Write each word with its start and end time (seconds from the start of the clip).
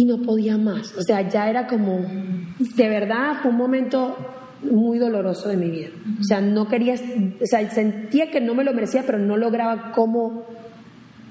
y 0.00 0.06
no 0.06 0.22
podía 0.22 0.56
más. 0.56 0.94
O 0.96 1.02
sea, 1.02 1.28
ya 1.28 1.50
era 1.50 1.66
como, 1.66 2.00
de 2.58 2.88
verdad, 2.88 3.34
fue 3.42 3.50
un 3.50 3.58
momento 3.58 4.16
muy 4.62 4.98
doloroso 4.98 5.50
de 5.50 5.58
mi 5.58 5.70
vida. 5.70 5.88
O 6.18 6.24
sea, 6.24 6.40
no 6.40 6.68
quería, 6.68 6.94
o 6.94 7.44
sea, 7.46 7.68
sentía 7.70 8.30
que 8.30 8.40
no 8.40 8.54
me 8.54 8.64
lo 8.64 8.72
merecía, 8.72 9.02
pero 9.04 9.18
no 9.18 9.36
lograba 9.36 9.92
cómo, 9.92 10.44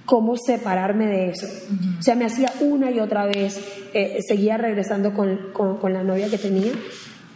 cómo 0.05 0.35
separarme 0.37 1.07
de 1.07 1.29
eso. 1.29 1.47
O 1.97 2.03
sea, 2.03 2.13
me 2.13 2.25
hacía 2.25 2.51
una 2.61 2.91
y 2.91 2.99
otra 2.99 3.25
vez, 3.25 3.59
eh, 3.95 4.19
seguía 4.27 4.57
regresando 4.57 5.15
con, 5.15 5.51
con, 5.51 5.91
la 5.91 6.03
novia 6.03 6.29
que 6.29 6.37
tenía 6.37 6.71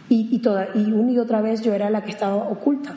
y, 0.08 0.28
y, 0.30 0.38
toda, 0.38 0.68
y 0.72 0.92
una 0.92 1.10
y 1.10 1.18
otra 1.18 1.40
vez 1.40 1.62
yo 1.62 1.74
era 1.74 1.90
la 1.90 2.04
que 2.04 2.12
estaba 2.12 2.36
oculta. 2.36 2.96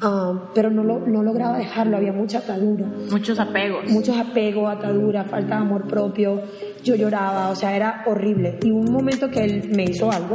Ah, 0.00 0.50
pero 0.54 0.70
no, 0.70 0.84
lo, 0.84 1.00
no 1.00 1.22
lograba 1.22 1.58
dejarlo, 1.58 1.96
había 1.96 2.12
mucha 2.12 2.38
atadura. 2.38 2.86
Muchos 3.10 3.38
apegos. 3.38 3.90
Muchos 3.90 4.16
apegos, 4.16 4.70
atadura, 4.70 5.24
falta 5.24 5.56
de 5.56 5.62
amor 5.62 5.86
propio. 5.86 6.42
Yo 6.84 6.94
lloraba, 6.94 7.50
o 7.50 7.56
sea, 7.56 7.74
era 7.74 8.04
horrible. 8.06 8.58
Y 8.62 8.70
un 8.70 8.92
momento 8.92 9.28
que 9.30 9.44
él 9.44 9.70
me 9.74 9.84
hizo 9.84 10.10
algo, 10.10 10.34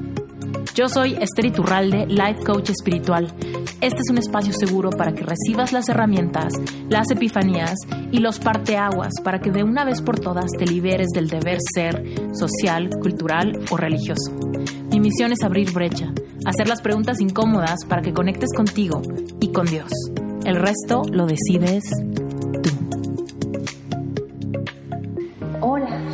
Yo 0.73 0.87
soy 0.87 1.17
Esther 1.19 1.45
Iturralde, 1.45 2.05
Life 2.07 2.43
Coach 2.45 2.69
Espiritual. 2.69 3.27
Este 3.81 3.99
es 3.99 4.09
un 4.09 4.17
espacio 4.17 4.53
seguro 4.53 4.89
para 4.89 5.11
que 5.11 5.23
recibas 5.23 5.73
las 5.73 5.89
herramientas, 5.89 6.53
las 6.87 7.11
epifanías 7.11 7.75
y 8.11 8.19
los 8.19 8.39
parteaguas 8.39 9.11
para 9.21 9.39
que 9.39 9.51
de 9.51 9.63
una 9.63 9.83
vez 9.83 10.01
por 10.01 10.19
todas 10.19 10.49
te 10.51 10.65
liberes 10.65 11.09
del 11.13 11.27
deber 11.27 11.57
ser 11.73 12.01
social, 12.33 12.89
cultural 13.01 13.59
o 13.69 13.75
religioso. 13.75 14.31
Mi 14.91 15.01
misión 15.01 15.33
es 15.33 15.43
abrir 15.43 15.73
brecha, 15.73 16.13
hacer 16.45 16.69
las 16.69 16.81
preguntas 16.81 17.19
incómodas 17.19 17.83
para 17.85 18.01
que 18.01 18.13
conectes 18.13 18.51
contigo 18.55 19.01
y 19.41 19.51
con 19.51 19.65
Dios. 19.65 19.91
El 20.45 20.55
resto 20.55 21.03
lo 21.11 21.25
decides 21.25 21.83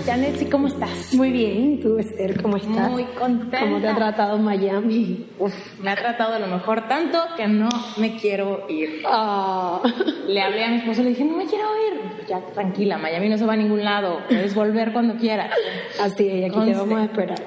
Janet, 0.08 0.50
¿cómo 0.50 0.68
estás? 0.68 1.14
Muy 1.14 1.32
bien, 1.32 1.74
¿y 1.74 1.78
tú, 1.82 2.00
Esther, 2.00 2.42
cómo 2.42 2.56
estás? 2.56 2.90
Muy 2.90 3.04
contenta. 3.04 3.60
¿Cómo 3.60 3.82
te 3.82 3.90
ha 3.90 3.94
tratado 3.94 4.38
Miami? 4.38 5.28
Uf, 5.38 5.54
me 5.82 5.90
ha 5.90 5.98
tratado 5.98 6.36
a 6.36 6.40
lo 6.40 6.48
mejor 6.48 6.88
tanto 6.88 7.20
que 7.36 7.46
no 7.46 7.68
me 7.98 8.16
quiero 8.16 8.66
ir. 8.70 9.02
Ah. 9.06 9.82
Le 10.26 10.42
hablé 10.42 10.64
a 10.64 10.70
mi 10.70 10.78
esposo 10.78 11.02
y 11.02 11.04
le 11.04 11.10
dije, 11.10 11.26
no 11.26 11.36
me 11.36 11.46
quiero 11.46 11.66
ir. 11.92 12.26
Ya, 12.26 12.40
tranquila, 12.54 12.98
Miami 12.98 13.28
no 13.28 13.38
se 13.38 13.46
va 13.46 13.52
a 13.52 13.58
ningún 13.58 13.84
lado. 13.84 14.22
Puedes 14.30 14.56
volver 14.56 14.94
cuando 14.94 15.16
quieras. 15.18 15.52
Así 16.02 16.26
es, 16.30 16.52
aquí 16.52 16.72
te 16.72 16.74
vamos 16.74 17.00
a 17.00 17.04
esperar. 17.04 17.42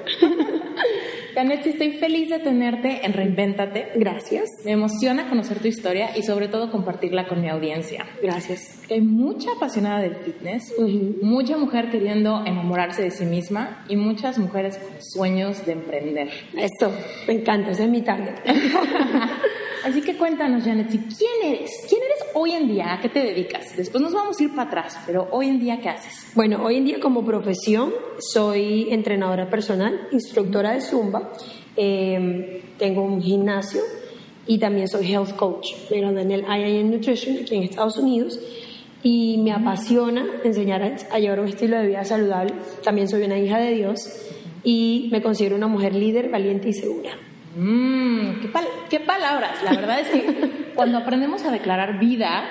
Janet, 1.33 1.65
estoy 1.65 1.91
feliz 1.91 2.29
de 2.29 2.39
tenerte 2.39 3.05
en 3.05 3.13
Reinvéntate. 3.13 3.93
Gracias. 3.95 4.49
Me 4.65 4.71
emociona 4.71 5.29
conocer 5.29 5.59
tu 5.59 5.67
historia 5.67 6.09
y 6.17 6.23
sobre 6.23 6.49
todo 6.49 6.69
compartirla 6.71 7.27
con 7.27 7.41
mi 7.41 7.49
audiencia. 7.49 8.05
Gracias. 8.21 8.81
Hay 8.89 9.01
mucha 9.01 9.51
apasionada 9.55 10.01
del 10.01 10.15
fitness, 10.15 10.73
mucha 11.21 11.57
mujer 11.57 11.89
queriendo 11.89 12.43
enamorarse 12.45 13.03
de 13.03 13.11
sí 13.11 13.25
misma 13.25 13.85
y 13.87 13.95
muchas 13.95 14.37
mujeres 14.39 14.77
con 14.77 15.01
sueños 15.01 15.65
de 15.65 15.71
emprender. 15.73 16.29
Esto, 16.57 16.91
me 17.27 17.35
encanta, 17.35 17.71
ese 17.71 17.85
es 17.85 17.89
mi 17.89 18.01
target. 18.01 18.35
Así 19.83 20.01
que 20.01 20.15
cuéntanos, 20.15 20.63
Janet, 20.63 20.89
¿quién 20.89 21.55
eres? 21.55 21.71
¿Quién 21.89 22.01
eres 22.03 22.23
hoy 22.35 22.51
en 22.51 22.67
día? 22.67 22.93
¿A 22.93 23.01
qué 23.01 23.09
te 23.09 23.19
dedicas? 23.19 23.75
Después 23.75 24.01
nos 24.01 24.13
vamos 24.13 24.39
a 24.39 24.43
ir 24.43 24.51
para 24.51 24.67
atrás, 24.67 24.99
pero 25.07 25.27
hoy 25.31 25.47
en 25.47 25.59
día, 25.59 25.79
¿qué 25.81 25.89
haces? 25.89 26.31
Bueno, 26.35 26.63
hoy 26.63 26.77
en 26.77 26.85
día 26.85 26.99
como 26.99 27.25
profesión 27.25 27.91
soy 28.19 28.87
entrenadora 28.91 29.49
personal, 29.49 30.07
instructora 30.11 30.73
de 30.73 30.81
Zumba, 30.81 31.33
em, 31.75 32.61
tengo 32.77 33.01
un 33.01 33.21
gimnasio 33.21 33.81
y 34.45 34.59
también 34.59 34.87
soy 34.87 35.11
health 35.11 35.35
coach. 35.35 35.69
Gradué 35.89 36.21
en 36.21 36.31
el 36.31 36.41
IIN 36.41 36.91
Nutrition 36.91 37.37
aquí 37.37 37.55
en 37.55 37.63
Estados 37.63 37.97
Unidos 37.97 38.39
y 39.01 39.39
me 39.39 39.51
apasiona 39.51 40.27
enseñar 40.43 40.83
a, 40.83 41.19
llevar 41.19 41.39
un 41.39 41.47
estilo 41.47 41.77
de 41.77 41.87
vida 41.87 42.03
saludable. 42.03 42.53
También 42.83 43.07
soy 43.07 43.23
una 43.23 43.39
hija 43.39 43.57
de 43.57 43.73
Dios 43.73 44.07
y 44.63 45.09
me 45.11 45.23
considero 45.23 45.55
una 45.55 45.67
mujer 45.67 45.95
líder, 45.95 46.29
valiente 46.29 46.69
y 46.69 46.73
segura. 46.73 47.17
Mmm, 47.55 48.41
qué, 48.89 48.99
palabras. 48.99 49.61
La 49.63 49.71
verdad 49.71 49.99
es 49.99 50.07
que 50.07 50.71
cuando 50.75 50.97
aprendemos 50.97 51.43
a 51.43 51.51
declarar 51.51 51.99
vida 51.99 52.43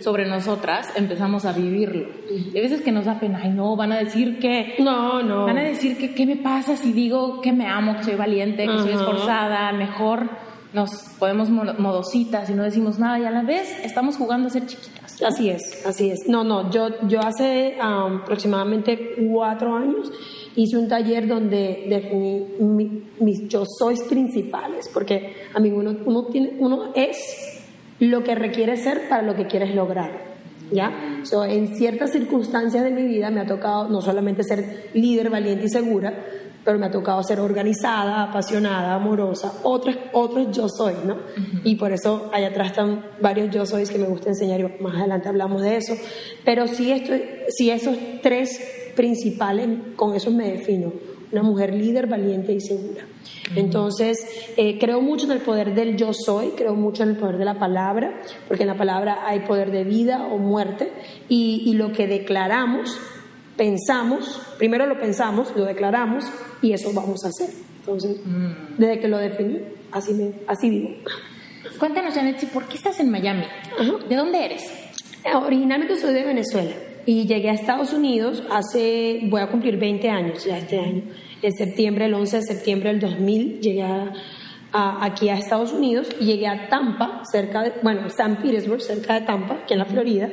sobre 0.00 0.26
nosotras, 0.26 0.92
empezamos 0.96 1.44
a 1.44 1.52
vivirlo. 1.52 2.08
Y 2.52 2.58
a 2.58 2.62
veces 2.62 2.80
que 2.80 2.92
nos 2.92 3.04
da 3.04 3.20
pena, 3.20 3.40
ay 3.42 3.50
no, 3.50 3.76
van 3.76 3.92
a 3.92 3.98
decir 3.98 4.38
que... 4.38 4.76
No, 4.78 5.22
no. 5.22 5.46
Van 5.46 5.58
a 5.58 5.62
decir 5.62 5.98
que 5.98 6.14
qué 6.14 6.26
me 6.26 6.36
pasa 6.36 6.76
si 6.76 6.92
digo 6.92 7.40
que 7.40 7.52
me 7.52 7.66
amo, 7.66 7.96
que 7.98 8.04
soy 8.04 8.14
valiente, 8.14 8.66
que 8.66 8.78
soy 8.78 8.92
esforzada, 8.92 9.72
mejor 9.72 10.28
nos 10.72 10.90
podemos 11.18 11.48
modositas 11.48 12.50
y 12.50 12.54
no 12.54 12.62
decimos 12.62 12.98
nada 12.98 13.18
y 13.18 13.24
a 13.24 13.30
la 13.30 13.42
vez 13.42 13.78
estamos 13.82 14.16
jugando 14.16 14.48
a 14.48 14.50
ser 14.50 14.66
chiquitas. 14.66 15.22
Así 15.22 15.48
es, 15.48 15.86
así 15.86 16.10
es. 16.10 16.28
No, 16.28 16.44
no, 16.44 16.70
yo, 16.70 16.88
yo 17.08 17.20
hace 17.20 17.78
aproximadamente 17.80 19.14
cuatro 19.16 19.74
años 19.74 20.12
hice 20.56 20.76
un 20.76 20.88
taller 20.88 21.28
donde 21.28 21.86
definí 21.88 23.04
mis 23.20 23.48
yo 23.48 23.64
sois 23.66 24.02
principales, 24.04 24.88
porque 24.92 25.34
a 25.54 25.60
mí 25.60 25.70
uno, 25.70 25.96
uno, 26.04 26.24
tiene, 26.26 26.56
uno 26.58 26.92
es 26.94 27.16
lo 28.00 28.24
que 28.24 28.34
requiere 28.34 28.76
ser 28.76 29.08
para 29.08 29.22
lo 29.22 29.34
que 29.34 29.46
quieres 29.46 29.74
lograr. 29.74 30.36
¿Ya? 30.72 31.20
So, 31.22 31.44
en 31.44 31.76
ciertas 31.76 32.10
circunstancias 32.10 32.82
de 32.82 32.90
mi 32.90 33.04
vida 33.04 33.30
me 33.30 33.40
ha 33.40 33.46
tocado 33.46 33.88
no 33.88 34.00
solamente 34.00 34.42
ser 34.42 34.90
líder, 34.94 35.30
valiente 35.30 35.66
y 35.66 35.68
segura, 35.68 36.12
pero 36.64 36.76
me 36.76 36.86
ha 36.86 36.90
tocado 36.90 37.22
ser 37.22 37.38
organizada, 37.38 38.24
apasionada, 38.24 38.94
amorosa, 38.94 39.52
otros, 39.62 39.96
otros 40.12 40.48
yo 40.50 40.68
soy, 40.68 40.94
¿no? 41.06 41.18
Y 41.62 41.76
por 41.76 41.92
eso 41.92 42.28
allá 42.32 42.48
atrás 42.48 42.70
están 42.70 43.04
varios 43.20 43.54
yo 43.54 43.64
sois 43.64 43.88
que 43.88 43.98
me 43.98 44.08
gusta 44.08 44.30
enseñar 44.30 44.58
y 44.58 44.82
más 44.82 44.96
adelante 44.96 45.28
hablamos 45.28 45.62
de 45.62 45.76
eso. 45.76 45.94
Pero 46.44 46.66
sí, 46.66 46.90
esto, 46.90 47.12
sí 47.56 47.70
esos 47.70 47.96
tres 48.20 48.60
principales, 48.96 49.68
con 49.94 50.16
eso 50.16 50.32
me 50.32 50.50
defino, 50.50 50.92
una 51.30 51.42
mujer 51.42 51.74
líder, 51.74 52.08
valiente 52.08 52.52
y 52.52 52.60
segura. 52.60 53.04
Entonces, 53.54 54.18
eh, 54.56 54.78
creo 54.78 55.00
mucho 55.00 55.26
en 55.26 55.32
el 55.32 55.40
poder 55.40 55.74
del 55.74 55.96
yo 55.96 56.12
soy, 56.12 56.48
creo 56.56 56.74
mucho 56.74 57.04
en 57.04 57.10
el 57.10 57.16
poder 57.16 57.36
de 57.36 57.44
la 57.44 57.58
palabra, 57.58 58.22
porque 58.48 58.64
en 58.64 58.68
la 58.68 58.76
palabra 58.76 59.18
hay 59.24 59.40
poder 59.40 59.70
de 59.70 59.84
vida 59.84 60.26
o 60.26 60.38
muerte, 60.38 60.90
y, 61.28 61.62
y 61.66 61.74
lo 61.74 61.92
que 61.92 62.08
declaramos 62.08 62.98
pensamos, 63.56 64.40
primero 64.58 64.86
lo 64.86 64.98
pensamos, 64.98 65.54
lo 65.56 65.64
declaramos 65.64 66.24
y 66.62 66.72
eso 66.72 66.92
vamos 66.92 67.24
a 67.24 67.28
hacer. 67.28 67.54
Entonces, 67.80 68.18
mm. 68.24 68.76
desde 68.78 69.00
que 69.00 69.08
lo 69.08 69.18
definí, 69.18 69.60
así, 69.92 70.12
me, 70.12 70.32
así 70.46 70.68
vivo. 70.68 70.90
Cuéntanos, 71.78 72.14
Janet, 72.14 72.44
¿por 72.52 72.66
qué 72.66 72.76
estás 72.76 73.00
en 73.00 73.10
Miami? 73.10 73.44
¿De 74.08 74.16
dónde 74.16 74.44
eres? 74.44 74.70
Originalmente 75.34 75.96
soy 75.96 76.14
de 76.14 76.24
Venezuela 76.24 76.72
y 77.06 77.24
llegué 77.24 77.50
a 77.50 77.52
Estados 77.52 77.92
Unidos 77.92 78.42
hace, 78.50 79.20
voy 79.24 79.40
a 79.40 79.48
cumplir 79.48 79.78
20 79.78 80.10
años 80.10 80.44
ya 80.44 80.58
este 80.58 80.78
año. 80.78 81.02
En 81.40 81.52
septiembre, 81.52 82.06
el 82.06 82.14
11 82.14 82.38
de 82.38 82.42
septiembre 82.42 82.90
del 82.90 83.00
2000, 83.00 83.60
llegué 83.60 83.84
aquí 84.72 85.28
a 85.28 85.34
Estados 85.34 85.72
Unidos 85.72 86.08
y 86.20 86.24
llegué 86.24 86.48
a 86.48 86.68
Tampa, 86.68 87.22
cerca 87.30 87.62
de, 87.62 87.74
bueno, 87.82 88.10
San 88.10 88.36
Petersburg, 88.42 88.82
cerca 88.82 89.20
de 89.20 89.26
Tampa, 89.26 89.54
aquí 89.62 89.74
en 89.74 89.78
la 89.78 89.84
Florida. 89.84 90.28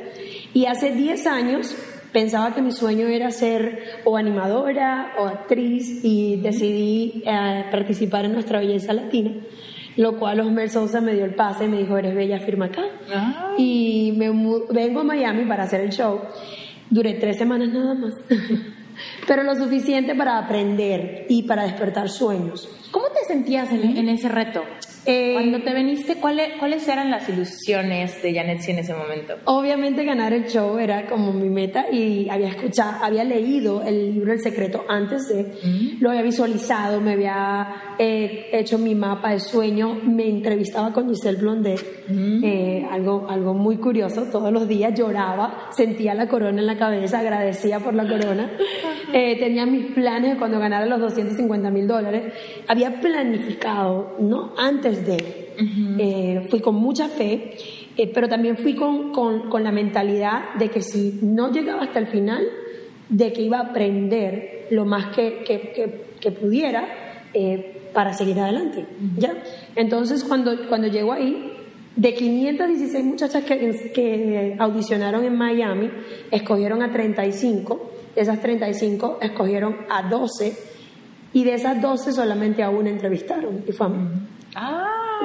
Y 0.52 0.66
hace 0.66 0.90
10 0.90 1.26
años 1.28 1.76
pensaba 2.12 2.52
que 2.54 2.60
mi 2.60 2.72
sueño 2.72 3.06
era 3.06 3.30
ser 3.30 4.00
o 4.04 4.16
animadora 4.16 5.14
o 5.18 5.26
actriz 5.26 6.04
y 6.04 6.36
decidí 6.36 7.22
eh, 7.24 7.66
participar 7.70 8.24
en 8.24 8.32
Nuestra 8.32 8.58
Belleza 8.58 8.92
Latina, 8.92 9.32
lo 9.96 10.18
cual 10.18 10.40
Osmer 10.40 10.70
Sousa 10.70 11.00
me 11.00 11.14
dio 11.14 11.24
el 11.24 11.34
pase 11.34 11.66
y 11.66 11.68
me 11.68 11.78
dijo, 11.78 11.96
eres 11.96 12.14
bella, 12.16 12.40
firma 12.40 12.66
acá. 12.66 12.82
Y 13.56 14.12
me 14.16 14.28
vengo 14.70 15.00
a 15.00 15.04
Miami 15.04 15.44
para 15.44 15.64
hacer 15.64 15.80
el 15.82 15.90
show. 15.90 16.20
Duré 16.90 17.14
tres 17.14 17.38
semanas 17.38 17.68
nada 17.72 17.94
más, 17.94 18.14
pero 19.26 19.42
lo 19.42 19.54
suficiente 19.54 20.14
para 20.14 20.38
aprender 20.38 21.26
y 21.28 21.42
para 21.44 21.64
despertar 21.64 22.08
sueños. 22.08 22.68
¿Cómo 22.90 23.06
te 23.06 23.24
sentías 23.26 23.70
en 23.72 24.08
ese 24.08 24.28
reto? 24.28 24.62
Eh, 25.06 25.32
Cuando 25.34 25.60
te 25.60 25.74
veniste, 25.74 26.16
¿cuáles, 26.16 26.54
¿cuáles 26.58 26.86
eran 26.88 27.10
las 27.10 27.28
ilusiones 27.28 28.22
de 28.22 28.34
Janet 28.34 28.66
en 28.68 28.78
ese 28.78 28.94
momento? 28.94 29.34
Obviamente 29.44 30.04
ganar 30.04 30.32
el 30.32 30.46
show 30.46 30.78
era 30.78 31.06
como 31.06 31.32
mi 31.32 31.50
meta 31.50 31.86
y 31.90 32.28
había 32.30 32.48
escuchado, 32.48 33.04
había 33.04 33.24
leído 33.24 33.82
el 33.82 34.14
libro 34.14 34.32
El 34.32 34.40
Secreto 34.40 34.84
antes 34.88 35.28
de, 35.28 35.96
lo 36.00 36.10
había 36.10 36.22
visualizado, 36.22 37.00
me 37.00 37.12
había 37.12 37.96
eh, 37.98 38.46
hecho 38.52 38.78
mi 38.78 38.94
mapa 38.94 39.32
de 39.32 39.40
sueño, 39.40 39.94
me 40.04 40.28
entrevistaba 40.28 40.92
con 40.92 41.08
Giselle 41.08 41.38
Blondet, 41.38 41.80
eh, 42.08 42.86
algo, 42.90 43.26
algo 43.28 43.52
muy 43.52 43.76
curioso, 43.76 44.24
todos 44.32 44.52
los 44.52 44.66
días 44.66 44.94
lloraba, 44.98 45.68
sentía 45.76 46.14
la 46.14 46.28
corona 46.28 46.60
en 46.60 46.66
la 46.66 46.78
cabeza, 46.78 47.18
agradecía 47.18 47.80
por 47.80 47.94
la 47.94 48.08
corona, 48.08 48.50
tenía 49.12 49.66
mis 49.66 49.92
planes 49.92 50.36
cuando 50.38 50.58
ganara 50.58 50.86
los 50.86 51.00
250 51.00 51.70
mil 51.70 51.86
dólares, 51.86 52.32
había 52.68 53.00
planificado, 53.00 54.16
¿no? 54.18 54.54
Antes 54.56 54.93
de. 54.96 55.44
Eh, 55.98 56.46
fui 56.50 56.60
con 56.60 56.74
mucha 56.74 57.08
fe 57.08 57.54
Eh, 57.96 58.10
pero 58.12 58.28
también 58.28 58.56
fui 58.56 58.74
con, 58.74 59.12
con, 59.12 59.48
con, 59.48 59.62
la 59.62 59.70
mentalidad 59.70 60.54
de 60.54 60.68
que 60.68 60.80
si 60.80 61.20
no 61.22 61.52
llegaba 61.52 61.84
hasta 61.84 62.00
el 62.00 62.08
final, 62.08 62.42
de 63.08 63.32
que 63.32 63.42
iba 63.42 63.58
a 63.58 63.66
aprender 63.70 64.66
lo 64.70 64.84
más 64.84 65.14
que, 65.14 65.44
que, 65.44 66.02
que, 66.20 66.30
pudiera 66.32 67.28
eh, 67.32 67.90
para 67.92 68.12
seguir 68.14 68.40
adelante. 68.40 68.84
¿ya? 69.16 69.34
Entonces, 69.76 70.24
cuando, 70.24 70.68
cuando 70.68 70.88
llego 70.88 71.12
ahí, 71.12 71.52
de 71.94 72.14
516 72.14 73.04
muchachas 73.04 73.44
que, 73.44 73.92
que 73.94 74.56
audicionaron 74.58 75.24
en 75.24 75.36
Miami, 75.36 75.90
escogieron 76.32 76.82
a 76.82 76.90
35, 76.90 77.92
de 78.16 78.22
esas 78.22 78.40
35 78.40 79.18
escogieron 79.20 79.76
a 79.88 80.08
12 80.08 80.56
y 81.32 81.44
de 81.44 81.54
esas 81.54 81.80
12 81.80 82.12
solamente 82.12 82.62
a 82.62 82.70
una 82.70 82.90
entrevistaron 82.90 83.62
y 83.68 83.72
fue 83.72 83.86
a 83.86 83.90
mí. 83.90 84.08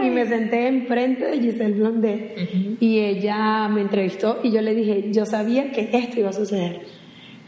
Y 0.01 0.09
me 0.09 0.25
senté 0.25 0.67
enfrente 0.67 1.25
de 1.25 1.39
Giselle 1.39 1.73
Blondet 1.73 2.77
y 2.79 2.99
ella 2.99 3.67
me 3.67 3.81
entrevistó 3.81 4.39
y 4.43 4.51
yo 4.51 4.61
le 4.61 4.73
dije, 4.73 5.11
yo 5.11 5.25
sabía 5.25 5.71
que 5.71 5.89
esto 5.91 6.19
iba 6.19 6.29
a 6.29 6.33
suceder. 6.33 6.81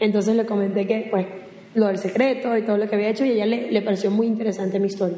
Entonces 0.00 0.36
le 0.36 0.44
comenté 0.44 0.86
que, 0.86 1.08
pues, 1.10 1.26
lo 1.74 1.86
del 1.86 1.98
secreto 1.98 2.56
y 2.56 2.62
todo 2.62 2.76
lo 2.76 2.88
que 2.88 2.94
había 2.94 3.08
hecho 3.08 3.24
y 3.24 3.30
a 3.30 3.32
ella 3.32 3.46
le, 3.46 3.72
le 3.72 3.82
pareció 3.82 4.10
muy 4.10 4.26
interesante 4.26 4.78
mi 4.78 4.86
historia. 4.86 5.16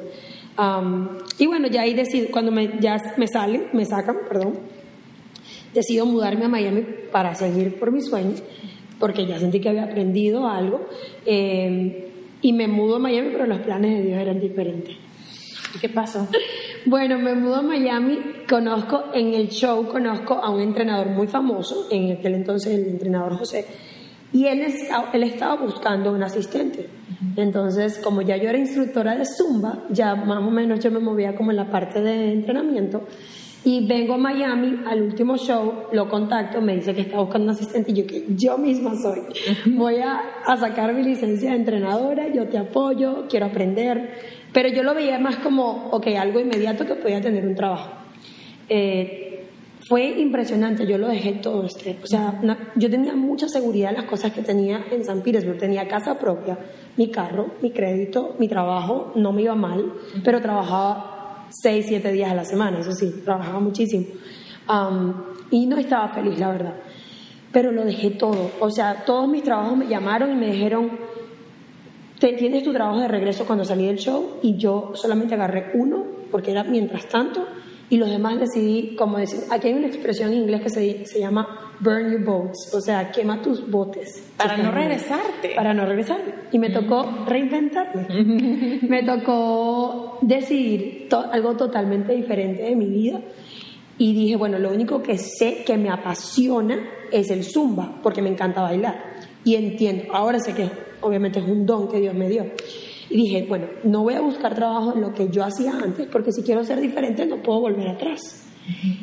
y 1.38 1.46
bueno, 1.46 1.66
ya 1.68 1.82
ahí 1.82 1.94
decido, 1.94 2.28
cuando 2.30 2.52
me, 2.52 2.78
ya 2.80 2.96
me 3.16 3.26
salen, 3.26 3.64
me 3.72 3.84
sacan, 3.84 4.16
perdón, 4.28 4.54
decido 5.74 6.06
mudarme 6.06 6.44
a 6.44 6.48
Miami 6.48 6.84
para 7.10 7.34
seguir 7.34 7.74
por 7.78 7.90
mis 7.90 8.06
sueños, 8.06 8.42
porque 9.00 9.26
ya 9.26 9.38
sentí 9.38 9.60
que 9.60 9.70
había 9.70 9.84
aprendido 9.84 10.46
algo. 10.46 10.86
Eh, 11.26 12.10
y 12.40 12.52
me 12.52 12.68
mudo 12.68 12.96
a 12.96 12.98
Miami, 12.98 13.30
pero 13.32 13.46
los 13.46 13.60
planes 13.60 13.98
de 13.98 14.02
Dios 14.06 14.20
eran 14.20 14.38
diferentes. 14.38 14.94
¿Y 15.74 15.78
qué 15.78 15.88
pasó? 15.88 16.28
Bueno, 16.86 17.18
me 17.18 17.34
mudo 17.34 17.56
a 17.56 17.62
Miami, 17.62 18.18
conozco 18.46 19.04
en 19.14 19.32
el 19.32 19.48
show, 19.48 19.88
conozco 19.88 20.34
a 20.34 20.50
un 20.50 20.60
entrenador 20.60 21.06
muy 21.06 21.26
famoso, 21.26 21.86
en 21.90 22.12
aquel 22.12 22.34
entonces 22.34 22.74
el 22.74 22.88
entrenador 22.88 23.38
José, 23.38 23.64
y 24.34 24.44
él, 24.44 24.66
él 25.14 25.22
estaba 25.22 25.56
buscando 25.56 26.12
un 26.12 26.22
asistente. 26.22 26.90
Entonces, 27.36 27.98
como 28.04 28.20
ya 28.20 28.36
yo 28.36 28.50
era 28.50 28.58
instructora 28.58 29.16
de 29.16 29.24
Zumba, 29.24 29.84
ya 29.88 30.14
más 30.14 30.46
o 30.46 30.50
menos 30.50 30.80
yo 30.80 30.90
me 30.90 30.98
movía 30.98 31.34
como 31.34 31.52
en 31.52 31.56
la 31.56 31.70
parte 31.70 32.02
de 32.02 32.34
entrenamiento, 32.34 33.04
y 33.64 33.86
vengo 33.86 34.14
a 34.14 34.18
Miami 34.18 34.80
al 34.86 35.00
último 35.00 35.38
show, 35.38 35.84
lo 35.90 36.06
contacto, 36.06 36.60
me 36.60 36.76
dice 36.76 36.94
que 36.94 37.00
está 37.00 37.18
buscando 37.18 37.46
un 37.46 37.50
asistente 37.52 37.92
y 37.92 37.94
yo 37.94 38.06
que 38.06 38.26
yo 38.28 38.58
misma 38.58 38.94
soy. 38.94 39.22
Voy 39.74 40.00
a, 40.00 40.20
a 40.44 40.56
sacar 40.58 40.92
mi 40.92 41.02
licencia 41.02 41.50
de 41.52 41.56
entrenadora, 41.56 42.30
yo 42.30 42.46
te 42.46 42.58
apoyo, 42.58 43.24
quiero 43.26 43.46
aprender. 43.46 44.43
Pero 44.54 44.68
yo 44.68 44.84
lo 44.84 44.94
veía 44.94 45.18
más 45.18 45.36
como, 45.38 45.88
ok, 45.90 46.06
algo 46.16 46.38
inmediato 46.38 46.86
que 46.86 46.94
podía 46.94 47.20
tener 47.20 47.44
un 47.44 47.56
trabajo. 47.56 47.90
Eh, 48.68 49.24
fue 49.88 50.06
impresionante, 50.18 50.86
yo 50.86 50.96
lo 50.96 51.08
dejé 51.08 51.32
todo 51.32 51.66
este, 51.66 51.98
o 52.02 52.06
sea, 52.06 52.40
yo 52.74 52.88
tenía 52.88 53.14
mucha 53.14 53.48
seguridad 53.48 53.90
en 53.90 53.96
las 53.96 54.06
cosas 54.06 54.32
que 54.32 54.40
tenía 54.40 54.86
en 54.90 55.04
San 55.04 55.20
Petersburg, 55.20 55.58
tenía 55.58 55.86
casa 55.86 56.18
propia, 56.18 56.56
mi 56.96 57.10
carro, 57.10 57.50
mi 57.60 57.70
crédito, 57.70 58.34
mi 58.38 58.48
trabajo, 58.48 59.12
no 59.16 59.32
me 59.32 59.42
iba 59.42 59.54
mal, 59.54 59.92
pero 60.24 60.40
trabajaba 60.40 61.48
seis, 61.50 61.84
siete 61.86 62.12
días 62.12 62.30
a 62.30 62.34
la 62.34 62.46
semana, 62.46 62.78
eso 62.78 62.92
sí, 62.92 63.22
trabajaba 63.24 63.60
muchísimo. 63.60 64.06
y 65.50 65.66
no 65.66 65.76
estaba 65.76 66.08
feliz, 66.08 66.38
la 66.38 66.50
verdad. 66.50 66.74
Pero 67.52 67.70
lo 67.70 67.84
dejé 67.84 68.10
todo, 68.10 68.52
o 68.60 68.70
sea, 68.70 69.04
todos 69.04 69.28
mis 69.28 69.42
trabajos 69.42 69.76
me 69.76 69.86
llamaron 69.86 70.32
y 70.32 70.36
me 70.36 70.50
dijeron, 70.50 70.92
tienes 72.32 72.62
tu 72.62 72.72
trabajo 72.72 73.00
de 73.00 73.08
regreso 73.08 73.44
cuando 73.44 73.64
salí 73.64 73.86
del 73.86 73.98
show 73.98 74.38
y 74.42 74.56
yo 74.56 74.92
solamente 74.94 75.34
agarré 75.34 75.72
uno 75.74 76.04
porque 76.30 76.50
era 76.50 76.64
mientras 76.64 77.06
tanto 77.06 77.46
y 77.90 77.98
los 77.98 78.08
demás 78.08 78.40
decidí, 78.40 78.96
como 78.96 79.18
decir, 79.18 79.40
aquí 79.50 79.68
hay 79.68 79.74
una 79.74 79.86
expresión 79.86 80.32
en 80.32 80.38
inglés 80.38 80.62
que 80.62 80.70
se, 80.70 81.06
se 81.06 81.20
llama 81.20 81.74
burn 81.80 82.10
your 82.10 82.24
boats, 82.24 82.72
o 82.74 82.80
sea, 82.80 83.10
quema 83.10 83.42
tus 83.42 83.70
botes. 83.70 84.32
Para 84.36 84.56
no 84.56 84.70
regresarte. 84.70 85.54
Para 85.54 85.74
no 85.74 85.84
regresar. 85.84 86.18
Y 86.50 86.58
me 86.58 86.70
tocó 86.70 87.24
reinventarme. 87.26 88.06
me 88.88 89.02
tocó 89.02 90.18
decidir 90.22 91.08
algo 91.30 91.56
totalmente 91.56 92.14
diferente 92.14 92.62
de 92.62 92.74
mi 92.74 92.86
vida. 92.86 93.20
Y 93.98 94.12
dije, 94.12 94.36
bueno, 94.36 94.58
lo 94.58 94.70
único 94.70 95.02
que 95.02 95.18
sé 95.18 95.62
que 95.64 95.76
me 95.76 95.90
apasiona 95.90 96.78
es 97.12 97.30
el 97.30 97.44
zumba, 97.44 98.00
porque 98.02 98.22
me 98.22 98.30
encanta 98.30 98.62
bailar. 98.62 99.14
Y 99.44 99.54
entiendo, 99.56 100.12
ahora 100.12 100.40
sé 100.40 100.52
que 100.54 100.68
obviamente 101.04 101.38
es 101.38 101.46
un 101.46 101.66
don 101.66 101.88
que 101.88 102.00
Dios 102.00 102.14
me 102.14 102.28
dio. 102.28 102.46
Y 103.10 103.16
dije, 103.16 103.44
bueno, 103.48 103.66
no 103.84 104.02
voy 104.02 104.14
a 104.14 104.20
buscar 104.20 104.54
trabajo 104.54 104.94
en 104.94 105.02
lo 105.02 105.12
que 105.12 105.28
yo 105.28 105.44
hacía 105.44 105.72
antes, 105.72 106.08
porque 106.10 106.32
si 106.32 106.42
quiero 106.42 106.64
ser 106.64 106.80
diferente 106.80 107.26
no 107.26 107.42
puedo 107.42 107.60
volver 107.60 107.88
atrás. 107.88 108.48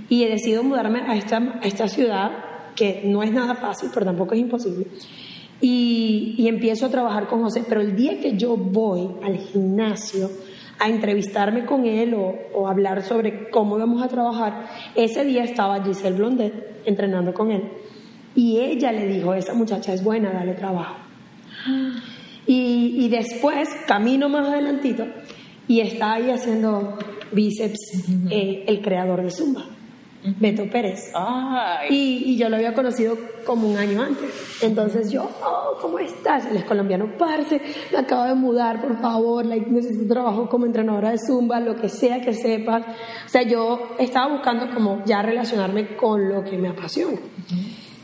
Y 0.10 0.24
he 0.24 0.30
decidido 0.30 0.64
mudarme 0.64 1.02
a 1.02 1.16
esta, 1.16 1.38
a 1.38 1.68
esta 1.68 1.88
ciudad, 1.88 2.32
que 2.76 3.04
no 3.06 3.22
es 3.22 3.32
nada 3.32 3.56
fácil, 3.56 3.90
pero 3.94 4.08
tampoco 4.08 4.34
es 4.34 4.42
imposible. 4.42 4.88
Y, 5.62 6.36
y 6.38 6.48
empiezo 6.48 6.88
a 6.88 6.90
trabajar 6.90 7.28
con 7.28 7.44
José, 7.44 7.64
pero 7.70 7.82
el 7.82 7.96
día 7.96 8.20
que 8.20 8.36
yo 8.36 8.58
voy 8.58 9.08
al 9.24 9.38
gimnasio, 9.38 10.30
a 10.80 10.90
entrevistarme 10.90 11.66
con 11.66 11.86
él 11.86 12.16
o, 12.16 12.34
o, 12.56 12.68
hablar 12.68 13.04
sobre 13.04 13.52
cómo 13.52 13.78
íbamos 13.78 14.02
a 14.02 14.08
trabajar, 14.08 14.66
ese 14.96 15.24
día 15.24 15.44
estaba 15.44 15.84
Giselle 15.84 16.18
Blondet 16.18 16.82
entrenando 16.86 17.36
con 17.36 17.52
él. 17.52 17.70
Y 18.34 18.60
ella 18.60 18.92
le 18.92 19.06
dijo, 19.06 19.36
esa 19.36 19.54
muchacha 19.54 19.94
es 19.94 20.04
buena, 20.04 20.32
dale 20.32 20.54
trabajo. 20.54 21.01
Y, 22.48 23.08
después, 23.10 23.70
camino 23.88 24.28
más 24.28 24.48
adelantito, 24.48 25.06
y 25.68 25.80
está 25.80 26.14
ahí 26.14 26.32
haciendo 26.32 26.98
bíceps 27.32 28.04
eh, 28.30 28.66
el 28.68 28.82
creador 28.82 29.24
de 29.24 29.32
Zumba, 29.32 29.64
Beto 30.40 30.70
Pérez. 30.70 31.14
Y, 31.90 32.36
yo 32.38 32.50
lo 32.50 32.58
había 32.58 32.74
conocido 32.74 33.18
como 33.46 33.70
un 33.70 33.78
año 33.78 34.02
antes. 34.02 34.60
Entonces 34.62 35.12
yo, 35.12 35.30
oh, 35.44 35.78
¿cómo 35.80 36.00
estás? 36.00 36.46
Él 36.48 36.58
es 36.58 36.66
colombiano, 36.66 37.14
parce, 37.18 37.62
me 37.92 38.00
acabo 38.00 38.26
de 38.26 38.36
mudar, 38.36 38.82
por 38.82 39.00
favor, 39.00 39.46
necesito 39.46 40.14
trabajo 40.14 40.50
como 40.50 40.66
entrenadora 40.66 41.12
de 41.12 41.20
Zumba, 41.20 41.60
lo 41.60 41.76
que 41.76 41.90
sea 41.90 42.22
que 42.22 42.34
sepas. 42.34 42.84
O 43.26 43.30
sea, 43.30 43.44
yo 43.44 43.96
estaba 43.98 44.34
buscando 44.34 44.74
como 44.74 45.06
ya 45.06 45.22
relacionarme 45.22 45.96
con 45.96 46.28
lo 46.28 46.44
que 46.44 46.58
me 46.58 46.70
apasiona. 46.70 47.20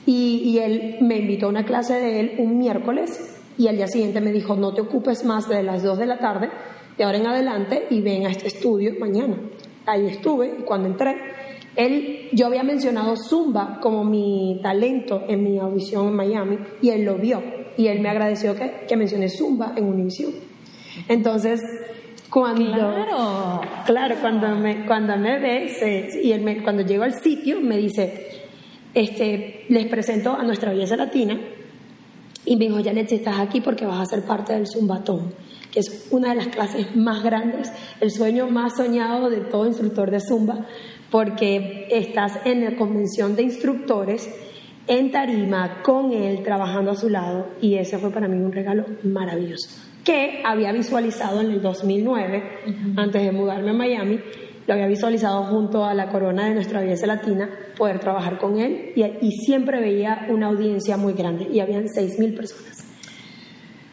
y, 0.06 0.42
y 0.46 0.60
él 0.60 0.98
me 1.02 1.18
invitó 1.18 1.48
a 1.48 1.50
una 1.50 1.66
clase 1.66 1.96
de 1.96 2.20
él 2.20 2.36
un 2.38 2.58
miércoles 2.58 3.37
y 3.58 3.68
al 3.68 3.78
día 3.78 3.88
siguiente 3.88 4.22
me 4.22 4.32
dijo, 4.32 4.56
no 4.56 4.74
te 4.74 4.82
ocupes 4.82 5.24
más 5.26 5.48
de 5.50 5.64
las 5.64 5.84
2 5.84 5.98
de 5.98 6.06
la 6.06 6.20
tarde, 6.20 6.50
de 6.98 7.04
ahora 7.04 7.18
en 7.18 7.28
adelante, 7.28 7.88
y 7.90 8.02
ven 8.02 8.26
a 8.26 8.32
este 8.32 8.48
estudio 8.48 8.94
mañana. 9.00 9.38
Ahí 9.86 10.08
estuve 10.08 10.58
y 10.60 10.64
cuando 10.64 10.90
entré, 10.90 11.16
él, 11.76 12.30
yo 12.32 12.48
había 12.48 12.64
mencionado 12.64 13.16
Zumba 13.16 13.80
como 13.82 14.04
mi 14.04 14.60
talento 14.64 15.24
en 15.28 15.44
mi 15.44 15.60
audición 15.60 16.08
en 16.08 16.16
Miami 16.16 16.58
y 16.82 16.90
él 16.90 17.06
lo 17.06 17.18
vio 17.18 17.42
y 17.78 17.88
él 17.88 18.02
me 18.02 18.10
agradeció 18.10 18.56
que, 18.56 18.86
que 18.88 18.98
mencioné 18.98 19.30
Zumba 19.30 19.74
en 19.76 19.86
Univision. 19.86 20.34
Entonces, 21.08 21.62
cuando 22.30 22.74
claro, 22.74 23.62
claro 23.86 24.16
cuando 24.20 24.56
me 24.56 24.86
cuando 24.86 25.18
me 25.18 25.40
ve 25.40 26.20
y 26.24 26.32
él 26.32 26.42
me, 26.42 26.62
cuando 26.62 26.84
llego 26.84 27.04
al 27.04 27.14
sitio 27.14 27.62
me 27.62 27.78
dice 27.78 28.28
este 28.94 29.66
les 29.70 29.86
presento 29.86 30.34
a 30.34 30.44
nuestra 30.44 30.72
belleza 30.72 30.98
latina 30.98 31.40
y 32.48 32.56
me 32.56 32.66
dijo, 32.66 32.82
Janet, 32.82 33.10
si 33.10 33.16
estás 33.16 33.40
aquí 33.40 33.60
porque 33.60 33.86
vas 33.86 34.00
a 34.00 34.06
ser 34.06 34.24
parte 34.24 34.54
del 34.54 34.66
Zumbatón, 34.66 35.34
que 35.70 35.82
es 35.82 36.08
una 36.12 36.30
de 36.30 36.36
las 36.36 36.48
clases 36.48 36.96
más 36.96 37.22
grandes, 37.22 37.70
el 38.00 38.10
sueño 38.10 38.48
más 38.48 38.78
soñado 38.78 39.30
de 39.30 39.42
todo 39.42 39.68
instructor 39.68 40.10
de 40.10 40.22
Zumba, 40.22 40.66
porque 41.12 41.88
estás 41.92 42.40
en 42.46 42.64
la 42.64 42.78
convención 42.78 43.36
de 43.36 43.44
instructores 43.44 44.30
en 44.88 45.12
tarima 45.12 45.82
con 45.84 46.14
él, 46.14 46.42
trabajando 46.42 46.92
a 46.92 46.96
su 46.96 47.10
lado, 47.10 47.50
y 47.62 47.76
ese 47.76 47.98
fue 47.98 48.12
para 48.12 48.30
mí 48.30 48.38
un 48.38 48.54
regalo 48.54 48.86
maravilloso, 49.04 49.70
que 50.06 50.42
había 50.46 50.72
visualizado 50.72 51.42
en 51.42 51.52
el 51.52 51.62
2009, 51.62 52.44
antes 52.96 53.24
de 53.24 53.32
mudarme 53.34 53.72
a 53.72 53.74
Miami, 53.74 54.20
lo 54.68 54.74
había 54.74 54.88
visualizado 54.88 55.44
junto 55.46 55.86
a 55.86 55.94
la 55.94 56.10
corona 56.10 56.46
de 56.50 56.54
nuestra 56.54 56.82
belleza 56.82 57.08
latina, 57.08 57.50
poder 57.78 58.00
trabajar 58.00 58.38
con 58.38 58.60
él 58.60 58.92
y, 58.96 59.32
siempre 59.32 59.80
veía 59.80 60.28
una 60.30 60.48
audiencia 60.48 60.98
muy 60.98 61.14
grande 61.14 61.48
y 61.52 61.62
habían 61.62 61.86
6.000 61.86 62.36
personas. 62.36 62.84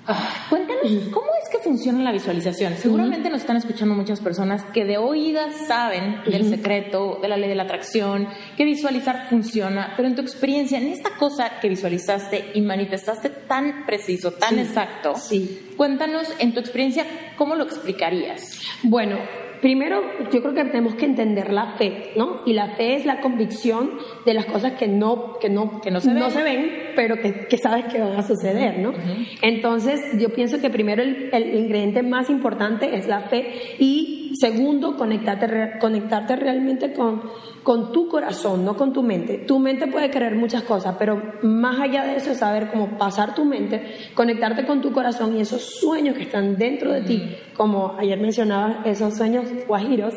Ah, 0.07 0.47
cuéntanos, 0.50 0.83
¿cómo 1.12 1.28
es 1.43 1.49
que 1.49 1.59
funciona 1.59 2.02
la 2.02 2.12
visualización? 2.12 2.75
Seguramente 2.76 3.31
nos 3.31 3.40
están 3.40 3.57
escuchando 3.57 3.95
muchas 3.95 4.21
personas 4.21 4.62
que 4.64 4.85
de 4.85 4.99
oídas 4.99 5.66
saben 5.66 6.23
del 6.26 6.50
secreto, 6.50 7.21
de 7.23 7.28
la 7.28 7.38
ley 7.38 7.49
de 7.49 7.54
la 7.54 7.62
atracción, 7.62 8.28
que 8.57 8.64
visualizar 8.64 9.28
funciona, 9.31 9.95
pero 9.97 10.09
en 10.09 10.14
tu 10.14 10.21
experiencia, 10.21 10.76
en 10.76 10.88
esta 10.88 11.16
cosa 11.16 11.59
que 11.61 11.71
visualizaste 11.71 12.50
y 12.52 12.61
manifestaste 12.61 13.31
tan 13.31 13.87
preciso, 13.87 14.33
tan 14.33 14.59
exacto, 14.59 15.14
sí. 15.14 15.73
cuéntanos 15.76 16.28
en 16.38 16.52
tu 16.52 16.61
experiencia, 16.61 17.07
¿cómo 17.38 17.54
lo 17.54 17.64
explicarías? 17.64 18.61
Bueno, 18.83 19.16
primero 19.64 20.02
yo 20.30 20.42
creo 20.42 20.52
que 20.52 20.62
tenemos 20.66 20.94
que 20.94 21.06
entender 21.06 21.50
la 21.50 21.76
fe, 21.78 22.11
¿no? 22.16 22.42
Y 22.44 22.52
la 22.52 22.68
fe 22.76 22.97
es 22.97 23.06
la 23.06 23.23
convicción 23.23 23.92
de 24.26 24.35
las 24.35 24.44
cosas 24.44 24.73
que 24.73 24.87
no, 24.87 25.38
que 25.38 25.49
no, 25.49 25.80
que 25.80 25.90
no, 25.90 26.02
se, 26.02 26.12
ven. 26.12 26.30
se 26.30 26.42
ven, 26.42 26.71
pero 26.94 27.16
que, 27.16 27.47
que, 27.47 27.56
sabes 27.56 27.87
que 27.87 27.99
van 27.99 28.12
a 28.14 28.23
suceder, 28.23 28.78
¿no? 28.80 28.92
Entonces 29.40 30.02
yo 30.21 30.28
pienso 30.28 30.61
que 30.61 30.68
primero 30.68 31.02
el, 31.02 31.30
el, 31.33 31.54
ingrediente 31.54 32.02
más 32.02 32.28
importante 32.28 32.94
es 32.94 33.09
la 33.09 33.23
fe 33.23 33.54
y 33.78 34.24
segundo, 34.35 34.97
conectarte, 34.97 35.79
conectarte 35.81 36.37
realmente 36.37 36.93
con, 36.93 37.23
con 37.62 37.93
tu 37.93 38.09
corazón, 38.09 38.64
no 38.64 38.76
con 38.76 38.93
tu 38.93 39.03
mente. 39.03 39.38
Tu 39.38 39.59
mente 39.59 39.87
puede 39.87 40.11
querer 40.11 40.35
muchas 40.37 40.62
cosas, 40.62 40.97
pero 40.99 41.21
más 41.43 41.81
allá 41.81 42.05
de 42.05 42.17
eso 42.17 42.33
es 42.33 42.38
saber 42.38 42.71
cómo 42.71 42.99
pasar 42.99 43.35
tu 43.35 43.45
mente, 43.45 43.83
conectarte 44.14 44.67
con 44.67 44.81
tu 44.81 44.93
corazón 44.93 45.37
y 45.37 45.41
esos 45.41 45.62
sueños 45.81 46.17
que 46.17 46.25
están 46.25 46.57
dentro 46.57 46.93
de 46.93 47.03
ti, 47.03 47.37
como 47.55 47.97
ayer 47.99 48.21
mencionaba, 48.21 48.83
esos 48.85 49.17
sueños 49.17 49.45
guajiros, 49.67 50.14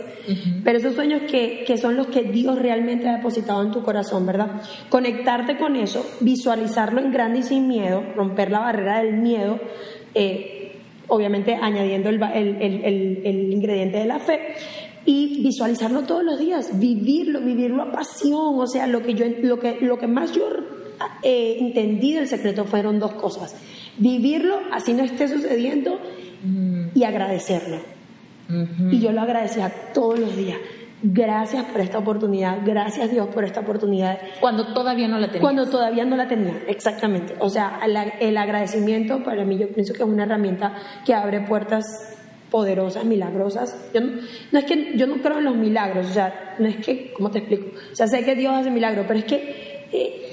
pero 0.64 0.78
esos 0.78 0.96
sueños 0.96 1.22
que, 1.30 1.64
que 1.66 1.78
son 1.78 1.96
los 1.96 2.08
que 2.08 2.24
Dios 2.24 2.60
realmente 2.60 3.08
ha 3.08 3.18
depositado 3.18 3.64
en 3.64 3.72
tu 3.72 3.84
corazón, 3.84 4.26
¿verdad? 4.26 4.62
Conectarte 4.90 5.58
con 5.58 5.76
eso, 5.76 6.06
visualizarlo 6.20 7.00
en 7.00 7.12
grande 7.12 7.40
y 7.40 7.44
sin 7.44 7.68
miedo, 7.68 8.04
romper 8.16 8.52
la 8.52 8.60
barrera 8.60 9.00
del 9.00 9.18
miedo. 9.18 9.60
Eh, 10.14 10.57
obviamente 11.08 11.56
añadiendo 11.56 12.10
el, 12.10 12.22
el, 12.24 13.54
ingrediente 13.54 13.98
de 13.98 14.06
la 14.06 14.20
fe, 14.20 14.40
y 15.06 15.42
visualizarlo 15.42 16.04
todos 16.04 16.24
los 16.24 16.38
días, 16.38 16.78
vivirlo, 16.80 17.40
vivirlo 17.40 17.84
a 17.84 17.92
pasión, 17.92 18.60
o 18.60 18.68
sea, 18.68 18.88
lo 18.88 19.02
que, 19.02 19.14
yo, 19.14 19.26
lo 19.42 19.60
que, 19.60 19.78
lo 19.82 19.98
que 19.98 20.08
más 20.08 20.34
yo 20.34 20.50
eh, 21.24 21.58
entendí 21.60 22.14
del 22.14 22.28
secreto 22.28 22.66
fueron 22.66 23.00
dos 23.00 23.14
cosas, 23.14 23.56
vivirlo 23.98 24.60
así 24.72 24.94
no 24.94 25.04
esté 25.04 25.28
sucediendo 25.28 26.00
y 26.94 27.04
agradecerlo. 27.04 27.80
Y 28.92 29.00
yo 29.00 29.12
lo 29.12 29.22
agradecía 29.22 29.70
todos 29.94 30.20
los 30.20 30.36
días. 30.36 30.58
Gracias 31.04 31.63
por 31.66 31.82
esta 31.82 32.00
oportunidad, 32.00 32.60
gracias 32.66 33.12
Dios 33.12 33.27
por 33.27 33.44
esta 33.44 33.60
oportunidad. 33.60 34.18
Cuando 34.39 34.74
todavía 34.74 35.08
no 35.08 35.20
la 35.20 35.27
tenía. 35.27 35.42
Cuando 35.42 35.70
todavía 35.70 36.06
no 36.06 36.16
la 36.16 36.27
tenía, 36.27 36.63
exactamente. 36.68 37.36
O 37.39 37.50
sea, 37.50 37.80
el 38.20 38.38
agradecimiento 38.38 39.24
para 39.24 39.46
mí 39.46 39.60
yo 39.60 39.68
pienso 39.70 39.94
que 39.94 40.01
es 40.01 40.10
una 40.10 40.24
herramienta 40.24 40.74
que 41.06 41.13
abre 41.13 41.42
puertas 41.42 42.18
poderosas, 42.50 43.06
milagrosas. 43.06 43.89
Yo 43.94 44.01
no, 44.01 44.60
es 44.60 44.66
que 44.66 44.98
yo 44.98 45.06
no 45.06 45.18
creo 45.18 45.38
en 45.38 45.46
los 45.46 45.56
milagros, 45.56 46.08
o 46.08 46.13
sea, 46.13 46.56
no 46.58 46.68
es 46.68 46.77
que, 46.77 47.13
¿cómo 47.13 47.30
te 47.30 47.39
explico? 47.39 47.68
O 47.92 47.96
sea, 47.96 48.08
sé 48.08 48.24
que 48.24 48.36
Dios 48.36 48.54
hace 48.54 48.72
milagros, 48.72 49.06
pero 49.08 49.20
es 49.20 49.25
que 49.25 49.88
eh, 49.92 50.27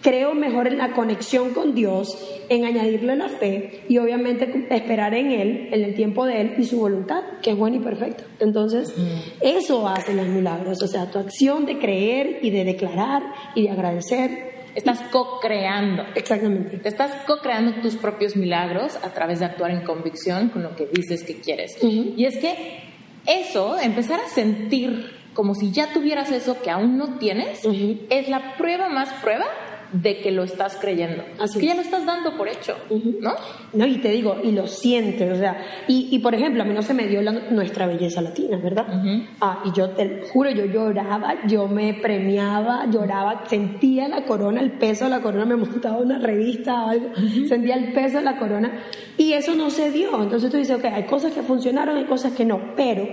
creo 0.00 0.34
mejor 0.34 0.66
en 0.66 0.78
la 0.78 0.92
conexión 0.92 1.50
con 1.50 1.74
Dios, 1.74 2.16
en 2.48 2.64
añadirle 2.64 3.16
la 3.16 3.28
fe 3.28 3.82
y 3.88 3.98
obviamente 3.98 4.66
esperar 4.70 5.14
en 5.14 5.30
Él, 5.30 5.68
en 5.72 5.84
el 5.84 5.94
tiempo 5.94 6.26
de 6.26 6.40
Él 6.40 6.54
y 6.58 6.64
su 6.64 6.78
voluntad, 6.78 7.22
que 7.42 7.50
es 7.50 7.56
buena 7.56 7.76
y 7.76 7.80
perfecta. 7.80 8.24
Entonces, 8.40 8.92
eso 9.40 9.88
hace 9.88 10.14
los 10.14 10.26
milagros, 10.26 10.82
o 10.82 10.86
sea, 10.86 11.10
tu 11.10 11.18
acción 11.18 11.66
de 11.66 11.78
creer 11.78 12.40
y 12.42 12.50
de 12.50 12.64
declarar 12.64 13.22
y 13.54 13.62
de 13.62 13.70
agradecer. 13.70 14.52
Estás 14.74 15.00
co-creando. 15.10 16.04
Exactamente. 16.14 16.78
Te 16.78 16.88
estás 16.88 17.12
co-creando 17.26 17.82
tus 17.82 17.96
propios 17.96 18.36
milagros 18.36 18.96
a 19.02 19.10
través 19.12 19.40
de 19.40 19.44
actuar 19.44 19.70
en 19.70 19.82
convicción 19.82 20.48
con 20.48 20.62
lo 20.62 20.74
que 20.74 20.86
dices 20.86 21.24
que 21.24 21.40
quieres. 21.40 21.76
Y 21.82 22.24
es 22.24 22.38
que 22.38 22.80
eso, 23.26 23.78
empezar 23.78 24.20
a 24.20 24.28
sentir 24.28 25.21
como 25.34 25.54
si 25.54 25.72
ya 25.72 25.92
tuvieras 25.92 26.30
eso 26.30 26.60
que 26.62 26.70
aún 26.70 26.96
no 26.96 27.18
tienes, 27.18 27.60
es 28.10 28.28
la 28.28 28.56
prueba 28.56 28.88
más 28.88 29.12
prueba 29.14 29.46
de 29.92 30.20
que 30.20 30.30
lo 30.30 30.42
estás 30.42 30.76
creyendo. 30.80 31.22
Así 31.38 31.60
que 31.60 31.66
ya 31.66 31.74
lo 31.74 31.82
estás 31.82 32.06
dando 32.06 32.36
por 32.36 32.48
hecho, 32.48 32.76
¿no? 33.20 33.34
No, 33.74 33.86
y 33.86 33.98
te 33.98 34.08
digo, 34.10 34.38
y 34.42 34.52
lo 34.52 34.66
sientes, 34.66 35.30
o 35.30 35.36
sea, 35.36 35.62
y, 35.86 36.18
por 36.20 36.34
ejemplo, 36.34 36.62
a 36.62 36.66
mí 36.66 36.72
no 36.72 36.82
se 36.82 36.94
me 36.94 37.06
dio 37.06 37.20
nuestra 37.22 37.86
belleza 37.86 38.22
latina, 38.22 38.56
¿verdad? 38.56 38.86
Ah, 39.40 39.62
y 39.66 39.72
yo 39.76 39.90
te 39.90 40.22
juro, 40.32 40.50
yo 40.50 40.64
lloraba, 40.64 41.46
yo 41.46 41.68
me 41.68 41.94
premiaba, 41.94 42.86
lloraba, 42.90 43.44
sentía 43.48 44.08
la 44.08 44.24
corona, 44.24 44.60
el 44.60 44.72
peso 44.72 45.04
de 45.04 45.10
la 45.10 45.20
corona, 45.20 45.44
me 45.44 45.56
montaba 45.56 45.98
una 45.98 46.18
revista 46.18 46.86
o 46.86 46.88
algo, 46.88 47.10
sentía 47.46 47.74
el 47.74 47.92
peso 47.92 48.18
de 48.18 48.24
la 48.24 48.38
corona, 48.38 48.84
y 49.18 49.34
eso 49.34 49.54
no 49.54 49.70
se 49.70 49.90
dio. 49.90 50.22
Entonces 50.22 50.50
tú 50.50 50.56
dices, 50.56 50.76
ok, 50.76 50.86
hay 50.86 51.04
cosas 51.04 51.32
que 51.32 51.42
funcionaron, 51.42 51.96
hay 51.96 52.04
cosas 52.04 52.32
que 52.32 52.46
no, 52.46 52.74
pero 52.76 53.06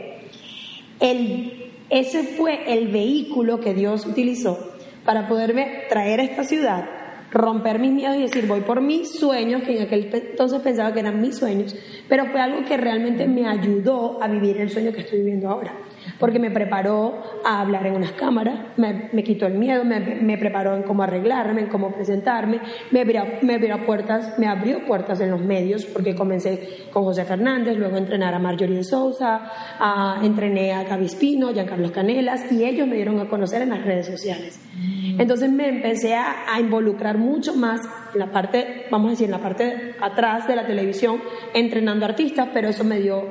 el 1.01 1.68
ese 1.89 2.23
fue 2.23 2.73
el 2.73 2.87
vehículo 2.89 3.59
que 3.59 3.73
Dios 3.73 4.05
utilizó 4.05 4.57
para 5.05 5.27
poderme 5.27 5.83
traer 5.89 6.19
a 6.19 6.23
esta 6.23 6.43
ciudad, 6.43 6.85
romper 7.31 7.79
mis 7.79 7.91
miedos 7.91 8.17
y 8.17 8.21
decir, 8.21 8.47
voy 8.47 8.61
por 8.61 8.81
mis 8.81 9.11
sueños, 9.19 9.63
que 9.63 9.77
en 9.77 9.83
aquel 9.83 10.09
entonces 10.13 10.61
pensaba 10.61 10.93
que 10.93 10.99
eran 10.99 11.21
mis 11.21 11.37
sueños, 11.37 11.75
pero 12.07 12.25
fue 12.27 12.41
algo 12.41 12.63
que 12.65 12.77
realmente 12.77 13.27
me 13.27 13.47
ayudó 13.47 14.21
a 14.21 14.27
vivir 14.27 14.57
el 14.57 14.69
sueño 14.69 14.91
que 14.91 15.01
estoy 15.01 15.19
viviendo 15.19 15.49
ahora 15.49 15.73
porque 16.17 16.39
me 16.39 16.51
preparó 16.51 17.21
a 17.45 17.61
hablar 17.61 17.85
en 17.85 17.95
unas 17.95 18.13
cámaras, 18.13 18.77
me, 18.77 19.23
quitó 19.23 19.45
el 19.45 19.55
miedo, 19.55 19.83
me, 19.83 20.37
preparó 20.37 20.75
en 20.75 20.83
cómo 20.83 21.03
arreglarme, 21.03 21.61
en 21.61 21.67
cómo 21.67 21.91
presentarme, 21.91 22.59
me 22.91 23.01
abrió, 23.01 23.23
me 23.41 23.55
abrió, 23.55 23.85
puertas, 23.85 24.37
me 24.39 24.47
abrió 24.47 24.85
puertas 24.85 25.19
en 25.21 25.31
los 25.31 25.41
medios, 25.41 25.85
porque 25.85 26.15
comencé 26.15 26.87
con 26.91 27.03
José 27.03 27.25
Fernández, 27.25 27.77
luego 27.77 27.95
a 27.95 27.99
entrenar 27.99 28.33
a 28.33 28.39
Marjorie 28.39 28.77
de 28.77 28.83
Sousa, 28.83 29.51
a, 29.79 30.19
entrené 30.23 30.73
a 30.73 30.83
Gaby 30.83 31.05
Espino, 31.05 31.53
Giancarlo 31.53 31.91
Canelas, 31.91 32.51
y 32.51 32.63
ellos 32.63 32.87
me 32.87 32.95
dieron 32.95 33.19
a 33.19 33.29
conocer 33.29 33.61
en 33.61 33.69
las 33.69 33.83
redes 33.83 34.07
sociales. 34.07 34.59
Mm. 34.75 35.19
Entonces 35.21 35.51
me 35.51 35.67
empecé 35.67 36.15
a, 36.15 36.53
a 36.53 36.59
involucrar 36.59 37.17
mucho 37.17 37.53
más 37.53 37.81
en 38.13 38.19
la 38.19 38.31
parte, 38.31 38.85
vamos 38.89 39.07
a 39.07 39.11
decir, 39.11 39.25
en 39.25 39.31
la 39.31 39.39
parte 39.39 39.95
atrás 40.01 40.47
de 40.47 40.55
la 40.55 40.65
televisión, 40.65 41.21
entrenando 41.53 42.05
artistas, 42.05 42.49
pero 42.53 42.69
eso 42.69 42.83
me 42.83 42.99
dio 42.99 43.23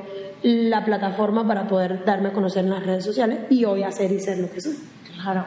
la 0.43 0.85
plataforma 0.85 1.47
para 1.47 1.67
poder 1.67 2.05
darme 2.05 2.29
a 2.29 2.33
conocer 2.33 2.63
en 2.63 2.71
las 2.71 2.85
redes 2.85 3.03
sociales 3.03 3.39
y 3.49 3.65
hoy 3.65 3.83
hacer 3.83 4.11
y 4.11 4.19
ser 4.19 4.37
lo 4.39 4.49
que 4.49 4.61
soy. 4.61 4.75
Claro. 5.21 5.45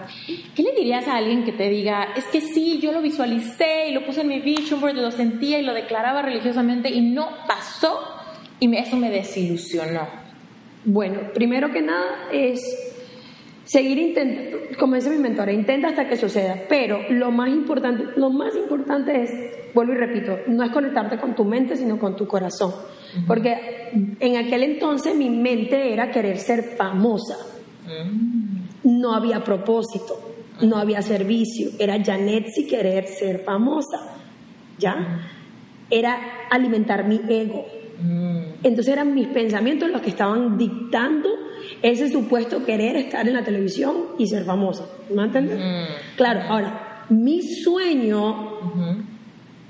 ¿Qué 0.55 0.63
le 0.63 0.73
dirías 0.73 1.09
a 1.09 1.17
alguien 1.17 1.45
que 1.45 1.53
te 1.53 1.71
diga, 1.71 2.09
es 2.15 2.25
que 2.27 2.43
sí, 2.43 2.79
yo 2.81 2.93
lo 2.93 3.01
visualicé 3.01 3.89
y 3.89 3.95
lo 3.95 4.05
puse 4.05 4.21
en 4.21 4.29
mi 4.29 4.41
vision 4.41 4.81
board, 4.81 4.97
lo 4.97 5.11
sentía 5.11 5.59
y 5.59 5.63
lo 5.63 5.73
declaraba 5.73 6.21
religiosamente 6.21 6.91
y 6.91 7.01
no 7.01 7.29
pasó 7.49 7.99
y 8.61 8.77
eso 8.77 8.97
me 8.97 9.11
desilusionó? 9.11 10.07
Bueno, 10.85 11.21
primero 11.33 11.73
que 11.73 11.81
nada 11.81 12.29
es 12.33 12.92
seguir 13.73 13.99
intentando, 13.99 14.59
como 14.79 14.97
dice 14.97 15.09
mi 15.09 15.17
mentora, 15.17 15.51
intenta 15.51 15.89
hasta 15.89 16.07
que 16.07 16.19
suceda, 16.19 16.57
pero 16.69 16.99
lo 17.09 17.31
más 17.31 17.49
importante, 17.49 18.05
lo 18.17 18.29
más 18.29 18.55
importante 18.55 19.23
es, 19.23 19.31
vuelvo 19.73 19.95
y 19.95 19.97
repito, 19.97 20.41
no 20.47 20.63
es 20.63 20.71
conectarte 20.71 21.17
con 21.17 21.35
tu 21.35 21.47
mente, 21.47 21.75
sino 21.75 21.99
con 21.99 22.15
tu 22.15 22.27
corazón. 22.27 22.71
Porque 23.27 24.15
en 24.21 24.37
aquel 24.37 24.63
entonces 24.65 25.17
mi 25.17 25.31
mente 25.31 25.91
era 25.91 26.11
querer 26.11 26.37
ser 26.39 26.63
famosa. 26.77 27.37
No 28.85 29.15
había 29.15 29.43
propósito, 29.43 30.21
no 30.61 30.77
había 30.77 31.01
servicio. 31.01 31.71
Era 31.79 32.03
Janet 32.05 32.49
si 32.55 32.67
querer 32.67 33.07
ser 33.07 33.39
famosa. 33.39 34.19
¿Ya? 34.79 35.31
Era 35.89 36.47
alimentar 36.51 37.09
mi 37.09 37.23
ego. 37.27 37.65
Entonces 38.63 38.89
eran 38.89 39.15
mis 39.15 39.29
pensamientos 39.29 39.91
los 39.91 40.03
que 40.03 40.11
estaban 40.11 40.59
dictando 40.59 41.31
ese 41.83 42.09
supuesto 42.09 42.65
querer 42.65 42.97
estar 42.97 43.27
en 43.27 43.35
la 43.35 43.45
televisión 43.45 43.97
y 44.19 44.27
ser 44.27 44.45
famosa. 44.45 44.87
¿Me 45.11 45.25
entiendes? 45.25 45.59
Claro, 46.17 46.41
ahora, 46.49 47.05
mi 47.09 47.43
sueño 47.43 48.61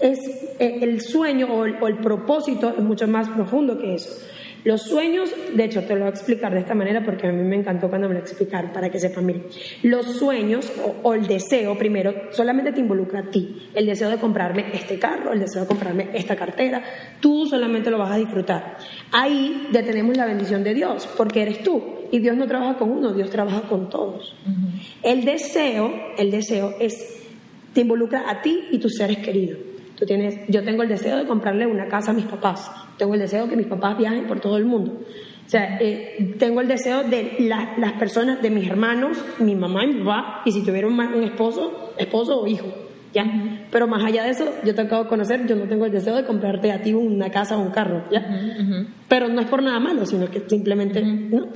es 0.01 0.19
eh, 0.59 0.79
el 0.83 1.01
sueño 1.01 1.47
o 1.53 1.65
el, 1.65 1.99
propósito 1.99 2.75
es 2.77 2.83
mucho 2.83 3.07
más 3.07 3.29
profundo 3.29 3.79
que 3.79 3.95
eso. 3.95 4.11
Los 4.65 4.83
sueños, 4.83 5.35
de 5.55 5.65
hecho 5.65 5.83
te 5.83 5.95
lo 5.95 6.01
voy 6.01 6.09
a 6.09 6.11
explicar 6.11 6.53
de 6.55 6.61
esta 6.61 6.75
manera 6.75 7.05
porque 7.05 7.27
a 7.27 7.33
mí 7.33 7.43
me 7.43 7.57
encantó 7.57 7.89
cuando 7.89 8.09
me 8.09 8.15
lo 8.15 8.21
explicaron, 8.21 8.71
para 8.73 8.91
que 8.91 9.01
sepan, 9.01 9.27
miren, 9.27 9.47
los 9.83 10.07
sueños 10.19 10.73
o, 11.03 11.15
el 11.15 11.27
deseo 11.27 11.77
primero 11.77 12.15
solamente 12.31 12.73
te 12.73 12.81
involucra 12.81 13.21
a 13.21 13.31
ti, 13.31 13.71
el 13.75 13.87
deseo 13.87 14.09
de 14.09 14.19
comprarme 14.19 14.67
este 14.73 14.99
carro, 15.01 15.33
el 15.33 15.41
deseo 15.41 15.63
de 15.63 15.67
comprarme 15.67 16.11
esta 16.15 16.37
cartera, 16.37 16.83
tú 17.21 17.47
solamente 17.47 17.91
lo 17.91 17.99
vas 17.99 18.13
a 18.13 18.17
disfrutar. 18.17 18.77
Ahí 19.11 19.69
ya 19.73 19.83
tenemos 19.83 20.17
la 20.17 20.27
bendición 20.27 20.63
de 20.63 20.75
Dios, 20.75 21.09
porque 21.17 21.43
eres 21.43 21.63
tú 21.65 21.83
y 22.13 22.21
Dios 22.21 22.37
no 22.37 22.47
trabaja 22.47 22.79
con 22.79 22.91
uno, 22.91 23.13
Dios 23.13 23.31
trabaja 23.31 23.63
con 23.63 23.91
todos. 23.91 24.37
El 25.03 25.25
deseo, 25.25 25.93
el 26.17 26.31
deseo 26.31 26.75
es, 26.79 27.21
te 27.73 27.81
involucra 27.81 28.31
a 28.31 28.43
ti 28.43 28.69
y 28.71 28.79
tus 28.79 28.95
seres 28.95 29.19
queridos. 29.19 29.59
Tienes, 30.07 30.41
yo 30.49 30.65
tengo 30.65 30.83
el 30.83 30.89
deseo 30.89 31.17
de 31.17 31.27
comprarle 31.27 31.67
una 31.67 31.87
casa 31.87 32.11
a 32.11 32.15
mis 32.15 32.25
papás, 32.25 32.71
tengo 33.03 33.15
el 33.15 33.21
deseo 33.21 33.43
de 33.43 33.51
que 33.51 33.57
mis 33.57 33.67
papás 33.67 33.99
viajen 33.99 34.29
por 34.29 34.39
todo 34.39 34.57
el 34.57 34.65
mundo. 34.65 34.93
O 35.45 35.51
sea, 35.51 35.77
eh, 35.81 36.37
tengo 36.39 36.61
el 36.61 36.69
deseo 36.69 37.03
de 37.03 37.35
las 37.41 37.95
personas, 37.95 38.41
de 38.41 38.49
mis 38.49 38.69
hermanos, 38.69 39.19
mi 39.41 39.57
mamá 39.57 39.83
y 39.85 39.89
mi 39.89 40.05
papá, 40.05 40.43
y 40.45 40.53
si 40.53 40.63
tuviera 40.63 40.87
un, 40.87 41.01
esposo, 41.25 41.95
esposo 41.99 42.43
o 42.43 42.47
hijo. 42.47 42.69
¿Ya? 43.13 43.67
Pero 43.73 43.89
más 43.89 44.05
allá 44.05 44.23
de 44.23 44.31
eso, 44.31 44.45
yo 44.65 44.73
te 44.73 44.83
acabo 44.83 45.03
de 45.03 45.09
conocer, 45.09 45.45
yo 45.49 45.57
no 45.57 45.65
tengo 45.65 45.85
el 45.85 45.91
deseo 45.91 46.15
de 46.15 46.25
comprarte 46.25 46.71
a 46.71 46.81
ti 46.81 46.95
una 46.95 47.29
casa 47.29 47.59
o 47.59 47.61
un 47.61 47.71
carro, 47.71 48.05
¿ya? 48.09 48.25
Pero 49.09 49.27
no 49.27 49.41
es 49.41 49.49
por 49.49 49.65
nada 49.65 49.81
malo, 49.81 50.07
sino 50.07 50.31
que 50.31 50.49
simplemente, 50.49 51.03
¿no? 51.03 51.49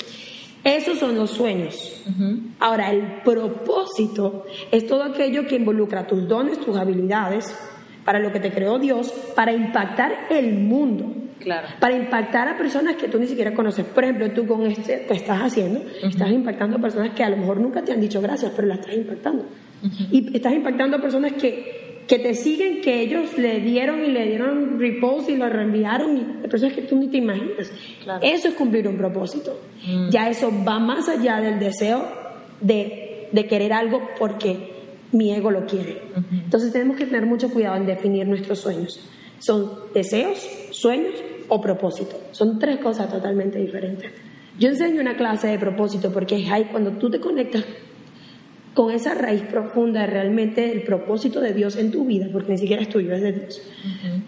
Esos 0.64 0.98
son 0.98 1.14
los 1.14 1.30
sueños. 1.30 2.04
Ahora, 2.58 2.90
el 2.90 3.22
propósito 3.24 4.46
es 4.72 4.84
todo 4.88 5.04
aquello 5.04 5.46
que 5.46 5.54
involucra 5.54 6.08
tus 6.08 6.26
dones, 6.26 6.58
tus 6.58 6.76
habilidades, 6.76 7.56
para 8.06 8.20
lo 8.20 8.32
que 8.32 8.40
te 8.40 8.52
creó 8.52 8.78
Dios, 8.78 9.12
para 9.34 9.52
impactar 9.52 10.26
el 10.30 10.54
mundo. 10.54 11.25
Claro. 11.40 11.68
Para 11.78 11.96
impactar 11.96 12.48
a 12.48 12.56
personas 12.56 12.96
que 12.96 13.08
tú 13.08 13.18
ni 13.18 13.26
siquiera 13.26 13.54
conoces. 13.54 13.84
Por 13.84 14.04
ejemplo, 14.04 14.30
tú 14.30 14.46
con 14.46 14.66
este 14.66 15.06
que 15.06 15.14
estás 15.14 15.40
haciendo, 15.40 15.82
estás 16.02 16.30
impactando 16.30 16.78
a 16.78 16.80
personas 16.80 17.10
que 17.10 17.22
a 17.22 17.30
lo 17.30 17.36
mejor 17.36 17.60
nunca 17.60 17.82
te 17.82 17.92
han 17.92 18.00
dicho 18.00 18.20
gracias, 18.20 18.52
pero 18.56 18.68
las 18.68 18.80
estás 18.80 18.94
impactando. 18.94 19.44
Y 20.10 20.34
estás 20.34 20.52
impactando 20.54 20.96
a 20.96 21.00
personas 21.00 21.32
que 21.34 21.86
que 22.06 22.18
te 22.18 22.34
siguen, 22.34 22.80
que 22.80 23.00
ellos 23.02 23.36
le 23.36 23.60
dieron 23.60 24.04
y 24.04 24.08
le 24.08 24.26
dieron 24.26 24.78
repost 24.78 25.28
y 25.28 25.36
lo 25.36 25.48
reenviaron, 25.48 26.16
y 26.16 26.46
personas 26.48 26.74
que 26.74 26.82
tú 26.82 26.96
ni 26.96 27.08
te 27.08 27.18
imaginas. 27.18 27.70
Eso 28.22 28.48
es 28.48 28.54
cumplir 28.54 28.86
un 28.86 28.96
propósito. 28.96 29.60
Mm. 29.86 30.10
Ya 30.10 30.28
eso 30.30 30.52
va 30.66 30.78
más 30.78 31.08
allá 31.08 31.40
del 31.40 31.58
deseo 31.58 32.06
de, 32.60 33.28
de, 33.32 33.46
querer 33.46 33.72
algo 33.72 34.08
porque 34.18 34.72
mi 35.12 35.34
ego 35.34 35.50
lo 35.50 35.66
quiere. 35.66 36.00
Entonces 36.32 36.72
tenemos 36.72 36.96
que 36.96 37.06
tener 37.06 37.26
mucho 37.26 37.50
cuidado 37.50 37.76
en 37.76 37.86
definir 37.86 38.26
nuestros 38.26 38.60
sueños. 38.60 39.00
Son 39.38 39.70
deseos, 39.92 40.46
sueños 40.80 41.14
o 41.48 41.60
propósito. 41.60 42.16
Son 42.32 42.58
tres 42.58 42.78
cosas 42.78 43.10
totalmente 43.10 43.58
diferentes. 43.58 44.12
Yo 44.58 44.68
enseño 44.68 45.00
una 45.00 45.16
clase 45.16 45.48
de 45.48 45.58
propósito 45.58 46.12
porque 46.12 46.36
es 46.36 46.50
ahí 46.50 46.64
cuando 46.64 46.92
tú 46.92 47.10
te 47.10 47.20
conectas 47.20 47.64
con 48.76 48.90
esa 48.90 49.14
raíz 49.14 49.40
profunda 49.44 50.02
de 50.02 50.06
realmente 50.06 50.70
el 50.70 50.82
propósito 50.82 51.40
de 51.40 51.54
Dios 51.54 51.76
en 51.76 51.90
tu 51.90 52.04
vida, 52.04 52.26
porque 52.30 52.52
ni 52.52 52.58
siquiera 52.58 52.82
es 52.82 52.90
tuyo, 52.90 53.14
es 53.14 53.22
de 53.22 53.32
Dios. 53.32 53.62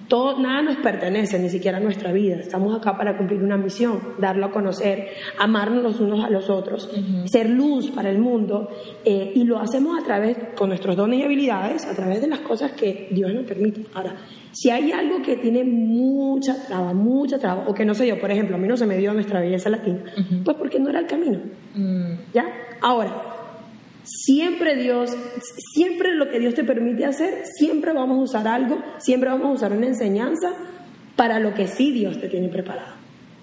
Todo, 0.08 0.40
nada 0.40 0.62
nos 0.62 0.76
pertenece, 0.76 1.38
ni 1.38 1.50
siquiera 1.50 1.78
nuestra 1.80 2.12
vida. 2.12 2.36
Estamos 2.36 2.74
acá 2.74 2.96
para 2.96 3.18
cumplir 3.18 3.42
una 3.42 3.58
misión, 3.58 4.00
darlo 4.18 4.46
a 4.46 4.50
conocer, 4.50 5.08
amarnos 5.38 5.82
los 5.82 6.00
unos 6.00 6.24
a 6.24 6.30
los 6.30 6.48
otros, 6.48 6.90
ser 7.26 7.50
luz 7.50 7.90
para 7.90 8.08
el 8.08 8.18
mundo, 8.20 8.70
eh, 9.04 9.32
y 9.34 9.44
lo 9.44 9.58
hacemos 9.58 10.00
a 10.00 10.02
través, 10.02 10.38
con 10.56 10.70
nuestros 10.70 10.96
dones 10.96 11.20
y 11.20 11.24
habilidades, 11.24 11.84
a 11.84 11.94
través 11.94 12.22
de 12.22 12.28
las 12.28 12.40
cosas 12.40 12.72
que 12.72 13.08
Dios 13.10 13.30
nos 13.34 13.44
permite. 13.44 13.82
Ahora, 13.92 14.16
si 14.52 14.70
hay 14.70 14.92
algo 14.92 15.22
que 15.22 15.36
tiene 15.36 15.64
mucha 15.64 16.66
traba, 16.66 16.92
mucha 16.92 17.38
traba, 17.38 17.64
o 17.68 17.74
que 17.74 17.84
no 17.84 17.94
sé 17.94 18.06
yo, 18.06 18.20
por 18.20 18.30
ejemplo, 18.30 18.56
a 18.56 18.58
mí 18.58 18.68
no 18.68 18.76
se 18.76 18.86
me 18.86 18.96
dio 18.96 19.12
nuestra 19.12 19.40
belleza 19.40 19.70
latina, 19.70 20.00
pues 20.44 20.56
porque 20.56 20.78
no 20.78 20.90
era 20.90 21.00
el 21.00 21.06
camino. 21.06 21.38
Mm. 21.74 22.12
¿Ya? 22.32 22.44
Ahora, 22.80 23.38
Siempre 24.10 24.74
Dios, 24.74 25.14
siempre 25.74 26.14
lo 26.14 26.30
que 26.30 26.38
Dios 26.38 26.54
te 26.54 26.64
permite 26.64 27.04
hacer, 27.04 27.44
siempre 27.44 27.92
vamos 27.92 28.18
a 28.18 28.22
usar 28.22 28.48
algo, 28.48 28.78
siempre 28.96 29.28
vamos 29.28 29.48
a 29.48 29.52
usar 29.52 29.72
una 29.72 29.86
enseñanza 29.86 30.54
para 31.14 31.38
lo 31.38 31.52
que 31.52 31.66
sí 31.66 31.92
Dios 31.92 32.18
te 32.18 32.28
tiene 32.28 32.48
preparado. 32.48 32.94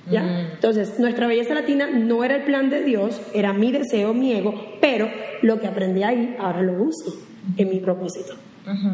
¿Ya? 0.10 0.24
Mm. 0.24 0.54
Entonces, 0.54 1.00
nuestra 1.00 1.28
belleza 1.28 1.54
latina 1.54 1.88
no 1.88 2.24
era 2.24 2.38
el 2.38 2.46
plan 2.46 2.72
de 2.72 2.84
Dios, 2.84 3.22
era 3.34 3.54
mi 3.54 3.72
deseo, 3.72 4.16
mi 4.16 4.34
ego, 4.34 4.56
pero 4.82 5.08
lo 5.44 5.60
que 5.60 5.68
aprendí 5.68 6.02
ahí 6.02 6.36
ahora 6.40 6.64
lo 6.64 6.84
uso 6.84 7.16
en 7.58 7.70
mi 7.70 7.80
propósito. 7.80 8.34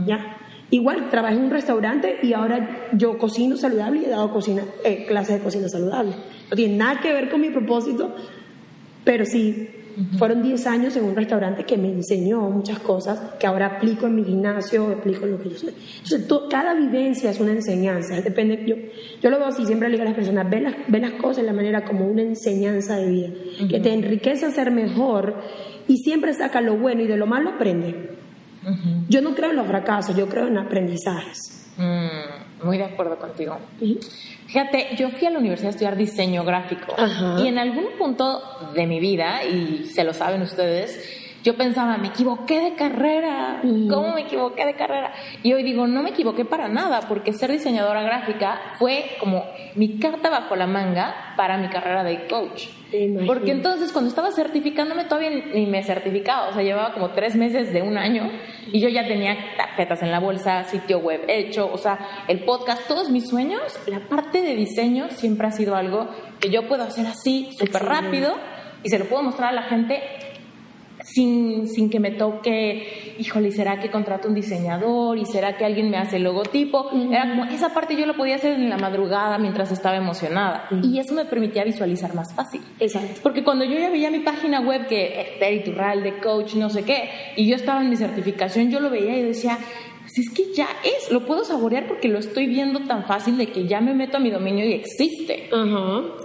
¿Ya? 0.05 0.37
Igual 0.71 1.09
trabajé 1.09 1.35
en 1.35 1.43
un 1.43 1.51
restaurante 1.51 2.17
y 2.23 2.33
ahora 2.33 2.87
yo 2.93 3.17
cocino 3.17 3.57
saludable 3.57 4.01
y 4.01 4.05
he 4.05 4.09
dado 4.09 4.31
cocina, 4.31 4.63
eh, 4.85 5.05
clases 5.05 5.37
de 5.37 5.43
cocina 5.43 5.67
saludable. 5.67 6.13
No 6.49 6.55
tiene 6.55 6.77
nada 6.77 7.01
que 7.01 7.11
ver 7.11 7.29
con 7.29 7.41
mi 7.41 7.49
propósito, 7.49 8.15
pero 9.03 9.25
sí 9.25 9.67
fueron 10.17 10.41
10 10.41 10.67
años 10.67 10.95
en 10.95 11.03
un 11.03 11.15
restaurante 11.15 11.65
que 11.65 11.77
me 11.77 11.89
enseñó 11.89 12.41
muchas 12.49 12.79
cosas 12.79 13.19
que 13.39 13.47
ahora 13.47 13.65
aplico 13.65 14.07
en 14.07 14.15
mi 14.15 14.23
gimnasio, 14.23 14.87
aplico 14.87 15.25
en 15.25 15.31
lo 15.31 15.39
que 15.39 15.49
yo 15.49 15.57
soy. 15.57 15.73
Entonces, 16.03 16.27
cada 16.49 16.73
vivencia 16.73 17.31
es 17.31 17.39
una 17.39 17.51
enseñanza. 17.51 18.21
Depende, 18.21 18.63
yo, 18.65 18.75
yo 19.21 19.29
lo 19.29 19.37
veo 19.37 19.47
así, 19.47 19.65
siempre 19.65 19.89
le 19.89 19.93
digo 19.93 20.03
a 20.03 20.05
las 20.05 20.15
personas, 20.15 20.49
ve 20.49 20.61
las, 20.61 20.75
ve 20.87 20.99
las 20.99 21.11
cosas 21.13 21.37
de 21.37 21.43
la 21.43 21.53
manera 21.53 21.83
como 21.83 22.07
una 22.07 22.21
enseñanza 22.21 22.97
de 22.97 23.09
vida, 23.09 23.29
que 23.69 23.79
te 23.79 23.93
enriquece 23.93 24.45
a 24.45 24.51
ser 24.51 24.71
mejor 24.71 25.35
y 25.87 25.97
siempre 25.97 26.33
saca 26.33 26.61
lo 26.61 26.77
bueno 26.77 27.01
y 27.01 27.07
de 27.07 27.17
lo 27.17 27.27
malo 27.27 27.49
aprende. 27.49 28.20
Yo 29.07 29.21
no 29.21 29.33
creo 29.33 29.51
en 29.51 29.57
los 29.57 29.67
fracasos, 29.67 30.15
yo 30.15 30.27
creo 30.27 30.47
en 30.47 30.57
aprendizajes. 30.57 31.69
Mm, 31.77 32.65
muy 32.65 32.77
de 32.77 32.83
acuerdo 32.83 33.17
contigo. 33.17 33.57
Fíjate, 34.47 34.95
yo 34.97 35.09
fui 35.09 35.27
a 35.27 35.31
la 35.31 35.39
universidad 35.39 35.67
a 35.67 35.71
estudiar 35.71 35.95
diseño 35.95 36.43
gráfico 36.43 36.93
y 37.41 37.47
en 37.47 37.57
algún 37.57 37.85
punto 37.97 38.41
de 38.73 38.85
mi 38.85 38.99
vida, 38.99 39.43
y 39.45 39.85
se 39.85 40.03
lo 40.03 40.13
saben 40.13 40.41
ustedes, 40.41 41.20
yo 41.43 41.55
pensaba, 41.55 41.97
me 41.97 42.09
equivoqué 42.09 42.59
de 42.59 42.75
carrera, 42.75 43.61
¿cómo 43.89 44.13
me 44.13 44.21
equivoqué 44.21 44.65
de 44.65 44.75
carrera? 44.75 45.13
Y 45.41 45.53
hoy 45.53 45.63
digo, 45.63 45.87
no 45.87 46.03
me 46.03 46.11
equivoqué 46.11 46.45
para 46.45 46.67
nada, 46.67 47.01
porque 47.07 47.33
ser 47.33 47.51
diseñadora 47.51 48.03
gráfica 48.03 48.59
fue 48.77 49.05
como 49.19 49.43
mi 49.75 49.97
carta 49.99 50.29
bajo 50.29 50.55
la 50.55 50.67
manga 50.67 51.33
para 51.35 51.57
mi 51.57 51.69
carrera 51.69 52.03
de 52.03 52.27
coach. 52.27 52.67
Porque 53.25 53.51
entonces 53.51 53.91
cuando 53.91 54.09
estaba 54.09 54.31
certificándome 54.31 55.05
todavía 55.05 55.29
ni 55.29 55.65
me 55.65 55.81
certificaba, 55.81 56.49
o 56.49 56.53
sea, 56.53 56.61
llevaba 56.61 56.93
como 56.93 57.11
tres 57.11 57.35
meses 57.35 57.71
de 57.71 57.81
un 57.81 57.97
año 57.97 58.29
y 58.71 58.79
yo 58.81 58.89
ya 58.89 59.07
tenía 59.07 59.35
tarjetas 59.55 60.03
en 60.03 60.11
la 60.11 60.19
bolsa, 60.19 60.65
sitio 60.65 60.99
web 60.99 61.21
hecho, 61.27 61.71
o 61.71 61.77
sea, 61.77 62.25
el 62.27 62.43
podcast, 62.43 62.87
todos 62.87 63.09
mis 63.09 63.29
sueños, 63.29 63.61
la 63.87 64.01
parte 64.01 64.41
de 64.41 64.55
diseño 64.55 65.09
siempre 65.09 65.47
ha 65.47 65.51
sido 65.51 65.75
algo 65.75 66.09
que 66.39 66.49
yo 66.49 66.67
puedo 66.67 66.83
hacer 66.83 67.07
así, 67.07 67.49
súper 67.57 67.83
rápido 67.83 68.35
y 68.83 68.89
se 68.89 68.99
lo 68.99 69.05
puedo 69.05 69.23
mostrar 69.23 69.49
a 69.49 69.53
la 69.53 69.63
gente 69.63 70.01
sin, 71.13 71.67
sin 71.67 71.89
que 71.89 71.99
me 71.99 72.11
toque, 72.11 73.15
híjole, 73.19 73.51
¿será 73.51 73.79
que 73.79 73.89
contrato 73.89 74.27
un 74.27 74.35
diseñador? 74.35 75.17
¿Y 75.17 75.25
será 75.25 75.57
que 75.57 75.65
alguien 75.65 75.89
me 75.89 75.97
hace 75.97 76.17
el 76.17 76.23
logotipo? 76.23 76.89
Era 77.11 77.29
como, 77.29 77.45
esa 77.45 77.73
parte 77.73 77.95
yo 77.95 78.05
lo 78.05 78.15
podía 78.15 78.35
hacer 78.35 78.53
en 78.53 78.69
la 78.69 78.77
madrugada 78.77 79.37
mientras 79.37 79.71
estaba 79.71 79.97
emocionada. 79.97 80.67
Y 80.83 80.99
eso 80.99 81.13
me 81.13 81.25
permitía 81.25 81.63
visualizar 81.63 82.13
más 82.15 82.33
fácil. 82.33 82.61
Exacto. 82.79 83.19
Porque 83.23 83.43
cuando 83.43 83.65
yo 83.65 83.77
ya 83.77 83.89
veía 83.89 84.11
mi 84.11 84.19
página 84.19 84.61
web, 84.61 84.87
que 84.87 85.21
Esther 85.21 86.01
de 86.01 86.19
coach, 86.19 86.55
no 86.55 86.69
sé 86.69 86.83
qué, 86.83 87.09
y 87.35 87.47
yo 87.47 87.55
estaba 87.55 87.81
en 87.81 87.89
mi 87.89 87.95
certificación, 87.95 88.69
yo 88.69 88.79
lo 88.79 88.89
veía 88.89 89.17
y 89.17 89.21
decía, 89.21 89.57
pues 90.01 90.17
es 90.17 90.29
que 90.29 90.53
ya 90.53 90.67
es, 90.83 91.11
lo 91.11 91.25
puedo 91.25 91.43
saborear 91.43 91.87
porque 91.87 92.07
lo 92.07 92.19
estoy 92.19 92.47
viendo 92.47 92.81
tan 92.81 93.05
fácil 93.05 93.37
de 93.37 93.47
que 93.47 93.67
ya 93.67 93.81
me 93.81 93.93
meto 93.93 94.17
a 94.17 94.19
mi 94.19 94.29
dominio 94.29 94.65
y 94.65 94.73
existe. 94.73 95.49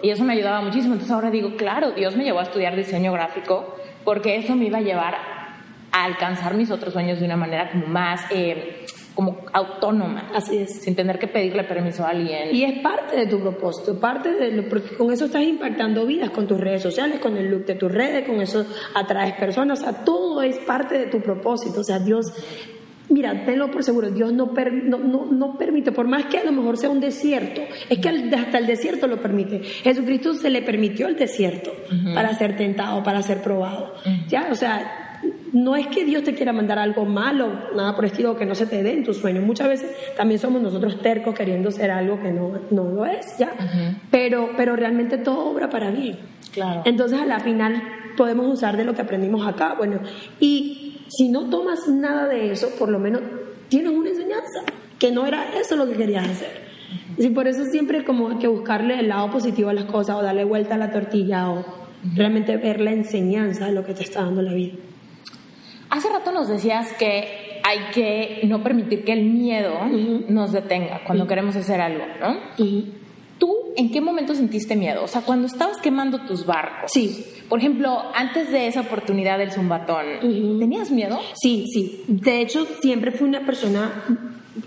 Y 0.03 0.11
eso 0.11 0.25
me 0.25 0.33
ayudaba 0.33 0.61
muchísimo. 0.63 0.95
Entonces 0.95 1.13
ahora 1.13 1.31
digo, 1.31 1.57
claro, 1.57 1.93
Dios 1.93 2.17
me 2.17 2.25
llevó 2.25 2.41
a 2.41 2.45
estudiar 2.45 2.77
diseño 2.77 3.13
gráfico 3.13 3.77
porque 4.07 4.37
eso 4.37 4.57
me 4.57 4.67
iba 4.67 4.79
a 4.79 4.83
llevar 4.83 5.15
a 5.93 6.05
alcanzar 6.05 6.55
mis 6.55 6.71
otros 6.71 6.95
sueños 6.95 7.21
de 7.21 7.27
una 7.27 7.37
manera 7.37 7.71
como 7.71 7.87
más... 7.89 8.23
Eh, 8.31 8.87
como 9.17 9.47
autónoma. 9.51 10.31
Así 10.35 10.59
es. 10.59 10.83
Sin 10.83 10.95
tener 10.95 11.19
que 11.19 11.27
pedirle 11.27 11.65
permiso 11.65 12.05
a 12.05 12.11
alguien. 12.11 12.55
Y 12.55 12.65
es 12.65 12.81
parte 12.81 13.17
de 13.17 13.27
tu 13.27 13.41
propósito, 13.41 13.99
parte 13.99 14.33
de 14.33 14.53
lo, 14.53 14.69
porque 14.69 14.95
con 14.95 15.11
eso 15.11 15.25
estás 15.25 15.43
impactando 15.43 16.05
vidas, 16.05 16.31
con 16.31 16.47
tus 16.47 16.61
redes 16.61 16.83
sociales, 16.83 17.19
con 17.19 17.35
el 17.39 17.51
look 17.51 17.65
de 17.65 17.77
tus 17.77 17.91
redes, 17.91 18.29
con 18.29 18.43
eso 18.43 18.67
atraes 18.95 19.33
personas, 19.37 19.81
o 19.81 19.83
sea, 19.85 20.05
todo 20.05 20.43
es 20.43 20.59
parte 20.59 20.99
de 20.99 21.07
tu 21.07 21.23
propósito, 21.23 21.81
o 21.81 21.85
sea, 21.85 21.99
Dios 21.99 22.27
Mira, 23.09 23.45
tenlo 23.45 23.71
por 23.71 23.85
seguro, 23.85 24.11
Dios 24.11 24.33
no, 24.33 24.53
no, 24.53 25.27
no, 25.31 25.57
permite, 25.57 25.93
por 25.93 26.09
más 26.09 26.27
que 26.27 26.39
a 26.39 26.45
lo 26.45 26.53
mejor 26.53 26.77
sea 26.77 26.91
un 26.91 27.01
desierto, 27.01 27.61
es 27.89 27.99
que 27.99 28.09
hasta 28.09 28.59
el 28.59 28.67
desierto 28.67 29.07
lo 29.07 29.21
permite. 29.21 29.61
Jesucristo 29.61 30.35
se 30.35 30.51
le 30.51 30.63
permitió 30.63 31.07
el 31.07 31.17
desierto 31.17 31.73
para 32.15 32.35
ser 32.35 32.57
tentado, 32.57 33.03
para 33.05 33.23
ser 33.23 33.43
probado. 33.43 33.95
Ya, 34.29 34.49
o 34.51 34.55
sea, 34.57 35.07
no 35.53 35.77
es 35.77 35.87
que 35.87 36.05
Dios 36.05 36.25
te 36.25 36.35
quiera 36.35 36.53
mandar 36.53 36.79
algo 36.79 37.05
malo, 37.05 37.71
nada 37.75 37.95
por 37.95 38.05
el 38.05 38.11
estilo 38.11 38.37
que 38.37 38.45
no 38.45 38.55
se 38.55 38.67
te 38.67 38.83
dé 38.83 38.93
en 38.93 39.05
tus 39.05 39.19
sueños. 39.19 39.45
Muchas 39.45 39.69
veces 39.69 39.91
también 40.17 40.41
somos 40.41 40.61
nosotros 40.61 41.01
tercos 41.01 41.35
queriendo 41.35 41.71
ser 41.71 41.91
algo 41.91 42.21
que 42.21 42.33
no, 42.33 42.61
no 42.71 42.85
lo 42.85 43.07
es, 43.07 43.39
¿ya? 43.39 43.53
pero, 44.11 44.51
pero 44.57 44.77
realmente 44.77 45.19
todo 45.19 45.51
obra 45.51 45.71
para 45.71 45.91
bien. 45.91 46.19
Claro. 46.53 46.83
Entonces, 46.85 47.21
a 47.21 47.27
la 47.27 47.41
final 47.41 47.83
podemos 48.17 48.53
usar 48.53 48.77
de 48.77 48.85
lo 48.85 48.95
que 48.95 49.03
aprendimos 49.03 49.47
acá. 49.47 49.75
Bueno, 49.77 50.01
y 50.41 50.86
si 51.09 51.29
no 51.29 51.49
tomas 51.51 51.89
nada 51.89 52.27
de 52.29 52.53
eso, 52.53 52.71
por 52.79 52.89
lo 52.89 52.99
menos 52.99 53.23
tienes 53.69 53.93
una 53.93 54.11
enseñanza, 54.11 54.61
que 54.99 55.11
no 55.11 55.27
era 55.27 55.59
eso 55.59 55.77
lo 55.77 55.87
que 55.87 55.95
querías 55.95 56.29
hacer. 56.29 56.67
Y 57.19 57.31
por 57.31 57.49
eso 57.49 57.65
siempre 57.65 58.05
como 58.05 58.31
hay 58.31 58.39
que 58.39 58.49
buscarle 58.49 58.99
el 58.99 59.09
lado 59.09 59.31
positivo 59.31 59.71
a 59.71 59.75
las 59.75 59.87
cosas 59.87 60.17
o 60.17 60.23
darle 60.23 60.45
vuelta 60.45 60.75
a 60.75 60.79
la 60.79 60.91
tortilla 60.91 61.51
o 61.51 61.65
realmente 62.15 62.57
ver 62.57 62.81
la 62.81 62.93
enseñanza 62.93 63.67
de 63.67 63.73
lo 63.73 63.85
que 63.85 63.95
te 63.95 64.03
está 64.03 64.23
dando 64.23 64.43
la 64.43 64.53
vida. 64.53 64.75
Hace 65.91 66.09
rato 66.11 66.33
nos 66.33 66.49
decías 66.49 66.93
que 66.95 67.61
hay 67.63 67.79
que 67.93 68.41
no 68.47 68.63
permitir 68.63 69.05
que 69.05 69.13
el 69.13 69.25
miedo 69.25 69.75
nos 70.29 70.53
detenga 70.53 71.03
cuando 71.05 71.27
queremos 71.27 71.57
hacer 71.57 71.81
algo, 71.81 72.05
¿no? 72.21 72.37
¿Tú 73.39 73.55
en 73.77 73.91
qué 73.91 74.01
momento 74.01 74.35
sentiste 74.35 74.77
miedo? 74.77 75.05
O 75.05 75.09
sea, 75.09 75.21
cuando 75.21 75.47
estabas 75.47 75.79
quemando 75.79 76.25
tus 76.27 76.47
barcos. 76.47 76.91
Sí. 76.93 77.25
Por 77.49 77.59
ejemplo, 77.59 78.03
antes 78.15 78.51
de 78.51 78.67
esa 78.67 78.81
oportunidad 78.81 79.39
del 79.39 79.53
zumbatón, 79.53 80.21
¿tenías 80.59 80.91
miedo? 80.91 81.19
Sí, 81.35 81.67
sí. 81.73 82.03
De 82.09 82.41
hecho, 82.41 82.67
siempre 82.81 83.11
fui 83.11 83.29
una 83.29 83.45
persona, 83.45 84.05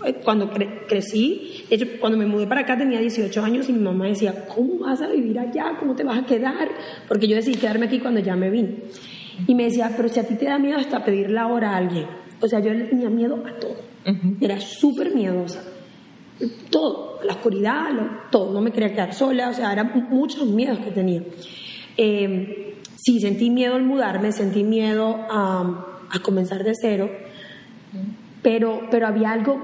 eh, 0.06 0.14
cuando 0.24 0.50
crecí, 0.88 1.64
de 1.68 1.76
hecho, 1.76 1.86
cuando 2.00 2.16
me 2.16 2.26
mudé 2.26 2.46
para 2.46 2.60
acá 2.60 2.78
tenía 2.78 3.00
18 3.00 3.42
años 3.42 3.68
y 3.68 3.72
mi 3.72 3.80
mamá 3.80 4.06
decía, 4.06 4.46
¿cómo 4.46 4.78
vas 4.78 5.02
a 5.02 5.08
vivir 5.08 5.38
allá? 5.38 5.76
¿Cómo 5.78 5.96
te 5.96 6.04
vas 6.04 6.18
a 6.18 6.26
quedar? 6.26 6.68
Porque 7.08 7.26
yo 7.26 7.36
decidí 7.36 7.56
quedarme 7.56 7.86
aquí 7.86 7.98
cuando 7.98 8.20
ya 8.20 8.36
me 8.36 8.50
vine. 8.50 8.76
Y 9.46 9.54
me 9.54 9.64
decía, 9.64 9.92
pero 9.96 10.08
si 10.08 10.20
a 10.20 10.26
ti 10.26 10.36
te 10.36 10.44
da 10.44 10.58
miedo 10.58 10.78
hasta 10.78 11.04
pedir 11.04 11.30
la 11.30 11.48
hora 11.48 11.72
a 11.72 11.76
alguien. 11.78 12.06
O 12.40 12.46
sea, 12.46 12.60
yo 12.60 12.72
le 12.72 12.84
tenía 12.84 13.10
miedo 13.10 13.42
a 13.46 13.58
todo. 13.58 13.76
Era 14.40 14.60
súper 14.60 15.14
miedosa 15.14 15.69
todo, 16.70 17.20
la 17.24 17.34
oscuridad, 17.34 17.88
todo, 18.30 18.52
no 18.52 18.60
me 18.60 18.72
quería 18.72 18.92
quedar 18.92 19.14
sola, 19.14 19.50
o 19.50 19.52
sea, 19.52 19.72
eran 19.72 20.08
muchos 20.10 20.46
miedos 20.46 20.78
que 20.78 20.90
tenía. 20.90 21.22
Eh, 21.96 22.74
sí, 22.96 23.20
sentí 23.20 23.50
miedo 23.50 23.74
al 23.74 23.84
mudarme, 23.84 24.32
sentí 24.32 24.62
miedo 24.62 25.16
a, 25.30 25.86
comenzar 26.22 26.64
de 26.64 26.72
cero, 26.80 27.10
pero, 28.42 28.88
pero 28.90 29.06
había 29.06 29.32
algo 29.32 29.60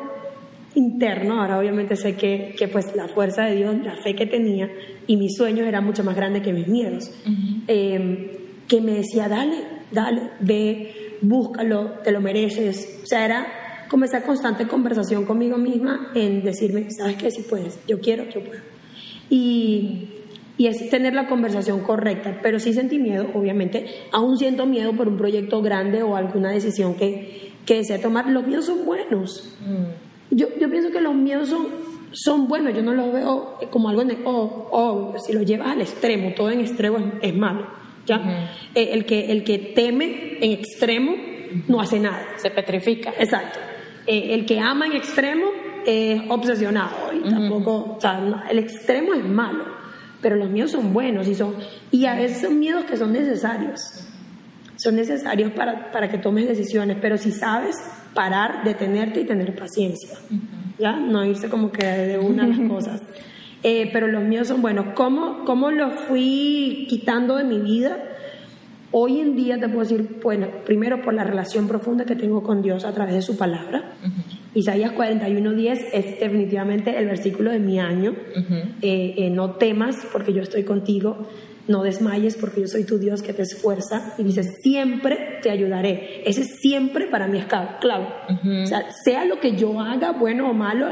interno, 0.74 1.40
ahora 1.40 1.58
obviamente 1.58 1.96
sé 1.96 2.14
que, 2.16 2.54
que, 2.56 2.68
pues 2.68 2.94
la 2.94 3.08
fuerza 3.08 3.44
de 3.44 3.56
Dios, 3.56 3.74
la 3.82 3.96
fe 3.96 4.14
que 4.14 4.26
tenía 4.26 4.70
y 5.06 5.16
mis 5.16 5.36
sueños 5.36 5.66
eran 5.66 5.84
mucho 5.84 6.04
más 6.04 6.14
grandes 6.14 6.42
que 6.42 6.52
mis 6.52 6.68
miedos, 6.68 7.10
eh, 7.66 8.38
que 8.68 8.80
me 8.80 8.92
decía, 8.92 9.28
dale, 9.28 9.58
dale, 9.90 10.30
ve, 10.40 11.16
búscalo, 11.22 11.94
te 12.04 12.12
lo 12.12 12.20
mereces, 12.20 13.00
o 13.02 13.06
sea, 13.06 13.24
era 13.24 13.65
como 13.88 14.04
esa 14.04 14.22
constante 14.22 14.66
conversación 14.66 15.24
conmigo 15.24 15.56
misma 15.56 16.10
en 16.14 16.42
decirme, 16.42 16.90
¿sabes 16.90 17.16
qué? 17.16 17.30
Si 17.30 17.42
puedes, 17.42 17.78
yo 17.86 18.00
quiero, 18.00 18.24
yo 18.24 18.42
puedo. 18.42 18.60
Y, 19.30 20.08
y 20.58 20.66
es 20.66 20.88
tener 20.88 21.14
la 21.14 21.28
conversación 21.28 21.80
correcta, 21.80 22.38
pero 22.42 22.58
sí 22.58 22.72
sentí 22.72 22.98
miedo, 22.98 23.28
obviamente, 23.34 23.86
aún 24.12 24.38
siento 24.38 24.66
miedo 24.66 24.92
por 24.94 25.08
un 25.08 25.16
proyecto 25.16 25.60
grande 25.62 26.02
o 26.02 26.16
alguna 26.16 26.50
decisión 26.50 26.94
que, 26.94 27.52
que 27.66 27.76
desea 27.76 28.00
tomar. 28.00 28.28
Los 28.28 28.46
miedos 28.46 28.66
son 28.66 28.86
buenos. 28.86 29.54
Mm. 29.60 30.34
Yo, 30.34 30.48
yo 30.58 30.70
pienso 30.70 30.90
que 30.90 31.00
los 31.00 31.14
miedos 31.14 31.48
son, 31.48 31.66
son 32.12 32.48
buenos, 32.48 32.74
yo 32.74 32.82
no 32.82 32.94
los 32.94 33.12
veo 33.12 33.58
como 33.70 33.88
algo, 33.88 34.02
o 34.24 34.68
oh, 34.70 35.14
si 35.18 35.32
lo 35.32 35.42
llevas 35.42 35.68
al 35.68 35.82
extremo, 35.82 36.32
todo 36.34 36.50
en 36.50 36.60
extremo 36.60 36.98
es, 37.20 37.34
malo. 37.34 37.66
¿ya? 38.06 38.50
Eh, 38.74 38.90
el, 38.92 39.04
que, 39.04 39.30
el 39.32 39.44
que 39.44 39.58
teme 39.58 40.38
en 40.40 40.52
extremo 40.52 41.14
no 41.68 41.80
hace 41.80 42.00
nada. 42.00 42.24
Se 42.36 42.50
petrifica. 42.50 43.12
Exacto. 43.18 43.58
Eh, 44.06 44.34
el 44.34 44.46
que 44.46 44.60
ama 44.60 44.86
en 44.86 44.92
extremo 44.92 45.46
es 45.84 46.22
obsesionado 46.28 47.12
y 47.12 47.28
tampoco, 47.28 47.96
o 47.96 48.00
sea, 48.00 48.44
el 48.50 48.58
extremo 48.58 49.14
es 49.14 49.24
malo, 49.24 49.64
pero 50.20 50.36
los 50.36 50.50
miedos 50.50 50.72
son 50.72 50.92
buenos 50.92 51.28
y 51.28 51.34
son, 51.34 51.54
y 51.90 52.06
a 52.06 52.14
veces 52.14 52.40
son 52.42 52.58
miedos 52.58 52.84
que 52.84 52.96
son 52.96 53.12
necesarios. 53.12 53.80
Son 54.76 54.94
necesarios 54.94 55.52
para, 55.52 55.90
para 55.90 56.08
que 56.08 56.18
tomes 56.18 56.46
decisiones, 56.46 56.98
pero 57.00 57.16
si 57.16 57.32
sabes 57.32 57.76
parar, 58.14 58.64
detenerte 58.64 59.20
y 59.20 59.24
tener 59.24 59.54
paciencia, 59.54 60.18
¿ya? 60.78 60.96
No 60.96 61.24
irse 61.24 61.48
como 61.48 61.72
que 61.72 61.84
de 61.84 62.18
una 62.18 62.44
a 62.44 62.46
las 62.46 62.58
cosas. 62.68 63.02
Eh, 63.62 63.90
pero 63.92 64.06
los 64.06 64.22
miedos 64.22 64.48
son 64.48 64.62
buenos. 64.62 64.94
¿Cómo, 64.94 65.44
¿Cómo 65.44 65.70
los 65.70 65.94
fui 66.06 66.86
quitando 66.88 67.36
de 67.36 67.44
mi 67.44 67.58
vida? 67.58 67.98
Hoy 68.92 69.20
en 69.20 69.36
día 69.36 69.58
te 69.58 69.68
puedo 69.68 69.80
decir, 69.80 70.20
bueno, 70.22 70.48
primero 70.64 71.02
por 71.02 71.12
la 71.12 71.24
relación 71.24 71.66
profunda 71.66 72.04
que 72.04 72.14
tengo 72.14 72.42
con 72.42 72.62
Dios 72.62 72.84
a 72.84 72.92
través 72.92 73.14
de 73.14 73.22
su 73.22 73.36
palabra. 73.36 73.92
Isaías 74.54 74.92
41:10 74.92 75.86
es 75.92 76.20
definitivamente 76.20 76.96
el 76.96 77.06
versículo 77.06 77.50
de 77.50 77.58
mi 77.58 77.78
año. 77.78 78.14
Eh, 78.80 79.14
eh, 79.18 79.30
no 79.30 79.52
temas 79.52 80.06
porque 80.12 80.32
yo 80.32 80.40
estoy 80.40 80.62
contigo, 80.62 81.26
no 81.68 81.82
desmayes 81.82 82.36
porque 82.36 82.62
yo 82.62 82.68
soy 82.68 82.84
tu 82.84 82.98
Dios 82.98 83.22
que 83.22 83.32
te 83.32 83.42
esfuerza. 83.42 84.14
Y 84.18 84.22
dice, 84.22 84.44
siempre 84.44 85.40
te 85.42 85.50
ayudaré. 85.50 86.22
Ese 86.24 86.44
siempre 86.44 87.06
para 87.06 87.26
mí 87.26 87.38
es 87.38 87.46
clave. 87.46 88.06
O 88.62 88.66
sea, 88.66 88.90
sea 89.04 89.24
lo 89.24 89.40
que 89.40 89.56
yo 89.56 89.80
haga, 89.80 90.12
bueno 90.12 90.48
o 90.48 90.54
malo, 90.54 90.86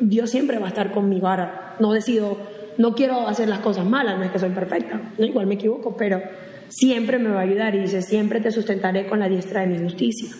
Dios 0.00 0.30
siempre 0.30 0.58
va 0.58 0.66
a 0.66 0.70
estar 0.70 0.92
conmigo. 0.92 1.28
Ahora, 1.28 1.76
no 1.80 1.92
decido, 1.92 2.38
no 2.78 2.94
quiero 2.94 3.26
hacer 3.26 3.48
las 3.48 3.58
cosas 3.58 3.84
malas, 3.84 4.18
no 4.18 4.24
es 4.24 4.30
que 4.30 4.38
soy 4.38 4.50
perfecta, 4.50 5.12
¿no? 5.18 5.26
igual 5.26 5.46
me 5.46 5.54
equivoco, 5.54 5.96
pero 5.96 6.22
siempre 6.70 7.18
me 7.18 7.30
va 7.30 7.40
a 7.40 7.42
ayudar 7.42 7.74
y 7.74 7.80
dice, 7.80 8.00
siempre 8.00 8.40
te 8.40 8.50
sustentaré 8.50 9.06
con 9.06 9.20
la 9.20 9.28
diestra 9.28 9.60
de 9.60 9.66
mi 9.66 9.78
justicia. 9.78 10.30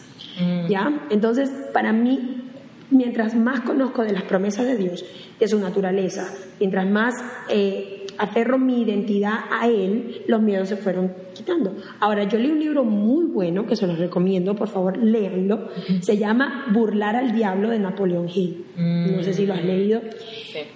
Mm. 0.41 0.69
¿Ya? 0.69 1.07
Entonces, 1.11 1.51
para 1.73 1.93
mí, 1.93 2.45
mientras 2.91 3.35
más 3.35 3.61
conozco 3.61 4.03
de 4.03 4.13
las 4.13 4.23
promesas 4.23 4.67
de 4.67 4.77
Dios, 4.77 5.05
de 5.39 5.49
su 5.49 5.59
naturaleza, 5.59 6.33
mientras 6.59 6.89
más 6.89 7.15
eh, 7.49 8.00
aferro 8.21 8.59
mi 8.59 8.83
identidad 8.83 9.39
a 9.51 9.67
Él, 9.67 10.23
los 10.27 10.43
miedos 10.43 10.69
se 10.69 10.77
fueron 10.77 11.13
quitando. 11.33 11.75
Ahora, 12.01 12.25
yo 12.25 12.39
leí 12.39 12.51
un 12.51 12.61
libro 12.61 12.85
muy 12.85 13.25
bueno, 13.25 13.67
que 13.67 13.77
se 13.77 13.87
los 13.87 13.99
recomiendo, 13.99 14.55
por 14.55 14.69
favor, 14.69 14.99
léanlo. 14.99 15.71
Se 16.01 16.19
llama 16.19 16.67
Burlar 16.71 17.17
al 17.17 17.33
Diablo 17.35 17.71
de 17.71 17.79
Napoleón 17.79 18.29
Hill. 18.29 18.67
No 18.77 19.23
sé 19.23 19.33
si 19.33 19.47
lo 19.47 19.55
has 19.55 19.65
leído. 19.65 20.03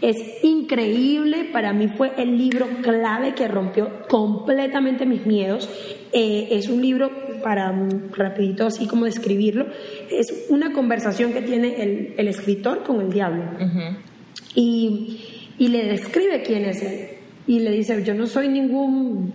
Es 0.01 0.17
increíble, 0.43 1.51
para 1.53 1.75
mí 1.75 1.89
fue 1.89 2.13
el 2.17 2.39
libro 2.39 2.67
clave 2.83 3.35
que 3.35 3.47
rompió 3.47 3.91
completamente 4.09 5.05
mis 5.05 5.27
miedos. 5.27 5.69
Eh, 6.13 6.49
es 6.51 6.71
un 6.71 6.81
libro, 6.81 7.11
para 7.43 7.75
rapidito 8.13 8.67
así 8.67 8.87
como 8.87 9.05
describirlo, 9.05 9.67
es 10.11 10.47
una 10.49 10.73
conversación 10.73 11.35
que 11.35 11.43
tiene 11.43 12.15
el, 12.17 12.29
escritor 12.29 12.85
con 12.85 13.03
el 13.03 13.13
diablo. 13.13 13.43
y, 14.55 15.19
y 15.59 15.69
le 15.69 15.85
describe 15.85 16.43
quién 16.43 16.65
es 16.65 16.83
él 16.83 17.14
y 17.47 17.61
le 17.61 17.71
dice, 17.71 18.03
yo 18.05 18.15
no 18.15 18.27
soy 18.27 18.49
ningún 18.49 19.33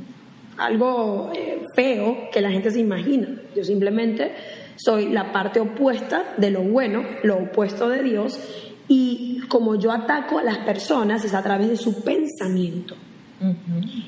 algo 0.58 1.32
eh, 1.34 1.62
feo 1.74 2.30
que 2.32 2.42
la 2.42 2.52
gente 2.52 2.72
se 2.72 2.80
imagina, 2.80 3.30
yo 3.56 3.64
simplemente 3.64 4.32
soy 4.76 5.10
la 5.10 5.32
parte 5.32 5.60
opuesta 5.60 6.24
de 6.38 6.52
lo 6.52 6.62
bueno, 6.62 7.04
lo 7.24 7.38
opuesto 7.38 7.90
de 7.90 8.04
Dios, 8.04 8.40
y 8.88 9.42
como 9.48 9.76
yo 9.76 9.92
ataco 9.92 10.40
a 10.40 10.44
las 10.44 10.60
personas 10.60 11.24
es 11.24 11.34
a 11.34 11.44
través 11.44 11.70
de 11.70 11.78
su 11.78 12.02
pensamiento 12.02 12.96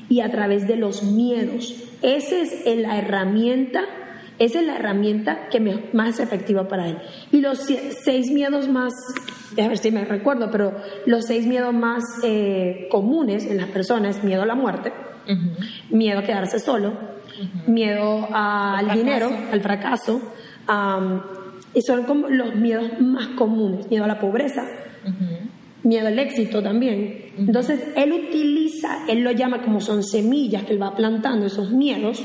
y 0.08 0.20
a 0.20 0.30
través 0.30 0.66
de 0.66 0.76
los 0.76 1.02
miedos. 1.02 1.74
Esa 2.02 2.36
es 2.36 2.64
la 2.76 2.98
herramienta, 2.98 3.84
esa 4.44 4.60
es 4.60 4.66
la 4.66 4.76
herramienta 4.76 5.48
que 5.48 5.60
me, 5.60 5.84
más 5.92 6.20
efectiva 6.20 6.68
para 6.68 6.88
él. 6.88 6.98
Y 7.30 7.40
los 7.40 7.58
seis 8.04 8.30
miedos 8.30 8.68
más 8.68 8.92
a 9.60 9.68
ver 9.68 9.78
si 9.78 9.90
me 9.90 10.04
recuerdo, 10.04 10.50
pero 10.50 10.72
los 11.06 11.26
seis 11.26 11.46
miedos 11.46 11.74
más 11.74 12.02
eh, 12.22 12.88
comunes 12.90 13.44
en 13.46 13.58
las 13.58 13.68
personas, 13.68 14.22
miedo 14.24 14.42
a 14.42 14.46
la 14.46 14.54
muerte, 14.54 14.92
miedo 15.90 16.20
a 16.20 16.22
quedarse 16.22 16.58
solo, 16.58 16.94
miedo 17.66 18.28
al 18.32 18.90
dinero, 18.92 19.30
al 19.50 19.60
fracaso, 19.60 20.20
y 21.74 21.82
son 21.82 22.04
como 22.04 22.28
los 22.28 22.54
miedos 22.54 23.00
más 23.00 23.28
comunes, 23.28 23.88
miedo 23.90 24.04
a 24.04 24.08
la 24.08 24.18
pobreza, 24.18 24.62
miedo 25.82 26.08
al 26.08 26.18
éxito 26.18 26.62
también. 26.62 27.32
Entonces, 27.36 27.80
él 27.96 28.12
utiliza, 28.12 29.06
él 29.08 29.20
lo 29.20 29.32
llama 29.32 29.62
como 29.62 29.80
son 29.80 30.02
semillas 30.02 30.64
que 30.64 30.72
él 30.72 30.82
va 30.82 30.94
plantando 30.94 31.46
esos 31.46 31.70
miedos, 31.70 32.24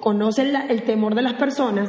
conoce 0.00 0.50
el 0.68 0.82
temor 0.82 1.14
de 1.14 1.22
las 1.22 1.34
personas, 1.34 1.88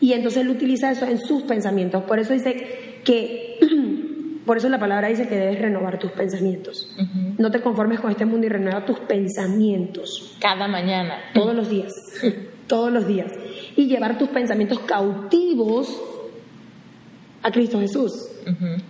y 0.00 0.14
entonces 0.14 0.42
él 0.42 0.50
utiliza 0.50 0.90
eso 0.90 1.04
en 1.04 1.18
sus 1.18 1.42
pensamientos. 1.42 2.02
Por 2.04 2.18
eso 2.18 2.32
dice 2.32 3.00
que 3.04 3.58
por 4.46 4.56
eso 4.56 4.68
la 4.68 4.80
palabra 4.80 5.08
dice 5.08 5.28
que 5.28 5.36
debes 5.36 5.60
renovar 5.60 5.98
tus 5.98 6.10
pensamientos. 6.12 6.96
No 7.38 7.50
te 7.50 7.60
conformes 7.60 8.00
con 8.00 8.10
este 8.10 8.24
mundo 8.24 8.46
y 8.46 8.50
renueva 8.50 8.84
tus 8.84 8.98
pensamientos. 9.00 10.36
Cada 10.40 10.66
mañana. 10.66 11.18
Todos 11.34 11.54
los 11.54 11.68
días. 11.68 11.92
todos 12.66 12.90
los 12.90 13.06
días. 13.06 13.30
Y 13.76 13.86
llevar 13.86 14.16
tus 14.18 14.30
pensamientos 14.30 14.80
cautivos 14.80 16.02
a 17.42 17.50
Cristo 17.50 17.78
Jesús. 17.78 18.12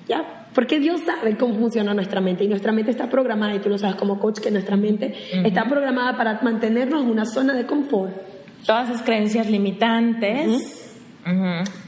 ¿Ya? 0.08 0.39
Porque 0.54 0.80
Dios 0.80 1.00
sabe 1.06 1.36
cómo 1.36 1.54
funciona 1.54 1.94
nuestra 1.94 2.20
mente 2.20 2.44
y 2.44 2.48
nuestra 2.48 2.72
mente 2.72 2.90
está 2.90 3.08
programada, 3.08 3.54
y 3.54 3.60
tú 3.60 3.68
lo 3.68 3.78
sabes 3.78 3.96
como 3.96 4.18
coach, 4.18 4.40
que 4.40 4.50
nuestra 4.50 4.76
mente 4.76 5.14
está 5.44 5.68
programada 5.68 6.16
para 6.16 6.40
mantenernos 6.42 7.02
en 7.02 7.10
una 7.10 7.24
zona 7.24 7.54
de 7.54 7.66
confort. 7.66 8.12
Todas 8.66 8.90
esas 8.90 9.02
creencias 9.02 9.48
limitantes 9.48 10.90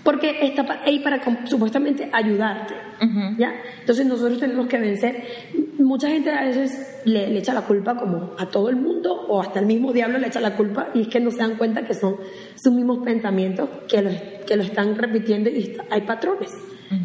porque 0.03 0.38
está 0.42 0.81
ahí 0.85 0.98
para 1.01 1.20
supuestamente 1.46 2.09
ayudarte. 2.12 2.75
¿ya? 3.38 3.53
Entonces 3.81 4.07
nosotros 4.07 4.38
tenemos 4.38 4.66
que 4.66 4.79
vencer. 4.79 5.25
Mucha 5.79 6.09
gente 6.09 6.31
a 6.31 6.44
veces 6.44 7.01
le, 7.05 7.37
echa 7.38 7.55
la 7.55 7.62
culpa 7.62 7.96
como 7.96 8.33
a 8.38 8.46
todo 8.46 8.68
el 8.68 8.77
mundo 8.77 9.27
o 9.29 9.40
hasta 9.40 9.61
el 9.61 9.66
mismo 9.66 9.92
diablo 9.92 10.18
le 10.18 10.29
echa 10.29 10.40
la 10.40 10.55
culpa 10.57 10.88
y 10.94 11.03
es 11.03 11.09
que 11.09 11.20
no 11.20 11.31
se 11.31 11.38
dan 11.38 11.57
cuenta 11.57 11.85
que 11.85 11.94
son 11.94 12.16
sus 12.55 12.72
mismos 12.72 12.98
pensamientos 13.05 13.68
que 13.88 14.03
lo, 14.03 14.11
que 14.46 14.57
lo 14.57 14.62
están 14.62 14.96
repitiendo 14.96 15.51
y 15.51 15.77
hay 15.90 16.03
patrones. 16.03 16.51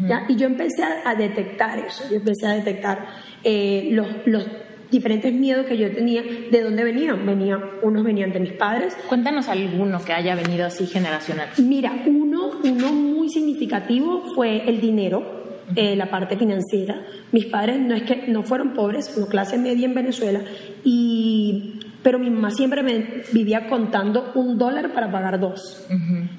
¿Ya? 0.08 0.24
Y 0.28 0.36
yo 0.36 0.46
empecé 0.46 0.82
a, 0.82 1.14
detectar 1.14 1.78
eso, 1.78 2.04
yo 2.10 2.16
empecé 2.16 2.46
a 2.46 2.52
detectar 2.52 3.06
eh, 3.44 3.88
los, 3.92 4.06
los 4.26 4.46
diferentes 4.90 5.32
miedos 5.32 5.66
que 5.66 5.76
yo 5.76 5.90
tenía, 5.92 6.22
¿de 6.22 6.62
dónde 6.62 6.84
venían? 6.84 7.24
Venían, 7.26 7.60
unos 7.82 8.04
venían 8.04 8.32
de 8.32 8.40
mis 8.40 8.52
padres. 8.52 8.96
Cuéntanos 9.08 9.48
alguno 9.48 10.02
que 10.04 10.12
haya 10.12 10.34
venido 10.34 10.66
así 10.66 10.86
generacional. 10.86 11.48
Mira, 11.58 11.92
uno, 12.06 12.52
uno 12.62 12.92
muy 12.92 13.28
significativo 13.28 14.24
fue 14.34 14.68
el 14.68 14.80
dinero, 14.80 15.44
eh, 15.76 15.96
la 15.96 16.06
parte 16.10 16.36
financiera. 16.36 17.02
Mis 17.32 17.46
padres 17.46 17.78
no 17.78 17.94
es 17.94 18.02
que 18.02 18.26
no 18.28 18.42
fueron 18.42 18.72
pobres, 18.72 19.10
fueron 19.10 19.30
clase 19.30 19.58
media 19.58 19.86
en 19.86 19.94
Venezuela, 19.94 20.40
y 20.84 21.77
pero 22.02 22.18
mi 22.18 22.30
mamá 22.30 22.50
siempre 22.50 22.82
me 22.82 23.22
vivía 23.32 23.68
contando 23.68 24.32
un 24.34 24.58
dólar 24.58 24.92
para 24.92 25.10
pagar 25.10 25.40
dos. 25.40 25.86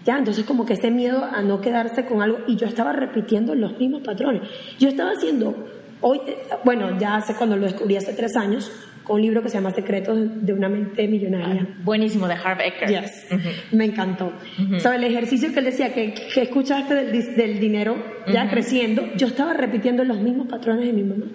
Ya, 0.06 0.18
entonces 0.18 0.46
como 0.46 0.66
que 0.66 0.74
ese 0.74 0.92
miedo 0.92 1.24
a 1.24 1.42
no 1.42 1.62
quedarse 1.62 2.06
con 2.06 2.22
algo 2.22 2.40
y 2.48 2.56
yo 2.56 2.68
estaba 2.68 2.94
repitiendo 2.94 3.56
los 3.56 3.78
mismos 3.78 4.02
patrones. 4.02 4.44
Yo 4.80 4.90
estaba 4.90 5.12
haciendo 5.12 5.56
Hoy, 6.02 6.22
bueno, 6.64 6.98
ya 6.98 7.18
hace 7.18 7.34
cuando 7.36 7.58
lo 7.58 7.66
descubrí 7.66 7.98
hace 7.98 8.14
tres 8.14 8.36
años, 8.38 8.72
con 9.04 9.18
un 9.18 9.22
libro 9.24 9.42
que 9.42 9.50
se 9.50 9.56
llama 9.56 9.72
Secretos 9.72 10.18
de 10.46 10.54
una 10.54 10.70
mente 10.70 11.08
millonaria. 11.08 11.68
buenísimo, 11.84 12.28
de 12.28 12.36
Harv 12.36 12.62
Eker. 12.62 12.90
Yes, 12.90 13.28
me 13.72 13.86
encantó. 13.86 14.32
Uh 14.58 14.90
el 14.90 15.04
ejercicio 15.04 15.52
que 15.52 15.60
él 15.60 15.66
decía, 15.66 15.94
que, 15.94 16.14
escuchaste 16.36 16.94
del, 16.94 17.60
dinero 17.60 17.98
ya 18.32 18.50
creciendo, 18.50 19.04
yo 19.18 19.28
estaba 19.28 19.54
repitiendo 19.54 20.04
los 20.04 20.20
mismos 20.20 20.48
patrones 20.48 20.86
de 20.86 20.94
mi 20.94 21.04
mamá. 21.04 21.26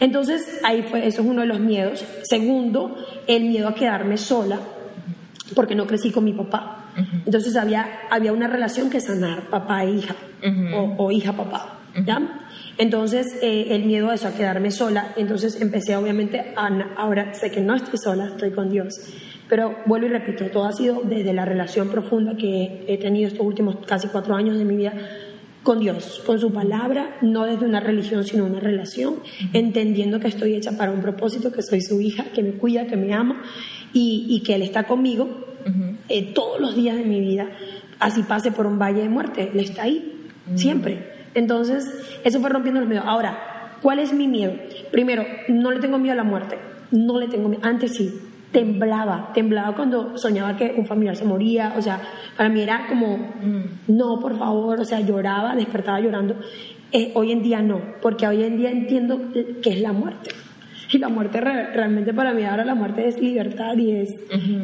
Entonces, 0.00 0.60
ahí 0.64 0.82
fue, 0.82 1.06
eso 1.06 1.22
es 1.22 1.28
uno 1.28 1.42
de 1.42 1.46
los 1.46 1.60
miedos. 1.60 2.04
Segundo, 2.22 2.96
el 3.26 3.44
miedo 3.44 3.68
a 3.68 3.74
quedarme 3.74 4.16
sola, 4.16 4.58
porque 5.54 5.74
no 5.74 5.86
crecí 5.86 6.10
con 6.10 6.24
mi 6.24 6.32
papá. 6.32 6.78
Entonces, 7.24 7.56
había, 7.56 8.00
había 8.10 8.32
una 8.32 8.48
relación 8.48 8.90
que 8.90 9.00
sanar, 9.00 9.48
papá 9.48 9.84
e 9.84 9.90
hija, 9.90 10.16
o, 10.74 11.04
o 11.04 11.10
hija-papá. 11.10 11.78
¿ya? 12.04 12.40
Entonces, 12.78 13.38
eh, 13.42 13.68
el 13.70 13.84
miedo 13.84 14.10
a 14.10 14.14
eso, 14.14 14.28
a 14.28 14.32
quedarme 14.32 14.70
sola, 14.70 15.12
entonces 15.16 15.60
empecé 15.60 15.96
obviamente, 15.96 16.52
a, 16.56 16.68
ahora 16.96 17.34
sé 17.34 17.50
que 17.50 17.60
no 17.60 17.74
estoy 17.74 17.98
sola, 17.98 18.26
estoy 18.26 18.50
con 18.52 18.70
Dios, 18.70 18.94
Pero 19.48 19.76
vuelvo 19.84 20.06
y 20.06 20.10
repito, 20.10 20.46
todo 20.46 20.64
ha 20.64 20.72
sido 20.72 21.02
desde 21.04 21.32
la 21.34 21.44
relación 21.44 21.90
profunda 21.90 22.36
que 22.36 22.84
he 22.88 22.96
tenido 22.98 23.28
estos 23.28 23.46
últimos 23.46 23.76
casi 23.86 24.08
cuatro 24.08 24.34
años 24.34 24.56
de 24.56 24.64
mi 24.64 24.76
vida 24.76 24.94
con 25.62 25.78
Dios, 25.78 26.22
con 26.26 26.38
su 26.38 26.52
palabra, 26.52 27.18
no 27.20 27.44
desde 27.44 27.66
una 27.66 27.80
religión, 27.80 28.24
sino 28.24 28.44
una 28.44 28.60
relación, 28.60 29.16
entendiendo 29.52 30.18
que 30.18 30.28
estoy 30.28 30.54
hecha 30.54 30.76
para 30.76 30.90
un 30.90 31.00
propósito, 31.00 31.52
que 31.52 31.62
soy 31.62 31.80
su 31.80 32.00
hija, 32.00 32.24
que 32.34 32.42
me 32.42 32.52
cuida, 32.52 32.86
que 32.86 32.96
me 32.96 33.14
ama 33.14 33.42
y, 33.92 34.42
que 34.44 34.54
Él 34.54 34.62
está 34.62 34.84
conmigo 34.84 35.46
eh, 36.08 36.32
todos 36.34 36.60
los 36.60 36.74
días 36.74 36.96
de 36.96 37.04
mi 37.04 37.20
vida. 37.20 37.48
Así 38.00 38.22
pase 38.24 38.50
por 38.50 38.66
un 38.66 38.78
valle 38.78 39.02
de 39.02 39.08
muerte, 39.08 39.50
Él 39.52 39.60
está 39.60 39.84
ahí, 39.84 40.26
siempre. 40.56 41.12
Entonces, 41.34 41.86
eso 42.24 42.40
fue 42.40 42.50
rompiendo 42.50 42.80
los 42.80 42.88
miedos. 42.88 43.06
Ahora, 43.06 43.78
¿cuál 43.80 44.00
es 44.00 44.12
mi 44.12 44.26
miedo? 44.26 44.54
Primero, 44.90 45.24
no 45.48 45.70
le 45.70 45.80
tengo 45.80 45.98
miedo 45.98 46.14
a 46.14 46.16
la 46.16 46.24
muerte, 46.24 46.58
no 46.90 47.20
le 47.20 47.28
tengo 47.28 47.48
miedo, 47.48 47.62
antes 47.64 47.94
sí, 47.94 48.12
temblaba, 48.52 49.32
temblaba 49.32 49.74
cuando 49.74 50.16
soñaba 50.18 50.56
que 50.56 50.74
un 50.76 50.86
familiar 50.86 51.16
se 51.16 51.24
moría, 51.24 51.74
o 51.76 51.82
sea, 51.82 52.00
para 52.36 52.48
mí 52.48 52.60
era 52.60 52.86
como, 52.86 53.16
mm. 53.16 53.96
no, 53.96 54.20
por 54.20 54.38
favor, 54.38 54.80
o 54.80 54.84
sea, 54.84 55.00
lloraba, 55.00 55.56
despertaba 55.56 56.00
llorando. 56.00 56.36
Eh, 56.92 57.10
hoy 57.14 57.32
en 57.32 57.42
día 57.42 57.62
no, 57.62 57.80
porque 58.02 58.26
hoy 58.26 58.44
en 58.44 58.58
día 58.58 58.70
entiendo 58.70 59.18
que 59.32 59.70
es 59.70 59.80
la 59.80 59.92
muerte. 59.92 60.30
Y 60.92 60.98
la 60.98 61.08
muerte 61.08 61.40
realmente 61.40 62.12
para 62.12 62.34
mí 62.34 62.44
ahora 62.44 62.66
la 62.66 62.74
muerte 62.74 63.08
es 63.08 63.18
libertad 63.18 63.74
y 63.78 63.92
es, 63.92 64.10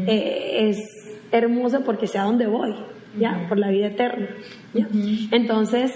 eh, 0.06 0.68
es 0.68 0.78
hermosa 1.32 1.80
porque 1.80 2.06
sé 2.06 2.18
a 2.18 2.24
dónde 2.24 2.46
voy, 2.46 2.74
¿ya? 3.18 3.46
Por 3.48 3.58
la 3.58 3.70
vida 3.70 3.86
eterna, 3.86 4.28
Entonces, 5.30 5.94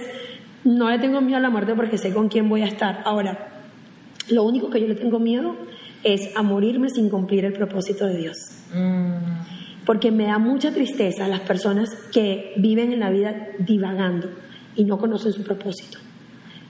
no 0.65 0.89
le 0.89 0.99
tengo 0.99 1.21
miedo 1.21 1.37
a 1.37 1.41
la 1.41 1.51
muerte 1.51 1.75
porque 1.75 1.99
sé 1.99 2.15
con 2.15 2.31
quién 2.31 2.49
voy 2.49 2.63
a 2.63 2.67
estar. 2.67 3.03
Ahora, 3.05 3.49
lo 4.31 4.45
único 4.45 4.71
que 4.71 4.81
yo 4.81 4.89
le 4.89 4.95
tengo 4.95 5.19
miedo 5.19 5.55
es 6.05 6.35
a 6.37 6.43
morirme 6.43 6.89
sin 6.91 7.09
cumplir 7.09 7.45
el 7.45 7.53
propósito 7.53 8.07
de 8.07 8.17
Dios. 8.17 8.37
Mm. 8.75 9.85
Porque 9.85 10.11
me 10.11 10.27
da 10.27 10.39
mucha 10.39 10.73
tristeza 10.73 11.29
las 11.29 11.41
personas 11.41 11.91
que 12.13 12.53
viven 12.57 12.93
en 12.93 13.01
la 13.01 13.11
vida 13.11 13.49
divagando 13.59 14.29
y 14.77 14.85
no 14.85 14.99
conocen 14.99 15.33
su 15.33 15.43
propósito. 15.43 15.99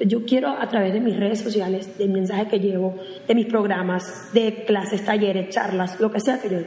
Yo 0.01 0.25
quiero 0.25 0.49
a 0.49 0.69
través 0.69 0.93
de 0.95 1.01
mis 1.01 1.17
redes 1.17 1.41
sociales, 1.41 1.97
del 1.99 2.11
mensaje 2.11 2.49
que 2.49 2.59
llevo, 2.59 2.97
de 3.29 3.35
mis 3.35 3.47
programas, 3.47 4.33
de 4.33 4.65
clases, 4.67 5.05
talleres, 5.05 5.51
charlas, 5.51 6.01
lo 6.01 6.11
que 6.11 6.21
sea 6.21 6.41
que 6.41 6.51
yo 6.51 6.59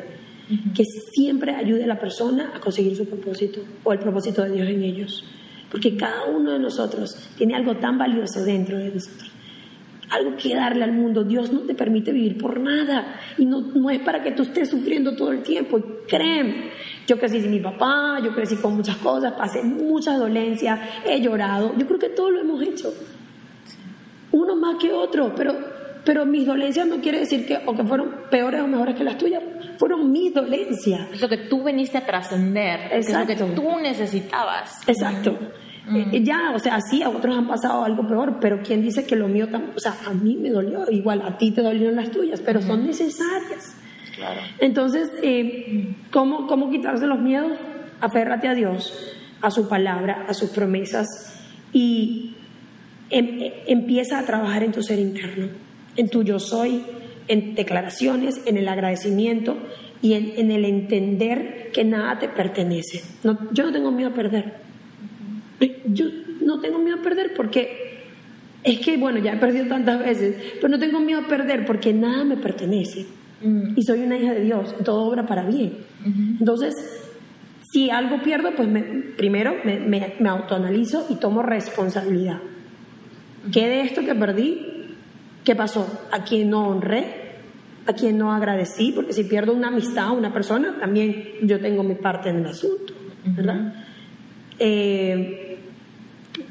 que 0.75 0.83
siempre 0.85 1.55
ayude 1.55 1.85
a 1.85 1.87
la 1.87 1.99
persona 1.99 2.51
a 2.55 2.59
conseguir 2.59 2.95
su 2.95 3.07
propósito 3.07 3.61
o 3.83 3.93
el 3.93 3.97
propósito 3.97 4.43
de 4.43 4.51
Dios 4.51 4.69
en 4.69 4.83
ellos. 4.83 5.23
Porque 5.71 5.97
cada 5.97 6.25
uno 6.25 6.51
de 6.51 6.59
nosotros 6.59 7.17
tiene 7.35 7.55
algo 7.55 7.77
tan 7.77 7.97
valioso 7.97 8.43
dentro 8.43 8.77
de 8.77 8.91
nosotros 8.91 9.34
algo 10.09 10.35
que 10.35 10.55
darle 10.55 10.83
al 10.83 10.91
mundo. 10.91 11.23
Dios 11.23 11.51
no 11.51 11.61
te 11.61 11.73
permite 11.73 12.11
vivir 12.11 12.37
por 12.37 12.59
nada 12.59 13.19
y 13.37 13.45
no, 13.45 13.61
no 13.61 13.89
es 13.89 13.99
para 13.99 14.21
que 14.23 14.31
tú 14.31 14.43
estés 14.43 14.69
sufriendo 14.69 15.15
todo 15.15 15.31
el 15.31 15.41
tiempo. 15.43 15.77
Y 15.77 15.83
créeme, 16.07 16.71
yo 17.07 17.17
crecí 17.17 17.41
sin 17.41 17.51
mi 17.51 17.59
papá, 17.59 18.19
yo 18.23 18.33
crecí 18.33 18.55
con 18.57 18.75
muchas 18.75 18.97
cosas, 18.97 19.33
pasé 19.33 19.63
muchas 19.63 20.17
dolencias, 20.17 20.79
he 21.05 21.19
llorado. 21.21 21.73
Yo 21.77 21.85
creo 21.87 21.99
que 21.99 22.09
todos 22.09 22.31
lo 22.31 22.41
hemos 22.41 22.61
hecho. 22.61 22.93
Uno 24.31 24.55
más 24.55 24.75
que 24.75 24.91
otro, 24.91 25.33
pero, 25.35 25.55
pero 26.03 26.25
mis 26.25 26.45
dolencias 26.45 26.87
no 26.87 26.97
quiere 26.97 27.19
decir 27.19 27.45
que, 27.45 27.59
o 27.65 27.73
que 27.73 27.83
fueron 27.83 28.11
peores 28.29 28.61
o 28.61 28.67
mejores 28.67 28.95
que 28.95 29.03
las 29.03 29.17
tuyas, 29.17 29.41
fueron 29.77 30.11
mis 30.11 30.33
dolencias. 30.33 31.09
Es 31.13 31.21
lo 31.21 31.29
que 31.29 31.37
tú 31.37 31.63
veniste 31.63 31.97
a 31.97 32.05
trascender, 32.05 32.91
es 32.91 33.13
lo 33.13 33.25
que 33.25 33.35
tú 33.35 33.79
necesitabas. 33.81 34.87
Exacto. 34.87 35.37
Eh, 35.93 36.23
ya, 36.23 36.51
o 36.55 36.59
sea, 36.59 36.79
sí, 36.81 37.03
a 37.03 37.09
otros 37.09 37.37
han 37.37 37.47
pasado 37.47 37.83
algo 37.83 38.07
peor, 38.07 38.37
pero 38.41 38.61
¿quién 38.63 38.81
dice 38.81 39.05
que 39.05 39.15
lo 39.15 39.27
mío 39.27 39.47
también? 39.49 39.73
O 39.75 39.79
sea, 39.79 39.95
a 40.05 40.13
mí 40.13 40.35
me 40.35 40.49
dolió, 40.49 40.89
igual 40.89 41.21
a 41.21 41.37
ti 41.37 41.51
te 41.51 41.61
dolieron 41.61 41.95
las 41.95 42.09
tuyas, 42.09 42.41
pero 42.41 42.61
son 42.61 42.87
necesarias. 42.87 43.75
Claro. 44.15 44.41
Entonces, 44.59 45.11
eh, 45.21 45.95
¿cómo, 46.11 46.47
¿cómo 46.47 46.71
quitarse 46.71 47.05
los 47.05 47.19
miedos? 47.19 47.59
Aférrate 48.01 48.47
a 48.47 48.55
Dios, 48.55 48.93
a 49.41 49.51
su 49.51 49.67
palabra, 49.69 50.25
a 50.27 50.33
sus 50.33 50.49
promesas 50.49 51.07
y 51.71 52.35
em, 53.09 53.41
eh, 53.41 53.63
empieza 53.67 54.17
a 54.17 54.25
trabajar 54.25 54.63
en 54.63 54.71
tu 54.71 54.81
ser 54.81 54.97
interno, 54.97 55.49
en 55.97 56.09
tu 56.09 56.23
yo 56.23 56.39
soy, 56.39 56.83
en 57.27 57.53
declaraciones, 57.53 58.41
en 58.45 58.57
el 58.57 58.67
agradecimiento 58.69 59.57
y 60.01 60.13
en, 60.13 60.33
en 60.37 60.51
el 60.51 60.65
entender 60.65 61.69
que 61.71 61.83
nada 61.83 62.17
te 62.17 62.27
pertenece. 62.27 63.03
No, 63.23 63.37
yo 63.51 63.65
no 63.65 63.71
tengo 63.71 63.91
miedo 63.91 64.09
a 64.09 64.13
perder 64.13 64.65
yo 65.95 66.05
no 66.41 66.59
tengo 66.59 66.79
miedo 66.79 66.97
a 66.97 67.01
perder 67.01 67.33
porque 67.35 68.03
es 68.63 68.79
que, 68.79 68.97
bueno, 68.97 69.19
ya 69.19 69.33
he 69.33 69.37
perdido 69.37 69.67
tantas 69.67 69.99
veces, 69.99 70.35
pero 70.55 70.69
no 70.69 70.79
tengo 70.79 70.99
miedo 70.99 71.21
a 71.21 71.27
perder 71.27 71.65
porque 71.65 71.93
nada 71.93 72.23
me 72.23 72.37
pertenece. 72.37 73.05
Mm. 73.41 73.73
Y 73.75 73.83
soy 73.83 74.01
una 74.01 74.17
hija 74.17 74.33
de 74.33 74.41
Dios, 74.41 74.75
todo 74.83 75.03
obra 75.03 75.25
para 75.25 75.43
bien. 75.45 75.73
Entonces, 76.39 76.73
si 77.71 77.89
algo 77.89 78.21
pierdo, 78.21 78.51
pues 78.55 78.67
primero 79.17 79.55
me, 79.63 79.79
me, 79.79 80.29
autoanalizo 80.29 81.07
y 81.09 81.15
tomo 81.15 81.41
responsabilidad. 81.41 82.39
¿Qué 83.51 83.67
de 83.67 83.81
esto 83.81 84.01
que 84.01 84.15
perdí? 84.15 84.95
¿Qué 85.43 85.55
pasó? 85.55 86.07
¿A 86.11 86.23
quién 86.23 86.49
no 86.49 86.67
honré? 86.67 87.05
¿A 87.87 87.93
quién 87.93 88.17
no 88.17 88.31
agradecí? 88.31 88.91
Porque 88.93 89.13
si 89.13 89.23
pierdo 89.25 89.53
una 89.53 89.67
amistad 89.67 90.11
una 90.17 90.33
persona, 90.33 90.77
también 90.79 91.23
yo 91.43 91.59
tengo 91.59 91.83
mi 91.83 91.95
parte 91.95 92.29
en 92.29 92.37
el 92.37 92.47
asunto, 92.47 92.93
¿verdad? 93.25 93.73
eh, 94.59 95.44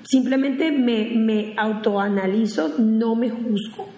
simplemente 0.04 0.70
me, 0.70 1.12
me 1.16 1.54
autoanalizo, 1.56 2.74
no 2.78 3.14
me 3.14 3.30
juzgo. 3.30 3.88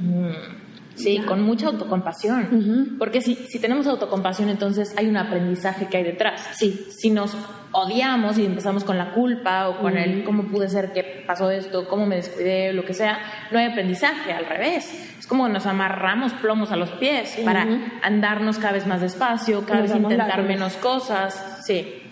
Mm. 0.00 0.64
Sí, 0.94 1.18
con 1.18 1.42
mucha 1.42 1.66
autocompasión. 1.68 2.96
Porque 2.98 3.20
si, 3.20 3.34
si 3.34 3.58
tenemos 3.58 3.86
autocompasión, 3.86 4.48
entonces 4.48 4.94
hay 4.96 5.08
un 5.08 5.16
aprendizaje 5.16 5.88
que 5.88 5.96
hay 5.96 6.04
detrás. 6.04 6.40
Sí. 6.54 6.86
Si 6.90 7.10
nos 7.10 7.36
odiamos 7.72 8.38
y 8.38 8.46
empezamos 8.46 8.84
con 8.84 8.96
la 8.96 9.12
culpa 9.12 9.68
o 9.68 9.80
con 9.80 9.96
el 9.96 10.22
cómo 10.22 10.44
pude 10.44 10.68
ser 10.68 10.92
que 10.92 11.24
pasó 11.26 11.50
esto, 11.50 11.88
cómo 11.88 12.06
me 12.06 12.16
descuidé, 12.16 12.72
lo 12.72 12.84
que 12.84 12.94
sea, 12.94 13.18
no 13.50 13.58
hay 13.58 13.66
aprendizaje, 13.66 14.32
al 14.32 14.46
revés. 14.46 15.16
Es 15.18 15.26
como 15.26 15.48
nos 15.48 15.66
amarramos 15.66 16.32
plomos 16.34 16.70
a 16.70 16.76
los 16.76 16.90
pies 16.92 17.40
para 17.44 17.66
andarnos 18.02 18.58
cada 18.58 18.74
vez 18.74 18.86
más 18.86 19.00
despacio, 19.00 19.66
cada 19.66 19.82
vez 19.82 19.94
intentar 19.94 20.42
menos 20.44 20.76
cosas. 20.76 21.62
Sí. 21.66 22.03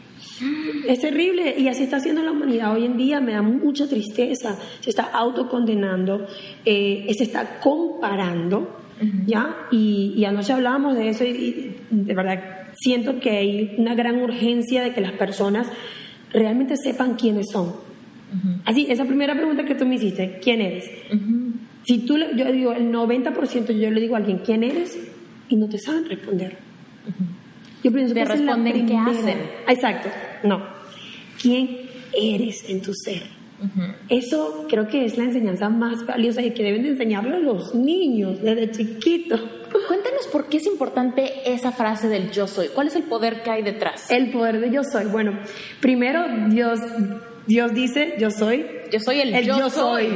Es 0.88 1.00
terrible 1.00 1.54
y 1.58 1.68
así 1.68 1.84
está 1.84 1.96
haciendo 1.96 2.22
la 2.22 2.32
humanidad 2.32 2.72
hoy 2.72 2.84
en 2.84 2.96
día, 2.96 3.20
me 3.20 3.32
da 3.32 3.42
mucha 3.42 3.88
tristeza, 3.88 4.58
se 4.80 4.90
está 4.90 5.04
autocondenando, 5.04 6.26
eh, 6.64 7.06
se 7.16 7.24
está 7.24 7.60
comparando, 7.60 8.78
¿ya? 9.26 9.68
Y, 9.70 10.24
anoche 10.24 10.52
hablábamos 10.52 10.96
de 10.96 11.08
eso 11.08 11.24
y, 11.24 11.76
de 11.90 12.14
verdad 12.14 12.40
siento 12.74 13.20
que 13.20 13.30
hay 13.30 13.74
una 13.76 13.94
gran 13.94 14.22
urgencia 14.22 14.82
de 14.82 14.92
que 14.92 15.00
las 15.00 15.12
personas 15.12 15.68
realmente 16.32 16.76
sepan 16.76 17.14
quiénes 17.14 17.46
son. 17.52 17.74
Así, 18.64 18.86
esa 18.88 19.04
primera 19.04 19.34
pregunta 19.34 19.64
que 19.64 19.74
tú 19.74 19.84
me 19.84 19.96
hiciste, 19.96 20.38
¿quién 20.42 20.62
eres? 20.62 20.90
Si 21.84 21.98
tú, 21.98 22.16
yo 22.36 22.50
digo, 22.50 22.72
el 22.72 22.90
90% 22.90 23.78
yo 23.78 23.90
le 23.90 24.00
digo 24.00 24.14
a 24.14 24.18
alguien, 24.18 24.38
¿quién 24.38 24.62
eres? 24.62 24.98
Y 25.48 25.56
no 25.56 25.68
te 25.68 25.78
saben 25.78 26.06
responder. 26.06 26.56
Yo 27.82 27.92
pienso 27.92 28.14
que 28.14 28.24
responden 28.24 28.86
qué 28.86 28.96
hacen. 28.96 29.38
Exacto, 29.68 30.08
no. 30.44 30.62
¿Quién 31.40 31.82
eres 32.12 32.68
en 32.68 32.80
tu 32.80 32.92
ser? 32.94 33.22
Eso 34.08 34.66
creo 34.68 34.88
que 34.88 35.04
es 35.04 35.16
la 35.16 35.24
enseñanza 35.24 35.68
más 35.68 36.04
valiosa 36.04 36.42
y 36.42 36.52
que 36.52 36.64
deben 36.64 36.82
de 36.82 36.90
enseñarlo 36.90 37.36
a 37.36 37.38
los 37.38 37.74
niños 37.74 38.42
desde 38.42 38.70
chiquitos. 38.72 39.40
Cuéntanos 39.86 40.26
por 40.30 40.48
qué 40.48 40.56
es 40.56 40.66
importante 40.66 41.30
esa 41.46 41.70
frase 41.72 42.08
del 42.08 42.30
yo 42.32 42.46
soy. 42.46 42.68
¿Cuál 42.68 42.88
es 42.88 42.96
el 42.96 43.04
poder 43.04 43.42
que 43.42 43.50
hay 43.50 43.62
detrás? 43.62 44.10
El 44.10 44.30
poder 44.30 44.60
de 44.60 44.70
yo 44.70 44.82
soy. 44.82 45.06
Bueno, 45.06 45.38
primero 45.80 46.24
Dios, 46.48 46.80
Dios 47.46 47.72
dice 47.72 48.14
yo 48.18 48.30
soy. 48.30 48.66
Yo 48.90 48.98
soy 49.00 49.20
el, 49.20 49.44
yo, 49.44 49.70
soy. 49.70 50.08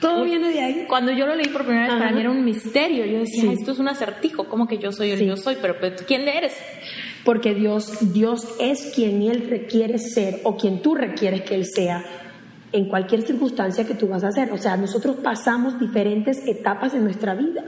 Todo 0.00 0.24
viene 0.24 0.50
de 0.50 0.60
ahí. 0.60 0.84
Cuando 0.88 1.12
yo 1.12 1.26
lo 1.26 1.34
leí 1.34 1.48
por 1.48 1.64
primera 1.64 1.88
vez, 1.88 1.98
para 1.98 2.10
mí 2.10 2.20
era 2.20 2.30
un 2.30 2.44
misterio. 2.44 3.04
Yo 3.04 3.20
decía, 3.20 3.52
esto 3.52 3.72
es 3.72 3.78
un 3.78 3.88
acertijo, 3.88 4.44
¿cómo 4.44 4.66
que 4.66 4.78
yo 4.78 4.92
soy 4.92 5.10
el 5.10 5.24
yo 5.24 5.36
soy? 5.36 5.56
Pero, 5.60 5.76
¿quién 6.06 6.26
eres? 6.26 6.54
Porque 7.24 7.54
Dios, 7.54 8.12
Dios 8.12 8.48
es 8.58 8.92
quien 8.94 9.22
Él 9.22 9.46
requiere 9.50 9.98
ser 9.98 10.40
o 10.44 10.56
quien 10.56 10.80
tú 10.80 10.94
requieres 10.94 11.42
que 11.42 11.54
Él 11.54 11.66
sea 11.66 12.02
en 12.72 12.88
cualquier 12.88 13.22
circunstancia 13.22 13.86
que 13.86 13.94
tú 13.94 14.08
vas 14.08 14.24
a 14.24 14.28
hacer. 14.28 14.50
O 14.52 14.58
sea, 14.58 14.78
nosotros 14.78 15.16
pasamos 15.16 15.78
diferentes 15.78 16.46
etapas 16.46 16.94
en 16.94 17.04
nuestra 17.04 17.34
vida. 17.34 17.64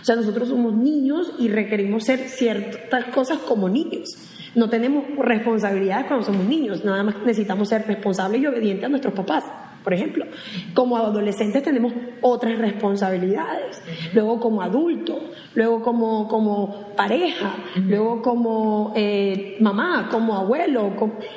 O 0.00 0.04
sea, 0.04 0.16
nosotros 0.16 0.48
somos 0.48 0.74
niños 0.74 1.32
y 1.38 1.48
requerimos 1.48 2.04
ser 2.04 2.28
ciertas 2.28 3.04
cosas 3.14 3.38
como 3.38 3.68
niños. 3.68 4.16
No 4.56 4.68
tenemos 4.68 5.04
responsabilidades 5.16 6.06
cuando 6.06 6.26
somos 6.26 6.46
niños, 6.46 6.84
nada 6.84 7.04
más 7.04 7.16
necesitamos 7.24 7.68
ser 7.68 7.86
responsables 7.86 8.40
y 8.40 8.46
obedientes 8.46 8.84
a 8.86 8.88
nuestros 8.88 9.14
papás 9.14 9.44
por 9.82 9.94
ejemplo. 9.94 10.26
Como 10.74 10.96
adolescentes 10.96 11.62
tenemos 11.62 11.92
otras 12.20 12.58
responsabilidades, 12.58 13.82
luego 14.14 14.40
como 14.40 14.62
adulto, 14.62 15.30
luego 15.54 15.82
como, 15.82 16.28
como 16.28 16.94
pareja, 16.96 17.54
luego 17.76 18.22
como 18.22 18.92
eh, 18.96 19.56
mamá, 19.60 20.08
como 20.10 20.36
abuelo. 20.36 20.92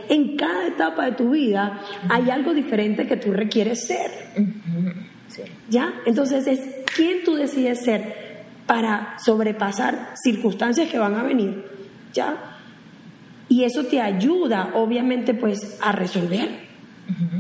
En 0.10 0.36
cada 0.36 0.68
etapa 0.68 1.06
de 1.06 1.12
tu 1.14 1.30
vida 1.30 1.82
hay 2.10 2.30
algo 2.30 2.54
diferente 2.54 3.08
que 3.08 3.18
tú 3.18 3.32
requieres 3.32 3.88
ser. 3.88 4.12
¿Ya? 5.70 5.94
Entonces 6.06 6.46
es 6.48 6.60
quién 6.96 7.24
tú 7.24 7.36
decides 7.36 7.84
ser 7.84 8.32
para 8.68 9.16
sobrepasar 9.18 10.14
circunstancias 10.22 10.90
que 10.90 10.98
van 10.98 11.16
a 11.16 11.24
venir 11.24 11.72
¿ya? 12.14 12.58
Y 13.50 13.64
eso 13.64 13.86
te 13.86 14.00
ayuda, 14.00 14.72
obviamente, 14.76 15.34
pues 15.34 15.78
a 15.82 15.92
resolver, 15.92 16.71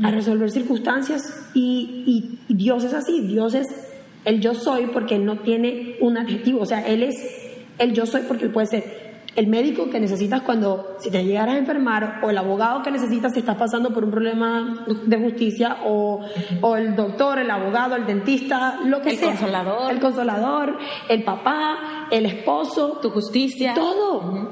a 0.03 0.11
resolver 0.11 0.51
circunstancias 0.51 1.49
y, 1.53 2.39
y 2.47 2.53
Dios 2.53 2.83
es 2.83 2.93
así, 2.93 3.21
Dios 3.21 3.53
es 3.53 3.67
el 4.25 4.39
yo 4.39 4.53
soy 4.53 4.87
porque 4.87 5.15
Él 5.15 5.25
no 5.25 5.39
tiene 5.39 5.97
un 6.01 6.17
adjetivo, 6.17 6.61
o 6.61 6.65
sea, 6.65 6.85
Él 6.85 7.03
es 7.03 7.15
el 7.77 7.93
yo 7.93 8.05
soy 8.05 8.21
porque 8.27 8.45
Él 8.45 8.51
puede 8.51 8.67
ser 8.67 9.01
el 9.35 9.47
médico 9.47 9.89
que 9.89 9.99
necesitas 9.99 10.41
cuando 10.41 10.97
si 10.99 11.09
te 11.09 11.23
llegaras 11.23 11.55
a 11.55 11.57
enfermar 11.57 12.19
o 12.21 12.29
el 12.29 12.37
abogado 12.37 12.83
que 12.83 12.91
necesitas 12.91 13.31
si 13.33 13.39
estás 13.39 13.55
pasando 13.55 13.93
por 13.93 14.03
un 14.03 14.11
problema 14.11 14.85
de 15.05 15.17
justicia 15.17 15.77
o, 15.85 16.19
o 16.61 16.75
el 16.75 16.95
doctor, 16.95 17.39
el 17.39 17.49
abogado, 17.49 17.95
el 17.95 18.05
dentista, 18.05 18.79
lo 18.85 19.01
que 19.01 19.11
el 19.11 19.17
sea. 19.17 19.29
consolador. 19.29 19.91
El 19.91 19.99
consolador, 19.99 20.77
el 21.07 21.23
papá, 21.23 22.07
el 22.11 22.25
esposo. 22.25 22.99
Tu 23.01 23.09
justicia. 23.09 23.73
Todo. 23.73 24.51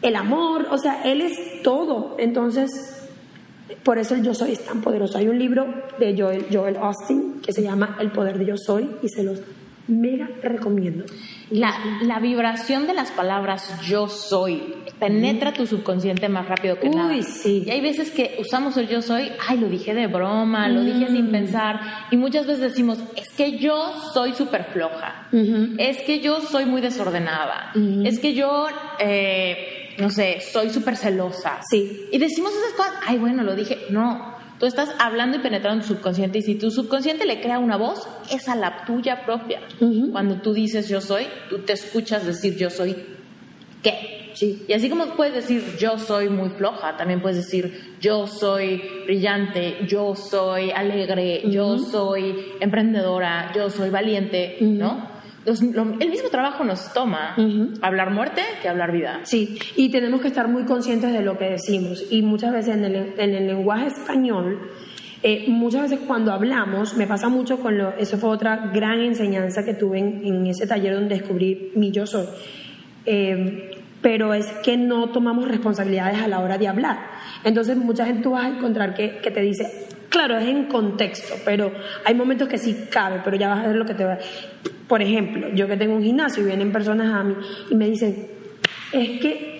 El 0.00 0.16
amor, 0.16 0.66
o 0.70 0.78
sea, 0.78 1.02
él 1.02 1.20
es 1.20 1.62
todo. 1.62 2.16
Entonces, 2.18 2.95
por 3.82 3.98
eso 3.98 4.14
el 4.14 4.22
yo 4.22 4.34
soy 4.34 4.52
es 4.52 4.64
tan 4.64 4.80
poderoso. 4.80 5.18
Hay 5.18 5.28
un 5.28 5.38
libro 5.38 5.66
de 5.98 6.14
Joel, 6.16 6.46
Joel 6.52 6.76
Austin 6.76 7.40
que 7.44 7.52
se 7.52 7.62
llama 7.62 7.96
El 8.00 8.10
poder 8.12 8.38
de 8.38 8.46
yo 8.46 8.56
soy 8.56 8.88
y 9.02 9.08
se 9.08 9.22
los 9.22 9.40
mega 9.88 10.28
recomiendo. 10.42 11.04
La, 11.50 11.72
la 12.02 12.18
vibración 12.18 12.88
de 12.88 12.94
las 12.94 13.12
palabras 13.12 13.80
yo 13.86 14.08
soy 14.08 14.74
penetra 14.98 15.52
tu 15.52 15.64
subconsciente 15.66 16.28
más 16.28 16.48
rápido 16.48 16.80
que 16.80 16.88
Uy, 16.88 16.94
nada. 16.96 17.22
sí. 17.22 17.62
Y 17.66 17.70
hay 17.70 17.80
veces 17.80 18.10
que 18.10 18.36
usamos 18.40 18.76
el 18.78 18.88
yo 18.88 19.00
soy, 19.02 19.30
ay, 19.46 19.58
lo 19.58 19.68
dije 19.68 19.94
de 19.94 20.06
broma, 20.08 20.68
lo 20.68 20.82
dije 20.82 21.06
sin 21.08 21.30
pensar. 21.30 21.78
Y 22.10 22.16
muchas 22.16 22.46
veces 22.46 22.62
decimos, 22.62 22.98
es 23.14 23.28
que 23.30 23.58
yo 23.58 23.92
soy 24.12 24.32
súper 24.32 24.64
floja. 24.72 25.28
Es 25.78 25.98
que 26.02 26.18
yo 26.20 26.40
soy 26.40 26.64
muy 26.64 26.80
desordenada. 26.80 27.72
Es 28.04 28.18
que 28.18 28.34
yo, 28.34 28.66
eh, 28.98 29.75
no 29.98 30.10
sé, 30.10 30.40
soy 30.40 30.70
súper 30.70 30.96
celosa. 30.96 31.60
Sí. 31.70 32.08
Y 32.12 32.18
decimos 32.18 32.52
esas 32.52 32.72
cosas, 32.72 32.94
ay, 33.06 33.18
bueno, 33.18 33.42
lo 33.42 33.54
dije. 33.54 33.78
No, 33.90 34.36
tú 34.58 34.66
estás 34.66 34.90
hablando 34.98 35.38
y 35.38 35.40
penetrando 35.40 35.82
en 35.82 35.88
tu 35.88 35.94
subconsciente 35.94 36.38
y 36.38 36.42
si 36.42 36.54
tu 36.56 36.70
subconsciente 36.70 37.24
le 37.24 37.40
crea 37.40 37.58
una 37.58 37.76
voz, 37.76 38.06
es 38.30 38.48
a 38.48 38.54
la 38.54 38.84
tuya 38.84 39.24
propia. 39.24 39.60
Cuando 40.12 40.36
tú 40.40 40.52
dices 40.52 40.88
yo 40.88 41.00
soy, 41.00 41.26
tú 41.48 41.60
te 41.60 41.72
escuchas 41.72 42.26
decir 42.26 42.56
yo 42.56 42.70
soy 42.70 42.96
qué. 43.82 44.32
Sí. 44.34 44.64
Y 44.68 44.74
así 44.74 44.90
como 44.90 45.06
puedes 45.16 45.34
decir 45.34 45.76
yo 45.78 45.98
soy 45.98 46.28
muy 46.28 46.50
floja, 46.50 46.96
también 46.98 47.22
puedes 47.22 47.38
decir 47.38 47.96
yo 48.00 48.26
soy 48.26 48.82
brillante, 49.06 49.86
yo 49.86 50.14
soy 50.14 50.70
alegre, 50.70 51.42
yo 51.50 51.78
soy 51.78 52.52
emprendedora, 52.60 53.50
yo 53.54 53.70
soy 53.70 53.88
valiente, 53.88 54.58
¿no? 54.60 55.15
Entonces, 55.46 55.72
lo- 55.76 55.94
el 56.00 56.10
mismo 56.10 56.28
trabajo 56.28 56.64
nos 56.64 56.92
toma 56.92 57.36
hablar 57.80 58.10
muerte 58.10 58.42
que 58.62 58.68
hablar 58.68 58.90
vida. 58.90 59.20
Sí, 59.22 59.56
y 59.76 59.90
tenemos 59.90 60.20
que 60.20 60.26
estar 60.26 60.48
muy 60.48 60.64
conscientes 60.64 61.12
de 61.12 61.22
lo 61.22 61.38
que 61.38 61.50
decimos. 61.50 62.02
Y 62.10 62.22
muchas 62.22 62.52
veces 62.52 62.74
en 62.74 62.84
el, 62.84 63.14
en 63.16 63.32
el 63.32 63.46
lenguaje 63.46 63.86
español, 63.86 64.58
eh, 65.22 65.44
muchas 65.46 65.82
veces 65.82 66.00
cuando 66.04 66.32
hablamos, 66.32 66.96
me 66.96 67.06
pasa 67.06 67.28
mucho 67.28 67.60
con 67.60 67.78
lo, 67.78 67.94
eso 67.96 68.18
fue 68.18 68.30
otra 68.30 68.70
gran 68.74 69.00
enseñanza 69.00 69.64
que 69.64 69.74
tuve 69.74 70.00
en, 70.00 70.20
en 70.26 70.46
ese 70.48 70.66
taller 70.66 70.94
donde 70.94 71.14
descubrí 71.16 71.70
mi 71.76 71.92
yo 71.92 72.06
soy. 72.08 72.26
Eh, 73.04 73.70
pero 74.02 74.34
es 74.34 74.46
que 74.64 74.76
no 74.76 75.10
tomamos 75.10 75.46
responsabilidades 75.48 76.18
a 76.20 76.28
la 76.28 76.40
hora 76.40 76.58
de 76.58 76.68
hablar. 76.68 76.98
Entonces 77.44 77.76
mucha 77.76 78.04
gente 78.04 78.22
tú 78.22 78.32
vas 78.32 78.44
a 78.46 78.48
encontrar 78.48 78.94
que, 78.94 79.18
que 79.18 79.30
te 79.30 79.40
dice, 79.42 79.86
claro, 80.10 80.36
es 80.38 80.46
en 80.48 80.64
contexto, 80.66 81.34
pero 81.44 81.72
hay 82.04 82.14
momentos 82.14 82.48
que 82.48 82.58
sí 82.58 82.86
cabe, 82.90 83.20
pero 83.24 83.36
ya 83.36 83.48
vas 83.48 83.64
a 83.64 83.68
ver 83.68 83.76
lo 83.76 83.84
que 83.86 83.94
te 83.94 84.04
va 84.04 84.18
Por 84.88 85.02
ejemplo, 85.02 85.48
yo 85.54 85.66
que 85.66 85.76
tengo 85.76 85.96
un 85.96 86.02
gimnasio 86.02 86.42
y 86.42 86.46
vienen 86.46 86.70
personas 86.72 87.12
a 87.12 87.24
mí 87.24 87.34
y 87.70 87.74
me 87.74 87.88
dicen, 87.88 88.28
es 88.92 89.20
que 89.20 89.58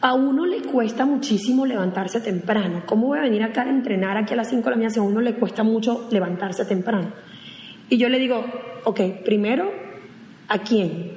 a 0.00 0.12
uno 0.14 0.44
le 0.44 0.58
cuesta 0.58 1.06
muchísimo 1.06 1.64
levantarse 1.64 2.20
temprano. 2.20 2.82
¿Cómo 2.84 3.06
voy 3.06 3.18
a 3.18 3.22
venir 3.22 3.42
acá 3.42 3.62
a 3.62 3.70
entrenar 3.70 4.16
aquí 4.16 4.34
a 4.34 4.36
las 4.36 4.50
5 4.50 4.62
de 4.62 4.70
la 4.70 4.76
mañana 4.76 4.90
si 4.90 4.98
a 4.98 5.02
uno 5.02 5.20
le 5.20 5.34
cuesta 5.34 5.62
mucho 5.62 6.08
levantarse 6.10 6.64
temprano? 6.64 7.12
Y 7.88 7.96
yo 7.96 8.08
le 8.08 8.18
digo, 8.18 8.44
ok, 8.84 9.00
primero, 9.24 9.70
¿a 10.48 10.58
quién? 10.58 11.12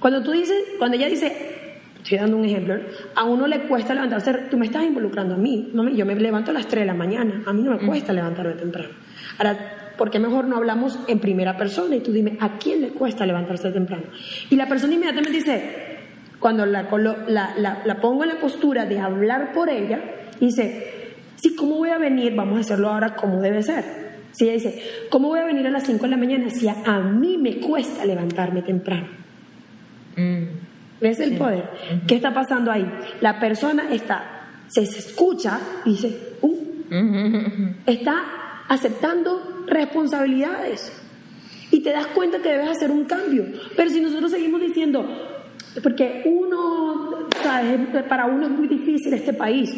Cuando 0.00 0.22
tú 0.22 0.32
dices, 0.32 0.56
cuando 0.78 0.96
ella 0.96 1.08
dice, 1.08 1.80
estoy 1.96 2.18
dando 2.18 2.36
un 2.36 2.44
ejemplo, 2.44 2.76
a 3.14 3.24
uno 3.24 3.46
le 3.46 3.60
cuesta 3.68 3.94
levantarse, 3.94 4.32
tú 4.50 4.56
me 4.56 4.66
estás 4.66 4.82
involucrando 4.84 5.34
a 5.34 5.38
mí, 5.38 5.70
yo 5.94 6.06
me 6.06 6.14
levanto 6.16 6.50
a 6.50 6.54
las 6.54 6.66
3 6.66 6.82
de 6.82 6.86
la 6.86 6.94
mañana, 6.94 7.42
a 7.46 7.52
mí 7.52 7.62
no 7.62 7.72
me 7.72 7.86
cuesta 7.86 8.12
levantarme 8.12 8.54
temprano. 8.54 8.90
Ahora, 9.38 9.75
¿por 9.96 10.10
qué 10.10 10.18
mejor 10.18 10.46
no 10.46 10.56
hablamos 10.56 10.98
en 11.08 11.18
primera 11.18 11.56
persona? 11.56 11.96
Y 11.96 12.00
tú 12.00 12.12
dime, 12.12 12.36
¿a 12.40 12.58
quién 12.58 12.80
le 12.82 12.88
cuesta 12.90 13.24
levantarse 13.26 13.70
temprano? 13.70 14.04
Y 14.50 14.56
la 14.56 14.66
persona 14.68 14.94
inmediatamente 14.94 15.38
dice, 15.38 15.96
cuando 16.38 16.66
la, 16.66 16.82
la, 17.28 17.54
la- 17.56 17.82
la 17.84 18.00
pongo 18.00 18.22
en 18.24 18.30
la 18.30 18.36
postura 18.40 18.84
de 18.86 18.98
hablar 18.98 19.52
por 19.52 19.68
ella, 19.70 20.00
dice, 20.40 21.14
sí, 21.36 21.54
¿cómo 21.56 21.76
voy 21.76 21.90
a 21.90 21.98
venir? 21.98 22.34
Vamos 22.34 22.58
a 22.58 22.60
hacerlo 22.60 22.88
ahora 22.90 23.14
como 23.16 23.40
debe 23.40 23.62
ser. 23.62 23.84
Si 24.32 24.44
ella 24.44 24.52
dice, 24.54 24.82
¿cómo 25.08 25.28
voy 25.28 25.40
a 25.40 25.46
venir 25.46 25.66
a 25.66 25.70
las 25.70 25.84
5 25.84 26.02
de 26.02 26.08
la 26.10 26.16
mañana 26.18 26.50
si 26.50 26.68
a, 26.68 26.76
a 26.84 27.00
mí 27.00 27.38
me 27.38 27.56
cuesta 27.58 28.04
levantarme 28.04 28.60
temprano? 28.62 29.06
¿Ves 31.00 31.20
el 31.20 31.36
poder? 31.36 31.64
¿Qué 32.06 32.16
está 32.16 32.32
pasando 32.34 32.70
ahí? 32.70 32.86
La 33.20 33.38
persona 33.40 33.84
está, 33.92 34.46
se, 34.68 34.82
escucha 34.82 35.58
y 35.84 35.90
dice, 35.90 36.18
uh, 36.42 36.54
está 37.86 38.14
aceptando 38.68 39.64
responsabilidades 39.66 40.92
y 41.70 41.80
te 41.82 41.90
das 41.90 42.06
cuenta 42.08 42.38
que 42.40 42.50
debes 42.50 42.68
hacer 42.70 42.90
un 42.90 43.04
cambio. 43.04 43.44
Pero 43.76 43.90
si 43.90 44.00
nosotros 44.00 44.30
seguimos 44.30 44.60
diciendo, 44.60 45.04
porque 45.82 46.22
uno, 46.24 47.28
¿sabes? 47.42 47.80
Para 48.08 48.26
uno 48.26 48.44
es 48.46 48.50
muy 48.52 48.68
difícil 48.68 49.12
este 49.14 49.32
país, 49.32 49.70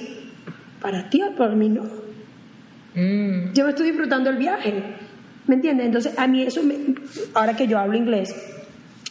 para 0.81 1.09
ti, 1.11 1.20
para 1.37 1.55
mí 1.55 1.68
no. 1.68 1.83
Yo 3.55 3.64
me 3.64 3.70
estoy 3.70 3.87
disfrutando 3.88 4.31
el 4.31 4.37
viaje, 4.37 4.83
¿me 5.46 5.55
entiendes? 5.57 5.87
Entonces, 5.87 6.18
a 6.18 6.27
mí 6.27 6.42
eso, 6.42 6.62
me- 6.62 6.94
ahora 7.35 7.55
que 7.57 7.66
yo 7.66 7.79
hablo 7.79 7.96
inglés, 7.96 8.35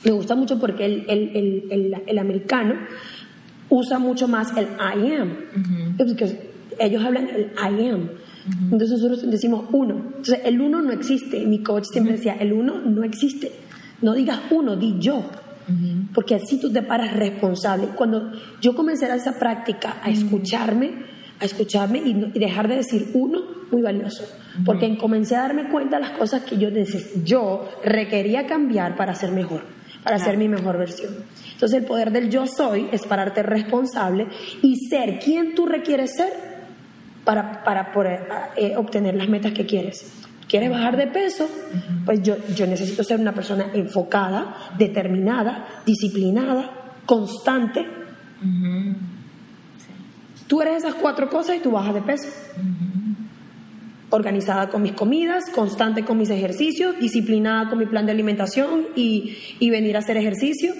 me 0.03 0.11
gusta 0.11 0.35
mucho 0.35 0.59
porque 0.59 0.85
el, 0.85 1.05
el, 1.07 1.31
el, 1.71 2.01
el, 2.05 2.19
americano 2.19 2.75
usa 3.69 3.97
mucho 3.99 4.27
más 4.27 4.55
el 4.57 4.65
I 4.65 5.15
am. 5.15 5.35
Porque 5.97 6.37
ellos 6.79 7.03
hablan 7.03 7.27
el 7.29 7.51
I 7.57 7.89
am. 7.89 8.09
Entonces 8.71 8.91
nosotros 9.01 9.29
decimos 9.29 9.65
uno. 9.71 9.95
Entonces 9.95 10.39
el 10.45 10.61
uno 10.61 10.81
no 10.81 10.91
existe. 10.91 11.45
Mi 11.45 11.59
coach 11.63 11.85
siempre 11.91 12.13
decía, 12.13 12.35
el 12.39 12.53
uno 12.53 12.79
no 12.79 13.03
existe. 13.03 13.51
No 14.01 14.13
digas 14.13 14.39
uno, 14.51 14.75
di 14.75 14.95
yo. 14.99 15.23
Porque 16.13 16.35
así 16.35 16.59
tú 16.61 16.71
te 16.71 16.81
paras 16.81 17.13
responsable. 17.15 17.87
Cuando 17.95 18.31
yo 18.61 18.73
comencé 18.75 19.05
a 19.07 19.15
esa 19.15 19.37
práctica, 19.37 19.97
a 20.01 20.09
escucharme, 20.09 20.93
a 21.41 21.45
escucharme 21.45 21.99
y, 21.99 22.13
no- 22.13 22.27
y 22.33 22.39
dejar 22.39 22.67
de 22.69 22.77
decir 22.77 23.11
uno, 23.13 23.41
muy 23.71 23.81
valioso. 23.81 24.23
Porque 24.65 24.97
comencé 24.97 25.35
a 25.35 25.41
darme 25.41 25.67
cuenta 25.69 25.97
de 25.97 26.03
las 26.03 26.11
cosas 26.17 26.43
que 26.43 26.57
yo, 26.57 26.69
yo 27.25 27.67
requería 27.83 28.47
cambiar 28.47 28.95
para 28.95 29.13
ser 29.13 29.31
mejor, 29.33 29.63
para 30.03 30.17
ser 30.19 30.37
mi 30.37 30.47
mejor 30.47 30.77
versión. 30.77 31.13
Entonces 31.51 31.79
el 31.81 31.85
poder 31.85 32.11
del 32.13 32.29
yo 32.29 32.45
soy 32.47 32.87
es 32.93 33.05
pararte 33.05 33.43
responsable 33.43 34.27
y 34.61 34.77
ser 34.87 35.19
quien 35.19 35.53
tú 35.53 35.65
requieres 35.65 36.15
ser 36.15 36.31
para, 37.27 37.61
para 37.61 37.91
poder 37.91 38.25
eh, 38.55 38.77
obtener 38.77 39.13
las 39.15 39.27
metas 39.27 39.51
que 39.51 39.65
quieres. 39.65 40.09
¿Quieres 40.47 40.69
bajar 40.69 40.95
de 40.95 41.07
peso? 41.07 41.45
Pues 42.05 42.23
yo, 42.23 42.37
yo 42.55 42.65
necesito 42.65 43.03
ser 43.03 43.19
una 43.19 43.33
persona 43.33 43.65
enfocada, 43.73 44.55
determinada, 44.77 45.81
disciplinada, 45.85 46.93
constante. 47.05 47.85
Tú 50.47 50.61
eres 50.61 50.77
esas 50.77 50.95
cuatro 50.95 51.29
cosas 51.29 51.57
y 51.57 51.59
tú 51.59 51.71
bajas 51.71 51.95
de 51.95 52.01
peso. 52.01 52.29
Organizada 54.09 54.69
con 54.69 54.81
mis 54.81 54.93
comidas, 54.93 55.49
constante 55.53 56.05
con 56.05 56.17
mis 56.17 56.29
ejercicios, 56.29 56.97
disciplinada 56.97 57.67
con 57.67 57.77
mi 57.77 57.87
plan 57.87 58.05
de 58.05 58.13
alimentación 58.13 58.83
y, 58.95 59.35
y 59.59 59.69
venir 59.69 59.97
a 59.97 59.99
hacer 59.99 60.15
ejercicio. 60.15 60.73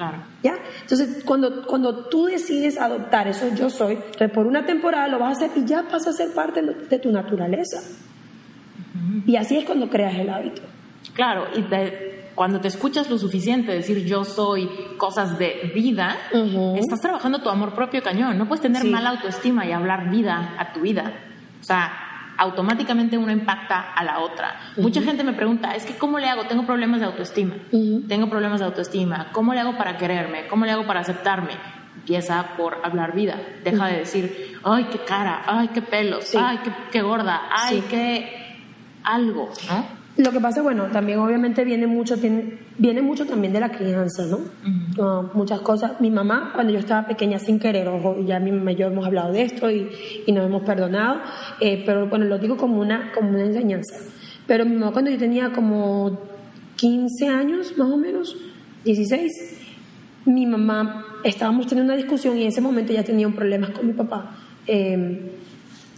Claro. 0.00 0.16
¿Ya? 0.42 0.54
Entonces, 0.80 1.22
cuando, 1.26 1.66
cuando 1.66 2.06
tú 2.06 2.24
decides 2.24 2.78
adoptar 2.78 3.28
eso 3.28 3.46
yo 3.54 3.68
soy, 3.68 3.96
entonces 3.96 4.30
por 4.30 4.46
una 4.46 4.64
temporada 4.64 5.08
lo 5.08 5.18
vas 5.18 5.42
a 5.42 5.44
hacer 5.44 5.58
y 5.62 5.66
ya 5.66 5.82
pasa 5.88 6.08
a 6.08 6.12
ser 6.14 6.32
parte 6.32 6.62
de 6.62 6.98
tu 6.98 7.12
naturaleza. 7.12 7.82
Y 9.26 9.36
así 9.36 9.58
es 9.58 9.66
cuando 9.66 9.90
creas 9.90 10.14
el 10.18 10.30
hábito. 10.30 10.62
Claro, 11.12 11.48
y 11.54 11.60
te- 11.64 12.30
cuando 12.34 12.60
te 12.62 12.68
escuchas 12.68 13.10
lo 13.10 13.18
suficiente 13.18 13.72
decir 13.72 14.02
yo 14.06 14.24
soy 14.24 14.70
cosas 14.96 15.38
de 15.38 15.70
vida, 15.74 16.16
Ujú. 16.32 16.76
estás 16.78 17.00
trabajando 17.02 17.42
tu 17.42 17.50
amor 17.50 17.74
propio 17.74 18.02
cañón. 18.02 18.38
No 18.38 18.48
puedes 18.48 18.62
tener 18.62 18.80
Sí. 18.80 18.88
mala 18.88 19.10
autoestima 19.10 19.66
y 19.66 19.72
hablar 19.72 20.08
vida 20.10 20.54
a 20.58 20.72
tu 20.72 20.80
vida. 20.80 21.12
O 21.60 21.64
sea, 21.64 21.92
automáticamente 22.40 23.18
una 23.18 23.32
impacta 23.32 23.92
a 23.94 24.02
la 24.02 24.20
otra. 24.20 24.72
Mucha 24.78 25.02
gente 25.02 25.22
me 25.22 25.34
pregunta, 25.34 25.74
es 25.74 25.84
que 25.84 25.96
¿cómo 25.98 26.18
le 26.18 26.26
hago? 26.26 26.44
Tengo 26.44 26.64
problemas 26.64 27.00
de 27.00 27.06
autoestima. 27.06 27.54
Tengo 28.08 28.30
problemas 28.30 28.60
de 28.60 28.66
autoestima. 28.66 29.28
¿Cómo 29.32 29.52
le 29.52 29.60
hago 29.60 29.76
para 29.76 29.98
quererme? 29.98 30.46
¿Cómo 30.48 30.64
le 30.64 30.72
hago 30.72 30.86
para 30.86 31.00
aceptarme? 31.00 31.52
Empieza 31.96 32.56
por 32.56 32.78
hablar 32.82 33.14
vida. 33.14 33.36
Deja 33.62 33.86
de 33.88 33.98
decir, 33.98 34.58
ay, 34.64 34.84
qué 34.90 34.98
cara, 35.00 35.42
ay, 35.46 35.68
qué 35.68 35.82
pelos, 35.82 36.24
Sí. 36.24 36.38
ay, 36.40 36.58
qué, 36.64 36.70
qué 36.90 37.02
gorda, 37.02 37.42
ay, 37.50 37.80
Sí. 37.82 37.86
qué 37.90 38.56
algo, 39.04 39.50
¿no? 39.68 39.99
Lo 40.20 40.32
que 40.32 40.40
pasa, 40.40 40.60
bueno, 40.60 40.88
también 40.92 41.18
obviamente 41.18 41.64
viene 41.64 41.86
mucho, 41.86 42.14
viene 42.76 43.00
mucho 43.00 43.24
también 43.24 43.54
de 43.54 43.60
la 43.60 43.70
crianza, 43.70 44.26
¿no? 44.26 44.40
Ah, 45.00 45.30
muchas 45.32 45.60
cosas. 45.60 45.98
Mi 45.98 46.10
mamá, 46.10 46.50
cuando 46.54 46.74
yo 46.74 46.78
estaba 46.78 47.06
pequeña, 47.06 47.38
sin 47.38 47.58
querer, 47.58 47.88
ojo, 47.88 48.18
ya 48.26 48.38
mi 48.38 48.52
mamá 48.52 48.72
y 48.72 48.76
yo 48.76 48.88
hemos 48.88 49.06
hablado 49.06 49.32
de 49.32 49.42
esto 49.42 49.70
y, 49.70 49.88
y 50.26 50.32
nos 50.32 50.44
hemos 50.44 50.62
perdonado, 50.62 51.22
eh, 51.60 51.82
pero 51.86 52.06
bueno, 52.06 52.26
lo 52.26 52.38
digo 52.38 52.58
como 52.58 52.80
una, 52.80 53.12
como 53.12 53.30
una 53.30 53.44
enseñanza. 53.44 53.94
Pero 54.46 54.66
mi 54.66 54.76
mamá, 54.76 54.92
cuando 54.92 55.10
yo 55.10 55.16
tenía 55.16 55.52
como 55.52 56.18
15 56.76 57.28
años, 57.28 57.78
más 57.78 57.90
o 57.90 57.96
menos, 57.96 58.36
16, 58.84 59.32
mi 60.26 60.44
mamá, 60.44 61.06
estábamos 61.24 61.66
teniendo 61.66 61.94
una 61.94 62.02
discusión 62.02 62.36
y 62.36 62.42
en 62.42 62.48
ese 62.48 62.60
momento 62.60 62.92
ya 62.92 63.02
tenía 63.02 63.26
un 63.26 63.34
problema 63.34 63.72
con 63.72 63.86
mi 63.86 63.94
papá. 63.94 64.36
Eh, 64.66 65.39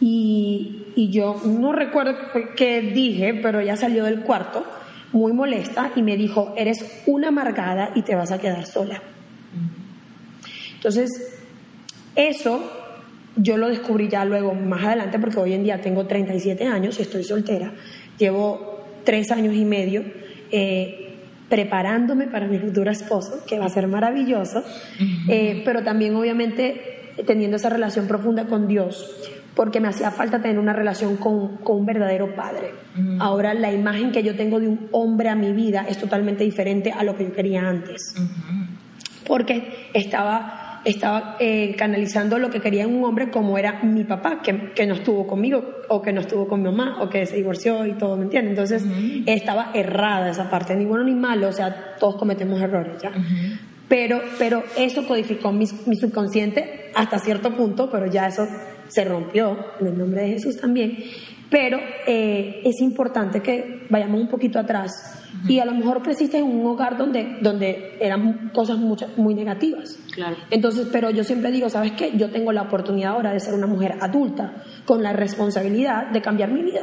y, 0.05 0.83
y 0.97 1.11
yo 1.11 1.41
no 1.45 1.73
recuerdo 1.73 2.17
qué 2.57 2.81
dije, 2.81 3.35
pero 3.35 3.61
ella 3.61 3.77
salió 3.77 4.03
del 4.03 4.23
cuarto 4.23 4.65
muy 5.13 5.33
molesta 5.33 5.93
y 5.95 6.03
me 6.03 6.17
dijo, 6.17 6.55
eres 6.57 7.03
una 7.07 7.29
amargada 7.29 7.93
y 7.95 8.03
te 8.03 8.17
vas 8.17 8.33
a 8.33 8.39
quedar 8.39 8.67
sola. 8.67 9.01
Entonces, 10.75 11.39
eso 12.17 12.61
yo 13.37 13.57
lo 13.57 13.69
descubrí 13.69 14.09
ya 14.09 14.25
luego 14.25 14.55
más 14.55 14.83
adelante 14.85 15.21
porque 15.21 15.39
hoy 15.39 15.53
en 15.53 15.63
día 15.63 15.81
tengo 15.81 16.05
37 16.05 16.67
años 16.67 16.99
y 16.99 17.03
estoy 17.03 17.23
soltera. 17.23 17.73
Llevo 18.19 18.85
tres 19.05 19.31
años 19.31 19.55
y 19.55 19.65
medio 19.65 20.03
eh, 20.51 21.15
preparándome 21.49 22.27
para 22.27 22.49
mi 22.49 22.59
futuro 22.59 22.91
esposo, 22.91 23.45
que 23.47 23.61
va 23.61 23.67
a 23.67 23.69
ser 23.69 23.87
maravilloso, 23.87 24.65
eh, 25.29 25.63
pero 25.65 25.85
también 25.85 26.17
obviamente 26.17 27.13
teniendo 27.25 27.59
esa 27.59 27.69
relación 27.69 28.09
profunda 28.09 28.47
con 28.47 28.67
Dios 28.67 29.15
porque 29.55 29.81
me 29.81 29.89
hacía 29.89 30.11
falta 30.11 30.41
tener 30.41 30.59
una 30.59 30.73
relación 30.73 31.17
con, 31.17 31.59
con 31.59 31.81
un 31.81 31.87
verdadero 31.87 32.35
padre. 32.35 32.73
Ahora 33.19 33.55
la 33.55 33.73
imagen 33.73 34.11
que 34.11 34.23
yo 34.23 34.35
tengo 34.35 34.61
de 34.61 34.69
un 34.69 34.89
hombre 34.93 35.29
a 35.29 35.35
mi 35.35 35.53
vida 35.53 35.85
es 35.89 35.99
totalmente 35.99 36.45
diferente 36.45 36.91
a 36.91 37.05
lo 37.05 37.17
que 37.17 37.25
yo 37.25 37.33
quería 37.33 37.69
antes. 37.69 38.15
Porque 39.27 39.91
estaba, 39.93 40.81
estaba 40.85 41.37
eh, 41.39 41.75
canalizando 41.77 42.39
lo 42.39 42.51
que 42.51 42.61
quería 42.61 42.85
en 42.85 42.95
un 42.95 43.05
hombre 43.05 43.31
como 43.31 43.59
era 43.59 43.83
mi 43.83 44.05
papá, 44.05 44.41
que, 44.43 44.73
que, 44.73 44.87
no 44.87 44.95
estuvo 44.95 45.27
conmigo, 45.27 45.83
o 45.89 46.01
que 46.01 46.13
no 46.13 46.23
estuvo 46.23 46.49
con 46.49 46.63
mi 46.63 46.71
mamá, 46.71 47.03
o 47.03 47.09
que 47.09 47.27
se 47.27 47.37
divorció 47.37 47.87
y 47.87 47.93
todo, 47.93 48.17
¿me 48.17 48.25
entiendes? 48.25 48.51
Entonces 48.53 48.87
estaba 49.27 49.71
errada 49.75 50.31
esa 50.31 50.51
parte, 50.51 50.75
ni 50.75 50.87
bueno 50.87 51.05
ni 51.05 51.15
malo, 51.15 51.49
o 51.49 51.53
sea, 51.53 51.95
todos 51.99 52.17
cometemos 52.17 52.61
errores, 52.61 53.01
¿ya? 53.03 53.13
Pero, 53.89 54.23
pero 54.39 54.65
eso 54.77 55.07
codificó 55.07 55.53
mi, 55.53 55.67
mi 55.87 55.97
subconsciente 55.97 56.91
hasta 56.95 57.19
cierto 57.19 57.55
punto, 57.55 57.91
pero 57.91 58.07
ya 58.07 58.27
eso 58.27 58.49
se 58.93 59.05
rompió 59.05 59.57
en 59.81 59.87
el 59.87 59.99
nombre 59.99 60.23
de 60.23 60.29
Jesús 60.33 60.59
también, 60.59 60.99
pero 61.51 61.79
eh, 62.07 62.61
es 62.65 62.81
importante 62.81 63.41
que 63.41 63.87
vayamos 63.89 64.21
un 64.21 64.29
poquito 64.29 64.59
atrás. 64.59 65.19
Y 65.49 65.59
a 65.59 65.65
lo 65.65 65.73
mejor 65.73 66.03
creciste 66.03 66.39
en 66.39 66.45
un 66.45 66.67
hogar 66.67 66.99
donde, 66.99 67.39
donde 67.41 67.97
eran 68.01 68.51
cosas 68.55 68.79
muchas, 68.79 69.17
muy 69.17 69.35
negativas. 69.35 69.99
Claro. 70.15 70.37
Entonces, 70.51 70.89
pero 70.93 71.11
yo 71.11 71.25
siempre 71.25 71.51
digo, 71.51 71.69
¿sabes 71.71 71.93
qué? 71.93 72.13
Yo 72.17 72.31
tengo 72.31 72.53
la 72.53 72.63
oportunidad 72.63 73.13
ahora 73.13 73.33
de 73.33 73.41
ser 73.41 73.55
una 73.55 73.67
mujer 73.67 73.97
adulta 74.01 74.63
con 74.85 75.03
la 75.03 75.13
responsabilidad 75.15 76.11
de 76.11 76.21
cambiar 76.21 76.53
mi 76.53 76.63
vida. 76.63 76.83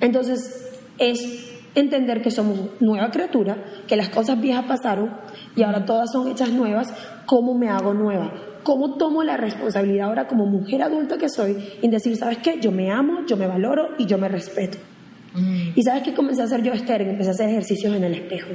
Entonces, 0.00 0.70
es 0.98 1.48
entender 1.74 2.22
que 2.22 2.30
somos 2.30 2.80
nueva 2.80 3.10
criatura, 3.10 3.56
que 3.86 3.96
las 3.96 4.08
cosas 4.08 4.40
viejas 4.40 4.64
pasaron 4.66 5.10
y 5.54 5.62
ahora 5.62 5.84
todas 5.84 6.10
son 6.12 6.28
hechas 6.28 6.50
nuevas, 6.52 6.92
¿cómo 7.26 7.56
me 7.58 7.68
hago 7.68 7.92
nueva? 7.92 8.32
¿Cómo 8.62 8.96
tomo 8.96 9.22
la 9.22 9.36
responsabilidad 9.36 10.08
ahora 10.08 10.26
como 10.26 10.46
mujer 10.46 10.82
adulta 10.82 11.18
que 11.18 11.28
soy 11.28 11.56
en 11.82 11.90
decir, 11.90 12.16
¿sabes 12.16 12.38
qué? 12.38 12.58
Yo 12.60 12.72
me 12.72 12.90
amo, 12.90 13.26
yo 13.26 13.36
me 13.36 13.46
valoro 13.46 13.90
y 13.98 14.06
yo 14.06 14.18
me 14.18 14.28
respeto. 14.28 14.78
Mm. 15.34 15.70
Y 15.74 15.82
sabes 15.82 16.02
qué 16.02 16.14
comencé 16.14 16.42
a 16.42 16.44
hacer 16.44 16.62
yo, 16.62 16.72
Esther, 16.72 17.02
empecé 17.02 17.30
a 17.30 17.32
hacer 17.32 17.48
ejercicios 17.48 17.94
en 17.94 18.04
el 18.04 18.14
espejo, 18.14 18.50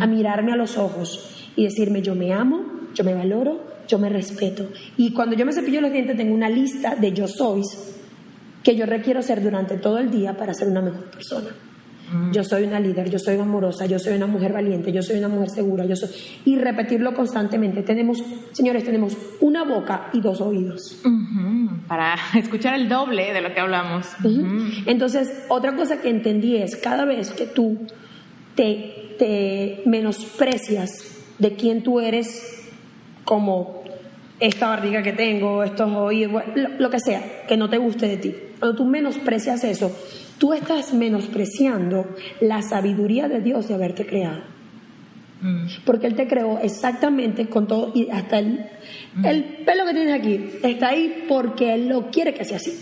a 0.00 0.06
mirarme 0.06 0.52
a 0.52 0.56
los 0.56 0.76
ojos 0.76 1.50
y 1.56 1.64
decirme, 1.64 2.02
yo 2.02 2.14
me 2.14 2.32
amo, 2.32 2.64
yo 2.94 3.04
me 3.04 3.14
valoro, 3.14 3.60
yo 3.88 3.98
me 3.98 4.08
respeto. 4.08 4.68
Y 4.96 5.12
cuando 5.12 5.36
yo 5.36 5.46
me 5.46 5.52
cepillo 5.52 5.80
los 5.80 5.92
dientes 5.92 6.16
tengo 6.16 6.34
una 6.34 6.48
lista 6.48 6.96
de 6.96 7.12
yo 7.12 7.28
sois 7.28 7.94
que 8.62 8.74
yo 8.74 8.84
requiero 8.84 9.22
ser 9.22 9.42
durante 9.42 9.76
todo 9.76 9.98
el 9.98 10.10
día 10.10 10.36
para 10.36 10.52
ser 10.52 10.68
una 10.68 10.82
mejor 10.82 11.04
persona. 11.10 11.50
Mm. 12.12 12.32
Yo 12.32 12.44
soy 12.44 12.64
una 12.64 12.78
líder, 12.78 13.10
yo 13.10 13.18
soy 13.18 13.38
amorosa, 13.38 13.86
yo 13.86 13.98
soy 13.98 14.14
una 14.14 14.26
mujer 14.26 14.52
valiente, 14.52 14.92
yo 14.92 15.02
soy 15.02 15.18
una 15.18 15.28
mujer 15.28 15.50
segura, 15.50 15.84
yo 15.84 15.96
soy... 15.96 16.10
Y 16.44 16.56
repetirlo 16.56 17.14
constantemente. 17.14 17.82
Tenemos, 17.82 18.22
señores, 18.52 18.84
tenemos 18.84 19.16
una 19.40 19.64
boca 19.64 20.10
y 20.12 20.20
dos 20.20 20.40
oídos. 20.40 21.02
Para 21.88 22.14
escuchar 22.38 22.74
el 22.74 22.88
doble 22.88 23.32
de 23.32 23.40
lo 23.40 23.52
que 23.52 23.60
hablamos. 23.60 24.06
Entonces, 24.86 25.46
otra 25.48 25.74
cosa 25.74 26.00
que 26.00 26.10
entendí 26.10 26.56
es, 26.56 26.76
cada 26.76 27.04
vez 27.04 27.32
que 27.32 27.46
tú 27.46 27.86
te, 28.54 29.14
te 29.18 29.82
menosprecias 29.86 30.90
de 31.38 31.54
quién 31.54 31.82
tú 31.82 32.00
eres 32.00 32.70
como 33.24 33.82
esta 34.38 34.68
barriga 34.68 35.02
que 35.02 35.12
tengo, 35.12 35.64
estos 35.64 35.90
oídos, 35.92 36.42
lo, 36.54 36.68
lo 36.78 36.90
que 36.90 37.00
sea, 37.00 37.46
que 37.46 37.56
no 37.56 37.68
te 37.68 37.78
guste 37.78 38.06
de 38.06 38.16
ti. 38.18 38.34
Cuando 38.58 38.76
tú 38.76 38.84
menosprecias 38.84 39.64
eso, 39.64 39.90
tú 40.38 40.52
estás 40.52 40.92
menospreciando 40.92 42.06
la 42.40 42.62
sabiduría 42.62 43.28
de 43.28 43.40
Dios 43.40 43.68
de 43.68 43.74
haberte 43.74 44.06
creado. 44.06 44.42
Mm. 45.40 45.66
Porque 45.84 46.06
Él 46.06 46.14
te 46.14 46.26
creó 46.26 46.58
exactamente 46.58 47.46
con 47.48 47.66
todo 47.66 47.92
y 47.94 48.08
hasta 48.10 48.38
el, 48.38 48.66
mm. 49.14 49.26
el 49.26 49.44
pelo 49.64 49.84
que 49.84 49.92
tienes 49.92 50.20
aquí 50.20 50.40
está 50.62 50.88
ahí 50.88 51.24
porque 51.28 51.74
Él 51.74 51.88
lo 51.88 52.10
quiere 52.10 52.34
que 52.34 52.44
sea 52.44 52.56
así. 52.56 52.72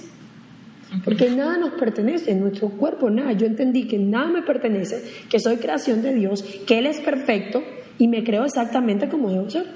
Porque 1.05 1.29
nada 1.31 1.57
nos 1.59 1.73
pertenece, 1.73 2.31
en 2.31 2.41
nuestro 2.41 2.69
cuerpo 2.69 3.11
nada. 3.11 3.33
Yo 3.33 3.47
entendí 3.47 3.89
que 3.89 3.99
nada 3.99 4.29
me 4.29 4.43
pertenece, 4.43 5.03
que 5.29 5.41
soy 5.41 5.57
creación 5.57 6.03
de 6.03 6.15
Dios, 6.15 6.45
que 6.67 6.79
Él 6.79 6.87
es 6.87 7.01
perfecto 7.01 7.63
y 7.99 8.07
me 8.07 8.23
creó 8.23 8.45
exactamente 8.45 9.09
como 9.09 9.31
debo 9.31 9.51
ser. 9.51 9.67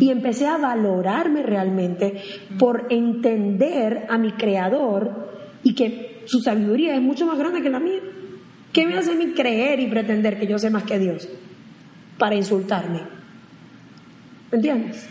Y 0.00 0.10
empecé 0.10 0.46
a 0.46 0.56
valorarme 0.56 1.42
realmente 1.42 2.14
por 2.58 2.86
entender 2.90 4.06
a 4.08 4.16
mi 4.16 4.32
creador 4.32 5.26
y 5.62 5.74
que 5.74 6.05
su 6.26 6.40
sabiduría 6.40 6.94
es 6.94 7.02
mucho 7.02 7.26
más 7.26 7.38
grande 7.38 7.62
que 7.62 7.70
la 7.70 7.80
mía. 7.80 8.00
¿Qué 8.72 8.86
me 8.86 8.98
hace 8.98 9.12
a 9.12 9.14
mí 9.14 9.32
creer 9.32 9.80
y 9.80 9.86
pretender 9.86 10.38
que 10.38 10.46
yo 10.46 10.58
sé 10.58 10.70
más 10.70 10.82
que 10.82 10.98
Dios? 10.98 11.28
Para 12.18 12.34
insultarme. 12.34 13.02
¿Me 14.50 14.56
entiendes? 14.56 15.08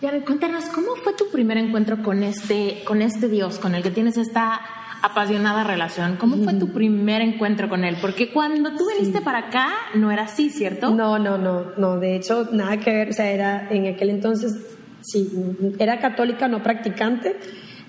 Ya, 0.00 0.18
cuéntanos, 0.24 0.66
¿cómo 0.66 0.94
fue 0.96 1.12
tu 1.14 1.28
primer 1.30 1.58
encuentro 1.58 2.02
con 2.02 2.22
este, 2.22 2.82
con 2.84 3.02
este 3.02 3.28
Dios, 3.28 3.58
con 3.58 3.74
el 3.74 3.82
que 3.82 3.90
tienes 3.90 4.16
esta 4.16 4.60
apasionada 5.02 5.64
relación? 5.64 6.16
¿Cómo 6.16 6.36
fue 6.36 6.54
tu 6.54 6.68
primer 6.72 7.20
encuentro 7.20 7.68
con 7.68 7.84
él? 7.84 7.96
Porque 8.00 8.30
cuando 8.30 8.70
tú 8.76 8.86
viniste 8.88 9.20
para 9.20 9.48
acá 9.48 9.70
no 9.94 10.10
era 10.10 10.22
así, 10.22 10.50
¿cierto? 10.50 10.90
No, 10.94 11.18
no, 11.18 11.36
no, 11.36 11.72
no. 11.76 11.98
De 11.98 12.16
hecho, 12.16 12.48
nada 12.52 12.78
que 12.78 12.92
ver. 12.92 13.10
O 13.10 13.12
sea, 13.12 13.30
era 13.30 13.68
en 13.70 13.88
aquel 13.88 14.10
entonces, 14.10 14.54
sí, 15.02 15.30
era 15.78 15.98
católica, 15.98 16.48
no 16.48 16.62
practicante 16.62 17.36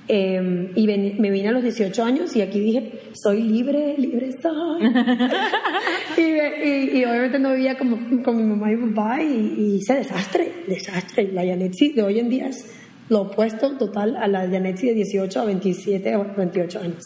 Em, 0.08 0.72
y 0.76 0.88
me 0.88 1.32
vine 1.32 1.50
a 1.50 1.52
los 1.52 1.64
18 1.64 2.04
años 2.04 2.36
y 2.36 2.42
aquí 2.42 2.60
dije, 2.60 3.02
soy 3.14 3.44
libre, 3.44 3.96
libre 3.98 4.32
soy. 4.42 4.82
y, 6.18 7.06
obviamente 7.06 7.40
no 7.40 7.54
vivía 7.54 7.78
como, 7.78 7.98
con 8.24 8.38
mi 8.38 8.44
mamá 8.44 8.72
y 8.72 8.76
mi 8.76 8.94
papá 8.94 9.22
y, 9.22 9.78
hice 9.78 9.96
desastre, 9.96 10.52
desastre. 10.68 11.32
La 11.32 11.46
Yanetsi 11.46 11.94
de 11.94 12.04
hoy 12.04 12.20
en 12.20 12.30
día 12.30 12.48
es 12.48 12.66
lo 13.10 13.22
opuesto 13.22 13.78
total 13.78 14.18
a 14.18 14.28
la 14.28 14.46
Yanetsi 14.46 14.88
de 14.88 14.94
18 14.96 15.40
a 15.40 15.46
27 15.46 16.16
o 16.16 16.26
28 16.36 16.80
años. 16.80 17.06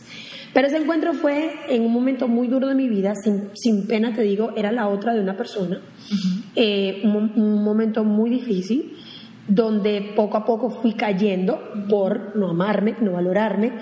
Pero 0.54 0.68
ese 0.68 0.78
encuentro 0.78 1.14
fue 1.14 1.52
en 1.68 1.82
un 1.82 1.92
momento 1.92 2.30
muy 2.30 2.48
duro 2.48 2.70
de 2.70 2.76
mi 2.76 2.88
vida, 2.88 3.14
sin, 3.16 3.50
sin 3.56 3.88
pena 3.88 4.14
te 4.14 4.22
digo, 4.22 4.54
era 4.56 4.72
la 4.72 4.88
otra 4.88 5.14
de 5.14 5.20
una 5.20 5.36
persona. 5.36 5.82
Eh, 6.56 7.02
un 7.04 7.64
momento 7.64 8.06
muy 8.06 8.30
difícil 8.30 8.94
donde 9.48 10.14
poco 10.16 10.38
a 10.38 10.46
poco 10.46 10.70
fui 10.70 10.94
cayendo 10.94 11.60
por 11.88 12.36
no 12.36 12.50
amarme, 12.50 12.96
no 13.02 13.14
valorarme. 13.14 13.74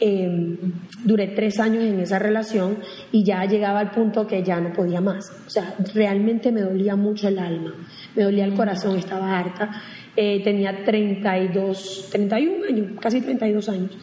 Em, 0.00 0.56
duré 1.04 1.28
tres 1.28 1.60
años 1.60 1.84
en 1.84 2.00
esa 2.00 2.18
relación 2.18 2.78
y 3.12 3.22
ya 3.22 3.44
llegaba 3.44 3.78
al 3.78 3.92
punto 3.92 4.26
que 4.26 4.42
ya 4.42 4.60
no 4.60 4.72
podía 4.72 5.00
más. 5.00 5.30
O 5.46 5.50
sea, 5.50 5.76
realmente 5.94 6.50
me 6.50 6.62
dolía 6.62 6.96
mucho 6.96 7.28
el 7.28 7.38
alma, 7.38 7.72
me 8.16 8.24
dolía 8.24 8.44
el 8.44 8.54
corazón, 8.54 8.98
estaba 8.98 9.38
harta. 9.38 9.70
Eh, 10.16 10.42
tenía 10.42 10.84
32, 10.84 12.08
31 12.10 12.66
años, 12.66 12.86
casi 13.00 13.20
32 13.20 13.68
años. 13.68 13.96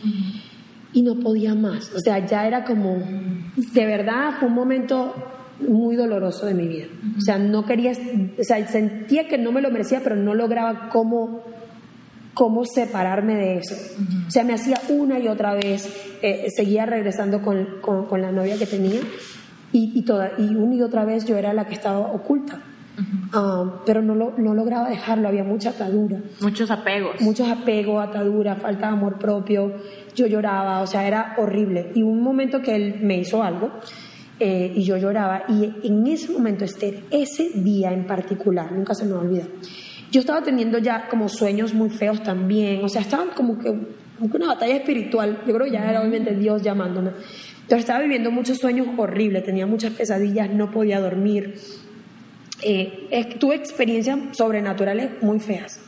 Y 0.93 1.01
no 1.01 1.19
podía 1.19 1.53
más. 1.53 1.93
O 1.93 1.99
sea, 1.99 2.25
ya 2.25 2.47
era 2.47 2.63
como, 2.63 2.97
de 3.55 3.85
verdad, 3.85 4.31
fue 4.39 4.47
un 4.47 4.55
momento 4.55 5.13
muy 5.59 5.95
doloroso 5.95 6.45
de 6.45 6.53
mi 6.53 6.67
vida. 6.67 6.87
O 7.17 7.21
sea, 7.21 7.37
no 7.37 7.65
quería, 7.65 7.91
o 7.91 8.43
sea, 8.43 8.65
sentía 8.67 9.27
que 9.27 9.37
no 9.37 9.51
me 9.51 9.61
lo 9.61 9.71
merecía, 9.71 10.01
pero 10.03 10.15
no 10.15 10.33
lograba 10.33 10.89
cómo, 10.89 11.43
cómo 12.33 12.65
separarme 12.65 13.35
de 13.35 13.57
eso. 13.57 13.75
O 14.27 14.31
sea, 14.31 14.43
me 14.43 14.53
hacía 14.53 14.79
una 14.89 15.19
y 15.19 15.27
otra 15.27 15.53
vez, 15.53 16.17
eh, 16.21 16.47
seguía 16.55 16.85
regresando 16.85 17.41
con, 17.41 17.81
con, 17.81 18.21
la 18.21 18.31
novia 18.31 18.57
que 18.57 18.65
tenía 18.65 19.01
y, 19.71 19.91
y, 19.95 20.01
toda, 20.03 20.31
y 20.37 20.55
una 20.55 20.75
y 20.75 20.81
otra 20.81 21.05
vez 21.05 21.25
yo 21.25 21.37
era 21.37 21.53
la 21.53 21.65
que 21.65 21.73
estaba 21.73 21.99
oculta. 21.99 22.61
Ah, 23.33 23.81
pero 23.85 24.01
no, 24.01 24.15
lo, 24.15 24.33
no 24.37 24.53
lograba 24.53 24.89
dejarlo, 24.89 25.27
había 25.27 25.43
mucha 25.43 25.69
atadura. 25.69 26.19
Muchos 26.41 26.69
apegos. 26.69 27.21
Muchos 27.21 27.47
apegos, 27.49 28.05
atadura, 28.05 28.55
falta 28.55 28.87
de 28.87 28.93
amor 28.93 29.17
propio. 29.17 29.73
Yo 30.15 30.27
lloraba, 30.27 30.81
o 30.81 30.87
sea, 30.87 31.07
era 31.07 31.35
horrible. 31.37 31.91
Y 31.95 32.03
un 32.03 32.21
momento 32.21 32.61
que 32.61 32.75
él 32.75 32.99
me 33.01 33.17
hizo 33.17 33.41
algo 33.41 33.71
eh, 34.39 34.71
y 34.75 34.83
yo 34.83 34.97
lloraba. 34.97 35.43
Y 35.49 35.87
en 35.87 36.07
ese 36.07 36.31
momento, 36.31 36.65
Esther, 36.65 37.03
ese 37.11 37.49
día 37.55 37.91
en 37.91 38.05
particular, 38.07 38.71
nunca 38.71 38.93
se 38.93 39.05
me 39.05 39.13
va 39.13 39.19
a 39.19 39.23
olvidar, 39.23 39.47
yo 40.11 40.21
estaba 40.21 40.41
teniendo 40.41 40.79
ya 40.79 41.07
como 41.07 41.29
sueños 41.29 41.73
muy 41.73 41.89
feos 41.89 42.23
también, 42.23 42.83
o 42.83 42.89
sea, 42.89 43.01
estaba 43.01 43.25
como 43.35 43.59
que, 43.59 43.67
como 44.17 44.31
que 44.31 44.37
una 44.37 44.47
batalla 44.47 44.75
espiritual, 44.75 45.43
yo 45.45 45.53
creo 45.53 45.65
que 45.67 45.73
ya 45.73 45.89
era 45.89 46.01
obviamente 46.01 46.33
Dios 46.35 46.63
llamándome. 46.63 47.11
Entonces 47.69 47.79
estaba 47.81 47.99
viviendo 47.99 48.31
muchos 48.31 48.57
sueños 48.57 48.87
horribles, 48.97 49.43
tenía 49.43 49.67
muchas 49.67 49.93
pesadillas, 49.93 50.49
no 50.49 50.71
podía 50.71 50.99
dormir. 50.99 51.53
Eh, 52.63 53.35
tuve 53.39 53.55
experiencias 53.55 54.17
sobrenaturales 54.31 55.11
muy 55.21 55.39
feas. 55.39 55.79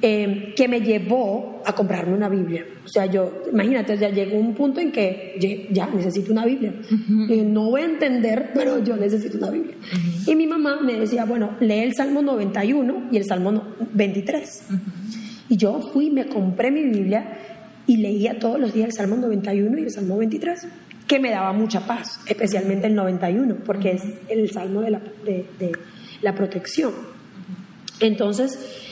Eh, 0.00 0.54
que 0.54 0.68
me 0.68 0.80
llevó 0.80 1.60
a 1.66 1.72
comprarme 1.72 2.14
una 2.14 2.28
Biblia. 2.28 2.64
O 2.84 2.88
sea, 2.88 3.06
yo, 3.06 3.42
imagínate, 3.50 3.98
ya 3.98 4.08
llegó 4.10 4.38
un 4.38 4.54
punto 4.54 4.78
en 4.78 4.92
que 4.92 5.68
ya 5.72 5.88
necesito 5.88 6.30
una 6.30 6.46
Biblia. 6.46 6.72
no 7.08 7.70
voy 7.70 7.80
a 7.80 7.84
entender, 7.86 8.50
pero 8.54 8.82
yo 8.84 8.96
necesito 8.96 9.38
una 9.38 9.50
Biblia. 9.50 9.74
Y 10.24 10.36
mi 10.36 10.46
mamá 10.46 10.80
me 10.80 10.94
decía, 10.94 11.24
bueno, 11.24 11.56
lee 11.58 11.80
el 11.80 11.94
Salmo 11.96 12.22
91 12.22 13.08
y 13.10 13.16
el 13.16 13.24
Salmo 13.24 13.74
23. 13.92 14.68
Y 15.48 15.56
yo 15.56 15.80
fui, 15.92 16.10
me 16.10 16.28
compré 16.28 16.70
mi 16.70 16.84
Biblia 16.84 17.36
y 17.88 17.96
leía 17.96 18.38
todos 18.38 18.60
los 18.60 18.72
días 18.72 18.90
el 18.90 18.92
Salmo 18.92 19.16
91 19.16 19.78
y 19.78 19.82
el 19.82 19.90
Salmo 19.90 20.16
23, 20.18 20.68
que 21.08 21.18
me 21.18 21.30
daba 21.30 21.52
mucha 21.52 21.86
paz, 21.88 22.20
especialmente 22.26 22.86
el 22.86 22.94
91, 22.94 23.56
porque 23.64 23.92
es 23.92 24.02
el 24.28 24.48
Salmo 24.52 24.80
de 24.82 24.90
la, 24.92 25.00
de, 25.24 25.44
de 25.58 25.72
la 26.22 26.36
protección. 26.36 26.92
Entonces, 27.98 28.86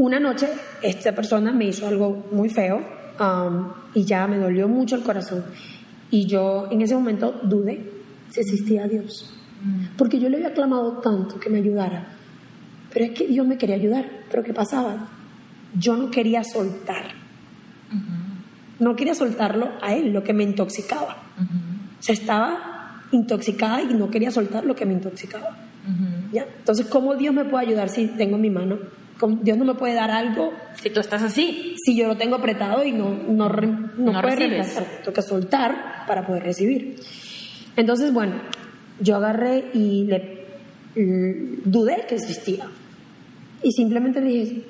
una 0.00 0.18
noche 0.18 0.48
esta 0.80 1.14
persona 1.14 1.52
me 1.52 1.66
hizo 1.66 1.86
algo 1.86 2.26
muy 2.32 2.48
feo 2.48 2.80
um, 3.20 3.68
y 3.94 4.04
ya 4.04 4.26
me 4.26 4.38
dolió 4.38 4.66
mucho 4.66 4.96
el 4.96 5.02
corazón. 5.02 5.44
Y 6.10 6.26
yo 6.26 6.68
en 6.70 6.80
ese 6.80 6.94
momento 6.94 7.38
dudé 7.42 7.86
si 8.30 8.40
existía 8.40 8.88
Dios. 8.88 9.30
Mm. 9.62 9.96
Porque 9.98 10.18
yo 10.18 10.30
le 10.30 10.38
había 10.38 10.54
clamado 10.54 10.98
tanto 10.98 11.38
que 11.38 11.50
me 11.50 11.58
ayudara. 11.58 12.08
Pero 12.92 13.04
es 13.04 13.10
que 13.12 13.26
Dios 13.26 13.46
me 13.46 13.58
quería 13.58 13.76
ayudar. 13.76 14.08
Pero 14.30 14.42
¿qué 14.42 14.54
pasaba? 14.54 15.08
Yo 15.78 15.96
no 15.96 16.10
quería 16.10 16.42
soltar. 16.44 17.20
No 18.78 18.96
quería 18.96 19.14
soltarlo 19.14 19.68
a 19.82 19.94
él, 19.94 20.10
lo 20.12 20.24
que 20.24 20.32
me 20.32 20.42
intoxicaba. 20.42 21.18
O 21.98 22.02
sea, 22.02 22.14
estaba 22.14 23.02
intoxicada 23.12 23.82
y 23.82 23.92
no 23.92 24.10
quería 24.10 24.30
soltar 24.30 24.64
lo 24.64 24.74
que 24.74 24.86
me 24.86 24.94
intoxicaba. 24.94 25.58
¿Ya? 26.32 26.46
Entonces, 26.58 26.86
¿cómo 26.86 27.14
Dios 27.16 27.34
me 27.34 27.44
puede 27.44 27.66
ayudar 27.66 27.90
si 27.90 28.06
tengo 28.06 28.38
mi 28.38 28.48
mano 28.48 28.78
Dios 29.42 29.58
no 29.58 29.64
me 29.64 29.74
puede 29.74 29.94
dar 29.94 30.10
algo. 30.10 30.52
Si 30.80 30.90
tú 30.90 31.00
estás 31.00 31.22
así. 31.22 31.74
Si 31.84 31.96
yo 31.96 32.08
lo 32.08 32.16
tengo 32.16 32.36
apretado 32.36 32.84
y 32.84 32.92
no, 32.92 33.10
no, 33.10 33.48
no, 33.48 34.20
puede 34.20 34.36
reemplazar. 34.36 34.84
Tengo 35.02 35.12
que 35.12 35.22
soltar 35.22 36.04
para 36.06 36.26
poder 36.26 36.42
recibir. 36.44 36.96
Entonces, 37.76 38.12
bueno, 38.12 38.34
yo 39.00 39.16
agarré 39.16 39.70
y 39.74 40.04
le 40.04 40.40
dudé 41.64 42.04
que 42.08 42.16
existía. 42.16 42.66
Y 43.62 43.72
simplemente 43.72 44.20
le 44.20 44.28
dije, 44.28 44.62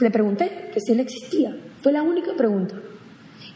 le 0.00 0.10
pregunté 0.10 0.70
que 0.72 0.80
si 0.80 0.92
él 0.92 1.00
existía. 1.00 1.56
Fue 1.82 1.92
la 1.92 2.02
única 2.02 2.32
pregunta. 2.36 2.76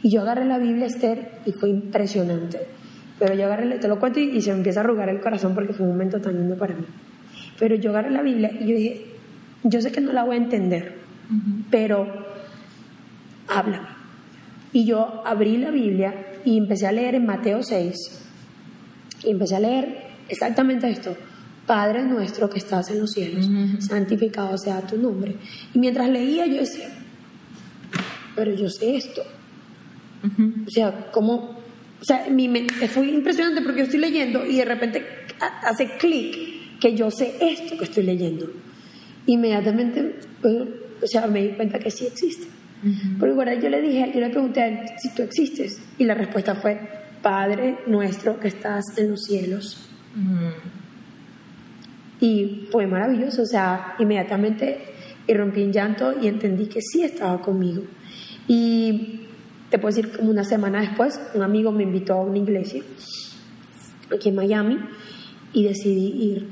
Y 0.02 0.10
yo 0.10 0.22
agarré 0.22 0.44
la 0.44 0.58
Biblia 0.58 0.86
Esther 0.86 1.40
y 1.44 1.52
fue 1.52 1.70
impresionante. 1.70 2.60
Pero 3.18 3.34
yo 3.34 3.44
agarré, 3.44 3.78
te 3.78 3.88
lo 3.88 3.98
cuento 3.98 4.20
y, 4.20 4.36
y 4.36 4.40
se 4.40 4.50
me 4.50 4.58
empieza 4.58 4.80
a 4.80 4.84
arrugar 4.84 5.08
el 5.08 5.20
corazón 5.20 5.54
porque 5.54 5.72
fue 5.72 5.86
un 5.86 5.92
momento 5.92 6.20
tan 6.20 6.34
lindo 6.36 6.56
para 6.56 6.74
mí. 6.74 6.84
Pero 7.58 7.76
yo 7.76 7.90
agarré 7.90 8.10
la 8.10 8.22
Biblia 8.22 8.50
y 8.52 8.66
yo 8.66 8.76
dije, 8.76 9.13
yo 9.64 9.80
sé 9.80 9.90
que 9.90 10.00
no 10.00 10.12
la 10.12 10.24
voy 10.24 10.36
a 10.36 10.38
entender, 10.38 10.98
pero 11.70 12.06
háblame. 13.48 13.88
Y 14.72 14.84
yo 14.84 15.22
abrí 15.24 15.56
la 15.56 15.70
Biblia 15.70 16.14
y 16.44 16.58
empecé 16.58 16.86
a 16.86 16.92
leer 16.92 17.14
en 17.14 17.26
Mateo 17.26 17.62
6, 17.62 17.96
y 19.24 19.30
empecé 19.30 19.56
a 19.56 19.60
leer 19.60 20.04
exactamente 20.28 20.88
esto. 20.88 21.16
Padre 21.66 22.02
nuestro 22.04 22.50
que 22.50 22.58
estás 22.58 22.90
en 22.90 23.00
los 23.00 23.12
cielos, 23.12 23.48
santificado 23.78 24.58
sea 24.58 24.82
tu 24.82 24.98
nombre. 24.98 25.36
Y 25.72 25.78
mientras 25.78 26.10
leía 26.10 26.46
yo 26.46 26.60
decía, 26.60 26.88
pero 28.36 28.52
yo 28.54 28.68
sé 28.68 28.96
esto. 28.96 29.22
O 30.66 30.70
sea, 30.70 31.10
como, 31.10 31.34
o 32.00 32.04
sea, 32.04 32.26
mi 32.30 32.48
mente 32.48 32.86
fue 32.88 33.08
impresionante 33.08 33.62
porque 33.62 33.78
yo 33.78 33.84
estoy 33.84 34.00
leyendo 34.00 34.44
y 34.44 34.56
de 34.56 34.64
repente 34.64 35.06
hace 35.62 35.96
clic 35.96 36.80
que 36.80 36.94
yo 36.94 37.10
sé 37.10 37.34
esto 37.40 37.78
que 37.78 37.84
estoy 37.84 38.04
leyendo 38.04 38.50
inmediatamente, 39.26 40.16
pues, 40.40 40.54
o 41.02 41.06
sea, 41.06 41.26
me 41.26 41.42
di 41.42 41.48
cuenta 41.50 41.78
que 41.78 41.90
sí 41.90 42.06
existe. 42.06 42.46
Porque 43.18 43.34
bueno, 43.34 43.54
yo 43.54 43.70
le 43.70 43.80
dije, 43.80 44.12
yo 44.14 44.20
le 44.20 44.28
pregunté 44.28 44.60
a 44.60 44.68
él 44.68 44.78
si 44.98 45.14
tú 45.14 45.22
existes 45.22 45.80
y 45.96 46.04
la 46.04 46.14
respuesta 46.14 46.54
fue, 46.54 46.78
Padre 47.22 47.78
nuestro 47.86 48.38
que 48.38 48.48
estás 48.48 48.84
en 48.98 49.10
los 49.10 49.22
cielos. 49.22 49.88
Y 52.20 52.68
fue 52.70 52.86
maravilloso, 52.86 53.42
o 53.42 53.46
sea, 53.46 53.94
inmediatamente 53.98 54.78
rompí 55.26 55.62
en 55.62 55.72
llanto 55.72 56.14
y 56.20 56.28
entendí 56.28 56.66
que 56.66 56.82
sí 56.82 57.02
estaba 57.02 57.40
conmigo. 57.40 57.84
Y 58.46 59.22
te 59.70 59.78
puedo 59.78 59.94
decir, 59.94 60.14
como 60.14 60.30
una 60.30 60.44
semana 60.44 60.82
después, 60.82 61.18
un 61.34 61.42
amigo 61.42 61.72
me 61.72 61.84
invitó 61.84 62.14
a 62.14 62.22
una 62.22 62.38
iglesia 62.38 62.82
aquí 64.14 64.28
en 64.28 64.34
Miami 64.34 64.78
y 65.54 65.64
decidí 65.64 66.08
ir. 66.22 66.48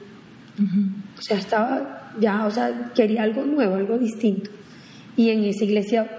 O 1.19 1.23
sea, 1.23 1.37
estaba 1.37 2.02
ya, 2.21 2.47
o 2.47 2.51
sea, 2.51 2.93
quería 2.95 3.23
algo 3.23 3.45
nuevo, 3.45 3.75
algo 3.75 3.99
distinto. 3.99 4.51
Y 5.17 5.31
en 5.31 5.45
esa 5.45 5.65
iglesia, 5.65 6.11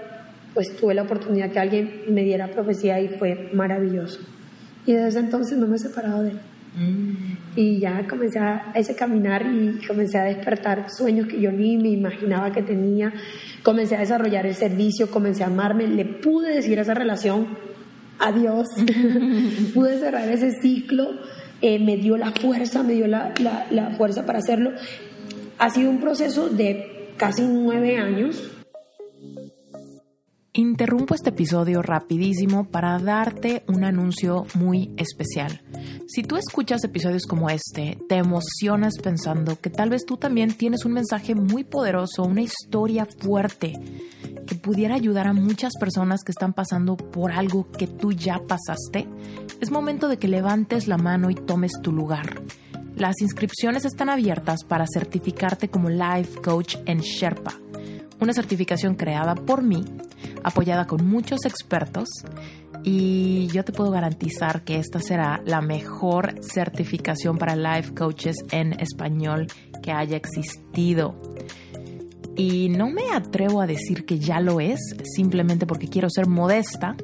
pues 0.53 0.75
tuve 0.75 0.93
la 0.93 1.03
oportunidad 1.03 1.51
que 1.51 1.59
alguien 1.59 2.01
me 2.09 2.23
diera 2.23 2.47
profecía 2.47 2.99
y 2.99 3.07
fue 3.07 3.49
maravilloso. 3.53 4.19
Y 4.85 4.93
desde 4.93 5.19
entonces 5.19 5.57
no 5.57 5.67
me 5.67 5.77
he 5.77 5.79
separado 5.79 6.23
de 6.23 6.31
él. 6.31 6.39
Mm. 6.75 7.37
Y 7.55 7.79
ya 7.79 8.05
comencé 8.07 8.39
a 8.39 8.71
ese 8.75 8.95
caminar 8.95 9.45
y 9.45 9.85
comencé 9.85 10.17
a 10.17 10.23
despertar 10.23 10.89
sueños 10.89 11.27
que 11.27 11.39
yo 11.39 11.51
ni 11.51 11.77
me 11.77 11.89
imaginaba 11.89 12.51
que 12.51 12.63
tenía. 12.63 13.13
Comencé 13.61 13.95
a 13.95 13.99
desarrollar 13.99 14.45
el 14.45 14.55
servicio, 14.55 15.09
comencé 15.09 15.43
a 15.43 15.47
amarme, 15.47 15.87
le 15.87 16.05
pude 16.05 16.53
decir 16.53 16.79
a 16.79 16.81
esa 16.81 16.93
relación 16.93 17.47
adiós, 18.19 18.67
pude 19.73 19.99
cerrar 19.99 20.29
ese 20.29 20.51
ciclo, 20.61 21.11
eh, 21.61 21.79
me 21.79 21.97
dio 21.97 22.17
la 22.17 22.31
fuerza, 22.31 22.83
me 22.83 22.93
dio 22.93 23.07
la, 23.07 23.33
la, 23.39 23.65
la 23.71 23.91
fuerza 23.91 24.25
para 24.25 24.39
hacerlo 24.39 24.71
ha 25.63 25.69
sido 25.69 25.89
un 25.89 26.01
proceso 26.01 26.49
de 26.49 27.13
casi 27.15 27.41
nueve 27.41 27.95
años. 27.97 28.51
Interrumpo 30.51 31.15
este 31.15 31.29
episodio 31.29 31.81
rapidísimo 31.81 32.65
para 32.65 32.99
darte 32.99 33.63
un 33.69 33.85
anuncio 33.85 34.45
muy 34.55 34.91
especial. 34.97 35.61
Si 36.05 36.21
tú 36.23 36.35
escuchas 36.35 36.83
episodios 36.83 37.23
como 37.23 37.49
este, 37.49 37.97
te 38.09 38.17
emocionas 38.17 38.95
pensando 39.01 39.57
que 39.61 39.69
tal 39.69 39.89
vez 39.89 40.05
tú 40.05 40.17
también 40.17 40.53
tienes 40.53 40.83
un 40.83 40.91
mensaje 40.91 41.33
muy 41.33 41.63
poderoso, 41.63 42.23
una 42.23 42.41
historia 42.41 43.07
fuerte 43.19 43.71
que 44.45 44.55
pudiera 44.55 44.95
ayudar 44.95 45.27
a 45.27 45.33
muchas 45.33 45.71
personas 45.79 46.23
que 46.25 46.33
están 46.33 46.51
pasando 46.51 46.97
por 46.97 47.31
algo 47.31 47.71
que 47.71 47.87
tú 47.87 48.11
ya 48.11 48.41
pasaste, 48.45 49.07
es 49.61 49.71
momento 49.71 50.09
de 50.09 50.17
que 50.17 50.27
levantes 50.27 50.89
la 50.89 50.97
mano 50.97 51.29
y 51.29 51.35
tomes 51.35 51.71
tu 51.81 51.93
lugar. 51.93 52.41
Las 52.95 53.21
inscripciones 53.21 53.85
están 53.85 54.09
abiertas 54.09 54.63
para 54.63 54.85
certificarte 54.85 55.69
como 55.69 55.89
Life 55.89 56.41
Coach 56.41 56.77
en 56.85 56.99
Sherpa, 56.99 57.53
una 58.19 58.33
certificación 58.33 58.95
creada 58.95 59.33
por 59.35 59.63
mí, 59.63 59.83
apoyada 60.43 60.85
con 60.85 61.05
muchos 61.05 61.45
expertos 61.45 62.09
y 62.83 63.47
yo 63.47 63.63
te 63.63 63.71
puedo 63.71 63.91
garantizar 63.91 64.63
que 64.63 64.77
esta 64.77 64.99
será 64.99 65.41
la 65.45 65.61
mejor 65.61 66.35
certificación 66.41 67.37
para 67.37 67.55
life 67.55 67.93
coaches 67.93 68.35
en 68.51 68.73
español 68.73 69.47
que 69.81 69.91
haya 69.91 70.17
existido. 70.17 71.15
Y 72.35 72.69
no 72.69 72.89
me 72.89 73.11
atrevo 73.13 73.61
a 73.61 73.67
decir 73.67 74.05
que 74.05 74.19
ya 74.19 74.39
lo 74.39 74.59
es, 74.59 74.79
simplemente 75.15 75.65
porque 75.65 75.87
quiero 75.87 76.09
ser 76.09 76.27
modesta 76.27 76.95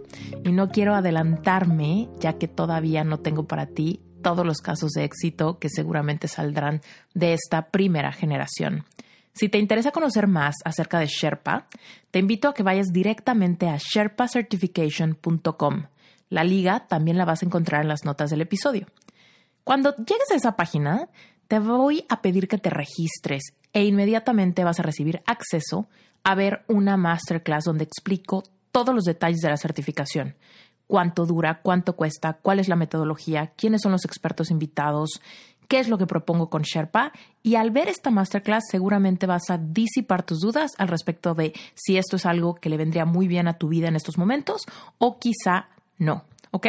y 0.44 0.52
no 0.52 0.70
quiero 0.70 0.96
adelantarme, 0.96 2.10
ya 2.20 2.34
que 2.34 2.48
todavía 2.48 3.04
no 3.04 3.20
tengo 3.20 3.46
para 3.46 3.68
ti 3.68 4.02
todos 4.22 4.46
los 4.46 4.60
casos 4.60 4.92
de 4.92 5.04
éxito 5.04 5.58
que 5.60 5.70
seguramente 5.70 6.28
saldrán 6.28 6.82
de 7.14 7.34
esta 7.34 7.70
primera 7.70 8.12
generación. 8.12 8.86
Si 9.34 9.50
te 9.50 9.58
interesa 9.58 9.90
conocer 9.92 10.28
más 10.28 10.56
acerca 10.66 11.00
de 11.00 11.08
Sherpa, 11.08 11.68
te 12.12 12.20
invito 12.20 12.50
a 12.50 12.54
que 12.54 12.64
vayas 12.64 12.88
directamente 12.92 13.70
a 13.70 13.78
sherpacertification.com. 13.78 15.86
La 16.30 16.44
liga 16.44 16.88
también 16.88 17.18
la 17.18 17.26
vas 17.26 17.42
a 17.42 17.46
encontrar 17.46 17.84
en 17.84 17.88
las 17.88 18.06
notas 18.06 18.30
del 18.30 18.42
episodio. 18.42 18.88
Cuando 19.64 19.96
llegues 19.96 20.32
a 20.32 20.36
esa 20.36 20.56
página, 20.56 21.10
te 21.48 21.60
voy 21.60 22.06
a 22.10 22.22
pedir 22.22 22.48
que 22.48 22.58
te 22.58 22.70
registres 22.70 23.54
e 23.74 23.86
inmediatamente 23.86 24.64
vas 24.64 24.80
a 24.80 24.84
recibir 24.84 25.22
acceso 25.26 25.88
a 26.24 26.36
ver 26.36 26.64
una 26.68 26.98
masterclass 26.98 27.64
donde 27.64 27.86
explico 27.86 28.44
todos 28.72 28.94
los 28.94 29.06
detalles 29.06 29.40
de 29.40 29.50
la 29.50 29.58
certificación, 29.58 30.36
cuánto 30.90 31.28
dura, 31.28 31.62
cuánto 31.62 31.96
cuesta, 31.96 32.34
cuál 32.42 32.58
es 32.58 32.68
la 32.68 32.76
metodología, 32.76 33.54
quiénes 33.56 33.84
son 33.84 33.92
los 33.92 34.06
expertos 34.06 34.50
invitados, 34.50 35.22
qué 35.68 35.78
es 35.78 35.88
lo 35.88 36.00
que 36.00 36.08
propongo 36.08 36.50
con 36.50 36.64
Sherpa 36.64 37.14
y 37.44 37.56
al 37.56 37.70
ver 37.70 37.90
esta 37.90 38.10
masterclass 38.10 38.64
seguramente 38.72 39.28
vas 39.28 39.52
a 39.52 39.60
disipar 39.60 40.24
tus 40.24 40.40
dudas 40.40 40.72
al 40.80 40.88
respecto 40.88 41.36
de 41.36 41.54
si 41.76 41.98
esto 41.98 42.16
es 42.16 42.26
algo 42.26 42.56
que 42.56 42.70
le 42.70 42.78
vendría 42.78 43.06
muy 43.06 43.28
bien 43.28 43.48
a 43.48 43.54
tu 43.54 43.68
vida 43.68 43.88
en 43.88 43.96
estos 43.96 44.18
momentos 44.18 44.64
o 44.98 45.20
quizá 45.20 45.68
no. 46.00 46.24
¿ok? 46.50 46.66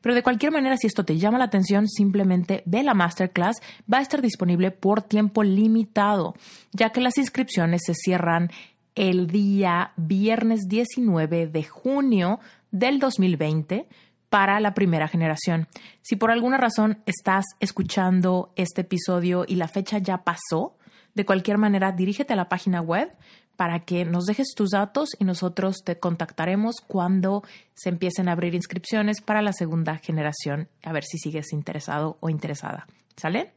Pero 0.00 0.14
de 0.14 0.22
cualquier 0.22 0.52
manera, 0.52 0.76
si 0.76 0.86
esto 0.86 1.04
te 1.04 1.18
llama 1.18 1.38
la 1.38 1.46
atención, 1.46 1.88
simplemente 1.88 2.62
ve 2.66 2.84
la 2.84 2.94
masterclass. 2.94 3.56
Va 3.92 3.98
a 3.98 4.02
estar 4.02 4.22
disponible 4.22 4.70
por 4.70 5.02
tiempo 5.02 5.42
limitado, 5.42 6.36
ya 6.70 6.90
que 6.90 7.00
las 7.00 7.18
inscripciones 7.18 7.82
se 7.84 7.94
cierran 7.94 8.50
el 8.94 9.26
día 9.26 9.92
viernes 9.96 10.68
19 10.68 11.48
de 11.48 11.64
junio 11.64 12.38
del 12.74 12.98
2020 12.98 13.86
para 14.28 14.58
la 14.58 14.74
primera 14.74 15.06
generación. 15.06 15.68
Si 16.02 16.16
por 16.16 16.32
alguna 16.32 16.58
razón 16.58 16.98
estás 17.06 17.44
escuchando 17.60 18.52
este 18.56 18.80
episodio 18.80 19.44
y 19.46 19.54
la 19.54 19.68
fecha 19.68 19.98
ya 19.98 20.24
pasó, 20.24 20.76
de 21.14 21.24
cualquier 21.24 21.56
manera 21.56 21.92
dirígete 21.92 22.32
a 22.32 22.36
la 22.36 22.48
página 22.48 22.80
web 22.80 23.16
para 23.54 23.84
que 23.84 24.04
nos 24.04 24.24
dejes 24.24 24.48
tus 24.56 24.70
datos 24.70 25.10
y 25.20 25.24
nosotros 25.24 25.84
te 25.84 26.00
contactaremos 26.00 26.74
cuando 26.84 27.44
se 27.74 27.90
empiecen 27.90 28.28
a 28.28 28.32
abrir 28.32 28.56
inscripciones 28.56 29.20
para 29.20 29.40
la 29.40 29.52
segunda 29.52 29.98
generación, 29.98 30.68
a 30.82 30.92
ver 30.92 31.04
si 31.04 31.18
sigues 31.18 31.52
interesado 31.52 32.16
o 32.18 32.28
interesada. 32.28 32.88
¿Sale? 33.16 33.52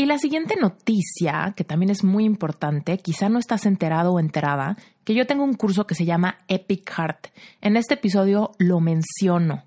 Y 0.00 0.06
la 0.06 0.18
siguiente 0.18 0.54
noticia, 0.54 1.54
que 1.56 1.64
también 1.64 1.90
es 1.90 2.04
muy 2.04 2.24
importante, 2.24 2.98
quizá 2.98 3.28
no 3.28 3.40
estás 3.40 3.66
enterado 3.66 4.12
o 4.12 4.20
enterada, 4.20 4.76
que 5.02 5.12
yo 5.12 5.26
tengo 5.26 5.42
un 5.42 5.54
curso 5.54 5.88
que 5.88 5.96
se 5.96 6.04
llama 6.04 6.38
Epic 6.46 6.88
Heart. 6.88 7.26
En 7.60 7.76
este 7.76 7.94
episodio 7.94 8.52
lo 8.58 8.78
menciono. 8.78 9.64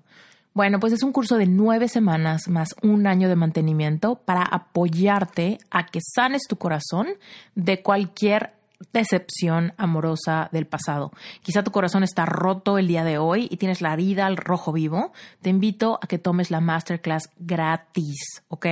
Bueno, 0.54 0.80
pues 0.80 0.94
es 0.94 1.02
un 1.02 1.12
curso 1.12 1.36
de 1.36 1.44
nueve 1.44 1.86
semanas 1.86 2.48
más 2.48 2.74
un 2.82 3.06
año 3.06 3.28
de 3.28 3.36
mantenimiento 3.36 4.22
para 4.24 4.40
apoyarte 4.42 5.58
a 5.70 5.84
que 5.84 6.00
sanes 6.00 6.44
tu 6.48 6.56
corazón 6.56 7.08
de 7.54 7.82
cualquier 7.82 8.54
decepción 8.92 9.74
amorosa 9.76 10.48
del 10.52 10.66
pasado. 10.66 11.12
Quizá 11.42 11.62
tu 11.62 11.70
corazón 11.70 12.02
está 12.02 12.26
roto 12.26 12.78
el 12.78 12.88
día 12.88 13.04
de 13.04 13.18
hoy 13.18 13.48
y 13.50 13.56
tienes 13.56 13.80
la 13.80 13.92
herida 13.92 14.26
al 14.26 14.36
rojo 14.36 14.72
vivo. 14.72 15.12
Te 15.40 15.50
invito 15.50 15.98
a 16.02 16.06
que 16.06 16.18
tomes 16.18 16.50
la 16.50 16.60
masterclass 16.60 17.30
gratis, 17.38 18.42
¿ok? 18.48 18.66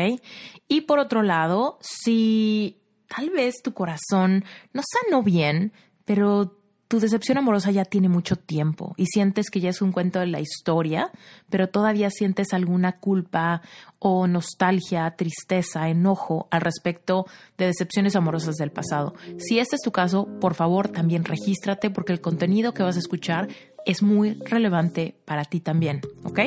Y 0.68 0.82
por 0.82 0.98
otro 0.98 1.22
lado, 1.22 1.78
si 1.80 2.78
tal 3.08 3.30
vez 3.30 3.62
tu 3.62 3.74
corazón 3.74 4.44
no 4.72 4.82
sanó 4.84 5.22
bien, 5.22 5.72
pero 6.04 6.59
tu 6.90 6.98
decepción 6.98 7.38
amorosa 7.38 7.70
ya 7.70 7.84
tiene 7.84 8.08
mucho 8.08 8.34
tiempo 8.34 8.94
y 8.96 9.06
sientes 9.06 9.48
que 9.48 9.60
ya 9.60 9.70
es 9.70 9.80
un 9.80 9.92
cuento 9.92 10.18
de 10.18 10.26
la 10.26 10.40
historia, 10.40 11.12
pero 11.48 11.68
todavía 11.68 12.10
sientes 12.10 12.52
alguna 12.52 12.98
culpa 12.98 13.62
o 14.00 14.26
nostalgia, 14.26 15.08
tristeza, 15.12 15.88
enojo 15.88 16.48
al 16.50 16.62
respecto 16.62 17.26
de 17.56 17.66
decepciones 17.66 18.16
amorosas 18.16 18.56
del 18.56 18.72
pasado. 18.72 19.14
Si 19.38 19.60
este 19.60 19.76
es 19.76 19.82
tu 19.82 19.92
caso, 19.92 20.26
por 20.40 20.54
favor 20.54 20.88
también 20.88 21.24
regístrate 21.24 21.90
porque 21.90 22.12
el 22.12 22.20
contenido 22.20 22.74
que 22.74 22.82
vas 22.82 22.96
a 22.96 23.00
escuchar 23.00 23.46
es 23.86 24.02
muy 24.02 24.34
relevante 24.34 25.14
para 25.24 25.44
ti 25.44 25.60
también, 25.60 26.00
¿ok? 26.24 26.40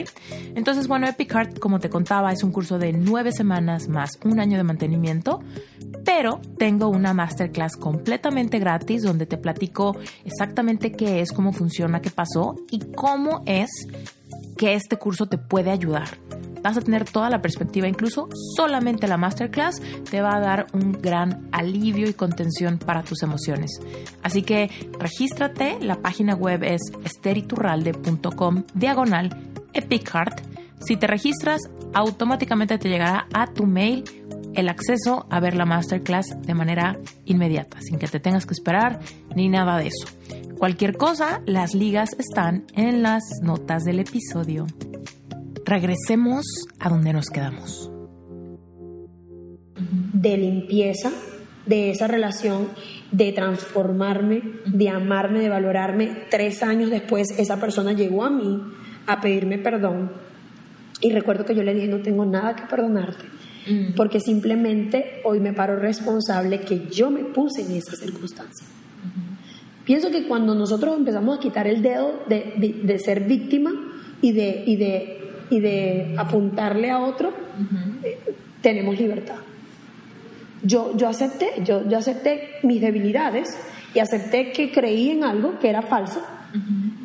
Entonces, 0.55 0.87
bueno, 0.87 1.07
Epic 1.07 1.31
Heart, 1.31 1.59
como 1.59 1.79
te 1.79 1.89
contaba, 1.89 2.31
es 2.31 2.43
un 2.43 2.51
curso 2.51 2.77
de 2.79 2.93
nueve 2.93 3.31
semanas 3.31 3.87
más 3.87 4.19
un 4.23 4.39
año 4.39 4.57
de 4.57 4.63
mantenimiento, 4.63 5.41
pero 6.05 6.41
tengo 6.57 6.89
una 6.89 7.13
masterclass 7.13 7.75
completamente 7.75 8.59
gratis 8.59 9.03
donde 9.03 9.25
te 9.25 9.37
platico 9.37 9.97
exactamente 10.25 10.91
qué 10.91 11.21
es, 11.21 11.31
cómo 11.31 11.53
funciona, 11.53 12.01
qué 12.01 12.09
pasó 12.09 12.55
y 12.69 12.79
cómo 12.95 13.43
es 13.45 13.69
que 14.57 14.73
este 14.73 14.97
curso 14.97 15.25
te 15.25 15.37
puede 15.37 15.71
ayudar 15.71 16.07
vas 16.63 16.77
a 16.77 16.81
tener 16.81 17.03
toda 17.03 17.29
la 17.29 17.41
perspectiva, 17.41 17.87
incluso 17.87 18.29
solamente 18.55 19.07
la 19.07 19.17
masterclass 19.17 19.81
te 20.09 20.21
va 20.21 20.35
a 20.35 20.39
dar 20.39 20.67
un 20.73 20.93
gran 20.93 21.47
alivio 21.51 22.09
y 22.09 22.13
contención 22.13 22.79
para 22.79 23.03
tus 23.03 23.21
emociones. 23.21 23.69
Así 24.23 24.41
que 24.41 24.69
regístrate, 24.97 25.77
la 25.81 26.01
página 26.01 26.33
web 26.33 26.63
es 26.63 26.81
esteriturralde.com 27.03 28.63
diagonal 28.73 29.29
Epic 29.73 30.09
Heart. 30.09 30.41
Si 30.79 30.97
te 30.97 31.07
registras, 31.07 31.61
automáticamente 31.93 32.77
te 32.77 32.89
llegará 32.89 33.27
a 33.33 33.47
tu 33.47 33.65
mail 33.65 34.03
el 34.55 34.69
acceso 34.69 35.25
a 35.29 35.39
ver 35.39 35.55
la 35.55 35.65
masterclass 35.65 36.35
de 36.41 36.53
manera 36.53 36.97
inmediata, 37.25 37.81
sin 37.81 37.99
que 37.99 38.07
te 38.07 38.19
tengas 38.19 38.45
que 38.45 38.53
esperar 38.53 38.99
ni 39.35 39.49
nada 39.49 39.77
de 39.77 39.87
eso. 39.87 40.07
Cualquier 40.57 40.97
cosa, 40.97 41.41
las 41.45 41.73
ligas 41.73 42.15
están 42.17 42.65
en 42.73 43.01
las 43.01 43.23
notas 43.41 43.83
del 43.83 43.99
episodio 43.99 44.67
regresemos 45.65 46.45
a 46.79 46.89
donde 46.89 47.13
nos 47.13 47.29
quedamos. 47.29 47.89
De 50.13 50.37
limpieza 50.37 51.11
de 51.65 51.91
esa 51.91 52.07
relación, 52.07 52.69
de 53.11 53.31
transformarme, 53.31 54.41
de 54.65 54.89
amarme, 54.89 55.39
de 55.39 55.49
valorarme. 55.49 56.25
Tres 56.29 56.61
años 56.61 56.89
después 56.89 57.29
esa 57.37 57.59
persona 57.59 57.93
llegó 57.93 58.25
a 58.25 58.29
mí 58.29 58.61
a 59.07 59.21
pedirme 59.21 59.57
perdón 59.57 60.11
y 61.01 61.11
recuerdo 61.11 61.45
que 61.45 61.55
yo 61.55 61.63
le 61.63 61.73
dije 61.73 61.87
no 61.87 62.01
tengo 62.01 62.25
nada 62.25 62.55
que 62.55 62.63
perdonarte. 62.63 63.25
Mm. 63.67 63.93
Porque 63.95 64.19
simplemente 64.19 65.21
hoy 65.23 65.39
me 65.39 65.53
paro 65.53 65.77
responsable 65.77 66.61
que 66.61 66.87
yo 66.89 67.09
me 67.09 67.23
puse 67.23 67.61
en 67.61 67.71
esa 67.71 67.95
circunstancia. 67.95 68.67
Pienso 69.85 70.11
que 70.11 70.27
cuando 70.27 70.55
nosotros 70.55 70.97
empezamos 70.97 71.37
a 71.37 71.41
quitar 71.41 71.67
el 71.67 71.81
dedo 71.81 72.23
de, 72.27 72.81
de 72.83 72.99
ser 72.99 73.25
víctima 73.25 73.71
y 74.21 74.31
de, 74.31 74.63
y 74.65 74.75
de 74.77 75.23
y 75.53 75.59
de 75.59 76.15
apuntarle 76.17 76.89
a 76.89 76.99
otro, 76.99 77.31
eh, 78.03 78.17
tenemos 78.61 78.97
libertad. 78.97 79.35
Yo, 80.63 80.95
yo, 80.95 81.07
acepté, 81.07 81.51
yo, 81.63 81.87
yo 81.87 81.97
acepté 81.97 82.51
mis 82.63 82.81
debilidades 82.81 83.55
y 83.93 83.99
acepté 83.99 84.51
que 84.51 84.71
creí 84.71 85.11
en 85.11 85.23
algo 85.23 85.59
que 85.59 85.69
era 85.69 85.81
falso 85.81 86.21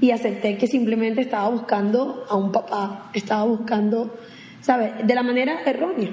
y 0.01 0.11
acepté 0.11 0.57
que 0.57 0.67
simplemente 0.67 1.23
estaba 1.23 1.49
buscando 1.49 2.25
a 2.29 2.37
un 2.37 2.53
papá, 2.53 3.11
estaba 3.15 3.45
buscando, 3.45 4.15
¿sabes? 4.61 5.07
De 5.07 5.15
la 5.15 5.23
manera 5.23 5.63
errónea. 5.67 6.11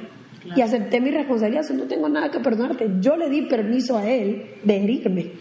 Y 0.56 0.62
acepté 0.62 1.00
mi 1.00 1.12
responsabilidad, 1.12 1.68
no 1.70 1.84
tengo 1.84 2.10
nada 2.10 2.30
que 2.30 2.40
perdonarte. 2.40 2.90
Yo 3.00 3.18
le 3.18 3.30
di 3.30 3.44
permiso 3.44 3.98
a 3.98 4.08
él 4.08 4.46
de 4.64 4.84
herirme, 4.84 5.32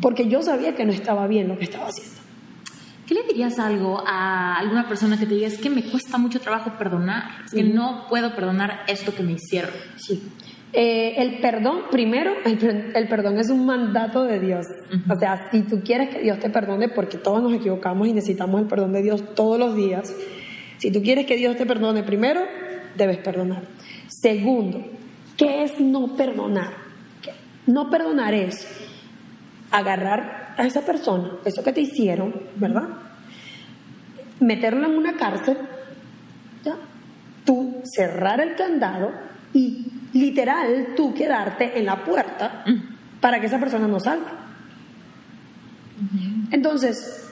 porque 0.00 0.28
yo 0.28 0.42
sabía 0.42 0.74
que 0.74 0.84
no 0.84 0.92
estaba 0.92 1.26
bien 1.26 1.48
lo 1.48 1.58
que 1.58 1.64
estaba 1.64 1.86
haciendo. 1.86 2.18
¿Qué 3.06 3.14
le 3.14 3.22
dirías 3.22 3.58
algo 3.58 4.02
a 4.06 4.58
alguna 4.58 4.86
persona 4.86 5.18
que 5.18 5.24
te 5.24 5.34
diga 5.34 5.46
es 5.46 5.56
que 5.56 5.70
me 5.70 5.82
cuesta 5.82 6.18
mucho 6.18 6.40
trabajo 6.40 6.72
perdonar, 6.78 7.24
es 7.46 7.52
que 7.52 7.64
no 7.64 8.06
puedo 8.06 8.34
perdonar 8.34 8.80
esto 8.86 9.14
que 9.14 9.22
me 9.22 9.32
hicieron? 9.32 9.70
Sí. 9.96 10.22
Eh, 10.74 11.14
el 11.16 11.38
perdón, 11.38 11.84
primero, 11.90 12.32
el, 12.44 13.08
perdón 13.08 13.38
es 13.38 13.48
un 13.48 13.64
mandato 13.64 14.24
de 14.24 14.38
Dios. 14.38 14.66
O 15.08 15.18
sea, 15.18 15.48
si 15.50 15.62
tú 15.62 15.80
quieres 15.82 16.10
que 16.10 16.20
Dios 16.20 16.38
te 16.38 16.50
perdone, 16.50 16.90
porque 16.90 17.16
todos 17.16 17.42
nos 17.42 17.54
equivocamos 17.54 18.06
y 18.08 18.12
necesitamos 18.12 18.60
el 18.60 18.66
perdón 18.66 18.92
de 18.92 19.02
Dios 19.02 19.34
todos 19.34 19.58
los 19.58 19.74
días, 19.74 20.14
si 20.76 20.90
tú 20.92 21.02
quieres 21.02 21.24
que 21.24 21.36
Dios 21.36 21.56
te 21.56 21.64
perdone, 21.64 22.02
primero, 22.02 22.42
debes 22.96 23.16
perdonar. 23.18 23.62
Segundo, 24.20 24.84
¿qué 25.36 25.62
es 25.62 25.78
no 25.78 26.16
perdonar? 26.16 26.72
No 27.66 27.88
perdonar 27.88 28.34
es 28.34 28.66
agarrar 29.70 30.54
a 30.56 30.66
esa 30.66 30.80
persona, 30.80 31.30
eso 31.44 31.62
que 31.62 31.72
te 31.72 31.82
hicieron, 31.82 32.34
¿verdad? 32.56 32.88
Meterlo 34.40 34.86
en 34.86 34.96
una 34.96 35.14
cárcel, 35.16 35.56
¿ya? 36.64 36.74
Tú 37.44 37.80
cerrar 37.84 38.40
el 38.40 38.56
candado 38.56 39.12
y 39.52 39.86
literal 40.14 40.94
tú 40.96 41.14
quedarte 41.14 41.78
en 41.78 41.86
la 41.86 42.04
puerta 42.04 42.64
para 43.20 43.38
que 43.38 43.46
esa 43.46 43.60
persona 43.60 43.86
no 43.86 44.00
salga. 44.00 44.32
Entonces, 46.50 47.27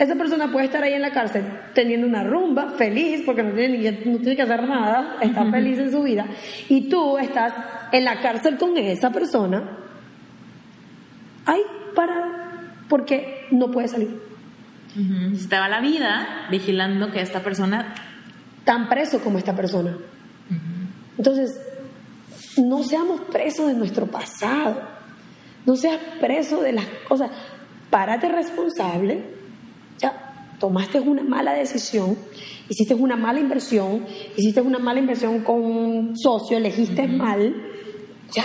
esa 0.00 0.14
persona 0.14 0.50
puede 0.50 0.64
estar 0.64 0.82
ahí 0.82 0.94
en 0.94 1.02
la 1.02 1.12
cárcel 1.12 1.44
teniendo 1.74 2.06
una 2.06 2.24
rumba, 2.24 2.70
feliz, 2.70 3.22
porque 3.26 3.42
no 3.42 3.52
tiene, 3.52 3.76
no 4.06 4.16
tiene 4.18 4.34
que 4.34 4.42
hacer 4.42 4.66
nada, 4.66 5.18
está 5.20 5.44
feliz 5.50 5.78
en 5.78 5.92
su 5.92 6.02
vida, 6.02 6.24
y 6.70 6.88
tú 6.88 7.18
estás 7.18 7.52
en 7.92 8.04
la 8.04 8.18
cárcel 8.20 8.56
con 8.56 8.76
esa 8.78 9.10
persona, 9.10 9.76
ahí 11.44 11.60
para 11.94 12.40
porque 12.88 13.46
no 13.50 13.70
puede 13.70 13.88
salir. 13.88 14.20
Estaba 15.34 15.68
la 15.68 15.80
vida 15.80 16.46
vigilando 16.50 17.12
que 17.12 17.20
esta 17.20 17.40
persona... 17.40 17.94
Tan 18.64 18.88
preso 18.88 19.20
como 19.20 19.38
esta 19.38 19.54
persona. 19.54 19.96
Entonces, 21.16 21.60
no 22.58 22.82
seamos 22.82 23.20
presos 23.32 23.68
de 23.68 23.74
nuestro 23.74 24.06
pasado. 24.06 24.80
No 25.66 25.76
seas 25.76 25.98
preso 26.20 26.60
de 26.62 26.72
las 26.72 26.86
cosas. 27.08 27.30
Párate 27.90 28.28
responsable. 28.28 29.39
Ya, 30.00 30.34
tomaste 30.58 31.00
una 31.00 31.22
mala 31.22 31.52
decisión, 31.52 32.16
hiciste 32.68 32.94
una 32.94 33.16
mala 33.16 33.40
inversión, 33.40 34.04
hiciste 34.36 34.60
una 34.60 34.78
mala 34.78 35.00
inversión 35.00 35.40
con 35.40 35.62
un 35.62 36.16
socio, 36.16 36.56
elegiste 36.56 37.06
mal. 37.06 37.54
Ya, 38.32 38.44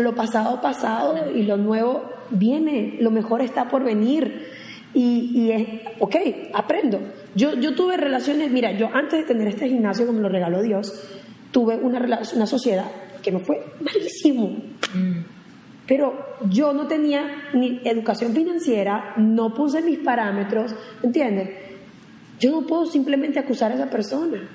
lo 0.00 0.14
pasado 0.14 0.60
pasado 0.60 1.30
y 1.34 1.42
lo 1.42 1.56
nuevo 1.56 2.04
viene, 2.30 2.96
lo 3.00 3.10
mejor 3.10 3.42
está 3.42 3.68
por 3.68 3.84
venir. 3.84 4.50
Y, 4.94 5.50
es, 5.50 5.68
ok, 6.00 6.16
aprendo. 6.52 7.00
Yo, 7.34 7.54
yo 7.54 7.74
tuve 7.74 7.96
relaciones, 7.96 8.50
mira, 8.50 8.72
yo 8.72 8.90
antes 8.92 9.20
de 9.20 9.24
tener 9.24 9.48
este 9.48 9.68
gimnasio 9.68 10.04
que 10.04 10.12
me 10.12 10.20
lo 10.20 10.28
regaló 10.28 10.60
Dios, 10.60 10.92
tuve 11.50 11.76
una, 11.76 11.98
una 12.34 12.46
sociedad 12.46 12.84
que 13.22 13.32
me 13.32 13.38
fue 13.38 13.56
malísimo. 13.80 14.48
Mm. 14.94 15.20
Pero 15.92 16.38
yo 16.48 16.72
no 16.72 16.86
tenía 16.86 17.50
ni 17.52 17.82
educación 17.84 18.32
financiera, 18.32 19.12
no 19.18 19.52
puse 19.52 19.82
mis 19.82 19.98
parámetros, 19.98 20.74
¿entiendes? 21.02 21.50
yo 22.42 22.50
no 22.50 22.66
puedo 22.66 22.86
simplemente 22.86 23.38
acusar 23.38 23.70
a 23.72 23.74
esa 23.74 23.90
persona 23.90 24.48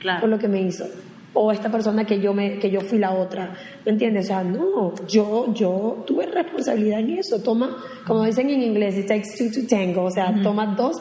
claro. 0.00 0.20
por 0.22 0.30
lo 0.30 0.38
que 0.38 0.48
me 0.48 0.62
hizo. 0.62 0.86
O 1.34 1.52
esta 1.52 1.70
persona 1.70 2.06
que 2.06 2.20
yo, 2.20 2.32
me, 2.32 2.58
que 2.58 2.70
yo 2.70 2.80
fui 2.80 2.98
la 2.98 3.12
otra. 3.12 3.54
¿Me 3.84 3.92
entiendes? 3.92 4.24
O 4.24 4.28
sea, 4.28 4.42
no, 4.42 4.94
yo, 5.06 5.52
yo 5.54 6.04
tuve 6.06 6.26
responsabilidad 6.26 7.00
en 7.00 7.18
eso. 7.18 7.40
Toma, 7.42 7.76
como 8.06 8.24
dicen 8.24 8.48
en 8.48 8.62
inglés, 8.62 8.96
it 8.96 9.06
takes 9.06 9.36
two 9.38 9.50
to 9.50 9.66
tango. 9.68 10.04
O 10.04 10.10
sea, 10.10 10.34
toma 10.42 10.74
dos 10.74 11.00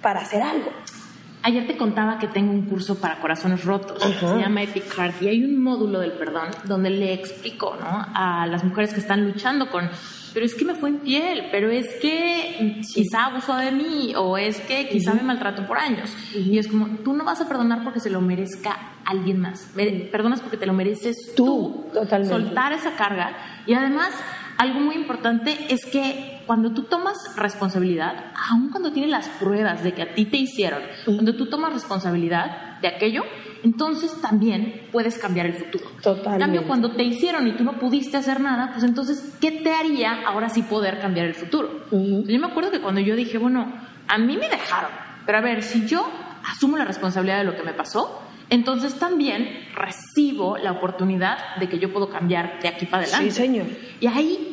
para 0.00 0.20
hacer 0.20 0.42
algo. 0.42 0.70
Ayer 1.46 1.64
te 1.64 1.76
contaba 1.76 2.18
que 2.18 2.26
tengo 2.26 2.50
un 2.50 2.62
curso 2.62 2.96
para 2.96 3.20
corazones 3.20 3.64
rotos, 3.64 4.02
se 4.02 4.40
llama 4.40 4.64
Epic 4.64 4.92
Heart, 4.92 5.22
y 5.22 5.28
hay 5.28 5.44
un 5.44 5.62
módulo 5.62 6.00
del 6.00 6.10
perdón 6.10 6.48
donde 6.64 6.90
le 6.90 7.12
explico 7.12 7.76
¿no? 7.78 7.86
a 7.86 8.48
las 8.48 8.64
mujeres 8.64 8.92
que 8.92 8.98
están 8.98 9.24
luchando 9.24 9.70
con, 9.70 9.88
pero 10.34 10.44
es 10.44 10.56
que 10.56 10.64
me 10.64 10.74
fue 10.74 10.90
infiel, 10.90 11.44
pero 11.52 11.70
es 11.70 11.86
que 12.02 12.80
quizá 12.92 13.26
abusó 13.26 13.54
de 13.54 13.70
mí, 13.70 14.12
o 14.16 14.36
es 14.36 14.60
que 14.62 14.88
quizá 14.88 15.14
me 15.14 15.22
maltrató 15.22 15.64
por 15.68 15.78
años. 15.78 16.12
Y 16.34 16.58
es 16.58 16.66
como, 16.66 16.88
tú 17.04 17.12
no 17.12 17.22
vas 17.22 17.40
a 17.40 17.46
perdonar 17.46 17.84
porque 17.84 18.00
se 18.00 18.10
lo 18.10 18.20
merezca 18.20 18.76
alguien 19.04 19.38
más, 19.38 19.70
perdonas 20.10 20.40
porque 20.40 20.56
te 20.56 20.66
lo 20.66 20.72
mereces 20.72 21.32
tú, 21.36 21.86
Totalmente. 21.94 22.34
soltar 22.34 22.72
esa 22.72 22.96
carga. 22.96 23.36
Y 23.68 23.74
además, 23.74 24.10
algo 24.58 24.80
muy 24.80 24.96
importante 24.96 25.72
es 25.72 25.86
que 25.86 26.35
cuando 26.46 26.72
tú 26.72 26.84
tomas 26.84 27.16
responsabilidad, 27.36 28.32
aun 28.50 28.70
cuando 28.70 28.92
tienes 28.92 29.10
las 29.10 29.28
pruebas 29.28 29.82
de 29.82 29.92
que 29.92 30.02
a 30.02 30.14
ti 30.14 30.26
te 30.26 30.36
hicieron, 30.36 30.80
cuando 31.04 31.34
tú 31.34 31.46
tomas 31.46 31.72
responsabilidad 31.72 32.80
de 32.80 32.88
aquello, 32.88 33.24
entonces 33.64 34.20
también 34.20 34.88
puedes 34.92 35.18
cambiar 35.18 35.46
el 35.46 35.54
futuro. 35.54 35.84
Totalmente. 36.02 36.34
En 36.34 36.38
cambio, 36.38 36.66
cuando 36.66 36.92
te 36.92 37.02
hicieron 37.02 37.48
y 37.48 37.52
tú 37.56 37.64
no 37.64 37.78
pudiste 37.78 38.16
hacer 38.16 38.40
nada, 38.40 38.70
pues 38.72 38.84
entonces, 38.84 39.36
¿qué 39.40 39.50
te 39.50 39.72
haría 39.72 40.26
ahora 40.26 40.48
sí 40.48 40.62
poder 40.62 41.00
cambiar 41.00 41.26
el 41.26 41.34
futuro? 41.34 41.86
Yo 41.90 42.38
me 42.38 42.46
acuerdo 42.46 42.70
que 42.70 42.80
cuando 42.80 43.00
yo 43.00 43.16
dije, 43.16 43.38
bueno, 43.38 43.72
a 44.06 44.18
mí 44.18 44.36
me 44.36 44.48
dejaron, 44.48 44.90
pero 45.24 45.38
a 45.38 45.40
ver, 45.40 45.62
si 45.62 45.86
yo 45.86 46.08
asumo 46.44 46.76
la 46.76 46.84
responsabilidad 46.84 47.38
de 47.38 47.44
lo 47.44 47.56
que 47.56 47.64
me 47.64 47.72
pasó, 47.72 48.22
entonces 48.48 48.96
también 48.98 49.66
recibo 49.74 50.56
la 50.56 50.70
oportunidad 50.72 51.56
de 51.58 51.68
que 51.68 51.80
yo 51.80 51.92
puedo 51.92 52.08
cambiar 52.08 52.60
de 52.60 52.68
aquí 52.68 52.86
para 52.86 53.02
adelante. 53.02 53.32
Sí, 53.32 53.36
señor. 53.36 53.66
Y 53.98 54.06
ahí 54.06 54.45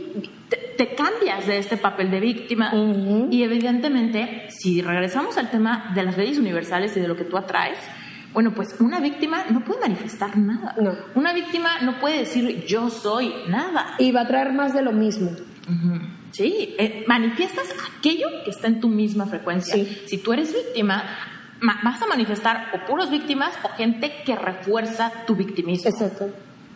te, 0.78 0.96
cambias 0.96 1.48
de 1.48 1.58
este 1.58 1.78
papel 1.78 2.12
de 2.12 2.20
víctima 2.20 2.72
y 3.30 3.44
evidentemente, 3.44 4.48
si 4.50 4.82
regresamos 4.82 5.38
al 5.38 5.50
tema 5.50 5.92
de 5.96 6.04
las 6.04 6.18
leyes 6.18 6.38
universales 6.38 6.96
y 6.98 7.00
de 7.00 7.08
lo 7.08 7.16
que 7.16 7.24
tú 7.24 7.38
atraes, 7.38 7.78
bueno, 8.34 8.54
pues 8.56 8.76
una 8.80 9.00
víctima 9.00 9.46
no 9.50 9.64
puede 9.64 9.82
manifestar 9.82 10.38
nada. 10.38 10.76
No. 10.82 10.96
Una 11.16 11.34
víctima 11.34 11.82
no 11.82 12.00
puede 12.00 12.20
decir 12.20 12.66
yo 12.66 12.90
soy 12.90 13.32
nada. 13.48 13.96
Y 14.00 14.12
va 14.12 14.22
a 14.22 14.28
traer 14.28 14.54
más 14.54 14.74
de 14.74 14.82
lo 14.82 14.92
mismo. 14.92 15.32
Sí, 16.32 16.76
eh, 16.80 17.06
manifiestas 17.08 17.74
aquello 17.98 18.28
que 18.44 18.50
está 18.50 18.68
en 18.68 18.80
tu 18.80 18.90
misma 18.90 19.28
frecuencia. 19.28 19.76
Sí. 19.76 20.02
Si 20.08 20.18
tú 20.18 20.34
eres 20.34 20.52
víctima, 20.52 21.04
vas 21.84 22.02
a 22.02 22.08
manifestar 22.08 22.72
o 22.74 22.86
puros 22.88 23.12
víctimas 23.12 23.54
o 23.64 23.70
gente 23.70 24.12
que 24.26 24.36
refuerza 24.36 25.12
tu 25.28 25.36
victimismo. 25.36 25.90
Exacto. 25.90 26.32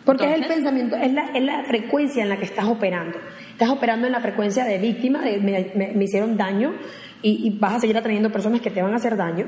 Porque 0.08 0.24
es 0.24 0.40
el 0.40 0.46
pensamiento, 0.46 0.96
es 0.96 1.12
la, 1.12 1.26
es 1.34 1.42
la 1.42 1.64
frecuencia 1.64 2.22
en 2.22 2.30
la 2.30 2.38
que 2.38 2.46
estás 2.46 2.64
operando. 2.64 3.18
Estás 3.52 3.68
operando 3.68 4.06
en 4.06 4.14
la 4.14 4.20
frecuencia 4.20 4.64
de 4.64 4.78
víctima, 4.78 5.20
de 5.20 5.36
me, 5.38 6.02
hicieron 6.02 6.38
daño 6.38 6.72
y, 7.20 7.50
vas 7.58 7.74
a 7.74 7.80
seguir 7.80 7.98
atrayendo 7.98 8.32
personas 8.32 8.62
que 8.62 8.70
te 8.70 8.80
van 8.80 8.94
a 8.94 8.96
hacer 8.96 9.18
daño, 9.18 9.44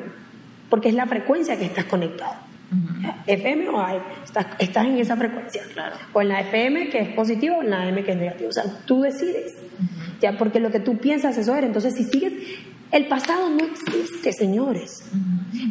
porque 0.69 0.91
es 0.91 0.95
la 0.95 1.07
frecuencia 1.07 1.57
que 1.57 1.65
estás 1.65 1.87
conectado. 1.87 2.35
FM 3.27 3.71
o 3.71 3.81
AM, 3.81 4.03
estás, 4.23 4.49
estás, 4.59 4.85
en 4.85 4.99
esa 4.99 5.17
frecuencia. 5.17 5.63
Claro. 5.73 5.97
O 6.13 6.21
en 6.21 6.29
la 6.29 6.41
FM 6.43 6.91
que 6.91 6.99
es 6.99 7.09
positivo 7.15 7.57
o 7.57 7.63
en 7.63 7.71
la 7.71 7.85
AM 7.85 8.05
que 8.05 8.11
es 8.11 8.19
negativo. 8.19 8.51
O 8.51 8.53
sea, 8.53 8.65
tú 8.85 9.01
decides. 9.01 9.57
Ya, 10.21 10.37
porque 10.37 10.61
lo 10.61 10.71
que 10.71 10.81
tú 10.81 10.99
piensas, 10.99 11.39
eso 11.39 11.57
eres. 11.57 11.69
Entonces, 11.69 11.95
si 11.95 12.05
sigues. 12.05 12.35
El 12.93 13.07
pasado 13.07 13.49
no 13.49 13.65
existe, 13.65 14.33
señores. 14.35 15.11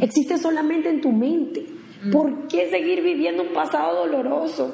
Existe 0.01 0.39
solamente 0.39 0.89
en 0.89 0.99
tu 0.99 1.11
mente. 1.11 1.78
¿Por 2.11 2.47
qué 2.47 2.69
seguir 2.69 3.01
viviendo 3.03 3.43
un 3.43 3.49
pasado 3.49 4.05
doloroso? 4.05 4.73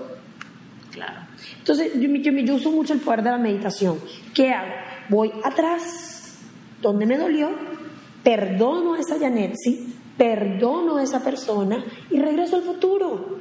Claro. 0.92 1.22
Entonces, 1.58 1.94
yo, 2.00 2.08
yo, 2.08 2.56
uso 2.56 2.72
mucho 2.72 2.94
el 2.94 3.00
poder 3.00 3.24
de 3.24 3.32
la 3.32 3.38
meditación. 3.38 3.98
¿Qué 4.34 4.52
hago? 4.52 4.74
Voy 5.10 5.32
atrás, 5.44 6.40
donde 6.82 7.06
me 7.06 7.18
dolió, 7.18 7.50
perdono 8.24 8.94
a 8.94 9.00
esa 9.00 9.20
Janetsi, 9.20 9.94
perdono 10.18 10.98
a 10.98 11.04
esa 11.04 11.24
persona 11.24 11.84
y 12.10 12.20
regreso 12.20 12.56
al 12.56 12.64
futuro. 12.64 13.40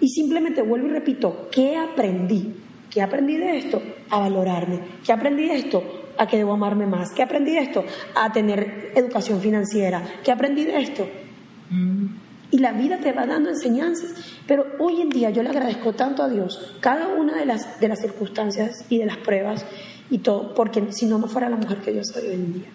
Y 0.00 0.08
simplemente 0.08 0.62
vuelvo 0.62 0.88
y 0.88 0.90
repito, 0.90 1.48
¿qué 1.50 1.76
aprendí? 1.76 2.54
¿Qué 2.90 3.02
aprendí 3.02 3.36
de 3.36 3.58
esto? 3.58 3.82
A 4.08 4.20
valorarme. 4.20 4.80
¿Qué 5.04 5.12
aprendí 5.12 5.46
de 5.46 5.56
esto? 5.56 5.82
A 6.16 6.26
que 6.26 6.38
debo 6.38 6.54
amarme 6.54 6.86
más. 6.86 7.10
¿Qué 7.14 7.22
aprendí 7.22 7.52
de 7.52 7.60
esto? 7.60 7.84
A 8.14 8.32
tener 8.32 8.92
educación 8.94 9.40
financiera. 9.40 10.02
¿Qué 10.24 10.32
aprendí 10.32 10.64
de 10.64 10.80
esto? 10.80 11.06
Y 12.50 12.58
la 12.58 12.72
vida 12.72 12.98
te 12.98 13.12
va 13.12 13.26
dando 13.26 13.50
enseñanzas. 13.50 14.14
Pero 14.46 14.64
hoy 14.78 15.00
en 15.00 15.08
día 15.08 15.30
yo 15.30 15.42
le 15.42 15.50
agradezco 15.50 15.92
tanto 15.92 16.22
a 16.22 16.28
Dios 16.28 16.76
cada 16.80 17.08
una 17.08 17.36
de 17.36 17.46
las, 17.46 17.80
de 17.80 17.88
las 17.88 18.00
circunstancias 18.00 18.84
y 18.88 18.98
de 18.98 19.06
las 19.06 19.18
pruebas 19.18 19.64
y 20.10 20.18
todo, 20.18 20.54
porque 20.54 20.92
si 20.92 21.06
no, 21.06 21.18
no 21.18 21.28
fuera 21.28 21.48
la 21.48 21.56
mujer 21.56 21.78
que 21.78 21.94
yo 21.94 22.02
soy 22.02 22.26
hoy 22.28 22.34
en 22.34 22.52
día. 22.52 22.68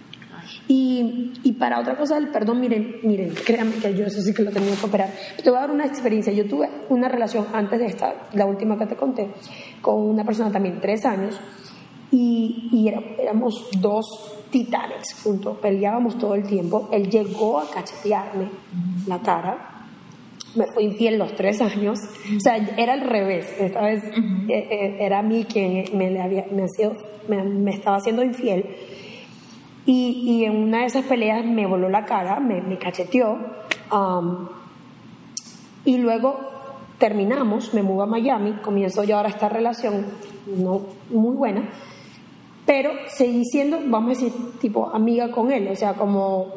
Y, 0.67 1.33
y, 1.43 1.51
para 1.53 1.79
otra 1.79 1.97
cosa 1.97 2.15
del 2.15 2.29
perdón, 2.29 2.59
miren, 2.59 2.97
miren, 3.03 3.33
créanme 3.33 3.75
que 3.75 3.93
yo 3.93 4.05
eso 4.05 4.21
sí 4.21 4.33
que 4.33 4.43
lo 4.43 4.51
tenía 4.51 4.75
que 4.75 4.85
operar. 4.85 5.09
Te 5.43 5.49
voy 5.49 5.57
a 5.57 5.61
dar 5.61 5.71
una 5.71 5.85
experiencia. 5.85 6.31
Yo 6.33 6.47
tuve 6.47 6.69
una 6.89 7.07
relación 7.07 7.47
antes 7.53 7.79
de 7.79 7.87
esta, 7.87 8.27
la 8.33 8.45
última 8.45 8.77
que 8.77 8.85
te 8.85 8.95
conté, 8.95 9.29
con 9.81 10.01
una 10.01 10.23
persona 10.23 10.51
también, 10.51 10.79
tres 10.81 11.05
años, 11.05 11.39
y, 12.11 12.69
y 12.71 12.87
éramos 13.19 13.69
dos 13.79 14.05
titanes 14.55 15.13
juntos, 15.21 15.57
peleábamos 15.57 16.17
todo 16.17 16.33
el 16.33 16.43
tiempo. 16.43 16.87
Él 16.89 17.09
llegó 17.09 17.59
a 17.59 17.69
cachetearme 17.69 18.47
la 19.05 19.19
cara. 19.19 19.87
Me 20.55 20.65
fue 20.67 20.83
infiel 20.83 21.17
los 21.17 21.35
tres 21.35 21.59
años. 21.59 21.99
O 22.37 22.39
sea, 22.39 22.55
era 22.55 22.93
al 22.93 23.01
revés. 23.01 23.53
Esta 23.59 23.81
vez 23.81 24.01
eh, 24.05 24.13
eh, 24.47 24.97
era 25.01 25.19
a 25.19 25.23
mí 25.23 25.43
quien 25.43 25.97
me, 25.97 26.09
le 26.09 26.21
había, 26.21 26.45
me, 26.49 26.67
me, 27.27 27.43
me 27.43 27.71
estaba 27.71 27.97
haciendo 27.97 28.23
infiel. 28.23 28.65
Y, 29.85 30.23
y, 30.25 30.45
en 30.45 30.55
una 30.55 30.79
de 30.79 30.85
esas 30.85 31.03
peleas 31.03 31.45
me 31.45 31.67
voló 31.67 31.89
la 31.89 32.05
cara, 32.05 32.39
me, 32.39 32.61
me 32.61 32.77
cacheteó. 32.77 33.37
Um, 33.91 34.47
y 35.83 35.97
luego 35.97 36.39
terminamos, 36.97 37.73
me 37.73 37.83
mudo 37.83 38.03
a 38.03 38.05
Miami, 38.05 38.53
comienzo 38.63 39.03
yo 39.03 39.17
ahora 39.17 39.27
esta 39.27 39.49
relación 39.49 40.05
no 40.47 40.81
muy 41.09 41.35
buena, 41.35 41.69
pero 42.65 42.91
seguí 43.07 43.43
siendo, 43.45 43.79
vamos 43.85 44.17
a 44.17 44.21
decir, 44.21 44.33
tipo 44.59 44.89
amiga 44.93 45.29
con 45.31 45.51
él, 45.51 45.67
o 45.67 45.75
sea, 45.75 45.93
como, 45.93 46.47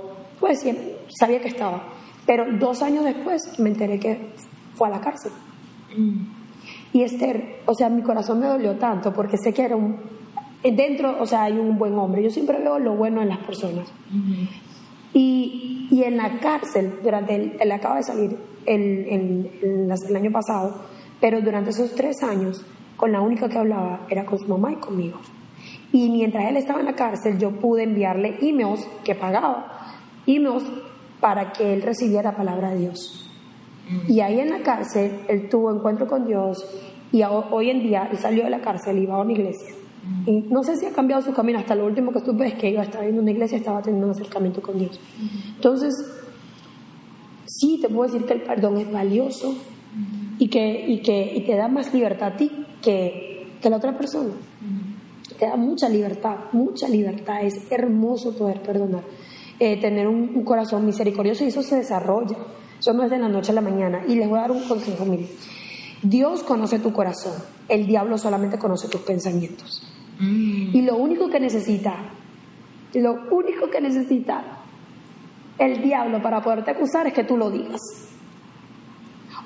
pues 0.41 0.65
sabía 1.09 1.41
que 1.41 1.49
estaba. 1.49 1.83
Pero 2.27 2.45
dos 2.59 2.83
años 2.83 3.05
después 3.05 3.59
me 3.59 3.71
enteré 3.71 3.99
que 3.99 4.31
fue 4.75 4.89
a 4.89 4.93
la 4.93 5.01
cárcel. 5.01 5.33
Y 6.93 7.03
Esther, 7.03 7.61
o 7.67 7.75
sea, 7.75 7.89
mi 7.89 8.03
corazón 8.03 8.41
me 8.41 8.47
dolió 8.47 8.77
tanto 8.77 9.13
porque 9.13 9.37
sé 9.37 9.53
que 9.53 9.63
era 9.63 9.77
un, 9.77 9.97
dentro, 10.63 11.21
o 11.21 11.27
sea, 11.27 11.45
hay 11.45 11.59
un 11.59 11.79
buen 11.79 11.95
hombre. 11.95 12.23
Yo 12.23 12.31
siempre 12.31 12.59
veo 12.59 12.79
lo 12.79 12.95
bueno 12.95 13.23
en 13.23 13.29
las 13.29 13.39
personas. 13.39 13.89
y, 15.13 15.89
y, 15.91 16.03
en 16.05 16.17
la 16.17 16.39
cárcel, 16.39 17.01
durante 17.03 17.35
el, 17.35 17.57
él 17.61 17.73
acaba 17.73 17.97
de 17.97 18.03
salir 18.03 18.37
el, 18.67 19.51
el, 19.63 20.17
año 20.17 20.31
pasado, 20.31 20.83
pero 21.21 21.41
durante 21.41 21.71
esos 21.71 21.95
tres 21.95 22.23
años, 22.23 22.65
con 22.97 23.13
la 23.13 23.21
única 23.21 23.49
que 23.49 23.59
hablaba 23.59 24.07
era 24.09 24.25
con 24.25 24.39
su 24.39 24.47
mamá 24.47 24.73
y 24.73 24.77
conmigo. 24.77 25.19
Y 25.93 26.11
mientras 26.11 26.49
él 26.49 26.57
estaba 26.57 26.81
en 26.81 26.87
la 26.87 26.95
cárcel, 26.95 27.39
yo 27.39 27.51
pude 27.53 27.85
enviarle 27.85 28.39
emails 28.41 28.87
que 29.05 29.15
pagaba, 29.15 29.95
emails 30.27 30.65
para 31.21 31.53
que 31.53 31.73
él 31.75 31.83
recibiera 31.83 32.31
la 32.31 32.37
palabra 32.37 32.71
de 32.71 32.81
Dios. 32.81 33.25
Y 34.07 34.21
ahí 34.21 34.39
en 34.39 34.51
la 34.51 34.61
cárcel, 34.61 35.21
él 35.29 35.49
tuvo 35.49 35.75
encuentro 35.75 36.07
con 36.07 36.27
Dios 36.27 36.65
y 37.11 37.23
hoy 37.23 37.71
en 37.71 37.81
día 37.81 38.09
él 38.11 38.19
salió 38.19 38.45
de 38.45 38.51
la 38.51 38.61
cárcel 38.61 38.99
y 38.99 39.07
va 39.07 39.17
a 39.17 39.23
una 39.23 39.33
iglesia. 39.33 39.75
Y 40.27 40.43
no 40.51 40.63
sé 40.63 40.77
si 40.77 40.87
ha 40.87 40.93
cambiado 40.93 41.23
su 41.23 41.33
camino, 41.33 41.59
hasta 41.59 41.75
lo 41.75 41.87
último 41.87 42.13
que 42.13 42.21
supe 42.21 42.47
es 42.47 42.55
que 42.55 42.71
iba 42.71 42.81
a 42.83 42.85
estar 42.85 43.05
en 43.05 43.19
una 43.19 43.31
iglesia 43.31 43.59
estaba 43.59 43.83
teniendo 43.83 44.07
un 44.07 44.13
acercamiento 44.13 44.61
con 44.61 44.79
Dios. 44.79 45.01
Entonces, 45.57 45.95
sí 47.47 47.79
te 47.81 47.89
puedo 47.89 48.11
decir 48.11 48.27
que 48.27 48.35
el 48.35 48.43
perdón 48.43 48.77
es 48.77 48.91
valioso 48.91 49.55
y 50.39 50.49
que, 50.49 50.87
y 50.87 51.01
que 51.01 51.33
y 51.35 51.41
te 51.43 51.57
da 51.57 51.69
más 51.69 51.93
libertad 51.93 52.35
a 52.35 52.37
ti 52.37 52.51
que, 52.83 53.49
que 53.61 53.71
la 53.71 53.77
otra 53.79 53.97
persona 53.97 54.31
te 55.37 55.47
da 55.47 55.57
mucha 55.57 55.89
libertad, 55.89 56.37
mucha 56.53 56.89
libertad. 56.89 57.43
Es 57.43 57.71
hermoso 57.71 58.37
poder 58.37 58.63
perdonar, 58.63 59.03
eh, 59.59 59.81
tener 59.81 60.07
un, 60.07 60.45
corazón 60.45 60.87
misericordioso 60.87 61.45
y 61.45 61.49
eso 61.49 61.63
se 61.63 61.77
desarrolla. 61.77 62.37
Eso 62.79 62.93
no 62.93 63.05
es 63.05 63.11
de 63.11 63.19
la 63.19 63.29
noche 63.29 63.53
a 63.53 63.55
la 63.55 63.61
mañana. 63.61 64.05
Y 64.07 64.15
les 64.15 64.29
voy 64.29 64.39
a 64.39 64.43
dar 64.43 64.53
un 64.53 64.67
consejo, 64.67 65.05
mire. 65.05 65.27
Dios 66.03 66.45
conoce 66.45 66.79
tu 66.79 66.93
corazón, 66.93 67.35
el 67.69 67.87
diablo 67.87 68.19
solamente 68.19 68.57
conoce 68.57 68.89
tus 68.89 69.01
pensamientos. 69.01 69.83
Mm. 70.21 70.77
Y 70.77 70.83
lo 70.83 70.97
único 70.97 71.29
que 71.29 71.41
necesita, 71.41 72.13
lo 72.95 73.17
único 73.33 73.69
que 73.69 73.81
necesita 73.81 74.59
el 75.59 75.83
diablo 75.83 76.23
para 76.23 76.41
poderte 76.41 76.71
acusar 76.71 77.09
es 77.09 77.13
que 77.13 77.25
tú 77.25 77.37
lo 77.37 77.51
digas. 77.51 77.81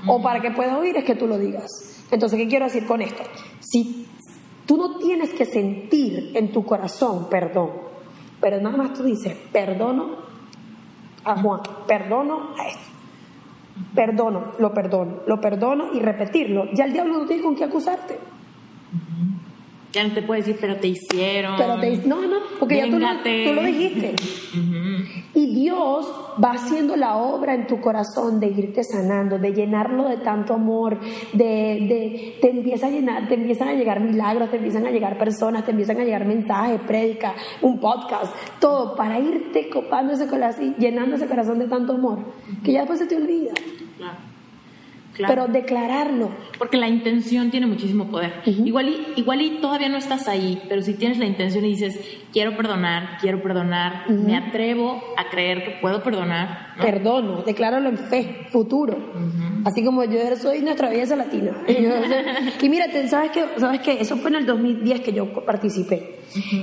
O 0.07 0.19
mm. 0.19 0.23
para 0.23 0.41
que 0.41 0.51
pueda 0.51 0.77
oír 0.77 0.95
es 0.97 1.05
que 1.05 1.15
tú 1.15 1.27
lo 1.27 1.39
digas. 1.39 1.71
Entonces, 2.11 2.39
¿qué 2.39 2.47
quiero 2.47 2.67
decir 2.67 2.87
con 2.87 3.01
esto? 3.01 3.23
Si 3.61 4.07
Tú 4.73 4.79
no 4.79 4.97
tienes 4.97 5.35
que 5.35 5.45
sentir 5.45 6.31
en 6.33 6.51
tu 6.51 6.65
corazón 6.65 7.29
perdón, 7.29 7.73
pero 8.41 8.59
nada 8.59 8.75
más 8.75 8.95
tú 8.95 9.03
dices, 9.03 9.37
perdono 9.53 10.17
a 11.25 11.37
Juan, 11.37 11.61
perdono 11.87 12.55
a 12.57 12.69
esto. 12.69 12.91
Perdono, 13.95 14.53
lo 14.59 14.73
perdono, 14.73 15.17
lo 15.27 15.39
perdono 15.43 15.93
y 15.93 16.01
repetirlo. 16.01 16.73
Ya 16.73 16.87
el 16.87 16.95
diablo 16.95 17.19
no 17.19 17.27
tiene 17.27 17.43
con 17.43 17.55
qué 17.55 17.65
acusarte. 17.65 18.19
Ya 19.93 20.05
no 20.05 20.15
te 20.15 20.23
puede 20.23 20.41
decir, 20.41 20.57
pero 20.59 20.77
te 20.77 20.89
hicieron. 20.89 21.57
Pero 21.59 21.79
te 21.79 22.09
no, 22.09 22.23
no, 22.23 22.39
porque 22.59 22.79
ya 22.79 22.85
tú 22.85 22.93
tú 22.93 23.53
lo 23.53 23.63
dijiste. 23.65 24.15
Y 25.35 25.55
Dios 25.55 26.07
va 26.43 26.53
haciendo 26.53 26.97
la 26.97 27.17
obra 27.17 27.55
en 27.55 27.67
tu 27.67 27.81
corazón 27.81 28.41
de 28.41 28.49
irte 28.49 28.85
sanando, 28.85 29.39
de 29.39 29.53
llenarlo 29.53 30.09
de 30.09 30.19
tanto 30.19 30.55
amor, 30.55 30.99
de, 31.33 31.39
de 31.39 32.39
te 32.41 32.51
empieza 32.51 32.87
a 32.87 32.91
llenar, 32.91 33.29
te 33.29 33.35
empiezan 33.35 33.69
a 33.69 33.75
llegar 33.75 34.01
milagros, 34.01 34.51
te 34.51 34.57
empiezan 34.57 34.87
a 34.87 34.91
llegar 34.91 35.19
personas, 35.19 35.65
te 35.65 35.71
empiezan 35.71 36.01
a 36.01 36.05
llegar 36.05 36.25
mensajes, 36.27 36.81
prédica, 36.81 37.35
un 37.61 37.81
podcast, 37.81 38.35
todo 38.61 38.97
para 38.97 39.19
irte 39.19 39.69
copando 39.69 40.13
ese 40.13 40.27
corazón, 40.27 40.75
llenando 40.79 41.17
ese 41.17 41.27
corazón 41.27 41.59
de 41.59 41.67
tanto 41.67 41.95
amor, 41.95 42.19
que 42.65 42.73
ya 42.73 42.81
después 42.81 42.99
se 42.99 43.07
te 43.07 43.17
olvida. 43.17 43.53
Claro. 45.15 45.35
Pero 45.35 45.53
declararlo. 45.53 46.31
Porque 46.59 46.77
la 46.77 46.89
intención 46.89 47.51
tiene 47.51 47.67
muchísimo 47.67 48.11
poder. 48.11 48.33
igual, 48.47 48.89
y, 48.89 49.21
igual 49.21 49.43
y 49.43 49.61
todavía 49.61 49.89
no 49.89 49.99
estás 49.99 50.29
ahí, 50.29 50.63
pero 50.69 50.83
si 50.83 50.95
tienes 50.95 51.19
la 51.19 51.27
intención 51.27 51.65
y 51.65 51.69
dices, 51.69 52.01
quiero 52.33 52.57
perdonar, 52.57 53.19
quiero 53.21 53.43
perdonar, 53.43 54.11
me 54.11 54.37
atrevo 54.37 55.03
a 55.17 55.29
creer 55.29 55.65
que 55.65 55.71
puedo 55.81 56.03
perdonar. 56.03 56.75
Perdono, 56.81 57.43
decláralo 57.43 57.89
en 57.91 57.99
fe, 57.99 58.47
futuro. 58.51 58.97
Así 59.65 59.85
como 59.85 60.03
yo 60.05 60.19
soy 60.37 60.61
nuestra 60.61 60.89
belleza 60.89 61.15
latina. 61.15 61.53
y 62.61 62.69
mírate, 62.69 63.07
¿sabes 63.09 63.31
qué? 63.33 63.45
¿sabes 63.59 63.81
qué? 63.81 64.01
Eso 64.01 64.17
fue 64.17 64.31
en 64.31 64.37
el 64.37 64.47
2010 64.47 65.01
que 65.03 65.13
yo 65.13 65.33
participé. 65.45 66.21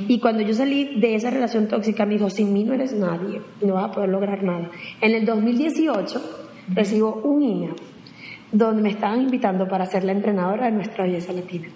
Y 0.08 0.20
cuando 0.20 0.42
yo 0.42 0.54
salí 0.54 1.00
de 1.00 1.16
esa 1.16 1.30
relación 1.30 1.68
tóxica, 1.68 2.06
me 2.06 2.16
dijo, 2.16 2.30
sin 2.30 2.52
mí 2.52 2.64
no 2.64 2.74
eres 2.74 2.94
nadie, 2.94 3.42
no 3.62 3.76
vas 3.76 3.86
a 3.86 3.92
poder 3.92 4.10
lograr 4.10 4.44
nada. 4.44 4.72
En 5.02 5.14
el 5.14 5.26
2018 5.26 6.48
recibo 6.74 7.22
un 7.24 7.44
email 7.44 7.76
donde 8.52 8.82
me 8.82 8.90
estaban 8.90 9.22
invitando 9.22 9.68
para 9.68 9.86
ser 9.86 10.04
la 10.04 10.12
entrenadora 10.12 10.66
de 10.66 10.72
nuestra 10.72 11.04
belleza 11.04 11.34
latina. 11.34 11.68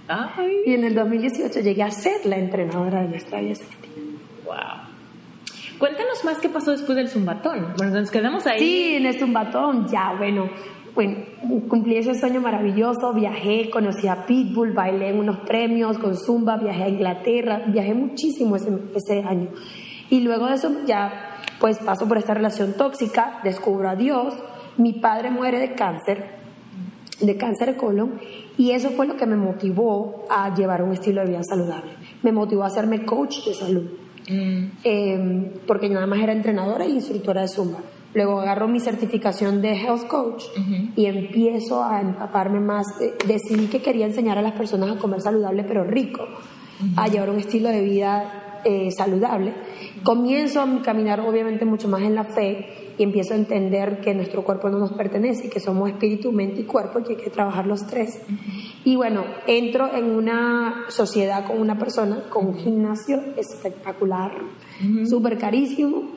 Y 0.66 0.74
en 0.74 0.84
el 0.84 0.96
2018 0.96 1.60
llegué 1.60 1.84
a 1.84 1.92
ser 1.92 2.26
la 2.26 2.38
entrenadora 2.38 3.02
de 3.02 3.10
nuestra 3.10 3.40
belleza 3.40 3.64
latina. 3.66 4.20
Wow. 4.46 4.94
Cuéntanos 5.78 6.24
más 6.24 6.40
qué 6.40 6.50
pasó 6.50 6.72
después 6.72 6.96
del 6.96 7.10
zumbatón. 7.10 7.74
Bueno, 7.78 8.00
nos 8.00 8.10
quedamos 8.10 8.46
ahí. 8.48 8.60
Sí, 8.60 8.96
en 8.96 9.06
el 9.06 9.20
zumbatón, 9.20 9.88
ya, 9.88 10.16
bueno, 10.18 10.50
bueno, 10.96 11.18
cumplí 11.68 11.98
ese 11.98 12.14
sueño 12.14 12.40
maravilloso, 12.40 13.14
viajé, 13.14 13.70
conocí 13.70 14.08
a 14.08 14.26
Pitbull, 14.26 14.74
bailé 14.74 15.10
en 15.10 15.20
unos 15.20 15.40
premios 15.40 15.98
con 15.98 16.16
Zumba, 16.16 16.58
viajé 16.58 16.84
a 16.84 16.90
Inglaterra, 16.90 17.64
viajé 17.68 17.96
muchísimo 17.96 18.56
ese, 18.56 18.70
ese 18.96 19.24
año. 19.24 19.50
Y 20.10 20.20
luego 20.22 20.48
de 20.48 20.54
eso 20.54 20.72
ya, 20.86 21.40
pues 21.60 21.80
paso 21.80 22.08
por 22.08 22.18
esta 22.18 22.36
relación 22.36 22.74
tóxica, 22.78 23.40
descubro 23.44 23.90
a 23.90 23.96
Dios, 23.96 24.36
mi 24.78 24.94
padre 24.94 25.32
muere 25.32 25.60
de 25.60 25.74
cáncer, 25.74 26.33
de 27.26 27.38
cáncer 27.38 27.74
de 27.74 27.78
colon 27.78 28.20
y 28.58 28.72
eso 28.72 28.92
fue 28.92 29.08
lo 29.08 29.16
que 29.16 29.26
me 29.26 29.36
motivó 29.36 30.26
a 30.30 30.54
llevar 30.54 30.84
un 30.84 30.94
estilo 30.94 31.22
de 31.22 31.28
vida 31.28 31.44
saludable. 31.44 31.92
Me 32.22 32.32
motivó 32.32 32.64
a 32.64 32.68
hacerme 32.68 33.06
coach 33.06 33.46
de 33.46 33.54
salud, 33.54 33.90
mm. 34.30 34.64
eh, 34.84 35.52
porque 35.66 35.88
yo 35.88 35.96
nada 35.96 36.08
más 36.08 36.20
era 36.20 36.34
entrenadora 36.34 36.86
e 36.86 36.90
instructora 36.90 37.42
de 37.42 37.48
Zumba. 37.48 37.80
Luego 38.14 38.42
agarro 38.42 38.68
mi 38.68 38.80
certificación 38.80 39.62
de 39.62 39.74
Health 39.74 40.08
Coach 40.08 40.44
y 40.96 41.06
empiezo 41.06 41.84
a 41.84 42.00
empaparme 42.00 42.60
más. 42.60 42.86
decidí 43.28 43.66
que 43.68 43.82
quería 43.82 44.06
enseñar 44.06 44.38
a 44.38 44.44
las 44.44 44.54
personas 44.54 44.92
a 44.92 45.00
comer 45.00 45.20
saludable 45.22 45.64
pero 45.64 45.84
rico, 45.84 46.24
a 46.96 47.08
llevar 47.08 47.32
un 47.32 47.40
estilo 47.40 47.70
de 47.70 47.82
vida 47.82 48.53
eh, 48.64 48.90
saludable. 48.92 49.54
Comienzo 50.04 50.62
a 50.62 50.82
caminar 50.82 51.20
obviamente 51.22 51.66
mucho 51.66 51.88
más 51.88 52.02
en 52.02 52.16
la 52.16 52.24
fe 52.24 52.94
y 52.98 53.04
empiezo 53.04 53.34
a 53.34 53.38
entender 53.38 54.02
que 54.02 54.14
nuestro 54.14 54.44
cuerpo 54.44 54.70
no 54.70 54.80
nos 54.80 54.94
pertenece, 54.94 55.50
que 55.50 55.60
somos 55.60 55.90
espíritu, 55.90 56.32
mente 56.32 56.62
y 56.62 56.64
cuerpo 56.64 57.00
y 57.00 57.04
que 57.04 57.10
hay 57.14 57.24
que 57.24 57.30
trabajar 57.30 57.66
los 57.66 57.86
tres. 57.88 58.22
Y 58.84 58.96
bueno, 58.96 59.24
entro 59.48 59.94
en 59.96 60.12
una 60.12 60.86
sociedad 60.90 61.46
con 61.46 61.60
una 61.60 61.78
persona 61.78 62.24
con 62.30 62.48
un 62.48 62.56
gimnasio 62.56 63.20
espectacular, 63.38 64.32
súper 65.06 65.38
carísimo, 65.38 66.12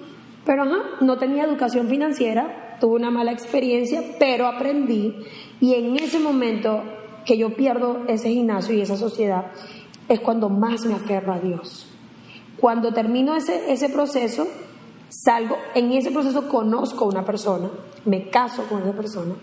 pero 0.44 0.62
ajá, 0.62 0.78
no 1.00 1.18
tenía 1.18 1.44
educación 1.44 1.88
financiera, 1.88 2.76
tuve 2.80 2.96
una 2.96 3.10
mala 3.10 3.32
experiencia, 3.32 4.02
pero 4.18 4.46
aprendí 4.46 5.14
y 5.60 5.74
en 5.74 5.96
ese 5.96 6.18
momento 6.18 6.82
que 7.24 7.36
yo 7.36 7.54
pierdo 7.54 8.04
ese 8.06 8.30
gimnasio 8.30 8.74
y 8.74 8.82
esa 8.82 8.96
sociedad 8.96 9.46
es 10.08 10.20
cuando 10.20 10.48
más 10.48 10.84
me 10.84 10.94
aferro 10.94 11.32
a 11.32 11.40
Dios. 11.40 11.95
Cuando 12.60 12.92
termino 12.92 13.36
ese, 13.36 13.72
ese 13.72 13.88
proceso, 13.88 14.46
Salgo, 15.08 15.56
en 15.74 15.92
ese 15.92 16.10
proceso 16.10 16.48
conozco 16.48 17.04
a 17.04 17.08
una 17.08 17.24
persona, 17.24 17.70
me 18.04 18.28
caso 18.28 18.64
con 18.68 18.82
esa 18.82 18.92
persona, 18.92 19.34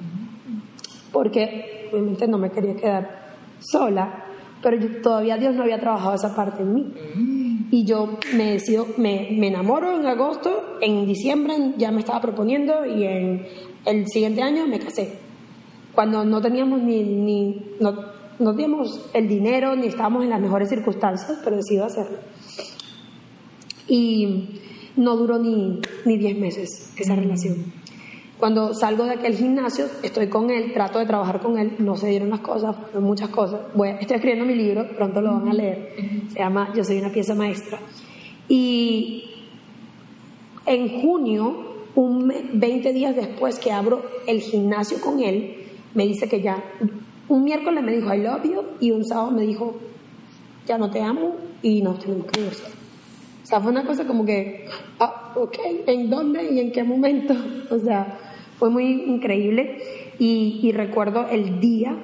porque 1.11 1.89
obviamente 1.91 2.27
no 2.27 2.37
me 2.37 2.51
quería 2.51 2.75
quedar 2.75 3.23
sola, 3.59 4.25
pero 4.61 4.77
todavía 5.01 5.37
Dios 5.37 5.55
no 5.55 5.63
había 5.63 5.79
trabajado 5.79 6.15
esa 6.15 6.35
parte 6.35 6.63
en 6.63 6.73
mí. 6.73 7.67
Y 7.71 7.85
yo 7.85 8.17
me 8.35 8.51
decido, 8.51 8.87
me, 8.97 9.29
me, 9.37 9.47
enamoro 9.47 9.99
en 9.99 10.05
agosto, 10.05 10.77
en 10.81 11.05
diciembre 11.05 11.55
ya 11.77 11.91
me 11.91 11.99
estaba 11.99 12.21
proponiendo 12.21 12.85
y 12.85 13.03
en 13.05 13.47
el 13.85 14.07
siguiente 14.07 14.41
año 14.41 14.67
me 14.67 14.79
casé. 14.79 15.17
Cuando 15.95 16.25
no 16.25 16.41
teníamos 16.41 16.81
ni, 16.81 17.03
ni 17.03 17.75
no, 17.79 17.95
no 18.39 18.51
teníamos 18.51 19.09
el 19.13 19.27
dinero 19.27 19.75
ni 19.75 19.87
estábamos 19.87 20.23
en 20.23 20.29
las 20.29 20.41
mejores 20.41 20.69
circunstancias, 20.69 21.39
pero 21.43 21.55
decido 21.55 21.85
hacerlo. 21.85 22.17
Y 23.87 24.59
no 24.95 25.15
duró 25.17 25.39
ni, 25.39 25.79
ni 26.05 26.17
10 26.17 26.37
meses 26.37 26.93
esa 26.97 27.15
relación. 27.15 27.73
Cuando 28.39 28.73
salgo 28.73 29.05
de 29.05 29.11
aquel 29.11 29.35
gimnasio, 29.35 29.85
estoy 30.01 30.27
con 30.27 30.49
él, 30.49 30.73
trato 30.73 30.99
de 30.99 31.05
trabajar 31.05 31.39
con 31.39 31.57
él, 31.57 31.75
no 31.79 31.95
se 31.95 32.09
dieron 32.09 32.29
las 32.29 32.41
cosas, 32.41 32.75
muchas 32.99 33.29
cosas. 33.29 33.61
Voy, 33.73 33.89
estoy 33.89 34.15
escribiendo 34.15 34.45
mi 34.45 34.55
libro, 34.55 34.85
pronto 34.97 35.21
lo 35.21 35.33
van 35.33 35.47
a 35.47 35.53
leer, 35.53 35.95
se 36.27 36.39
llama 36.39 36.73
Yo 36.75 36.83
soy 36.83 36.99
una 36.99 37.09
pieza 37.09 37.35
maestra. 37.35 37.79
Y 38.49 39.29
en 40.65 41.01
junio, 41.01 41.75
un 41.95 42.33
20 42.53 42.91
días 42.91 43.15
después 43.15 43.59
que 43.59 43.71
abro 43.71 44.03
el 44.27 44.41
gimnasio 44.41 44.99
con 44.99 45.21
él, 45.21 45.63
me 45.93 46.05
dice 46.05 46.27
que 46.27 46.41
ya, 46.41 46.61
un 47.29 47.43
miércoles 47.43 47.81
me 47.81 47.95
dijo 47.95 48.13
I 48.13 48.21
love 48.21 48.43
you 48.43 48.61
y 48.81 48.91
un 48.91 49.05
sábado 49.05 49.31
me 49.31 49.43
dijo 49.43 49.75
ya 50.67 50.77
no 50.77 50.89
te 50.91 51.01
amo 51.01 51.35
y 51.61 51.81
nos 51.81 51.99
tenemos 51.99 52.25
que 52.27 52.41
divorciar. 52.41 52.82
O 53.43 53.45
sea, 53.45 53.59
fue 53.59 53.71
una 53.71 53.85
cosa 53.85 54.07
como 54.07 54.25
que, 54.25 54.65
ah, 54.99 55.33
ok, 55.35 55.57
¿en 55.87 56.09
dónde 56.09 56.49
y 56.51 56.59
en 56.59 56.71
qué 56.71 56.83
momento? 56.83 57.35
O 57.69 57.79
sea, 57.79 58.19
fue 58.59 58.69
muy 58.69 58.85
increíble 58.85 59.81
y, 60.19 60.71
recuerdo 60.73 61.27
el 61.27 61.59
día, 61.59 61.97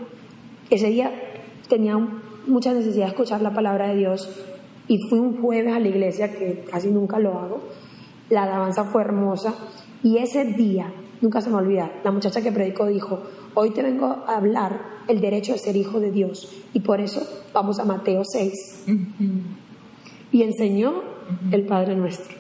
ese 0.69 0.87
día 0.87 1.11
tenía 1.67 1.97
mucha 2.47 2.73
necesidad 2.73 3.05
de 3.05 3.11
escuchar 3.11 3.41
la 3.41 3.53
palabra 3.53 3.87
de 3.89 3.97
Dios 3.97 4.29
y 4.87 4.97
fui 5.09 5.19
un 5.19 5.41
jueves 5.41 5.73
a 5.73 5.79
la 5.79 5.87
iglesia, 5.87 6.31
que 6.31 6.65
casi 6.69 6.89
nunca 6.89 7.19
lo 7.19 7.37
hago. 7.39 7.61
La 8.29 8.43
alabanza 8.43 8.83
fue 8.85 9.03
hermosa 9.03 9.53
y 10.03 10.17
ese 10.17 10.45
día, 10.45 10.91
nunca 11.21 11.41
se 11.41 11.49
me 11.49 11.57
olvida, 11.57 11.91
la 12.03 12.11
muchacha 12.11 12.41
que 12.41 12.51
predicó 12.51 12.87
dijo, 12.87 13.21
hoy 13.53 13.69
te 13.69 13.83
vengo 13.83 14.23
a 14.27 14.37
hablar 14.37 14.81
el 15.07 15.21
derecho 15.21 15.53
de 15.53 15.59
ser 15.59 15.75
hijo 15.75 15.99
de 15.99 16.11
Dios 16.11 16.51
y 16.73 16.79
por 16.79 16.99
eso 16.99 17.21
vamos 17.53 17.79
a 17.79 17.85
Mateo 17.85 18.23
6. 18.25 18.85
Y 20.31 20.43
enseñó 20.43 21.18
el 21.51 21.65
Padre 21.65 21.95
Nuestro. 21.95 22.37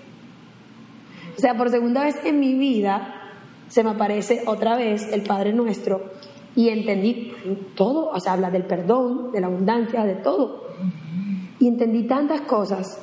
O 1.37 1.39
sea, 1.39 1.55
por 1.55 1.69
segunda 1.69 2.03
vez 2.03 2.17
en 2.25 2.39
mi 2.39 2.53
vida 2.53 3.15
se 3.69 3.83
me 3.83 3.91
aparece 3.91 4.43
otra 4.45 4.75
vez 4.75 5.11
el 5.13 5.21
Padre 5.21 5.53
Nuestro 5.53 6.01
y 6.55 6.69
entendí 6.69 7.31
todo, 7.75 8.09
o 8.09 8.19
sea, 8.19 8.33
habla 8.33 8.51
del 8.51 8.63
perdón, 8.63 9.31
de 9.31 9.39
la 9.39 9.47
abundancia, 9.47 10.03
de 10.03 10.15
todo. 10.15 10.65
Y 11.59 11.67
entendí 11.67 12.03
tantas 12.03 12.41
cosas, 12.41 12.99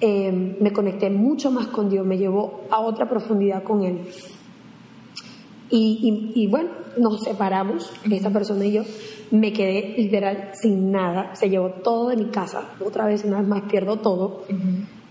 eh, 0.00 0.56
me 0.60 0.72
conecté 0.72 1.10
mucho 1.10 1.50
más 1.50 1.68
con 1.68 1.88
Dios, 1.88 2.06
me 2.06 2.18
llevó 2.18 2.62
a 2.70 2.80
otra 2.80 3.08
profundidad 3.08 3.62
con 3.62 3.82
Él. 3.82 4.00
Y, 5.70 6.32
y, 6.34 6.46
bueno, 6.46 6.70
nos 6.96 7.22
separamos, 7.22 7.92
esta 8.10 8.30
persona 8.30 8.64
y 8.64 8.72
yo, 8.72 8.82
me 9.30 9.52
quedé 9.52 9.94
literal 9.98 10.50
sin 10.54 10.90
nada, 10.90 11.34
se 11.34 11.50
llevó 11.50 11.68
todo 11.68 12.08
de 12.08 12.16
mi 12.16 12.30
casa, 12.30 12.70
otra 12.84 13.06
vez, 13.06 13.24
una 13.24 13.38
vez 13.38 13.46
más 13.46 13.62
pierdo 13.70 13.98
todo. 13.98 14.44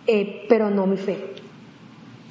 Eh, 0.08 0.46
pero 0.48 0.70
no 0.70 0.88
mi 0.88 0.98
fe. 0.98 1.18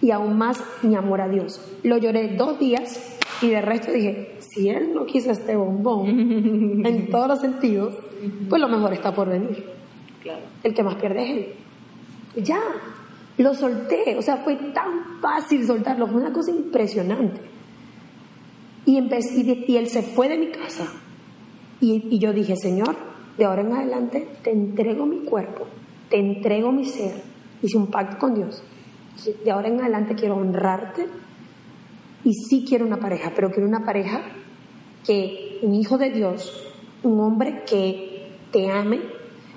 Y 0.01 0.11
aún 0.11 0.37
más 0.37 0.63
mi 0.83 0.95
amor 0.95 1.21
a 1.21 1.29
Dios. 1.29 1.61
Lo 1.83 1.99
lloré 1.99 2.37
dos 2.37 2.59
días 2.59 3.19
y 3.43 3.49
de 3.49 3.61
resto 3.61 3.93
dije, 3.93 4.37
si 4.41 4.71
Él 4.71 4.93
no 4.95 5.05
quiso 5.05 5.31
este 5.31 5.55
bombón 5.55 6.09
en 6.87 7.11
todos 7.11 7.29
los 7.29 7.41
sentidos, 7.41 7.95
pues 8.49 8.61
lo 8.61 8.69
mejor 8.69 8.95
está 8.95 9.15
por 9.15 9.29
venir. 9.29 9.65
El 10.63 10.75
que 10.75 10.83
más 10.83 10.97
pierde 10.97 11.23
es 11.23 11.31
Él. 11.31 12.45
Ya, 12.45 12.61
lo 13.39 13.55
solté, 13.55 14.17
o 14.19 14.23
sea, 14.23 14.39
fue 14.39 14.57
tan 14.57 15.21
fácil 15.21 15.67
soltarlo, 15.67 16.07
fue 16.07 16.21
una 16.21 16.33
cosa 16.33 16.51
impresionante. 16.51 17.41
Y, 18.85 18.97
empecé, 18.97 19.65
y, 19.67 19.77
Él 19.77 19.89
se 19.89 20.03
fue 20.03 20.29
de 20.29 20.39
mi 20.39 20.49
casa. 20.49 20.87
Y, 21.81 22.09
y 22.11 22.19
yo 22.19 22.33
dije, 22.33 22.57
Señor, 22.57 22.97
de 23.37 23.45
ahora 23.45 23.63
en 23.63 23.73
adelante 23.73 24.29
te 24.43 24.51
entrego 24.51 25.07
mi 25.07 25.19
cuerpo, 25.19 25.67
te 26.09 26.19
entrego 26.19 26.73
mi 26.73 26.85
ser, 26.85 27.23
hice 27.67 27.79
un 27.79 27.89
pacto 27.89 28.19
con 28.19 28.35
Dios. 28.35 28.63
De 29.45 29.51
ahora 29.51 29.69
en 29.69 29.81
adelante 29.81 30.15
quiero 30.15 30.37
honrarte, 30.37 31.07
y 32.27 32.35
sí 32.35 32.65
quiero 32.69 32.85
una 32.85 32.97
pareja, 32.97 33.31
pero 33.37 33.51
quiero 33.51 33.69
una 33.69 33.85
pareja 33.85 34.21
que, 35.07 35.61
un 35.63 35.75
hijo 35.77 35.97
de 35.97 36.11
Dios, 36.11 36.53
un 37.05 37.21
hombre 37.21 37.63
que 37.65 38.33
te 38.51 38.69
ame, 38.69 39.01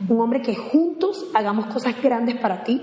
un 0.07 0.21
hombre 0.21 0.43
que 0.43 0.55
juntos 0.55 1.25
hagamos 1.33 1.65
cosas 1.65 1.95
grandes 1.99 2.37
para 2.37 2.63
ti, 2.63 2.79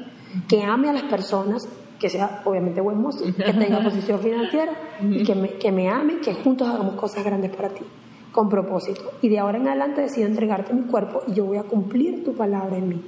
que 0.48 0.64
ame 0.64 0.90
a 0.90 0.92
las 0.92 1.04
personas, 1.04 1.68
que 2.00 2.10
sea 2.10 2.42
obviamente 2.44 2.80
buen 2.80 3.00
mozo, 3.00 3.24
que 3.24 3.52
tenga 3.52 3.80
posición 3.80 4.18
financiera 4.18 4.72
y 5.00 5.22
que 5.22 5.36
me, 5.36 5.50
que 5.50 5.70
me 5.70 5.88
ame, 5.88 6.18
que 6.18 6.34
juntos 6.34 6.68
hagamos 6.68 6.96
cosas 6.96 7.24
grandes 7.24 7.54
para 7.54 7.68
ti, 7.68 7.84
con 8.32 8.48
propósito. 8.48 9.12
Y 9.22 9.28
de 9.28 9.38
ahora 9.38 9.58
en 9.58 9.68
adelante 9.68 10.00
decido 10.00 10.26
entregarte 10.26 10.74
mi 10.74 10.82
cuerpo 10.82 11.22
y 11.28 11.34
yo 11.34 11.44
voy 11.44 11.58
a 11.58 11.62
cumplir 11.62 12.24
tu 12.24 12.34
palabra 12.34 12.76
en 12.76 12.88
mí. 12.88 13.02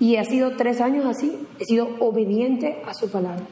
Y 0.00 0.16
he 0.16 0.24
sido 0.24 0.56
tres 0.56 0.80
años 0.80 1.06
así, 1.06 1.38
he 1.58 1.64
sido 1.64 1.88
obediente 2.00 2.82
a 2.86 2.94
su 2.94 3.10
palabra. 3.10 3.44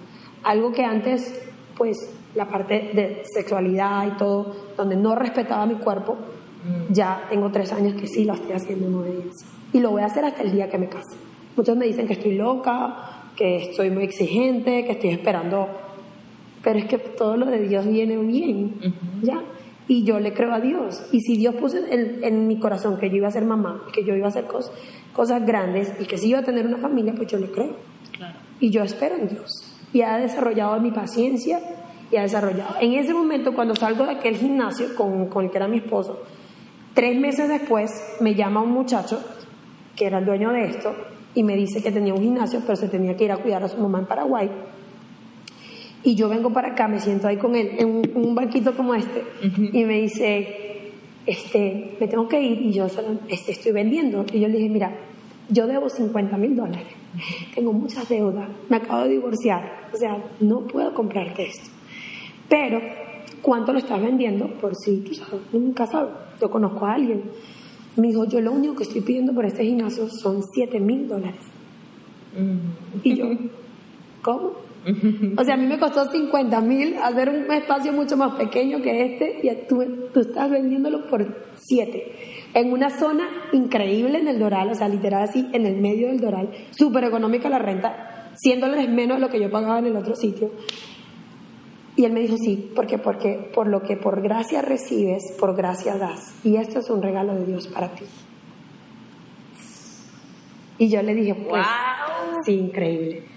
Algo 0.45 0.73
que 0.73 0.85
antes, 0.85 1.41
pues, 1.77 1.97
la 2.35 2.49
parte 2.49 2.91
de 2.95 3.23
sexualidad 3.25 4.07
y 4.07 4.17
todo, 4.17 4.55
donde 4.77 4.97
no 4.97 5.15
respetaba 5.15 5.67
mi 5.67 5.75
cuerpo, 5.75 6.17
ya 6.91 7.27
tengo 7.31 7.51
tres 7.51 7.73
años 7.73 7.95
que 7.95 8.07
sí 8.07 8.25
lo 8.25 8.35
estoy 8.35 8.53
haciendo 8.53 8.87
en 8.87 8.95
obediencia. 8.95 9.49
Y 9.73 9.81
lo 9.81 9.91
voy 9.91 10.03
a 10.03 10.07
hacer 10.07 10.25
hasta 10.25 10.43
el 10.43 10.53
día 10.53 10.69
que 10.69 10.79
me 10.79 10.89
case. 10.89 11.17
Muchos 11.57 11.77
me 11.77 11.87
dicen 11.87 12.07
que 12.07 12.15
estoy 12.15 12.37
loca, 12.37 13.31
que 13.37 13.71
estoy 13.71 13.91
muy 13.91 14.05
exigente, 14.05 14.85
que 14.85 14.93
estoy 14.93 15.11
esperando, 15.11 15.69
pero 16.63 16.79
es 16.79 16.87
que 16.87 16.99
todo 16.99 17.37
lo 17.37 17.47
de 17.47 17.61
Dios 17.69 17.87
viene 17.87 18.17
bien, 18.17 18.75
¿ya? 19.23 19.43
Y 19.89 20.03
yo 20.03 20.19
le 20.19 20.33
creo 20.33 20.53
a 20.53 20.61
Dios. 20.61 21.01
Y 21.13 21.21
si 21.21 21.37
Dios 21.37 21.55
puso 21.55 21.77
en, 21.79 22.49
mi 22.49 22.59
corazón 22.59 22.99
que 22.99 23.09
yo 23.09 23.17
iba 23.17 23.29
a 23.29 23.31
ser 23.31 23.45
mamá, 23.45 23.85
que 23.93 24.03
yo 24.03 24.17
iba 24.17 24.27
a 24.27 24.31
hacer 24.31 24.47
cosas, 24.47 24.73
cosas 25.17 25.45
grandes 25.47 25.93
y 25.99 26.05
que 26.05 26.19
si 26.19 26.29
iba 26.29 26.41
a 26.41 26.43
tener 26.43 26.67
una 26.67 26.77
familia, 26.77 27.15
pues 27.17 27.29
yo 27.29 27.39
le 27.39 27.51
creo. 27.51 27.75
Y 28.61 28.71
yo 28.71 28.83
espero 28.83 29.17
en 29.17 29.29
Dios. 29.29 29.51
Y 29.93 30.03
ha 30.03 30.19
desarrollado 30.19 30.79
mi 30.79 30.91
paciencia 30.91 31.59
y 32.11 32.17
ha 32.17 32.23
desarrollado. 32.23 32.77
En 32.81 32.93
ese 32.93 33.15
momento, 33.15 33.55
cuando 33.55 33.75
salgo 33.75 34.05
de 34.05 34.13
aquel 34.13 34.37
gimnasio 34.37 34.95
con, 34.95 35.29
con 35.29 35.47
el 35.47 35.51
que 35.51 35.57
era 35.57 35.69
mi 35.69 35.79
esposo, 35.79 36.23
tres 36.95 37.19
meses 37.19 37.49
después 37.49 37.91
me 38.21 38.35
llama 38.35 38.61
un 38.63 38.73
muchacho 38.73 39.25
que 39.97 40.07
era 40.07 40.19
el 40.19 40.27
dueño 40.27 40.53
de 40.53 40.67
esto 40.67 40.95
y 41.35 41.43
me 41.43 41.57
dice 41.57 41.83
que 41.83 41.91
tenía 41.91 42.13
un 42.13 42.21
gimnasio, 42.21 42.61
pero 42.61 42.77
se 42.77 42.89
tenía 42.89 43.17
que 43.17 43.25
ir 43.25 43.33
a 43.33 43.39
cuidar 43.39 43.63
a 43.63 43.69
su 43.69 43.79
mamá 43.79 44.01
en 44.01 44.07
Paraguay. 44.07 44.51
Y 46.03 46.15
yo 46.15 46.29
vengo 46.29 46.53
para 46.53 46.69
acá, 46.69 46.89
me 46.89 47.01
siento 47.01 47.27
ahí 47.27 47.37
con 47.37 47.57
él, 47.57 47.71
en 47.79 48.03
un, 48.15 48.35
banquito 48.35 48.77
como 48.77 48.95
este, 48.95 49.25
y 49.73 49.85
me 49.85 50.01
dice, 50.01 50.66
este, 51.27 51.97
me 52.01 52.09
tengo 52.09 52.29
que 52.29 52.41
ir, 52.41 52.63
y 52.63 52.73
yo 52.73 52.89
solo, 52.89 53.19
este, 53.29 53.53
estoy 53.53 53.73
vendiendo. 53.73 54.25
Y 54.33 54.41
yo 54.41 54.49
le 54.49 54.59
dije, 54.59 54.71
mira, 54.71 54.97
yo 55.49 55.67
debo 55.67 55.89
50 55.89 56.37
mil 56.37 56.57
dólares, 56.57 56.87
tengo 57.55 57.73
muchas 57.73 58.09
deudas, 58.09 58.49
me 58.69 58.77
acabo 58.77 59.03
de 59.03 59.11
divorciar, 59.11 59.89
o 59.93 59.97
sea, 59.97 60.23
no 60.41 60.61
puedo 60.61 60.93
comprarte 60.95 61.47
esto. 61.47 61.71
Pero, 62.49 62.81
¿cuánto 63.43 63.73
lo 63.73 63.79
estás 63.79 64.01
vendiendo? 64.01 64.49
Por 64.61 64.75
si 64.75 64.99
tú 64.99 65.15
sabes, 65.15 65.41
nunca 65.53 65.87
sabes, 65.87 66.13
yo 66.41 66.51
conozco 66.51 66.87
a 66.87 66.95
alguien 66.95 67.23
me 67.97 68.09
dijo, 68.09 68.25
yo 68.27 68.41
lo 68.41 68.53
único 68.53 68.77
que 68.77 68.85
estoy 68.85 69.01
pidiendo 69.01 69.33
por 69.33 69.45
este 69.45 69.65
gimnasio 69.65 70.09
son 70.09 70.43
7 70.43 70.79
mil 70.81 71.09
dólares. 71.09 71.41
Y 73.03 73.17
yo, 73.17 73.27
¿cómo? 74.23 74.53
O 75.37 75.45
sea, 75.45 75.55
a 75.55 75.57
mí 75.57 75.67
me 75.67 75.79
costó 75.79 76.09
50 76.11 76.61
mil 76.61 76.97
hacer 77.03 77.29
un 77.29 77.51
espacio 77.51 77.93
mucho 77.93 78.17
más 78.17 78.37
pequeño 78.37 78.81
que 78.81 79.05
este 79.05 79.41
y 79.43 79.67
tú, 79.67 79.85
tú 80.13 80.21
estás 80.21 80.49
vendiéndolo 80.51 81.07
por 81.07 81.27
7. 81.55 82.13
En 82.55 82.73
una 82.73 82.91
zona 82.91 83.29
increíble 83.53 84.19
en 84.19 84.29
el 84.29 84.39
Doral, 84.39 84.71
o 84.71 84.75
sea, 84.75 84.89
literal 84.89 85.25
así, 85.25 85.47
en 85.53 85.67
el 85.67 85.81
medio 85.81 86.09
del 86.09 86.21
Doral, 86.21 86.51
súper 86.71 87.05
económica 87.05 87.49
la 87.49 87.59
renta, 87.59 88.33
100 88.35 88.61
dólares 88.61 88.89
menos 88.89 89.17
de 89.17 89.23
lo 89.23 89.29
que 89.29 89.41
yo 89.41 89.51
pagaba 89.51 89.79
en 89.81 89.87
el 89.87 89.97
otro 89.97 90.15
sitio. 90.15 90.53
Y 91.97 92.05
él 92.05 92.13
me 92.13 92.21
dijo, 92.21 92.37
sí, 92.37 92.71
porque, 92.77 92.99
porque 92.99 93.51
por 93.55 93.67
lo 93.69 93.83
que 93.83 93.97
por 93.97 94.23
gracia 94.23 94.61
recibes, 94.63 95.35
por 95.41 95.57
gracia 95.57 95.97
das. 95.97 96.35
Y 96.45 96.57
esto 96.57 96.81
es 96.81 96.91
un 96.91 97.03
regalo 97.03 97.35
de 97.35 97.47
Dios 97.47 97.67
para 97.69 97.95
ti. 97.95 98.05
Y 100.79 100.91
yo 100.91 101.03
le 101.03 101.15
dije, 101.15 101.35
pues, 101.35 101.67
sí, 102.45 102.53
increíble. 102.53 103.36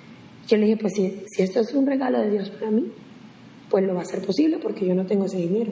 Yo 0.50 0.58
le 0.58 0.66
dije, 0.66 0.78
pues 0.78 0.94
si, 0.94 1.24
si 1.28 1.44
esto 1.44 1.60
es 1.60 1.74
un 1.76 1.86
regalo 1.86 2.20
de 2.20 2.32
Dios 2.32 2.50
para 2.50 2.72
mí, 2.72 2.92
pues 3.70 3.86
lo 3.86 3.94
va 3.94 4.02
a 4.02 4.06
ser 4.06 4.26
posible 4.26 4.58
porque 4.58 4.86
yo 4.86 4.96
no 4.96 5.06
tengo 5.06 5.26
ese 5.26 5.38
dinero. 5.38 5.72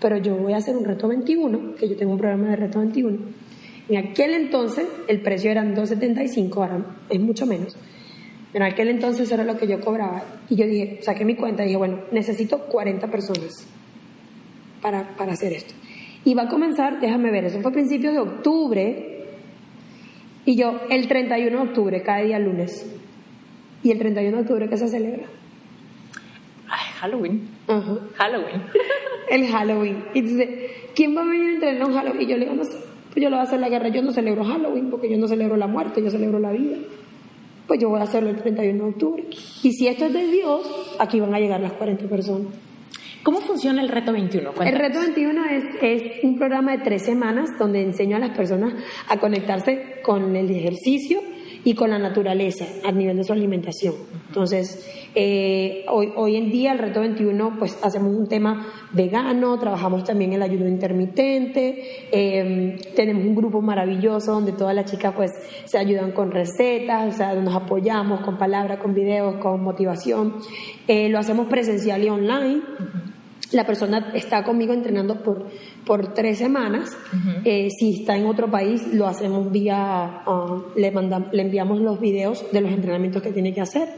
Pero 0.00 0.18
yo 0.18 0.36
voy 0.36 0.52
a 0.52 0.58
hacer 0.58 0.76
un 0.76 0.84
reto 0.84 1.08
21, 1.08 1.76
que 1.76 1.88
yo 1.88 1.96
tengo 1.96 2.12
un 2.12 2.18
programa 2.18 2.48
de 2.50 2.56
reto 2.56 2.78
21. 2.80 3.18
En 3.88 3.96
aquel 3.96 4.34
entonces 4.34 4.86
el 5.08 5.22
precio 5.22 5.50
eran 5.50 5.74
2.75, 5.74 6.54
ahora 6.56 6.84
es 7.08 7.20
mucho 7.20 7.46
menos. 7.46 7.74
En 8.52 8.62
aquel 8.62 8.88
entonces 8.88 9.30
era 9.32 9.44
lo 9.44 9.56
que 9.56 9.66
yo 9.66 9.80
cobraba. 9.80 10.22
Y 10.50 10.56
yo 10.56 10.66
dije, 10.66 10.98
saqué 11.00 11.24
mi 11.24 11.34
cuenta 11.34 11.62
y 11.62 11.68
dije, 11.68 11.78
bueno, 11.78 12.00
necesito 12.12 12.66
40 12.66 13.10
personas 13.10 13.66
para, 14.82 15.16
para 15.16 15.32
hacer 15.32 15.54
esto. 15.54 15.72
Y 16.24 16.34
va 16.34 16.42
a 16.42 16.48
comenzar, 16.48 17.00
déjame 17.00 17.30
ver, 17.30 17.46
eso 17.46 17.60
fue 17.60 17.70
a 17.70 17.74
principios 17.74 18.12
de 18.12 18.20
octubre. 18.20 19.24
Y 20.44 20.56
yo, 20.56 20.80
el 20.90 21.08
31 21.08 21.56
de 21.56 21.68
octubre, 21.68 22.02
cada 22.02 22.20
día 22.20 22.38
lunes. 22.38 22.86
¿Y 23.82 23.90
el 23.90 23.98
31 23.98 24.36
de 24.36 24.42
octubre 24.42 24.68
qué 24.68 24.76
se 24.76 24.88
celebra? 24.88 25.24
Ay, 26.68 26.86
Halloween. 27.00 27.48
Halloween. 28.16 28.62
el 29.30 29.46
Halloween. 29.48 30.04
Y 30.14 30.20
dice, 30.22 30.70
¿quién 30.94 31.16
va 31.16 31.22
a 31.22 31.24
venir 31.24 31.48
a 31.48 31.54
entrenar 31.54 31.88
un 31.88 31.94
Halloween? 31.94 32.22
Y 32.22 32.26
yo 32.26 32.36
le 32.36 32.44
digo, 32.44 32.56
no 32.56 32.64
sé, 32.64 32.76
pues 33.12 33.22
yo 33.22 33.30
lo 33.30 33.36
voy 33.36 33.44
a 33.44 33.48
hacer 33.48 33.60
la 33.60 33.68
guerra. 33.68 33.88
Yo 33.88 34.02
no 34.02 34.12
celebro 34.12 34.44
Halloween 34.44 34.90
porque 34.90 35.10
yo 35.10 35.18
no 35.18 35.26
celebro 35.26 35.56
la 35.56 35.66
muerte, 35.66 36.02
yo 36.02 36.10
celebro 36.10 36.38
la 36.38 36.52
vida 36.52 36.76
pues 37.72 37.80
yo 37.80 37.88
voy 37.88 38.00
a 38.00 38.04
hacerlo 38.04 38.28
el 38.28 38.36
31 38.36 38.84
de 38.84 38.90
octubre. 38.90 39.24
Y 39.62 39.72
si 39.72 39.86
esto 39.86 40.04
es 40.04 40.12
de 40.12 40.26
Dios, 40.26 40.94
aquí 40.98 41.20
van 41.20 41.34
a 41.34 41.38
llegar 41.38 41.60
las 41.60 41.72
40 41.72 42.06
personas. 42.06 42.52
¿Cómo 43.22 43.40
funciona 43.40 43.80
el 43.80 43.88
Reto 43.88 44.12
21? 44.12 44.52
El 44.62 44.78
Reto 44.78 45.00
21 45.00 45.44
es, 45.46 45.64
es 45.80 46.24
un 46.24 46.36
programa 46.36 46.76
de 46.76 46.84
tres 46.84 47.02
semanas 47.04 47.48
donde 47.58 47.80
enseño 47.80 48.16
a 48.16 48.18
las 48.18 48.36
personas 48.36 48.74
a 49.08 49.16
conectarse 49.18 50.00
con 50.02 50.36
el 50.36 50.50
ejercicio 50.50 51.20
y 51.64 51.74
con 51.74 51.90
la 51.90 51.98
naturaleza 51.98 52.64
a 52.84 52.92
nivel 52.92 53.16
de 53.16 53.24
su 53.24 53.32
alimentación. 53.32 53.94
Entonces, 54.28 54.86
eh, 55.14 55.84
hoy, 55.88 56.12
hoy 56.16 56.36
en 56.36 56.50
día 56.50 56.72
el 56.72 56.78
Reto 56.78 57.00
21, 57.00 57.56
pues 57.58 57.78
hacemos 57.82 58.14
un 58.14 58.26
tema 58.26 58.66
vegano, 58.92 59.58
trabajamos 59.58 60.04
también 60.04 60.32
el 60.32 60.42
ayuno 60.42 60.66
intermitente, 60.66 62.08
em, 62.10 62.76
tenemos 62.96 63.24
un 63.24 63.34
grupo 63.34 63.60
maravilloso 63.60 64.32
donde 64.32 64.52
todas 64.52 64.74
las 64.74 64.90
chicas 64.90 65.14
pues 65.14 65.30
se 65.64 65.78
ayudan 65.78 66.12
con 66.12 66.30
recetas, 66.30 67.14
o 67.14 67.16
sea, 67.16 67.34
nos 67.34 67.54
apoyamos 67.54 68.20
con 68.20 68.38
palabras, 68.38 68.78
con 68.78 68.94
videos, 68.94 69.36
con 69.36 69.62
motivación. 69.62 70.36
Eh, 70.88 71.08
lo 71.08 71.18
hacemos 71.18 71.46
presencial 71.46 72.02
y 72.02 72.08
online 72.08 72.62
la 73.52 73.66
persona 73.66 74.12
está 74.14 74.42
conmigo 74.44 74.72
entrenando 74.72 75.22
por, 75.22 75.46
por 75.86 76.14
tres 76.14 76.38
semanas. 76.38 76.96
Eh, 77.44 77.68
si 77.70 78.00
está 78.00 78.16
en 78.16 78.26
otro 78.26 78.50
país, 78.50 78.86
lo 78.92 79.06
hacemos 79.06 79.50
vía, 79.50 80.22
ah, 80.26 80.62
le, 80.76 80.92
le 81.32 81.42
enviamos 81.42 81.80
los 81.80 82.00
videos 82.00 82.44
de 82.52 82.60
los 82.60 82.70
entrenamientos 82.70 83.22
que 83.22 83.32
tiene 83.32 83.52
que 83.52 83.60
hacer. 83.60 83.88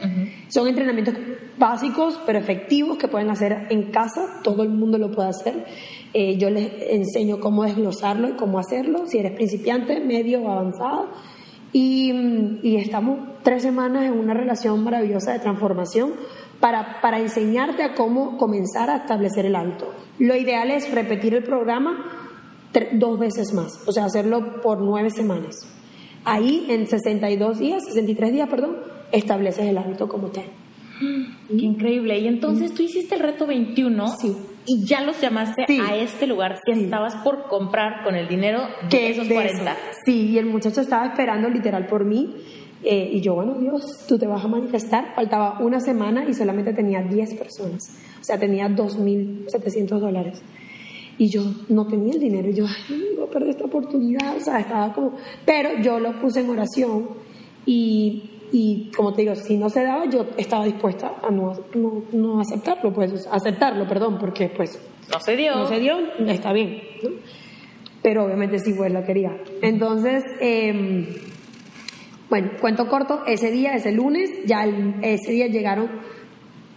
Son 0.48 0.66
entrenamientos 0.66 1.14
básicos, 1.58 2.20
pero 2.26 2.38
efectivos, 2.38 2.98
que 2.98 3.08
pueden 3.08 3.30
hacer 3.30 3.66
en 3.70 3.90
casa, 3.90 4.40
todo 4.42 4.62
el 4.62 4.70
mundo 4.70 4.98
lo 4.98 5.10
puede 5.10 5.28
hacer. 5.28 5.64
Eh, 6.12 6.36
yo 6.38 6.48
les 6.48 6.70
enseño 6.90 7.40
cómo 7.40 7.64
desglosarlo 7.64 8.28
y 8.28 8.32
cómo 8.32 8.58
hacerlo, 8.58 9.06
si 9.06 9.18
eres 9.18 9.32
principiante, 9.32 10.00
medio 10.00 10.42
o 10.42 10.50
avanzado. 10.50 11.08
Y, 11.72 12.12
y 12.62 12.76
estamos 12.76 13.18
tres 13.42 13.62
semanas 13.62 14.04
en 14.04 14.12
una 14.12 14.32
relación 14.32 14.84
maravillosa 14.84 15.32
de 15.32 15.40
transformación 15.40 16.12
para, 16.64 16.98
para 17.02 17.18
enseñarte 17.18 17.82
a 17.82 17.92
cómo 17.92 18.38
comenzar 18.38 18.88
a 18.88 18.96
establecer 18.96 19.44
el 19.44 19.54
hábito. 19.54 19.92
Lo 20.18 20.34
ideal 20.34 20.70
es 20.70 20.90
repetir 20.90 21.34
el 21.34 21.42
programa 21.42 22.10
dos 22.92 23.18
veces 23.18 23.52
más, 23.52 23.86
o 23.86 23.92
sea, 23.92 24.06
hacerlo 24.06 24.62
por 24.62 24.80
nueve 24.80 25.10
semanas. 25.10 25.56
Ahí 26.24 26.64
en 26.70 26.86
62 26.86 27.58
días, 27.58 27.84
63 27.84 28.32
días, 28.32 28.48
perdón, 28.48 28.78
estableces 29.12 29.66
el 29.66 29.76
hábito 29.76 30.08
como 30.08 30.28
tal. 30.28 30.46
Qué 31.48 31.66
increíble. 31.66 32.18
Y 32.18 32.28
entonces 32.28 32.72
tú 32.72 32.82
hiciste 32.82 33.16
el 33.16 33.20
reto 33.20 33.46
21 33.46 34.16
sí. 34.16 34.34
y 34.64 34.86
ya 34.86 35.02
los 35.02 35.20
llamaste 35.20 35.66
a 35.86 35.96
este 35.96 36.26
lugar 36.26 36.60
que 36.64 36.72
estabas 36.72 37.14
por 37.16 37.46
comprar 37.46 38.02
con 38.04 38.14
el 38.14 38.26
dinero 38.26 38.62
de 38.88 39.10
esos 39.10 39.28
40. 39.28 39.76
Sí, 40.06 40.30
y 40.30 40.38
el 40.38 40.46
muchacho 40.46 40.80
estaba 40.80 41.04
esperando 41.04 41.50
literal 41.50 41.86
por 41.88 42.06
mí 42.06 42.34
eh, 42.84 43.10
y 43.12 43.20
yo, 43.22 43.34
bueno, 43.34 43.54
Dios, 43.54 44.04
tú 44.06 44.18
te 44.18 44.26
vas 44.26 44.44
a 44.44 44.48
manifestar. 44.48 45.14
Faltaba 45.14 45.58
una 45.60 45.80
semana 45.80 46.28
y 46.28 46.34
solamente 46.34 46.74
tenía 46.74 47.02
10 47.02 47.34
personas. 47.34 47.82
O 48.20 48.24
sea, 48.24 48.38
tenía 48.38 48.68
2.700 48.68 49.98
dólares. 49.98 50.42
Y 51.16 51.28
yo 51.28 51.42
no 51.68 51.86
tenía 51.86 52.12
el 52.12 52.20
dinero. 52.20 52.50
Y 52.50 52.54
yo, 52.54 52.66
ay, 52.66 53.04
no 53.18 53.26
perder 53.26 53.50
esta 53.50 53.64
oportunidad. 53.64 54.36
O 54.36 54.40
sea, 54.40 54.60
estaba 54.60 54.92
como... 54.92 55.14
Pero 55.46 55.80
yo 55.82 55.98
lo 55.98 56.20
puse 56.20 56.40
en 56.40 56.50
oración 56.50 57.08
y, 57.64 58.30
y 58.52 58.90
como 58.94 59.14
te 59.14 59.22
digo, 59.22 59.34
si 59.34 59.56
no 59.56 59.70
se 59.70 59.82
daba, 59.82 60.04
yo 60.10 60.26
estaba 60.36 60.66
dispuesta 60.66 61.14
a 61.22 61.30
no, 61.30 61.54
no, 62.12 62.40
aceptarlo, 62.40 62.92
pues, 62.92 63.26
aceptarlo, 63.30 63.88
perdón, 63.88 64.18
porque 64.18 64.50
pues... 64.54 64.78
No 65.10 65.20
se 65.20 65.36
dio. 65.36 65.54
No 65.56 65.66
se 65.66 65.80
dio, 65.80 65.96
está 66.26 66.52
bien. 66.52 66.82
Pero 68.02 68.24
obviamente 68.24 68.58
sí, 68.58 68.74
pues 68.74 68.92
la 68.92 69.04
quería. 69.04 69.38
Entonces... 69.62 70.22
Eh, 70.40 71.32
bueno, 72.30 72.50
cuento 72.60 72.88
corto, 72.88 73.22
ese 73.26 73.50
día, 73.50 73.74
ese 73.74 73.92
lunes, 73.92 74.30
ya 74.46 74.66
ese 75.02 75.32
día 75.32 75.46
llegaron 75.46 75.88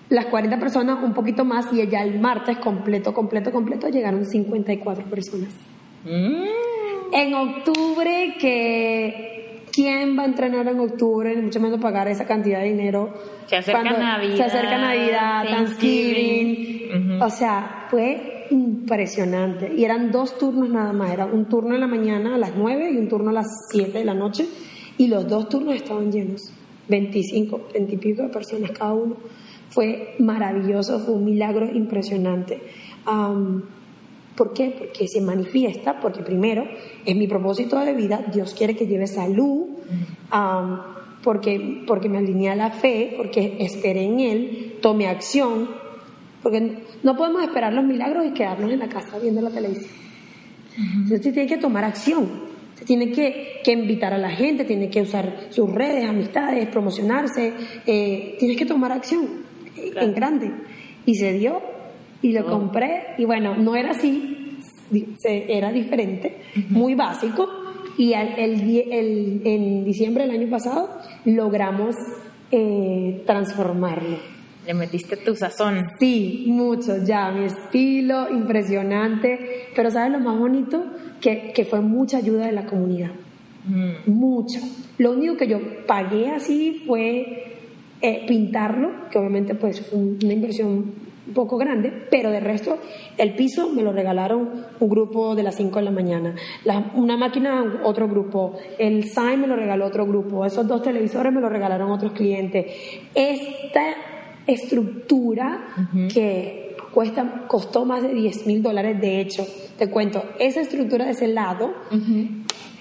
las 0.09 0.25
40 0.27 0.59
personas, 0.59 1.03
un 1.03 1.13
poquito 1.13 1.45
más, 1.45 1.71
y 1.73 1.85
ya 1.87 2.01
el 2.01 2.19
martes 2.19 2.57
completo, 2.57 3.13
completo, 3.13 3.51
completo, 3.51 3.89
llegaron 3.89 4.25
54 4.25 5.05
personas. 5.05 5.49
Mm. 6.05 7.13
En 7.13 7.33
octubre, 7.33 8.35
que 8.39 9.63
¿quién 9.71 10.17
va 10.17 10.23
a 10.23 10.25
entrenar 10.25 10.67
en 10.67 10.79
octubre? 10.79 11.35
Ni 11.35 11.43
mucho 11.43 11.59
menos 11.59 11.79
pagar 11.79 12.07
esa 12.07 12.25
cantidad 12.25 12.59
de 12.59 12.65
dinero. 12.65 13.13
Se 13.45 13.57
acerca 13.57 13.83
Navidad. 13.83 14.35
Se 14.35 14.43
acerca 14.43 14.77
Navidad, 14.77 15.45
Thanksgiving. 15.49 17.21
O 17.21 17.29
sea, 17.29 17.85
fue 17.89 18.47
impresionante. 18.49 19.73
Y 19.75 19.83
eran 19.85 20.11
dos 20.11 20.37
turnos 20.37 20.69
nada 20.69 20.93
más. 20.93 21.11
Era 21.11 21.25
un 21.25 21.45
turno 21.45 21.75
en 21.75 21.81
la 21.81 21.87
mañana 21.87 22.35
a 22.35 22.37
las 22.37 22.55
9 22.55 22.91
y 22.91 22.97
un 22.97 23.07
turno 23.07 23.29
a 23.29 23.33
las 23.33 23.47
7 23.71 23.99
de 23.99 24.05
la 24.05 24.13
noche. 24.13 24.47
Y 24.97 25.07
los 25.07 25.27
dos 25.27 25.49
turnos 25.49 25.75
estaban 25.75 26.11
llenos. 26.11 26.51
25, 26.89 27.67
20 27.73 27.93
y 27.93 27.97
pico 27.97 28.21
de 28.23 28.29
personas 28.29 28.71
cada 28.71 28.93
uno. 28.93 29.17
Fue 29.69 30.15
maravilloso, 30.19 30.99
fue 30.99 31.13
un 31.15 31.25
milagro 31.25 31.65
impresionante. 31.65 32.61
¿Por 34.35 34.53
qué? 34.53 34.75
Porque 34.77 35.07
se 35.07 35.19
manifiesta, 35.19 35.99
porque 35.99 36.21
primero 36.21 36.63
es 37.05 37.15
mi 37.15 37.27
propósito 37.27 37.79
de 37.79 37.93
vida, 37.93 38.23
Dios 38.31 38.53
quiere 38.53 38.75
que 38.75 38.85
lleve 38.85 39.07
salud, 39.07 39.65
porque, 41.23 41.83
porque 41.87 42.07
me 42.07 42.19
alinea 42.19 42.55
la 42.55 42.69
fe, 42.69 43.13
porque 43.17 43.57
esperé 43.59 44.03
en 44.03 44.19
Él, 44.19 44.75
tome 44.79 45.07
acción, 45.07 45.67
porque 46.43 46.83
no 47.01 47.17
podemos 47.17 47.41
esperar 47.41 47.73
los 47.73 47.83
milagros 47.83 48.25
y 48.27 48.31
quedarnos 48.31 48.71
en 48.71 48.79
la 48.79 48.87
casa 48.87 49.17
viendo 49.19 49.41
la 49.41 49.49
televisión. 49.49 49.89
Entonces 50.77 51.21
tiene 51.21 51.47
que 51.47 51.57
tomar 51.57 51.83
acción, 51.83 52.29
se 52.77 52.85
tiene 52.85 53.11
que, 53.11 53.59
que, 53.63 53.71
invitar 53.71 54.13
a 54.13 54.19
la 54.19 54.29
gente, 54.29 54.63
tiene 54.63 54.89
que 54.89 55.01
usar 55.01 55.47
sus 55.49 55.73
redes, 55.73 56.07
amistades, 56.07 56.67
promocionarse, 56.67 57.51
eh, 57.87 58.35
tienes 58.37 58.55
que 58.55 58.67
tomar 58.67 58.91
acción 58.91 59.27
en 59.75 60.13
grande. 60.13 60.51
Y 61.03 61.15
se 61.15 61.33
dio 61.33 61.59
y 62.21 62.33
lo 62.33 62.45
compré 62.45 63.15
y 63.17 63.25
bueno, 63.25 63.55
no 63.55 63.75
era 63.75 63.91
así, 63.91 64.59
era 65.23 65.71
diferente, 65.71 66.37
muy 66.69 66.93
básico. 66.93 67.47
Y 67.97 68.13
el, 68.13 69.41
en 69.43 69.83
diciembre 69.83 70.27
del 70.27 70.39
año 70.39 70.49
pasado 70.51 70.99
logramos 71.25 71.95
eh, 72.51 73.23
transformarlo. 73.25 74.36
Le 74.67 74.73
metiste 74.73 75.15
tu 75.17 75.33
sazón. 75.35 75.79
Sí, 75.97 76.45
mucho, 76.47 77.03
ya, 77.03 77.31
mi 77.31 77.45
estilo, 77.45 78.29
impresionante. 78.29 79.69
Pero 79.73 79.89
¿sabes 79.89 80.11
lo 80.11 80.19
más 80.19 80.37
bonito? 80.37 80.83
Que, 81.21 81.53
que 81.55 81.63
fue 81.65 81.79
mucha 81.81 82.17
ayuda 82.17 82.45
de 82.45 82.51
la 82.51 82.65
comunidad. 82.65 83.11
Mm. 83.65 84.11
Mucha. 84.11 84.59
Lo 84.97 85.11
único 85.11 85.37
que 85.37 85.47
yo 85.47 85.85
pagué 85.85 86.29
así 86.31 86.83
fue 86.85 87.55
eh, 88.01 88.25
pintarlo, 88.27 89.09
que 89.09 89.17
obviamente 89.17 89.55
pues 89.55 89.81
fue 89.81 89.97
una 89.97 90.33
inversión 90.33 90.67
un 91.27 91.33
poco 91.33 91.57
grande, 91.57 91.91
pero 92.09 92.29
de 92.29 92.39
resto 92.39 92.77
el 93.17 93.35
piso 93.35 93.69
me 93.69 93.81
lo 93.81 93.91
regalaron 93.91 94.65
un 94.79 94.89
grupo 94.89 95.35
de 95.35 95.43
las 95.43 95.55
5 95.55 95.79
de 95.79 95.85
la 95.85 95.91
mañana, 95.91 96.35
una 96.93 97.17
máquina 97.17 97.81
otro 97.83 98.07
grupo, 98.07 98.55
el 98.77 99.03
sign 99.05 99.41
me 99.41 99.47
lo 99.47 99.55
regaló 99.55 99.85
otro 99.85 100.05
grupo, 100.05 100.45
esos 100.45 100.67
dos 100.67 100.81
televisores 100.81 101.33
me 101.33 101.41
lo 101.41 101.49
regalaron 101.49 101.91
otros 101.91 102.13
clientes. 102.13 102.65
Esta 103.13 103.95
estructura 104.47 105.67
que 106.13 106.75
cuesta, 106.93 107.45
costó 107.47 107.85
más 107.85 108.01
de 108.01 108.13
10 108.13 108.47
mil 108.47 108.63
dólares, 108.63 108.99
de 108.99 109.21
hecho, 109.21 109.45
te 109.77 109.89
cuento, 109.89 110.23
esa 110.39 110.61
estructura 110.61 111.05
de 111.05 111.11
ese 111.11 111.27
lado 111.27 111.73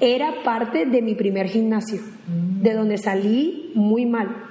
era 0.01 0.43
parte 0.45 0.87
de 0.87 1.03
mi 1.03 1.15
primer 1.15 1.49
gimnasio, 1.49 2.01
de 2.63 2.73
donde 2.73 2.99
salí 2.99 3.73
muy 3.75 4.07
mal. 4.07 4.45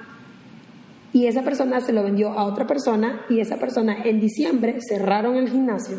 Y 1.12 1.26
esa 1.26 1.42
persona 1.42 1.80
se 1.80 1.92
lo 1.92 2.02
vendió 2.02 2.30
a 2.32 2.44
otra 2.44 2.66
persona 2.66 3.22
y 3.30 3.40
esa 3.40 3.56
persona 3.56 4.02
en 4.04 4.20
diciembre 4.20 4.78
cerraron 4.86 5.36
el 5.36 5.48
gimnasio 5.48 5.96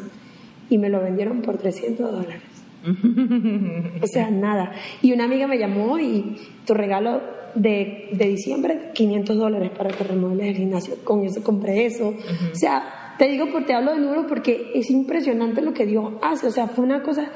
y 0.70 0.78
me 0.78 0.89
lo 0.89 1.01
vendieron 1.01 1.41
por 1.41 1.57
300 1.57 2.11
dólares. 2.11 2.41
o 4.01 4.07
sea, 4.07 4.30
nada. 4.30 4.74
Y 5.01 5.13
una 5.13 5.24
amiga 5.24 5.47
me 5.47 5.57
llamó 5.57 5.99
y 5.99 6.38
tu 6.65 6.74
regalo 6.74 7.22
de, 7.62 8.10
de 8.12 8.28
diciembre, 8.28 8.91
500 8.93 9.38
dólares 9.38 9.72
para 9.78 9.89
que 9.89 10.03
remodeles 10.03 10.47
el 10.49 10.55
gimnasio. 10.55 10.95
Con 11.03 11.24
eso 11.24 11.43
compré 11.43 11.86
eso. 11.86 12.10
O 12.10 12.55
sea, 12.55 13.16
te 13.18 13.28
digo, 13.28 13.47
porque 13.51 13.68
te 13.68 13.74
hablo 13.74 13.93
de 13.93 13.99
números 13.99 14.26
porque 14.28 14.72
es 14.74 14.89
impresionante 14.89 15.62
lo 15.62 15.74
que 15.74 15.86
Dios 15.86 16.14
hace. 16.22 16.47
O 16.47 16.51
sea, 16.51 16.68
fue 16.68 16.84
una 16.84 17.01
cosa 17.01 17.32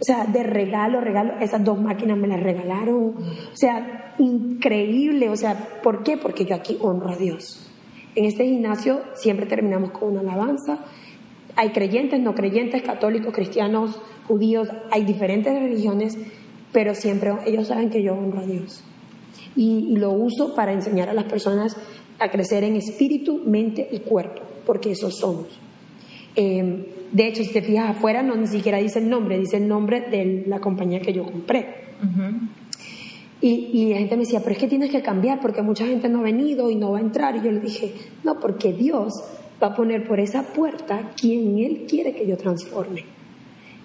o 0.00 0.04
sea, 0.04 0.26
de 0.26 0.44
regalo, 0.44 1.00
regalo, 1.00 1.34
esas 1.40 1.64
dos 1.64 1.80
máquinas 1.80 2.16
me 2.16 2.28
las 2.28 2.40
regalaron. 2.40 3.14
O 3.52 3.56
sea, 3.56 4.14
increíble. 4.18 5.28
O 5.28 5.36
sea, 5.36 5.80
¿por 5.82 6.04
qué? 6.04 6.16
Porque 6.16 6.44
yo 6.44 6.54
aquí 6.54 6.78
honro 6.80 7.10
a 7.10 7.16
Dios. 7.16 7.68
En 8.14 8.24
este 8.24 8.44
gimnasio 8.44 9.02
siempre 9.14 9.46
terminamos 9.46 9.90
con 9.90 10.16
una 10.16 10.20
alabanza. 10.20 10.78
Hay 11.56 11.70
creyentes, 11.70 12.20
no 12.20 12.34
creyentes, 12.34 12.82
católicos, 12.82 13.34
cristianos, 13.34 14.00
judíos, 14.28 14.68
hay 14.92 15.04
diferentes 15.04 15.52
religiones, 15.52 16.16
pero 16.72 16.94
siempre 16.94 17.32
ellos 17.46 17.66
saben 17.66 17.90
que 17.90 18.02
yo 18.02 18.14
honro 18.14 18.40
a 18.40 18.46
Dios. 18.46 18.84
Y, 19.58 19.96
lo 19.96 20.12
uso 20.12 20.54
para 20.54 20.72
enseñar 20.72 21.08
a 21.08 21.12
las 21.12 21.24
personas 21.24 21.76
a 22.20 22.30
crecer 22.30 22.62
en 22.62 22.76
espíritu, 22.76 23.42
mente 23.44 23.88
y 23.90 23.98
cuerpo, 23.98 24.42
porque 24.64 24.92
eso 24.92 25.10
somos. 25.10 25.48
Eh, 26.36 26.86
de 27.10 27.26
hecho, 27.26 27.42
si 27.42 27.52
te 27.52 27.62
fijas 27.62 27.96
afuera, 27.96 28.22
no 28.22 28.36
ni 28.36 28.46
siquiera 28.46 28.78
dice 28.78 29.00
el 29.00 29.08
nombre, 29.08 29.36
dice 29.38 29.56
el 29.56 29.66
nombre 29.66 30.02
de 30.02 30.44
la 30.46 30.60
compañía 30.60 31.00
que 31.00 31.12
yo 31.12 31.24
compré. 31.24 31.66
y, 33.40 33.48
y, 33.72 33.90
la 33.90 33.98
gente 33.98 34.16
me 34.16 34.22
decía, 34.22 34.40
pero 34.40 34.52
es 34.52 34.58
que 34.58 34.68
tienes 34.68 34.90
que 34.90 35.02
cambiar 35.02 35.40
porque 35.40 35.62
mucha 35.62 35.84
gente 35.86 36.08
no 36.08 36.20
ha 36.20 36.22
venido 36.22 36.70
y 36.70 36.76
no 36.76 36.92
va 36.92 36.98
a 36.98 37.00
entrar. 37.00 37.34
Y 37.34 37.42
yo 37.42 37.50
le 37.50 37.60
dije, 37.60 37.92
no, 38.22 38.38
porque 38.38 38.72
Dios 38.72 39.12
va 39.62 39.68
a 39.68 39.74
poner 39.74 40.06
por 40.06 40.20
esa 40.20 40.42
puerta 40.52 41.10
quien 41.20 41.58
Él 41.58 41.86
quiere 41.88 42.14
que 42.14 42.26
yo 42.26 42.36
transforme. 42.36 43.04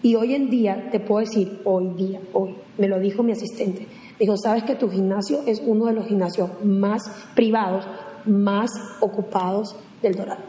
Y 0.03 0.15
hoy 0.15 0.35
en 0.35 0.49
día, 0.49 0.89
te 0.91 0.99
puedo 0.99 1.25
decir, 1.25 1.61
hoy 1.63 1.87
día, 1.95 2.19
hoy, 2.33 2.53
me 2.77 2.89
lo 2.89 2.99
dijo 2.99 3.23
mi 3.23 3.31
asistente, 3.31 3.87
dijo, 4.19 4.37
sabes 4.37 4.63
que 4.63 4.75
tu 4.75 4.89
gimnasio 4.89 5.41
es 5.45 5.61
uno 5.65 5.85
de 5.85 5.93
los 5.93 6.07
gimnasios 6.07 6.49
más 6.63 7.01
privados, 7.35 7.85
más 8.25 8.69
ocupados 8.99 9.75
del 10.01 10.15
Dorado. 10.15 10.41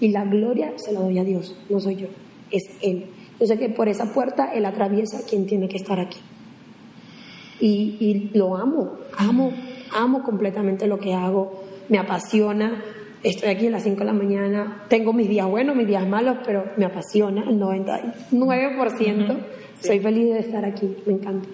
Y 0.00 0.08
la 0.08 0.24
gloria 0.24 0.72
se 0.76 0.92
la 0.92 1.00
doy 1.00 1.18
a 1.18 1.24
Dios, 1.24 1.54
no 1.68 1.78
soy 1.78 1.96
yo, 1.96 2.08
es 2.50 2.62
Él. 2.82 3.06
Yo 3.38 3.46
sé 3.46 3.58
que 3.58 3.68
por 3.68 3.88
esa 3.88 4.12
puerta 4.12 4.52
Él 4.52 4.64
atraviesa 4.66 5.20
quien 5.28 5.46
tiene 5.46 5.68
que 5.68 5.76
estar 5.76 6.00
aquí. 6.00 6.18
Y, 7.60 7.96
y 8.00 8.30
lo 8.36 8.56
amo, 8.56 8.92
amo, 9.16 9.52
amo 9.94 10.22
completamente 10.22 10.86
lo 10.86 10.98
que 10.98 11.14
hago, 11.14 11.62
me 11.88 11.98
apasiona. 11.98 12.82
Estoy 13.22 13.50
aquí 13.50 13.66
a 13.66 13.70
las 13.70 13.82
5 13.82 13.98
de 13.98 14.04
la 14.06 14.14
mañana, 14.14 14.84
tengo 14.88 15.12
mis 15.12 15.28
días 15.28 15.46
buenos, 15.46 15.76
mis 15.76 15.86
días 15.86 16.08
malos, 16.08 16.38
pero 16.44 16.64
me 16.78 16.86
apasiona 16.86 17.42
el 17.42 17.60
99%. 17.60 19.38
Soy 19.82 20.00
feliz 20.00 20.32
de 20.32 20.38
estar 20.40 20.64
aquí, 20.64 20.96
me 21.04 21.12
encanta. 21.12 21.48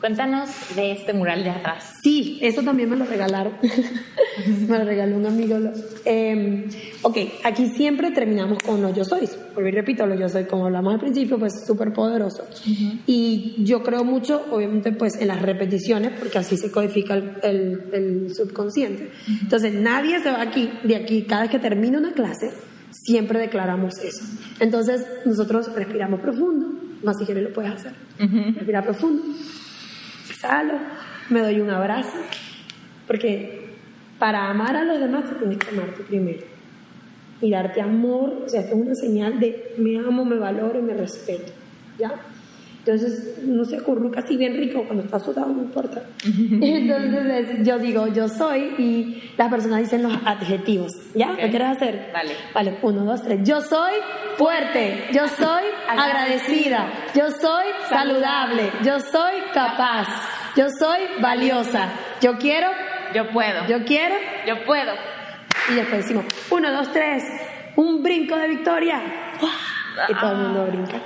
Cuéntanos 0.00 0.48
de 0.76 0.92
este 0.92 1.12
mural 1.12 1.42
de 1.42 1.50
atrás. 1.50 1.94
Sí, 2.04 2.38
eso 2.40 2.62
también 2.62 2.88
me 2.88 2.96
lo 2.96 3.04
regalaron. 3.04 3.54
me 4.68 4.78
lo 4.78 4.84
regaló 4.84 5.16
un 5.16 5.26
amigo. 5.26 5.58
Eh, 6.04 6.68
ok, 7.02 7.16
aquí 7.42 7.66
siempre 7.70 8.12
terminamos 8.12 8.62
con 8.62 8.80
los 8.80 8.94
yo 8.94 9.04
soy. 9.04 9.28
Porque 9.52 9.72
repito, 9.72 10.06
los 10.06 10.20
yo 10.20 10.28
soy, 10.28 10.44
como 10.44 10.66
hablamos 10.66 10.94
al 10.94 11.00
principio, 11.00 11.36
pues 11.36 11.64
súper 11.66 11.92
poderoso. 11.92 12.46
Y 13.06 13.56
yo 13.64 13.82
creo 13.82 14.04
mucho, 14.04 14.46
obviamente, 14.52 14.92
pues 14.92 15.20
en 15.20 15.28
las 15.28 15.42
repeticiones, 15.42 16.12
porque 16.16 16.38
así 16.38 16.56
se 16.56 16.70
codifica 16.70 17.14
el, 17.14 17.82
el, 17.92 18.34
subconsciente. 18.36 19.10
Entonces, 19.42 19.74
nadie 19.74 20.20
se 20.20 20.30
va 20.30 20.42
aquí, 20.42 20.70
de 20.84 20.94
aquí, 20.94 21.22
cada 21.22 21.42
vez 21.42 21.50
que 21.50 21.58
termina 21.58 21.98
una 21.98 22.12
clase, 22.12 22.52
siempre 22.92 23.40
declaramos 23.40 23.98
eso. 23.98 24.22
Entonces, 24.60 25.04
nosotros 25.24 25.74
respiramos 25.74 26.20
profundo, 26.20 26.68
más 27.02 27.18
si 27.18 27.24
quieres 27.24 27.42
lo 27.42 27.52
puedes 27.52 27.72
hacer. 27.72 27.94
Respira 28.54 28.82
profundo 28.82 29.24
exhalo, 30.38 30.74
me 31.30 31.40
doy 31.40 31.60
un 31.60 31.70
abrazo, 31.70 32.18
porque 33.08 33.70
para 34.20 34.48
amar 34.48 34.76
a 34.76 34.84
los 34.84 35.00
demás 35.00 35.24
tienes 35.36 35.58
que 35.58 35.70
amarte 35.70 36.04
primero. 36.04 36.46
Y 37.40 37.50
darte 37.50 37.80
amor, 37.80 38.44
o 38.46 38.48
sea, 38.48 38.60
es 38.60 38.72
una 38.72 38.94
señal 38.94 39.38
de 39.40 39.74
me 39.78 39.98
amo, 39.98 40.24
me 40.24 40.36
valoro 40.36 40.78
y 40.78 40.82
me 40.82 40.94
respeto. 40.94 41.52
¿Ya? 41.98 42.12
Entonces, 42.90 43.38
no 43.44 43.66
se 43.66 43.82
curruca 43.82 44.20
así 44.20 44.34
bien 44.38 44.56
rico 44.56 44.82
cuando 44.86 45.04
está 45.04 45.18
sudado, 45.18 45.48
no 45.48 45.62
importa. 45.62 46.04
Entonces, 46.24 47.66
yo 47.66 47.78
digo, 47.78 48.06
yo 48.06 48.28
soy, 48.28 48.60
y 48.78 49.32
las 49.36 49.50
personas 49.50 49.80
dicen 49.80 50.02
los 50.02 50.14
adjetivos. 50.24 50.92
¿Ya? 51.14 51.36
¿Qué 51.36 51.50
quieres 51.50 51.76
hacer? 51.76 52.10
Vale. 52.14 52.32
Vale, 52.54 52.78
uno, 52.80 53.04
dos, 53.04 53.22
tres. 53.22 53.40
Yo 53.44 53.60
soy 53.60 53.92
fuerte, 54.38 55.04
yo 55.12 55.28
soy 55.28 55.64
agradecida, 55.88 56.90
yo 57.14 57.30
soy 57.30 57.66
saludable, 57.90 58.70
yo 58.82 59.00
soy 59.00 59.34
capaz, 59.52 60.08
yo 60.56 60.68
soy 60.70 61.00
valiosa, 61.20 61.90
yo 62.22 62.38
quiero, 62.38 62.68
yo 63.14 63.28
puedo, 63.30 63.66
yo 63.66 63.84
quiero, 63.84 64.14
yo 64.46 64.64
puedo. 64.64 64.94
Y 65.70 65.74
después 65.74 66.04
decimos, 66.04 66.24
uno, 66.50 66.72
dos, 66.72 66.90
tres, 66.90 67.22
un 67.76 68.02
brinco 68.02 68.34
de 68.34 68.48
victoria. 68.48 69.02
Y 70.08 70.14
todo 70.14 70.30
el 70.32 70.38
mundo 70.38 70.66
brinca. 70.66 71.00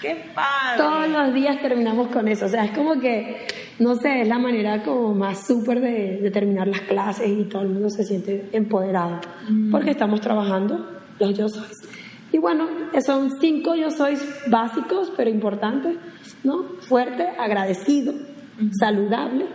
¡Qué 0.00 0.30
padre! 0.34 0.76
Todos 0.76 1.08
los 1.08 1.34
días 1.34 1.60
terminamos 1.60 2.08
con 2.08 2.28
eso. 2.28 2.46
O 2.46 2.48
sea, 2.48 2.64
es 2.64 2.72
como 2.72 2.98
que 3.00 3.46
no 3.78 3.94
sé, 3.96 4.22
es 4.22 4.28
la 4.28 4.38
manera 4.38 4.82
como 4.82 5.14
más 5.14 5.46
súper 5.46 5.80
de, 5.80 6.30
terminar 6.30 6.66
las 6.66 6.80
clases 6.82 7.28
y 7.28 7.44
todo 7.44 7.62
el 7.62 7.68
mundo 7.68 7.90
se 7.90 8.04
siente 8.04 8.48
empoderado. 8.52 9.20
Mm. 9.48 9.70
Porque 9.70 9.90
estamos 9.90 10.20
trabajando 10.20 11.02
los 11.18 11.36
yo 11.36 11.48
sois. 11.48 11.76
Y 12.32 12.38
bueno, 12.38 12.66
son 13.04 13.30
cinco 13.40 13.74
yo 13.74 13.90
sois 13.90 14.20
básicos, 14.48 15.12
pero 15.16 15.30
importantes, 15.30 15.96
¿no? 16.42 16.64
Fuerte, 16.80 17.28
agradecido, 17.38 18.14
saludable, 18.78 19.46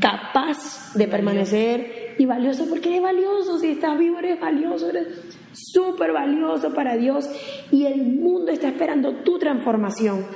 capaz 0.00 0.94
de 0.94 1.08
permanecer 1.08 2.14
y 2.18 2.26
valioso, 2.26 2.66
porque 2.68 2.90
eres 2.90 3.02
valioso, 3.02 3.58
si 3.58 3.72
estás 3.72 3.98
vivo 3.98 4.18
eres 4.18 4.38
valioso, 4.38 4.90
eres 4.90 5.08
súper 5.52 6.12
valioso 6.12 6.72
para 6.72 6.96
Dios 6.96 7.28
y 7.70 7.86
el 7.86 8.02
mundo 8.02 8.52
está 8.52 8.68
esperando 8.68 9.12
tu 9.16 9.38
transformación 9.38 10.26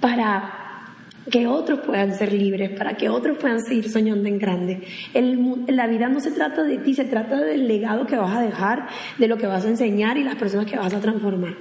para 0.00 0.54
que 1.30 1.46
otros 1.46 1.80
puedan 1.80 2.14
ser 2.14 2.32
libres, 2.32 2.70
para 2.76 2.96
que 2.96 3.08
otros 3.08 3.36
puedan 3.38 3.60
seguir 3.60 3.90
soñando 3.90 4.28
en 4.28 4.38
grande. 4.38 4.82
La 5.68 5.86
vida 5.86 6.08
no 6.08 6.20
se 6.20 6.30
trata 6.30 6.62
de 6.62 6.78
ti, 6.78 6.94
se 6.94 7.04
trata 7.04 7.36
del 7.40 7.68
legado 7.68 8.06
que 8.06 8.16
vas 8.16 8.34
a 8.34 8.40
dejar, 8.40 8.88
de 9.18 9.28
lo 9.28 9.36
que 9.36 9.46
vas 9.46 9.64
a 9.64 9.68
enseñar 9.68 10.16
y 10.16 10.24
las 10.24 10.36
personas 10.36 10.66
que 10.66 10.78
vas 10.78 10.94
a 10.94 11.00
transformar. 11.00 11.54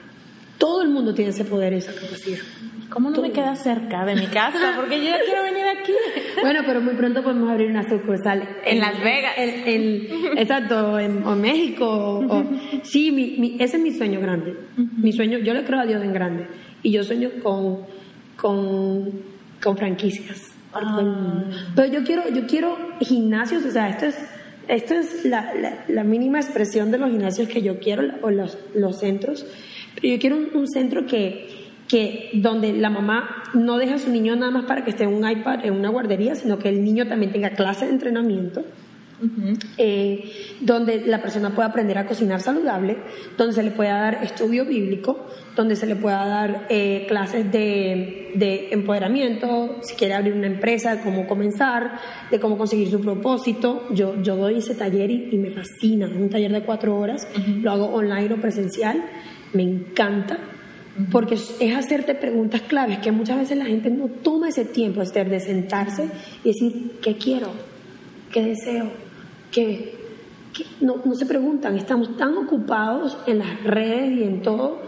Todo 0.57 0.81
el 0.81 0.89
mundo 0.89 1.13
tiene 1.13 1.31
ese 1.31 1.45
poder, 1.45 1.73
esa 1.73 1.93
capacidad. 1.93 2.39
¿Cómo 2.89 3.09
no 3.09 3.21
me 3.21 3.31
queda 3.31 3.55
cerca 3.55 4.05
de 4.05 4.15
mi 4.15 4.27
casa? 4.27 4.73
Porque 4.75 4.97
yo 4.97 5.11
ya 5.11 5.19
quiero 5.25 5.43
venir 5.43 5.65
aquí. 5.65 5.91
Bueno, 6.41 6.61
pero 6.67 6.81
muy 6.81 6.93
pronto 6.93 7.23
podemos 7.23 7.49
abrir 7.49 7.71
una 7.71 7.89
sucursal. 7.89 8.47
En, 8.63 8.79
Las 8.79 9.01
Vegas. 9.01 9.33
En, 9.37 10.37
exacto, 10.37 10.99
en 10.99 11.41
México. 11.41 12.45
sí, 12.83 13.11
mi, 13.11 13.57
ese 13.59 13.77
es 13.77 13.83
mi 13.83 13.91
sueño 13.91 14.21
grande. 14.21 14.55
Mi 14.75 15.11
sueño, 15.11 15.39
yo 15.39 15.55
le 15.55 15.63
creo 15.63 15.79
a 15.79 15.85
Dios 15.85 16.03
en 16.03 16.13
grande. 16.13 16.47
Y 16.83 16.91
yo 16.91 17.03
sueño 17.03 17.31
con, 17.41 17.79
con, 18.35 19.11
con 19.61 19.77
franquicias. 19.77 20.53
Ah. 20.73 21.43
Pero 21.75 21.91
yo 21.91 22.03
quiero, 22.03 22.29
yo 22.29 22.45
quiero 22.45 22.77
gimnasios, 22.99 23.65
o 23.65 23.71
sea, 23.71 23.89
esto 23.89 24.05
es, 24.05 24.15
esto 24.67 24.93
es 24.93 25.25
la, 25.25 25.53
la, 25.87 26.03
mínima 26.03 26.39
expresión 26.39 26.91
de 26.91 26.99
los 26.99 27.09
gimnasios 27.09 27.47
que 27.47 27.61
yo 27.61 27.79
quiero, 27.79 28.03
o 28.21 28.29
los, 28.29 28.57
los 28.75 28.99
centros. 28.99 29.45
Pero 29.99 30.13
yo 30.13 30.19
quiero 30.19 30.37
un 30.37 30.67
centro 30.67 31.05
que 31.05 31.67
que 31.87 32.31
donde 32.33 32.73
la 32.73 32.89
mamá 32.89 33.43
no 33.53 33.77
deja 33.77 33.95
a 33.95 33.99
su 33.99 34.09
niño 34.09 34.35
nada 34.35 34.51
más 34.51 34.65
para 34.65 34.83
que 34.83 34.91
esté 34.91 35.05
en 35.05 35.13
un 35.13 35.29
iPad 35.29 35.65
en 35.65 35.73
una 35.73 35.89
guardería, 35.89 36.35
sino 36.35 36.59
que 36.59 36.69
el 36.69 36.83
niño 36.83 37.07
también 37.07 37.31
tenga 37.31 37.51
clases 37.51 37.87
de 37.87 37.93
entrenamiento, 37.93 38.63
eh, 39.77 40.31
donde 40.61 41.07
la 41.07 41.21
persona 41.21 41.55
pueda 41.55 41.69
aprender 41.69 41.97
a 41.97 42.05
cocinar 42.05 42.39
saludable, 42.39 42.97
donde 43.35 43.53
se 43.53 43.63
le 43.63 43.71
pueda 43.71 43.99
dar 43.99 44.23
estudio 44.23 44.65
bíblico, 44.65 45.25
donde 45.55 45.75
se 45.75 45.87
le 45.87 45.95
pueda 45.95 46.25
dar 46.25 46.67
eh, 46.69 47.05
clases 47.07 47.51
de, 47.51 48.31
de, 48.35 48.69
empoderamiento, 48.71 49.77
si 49.81 49.95
quiere 49.95 50.13
abrir 50.13 50.33
una 50.33 50.45
empresa, 50.45 50.95
de 50.95 51.01
cómo 51.01 51.25
comenzar, 51.25 51.99
de 52.29 52.39
cómo 52.39 52.57
conseguir 52.57 52.91
su 52.91 53.01
propósito. 53.01 53.87
Yo, 53.91 54.21
yo 54.21 54.35
doy 54.35 54.59
ese 54.59 54.75
taller 54.75 55.09
y, 55.09 55.37
me 55.37 55.49
fascina, 55.49 56.07
un 56.07 56.29
taller 56.29 56.51
de 56.51 56.61
cuatro 56.61 56.95
horas, 56.97 57.27
lo 57.61 57.71
hago 57.71 57.85
online 57.87 58.35
o 58.35 58.37
presencial, 58.37 59.03
me 59.53 59.63
encanta 59.63 60.37
porque 61.11 61.35
es 61.35 61.75
hacerte 61.75 62.15
preguntas 62.15 62.61
claves 62.61 62.97
que 62.99 63.11
muchas 63.11 63.37
veces 63.37 63.57
la 63.57 63.65
gente 63.65 63.89
no 63.89 64.07
toma 64.07 64.49
ese 64.49 64.65
tiempo 64.65 65.01
de 65.03 65.39
sentarse 65.39 66.09
y 66.43 66.47
decir, 66.47 66.91
¿qué 67.01 67.15
quiero? 67.17 67.51
¿Qué 68.31 68.41
deseo? 68.41 69.06
¿Qué? 69.51 69.95
No, 70.81 71.01
no, 71.05 71.13
se 71.15 71.25
preguntan, 71.25 71.77
estamos 71.77 72.17
tan 72.17 72.35
ocupados 72.37 73.17
en 73.27 73.39
las 73.39 73.63
redes 73.63 74.17
y 74.17 74.23
en 74.23 74.41
todo 74.41 74.81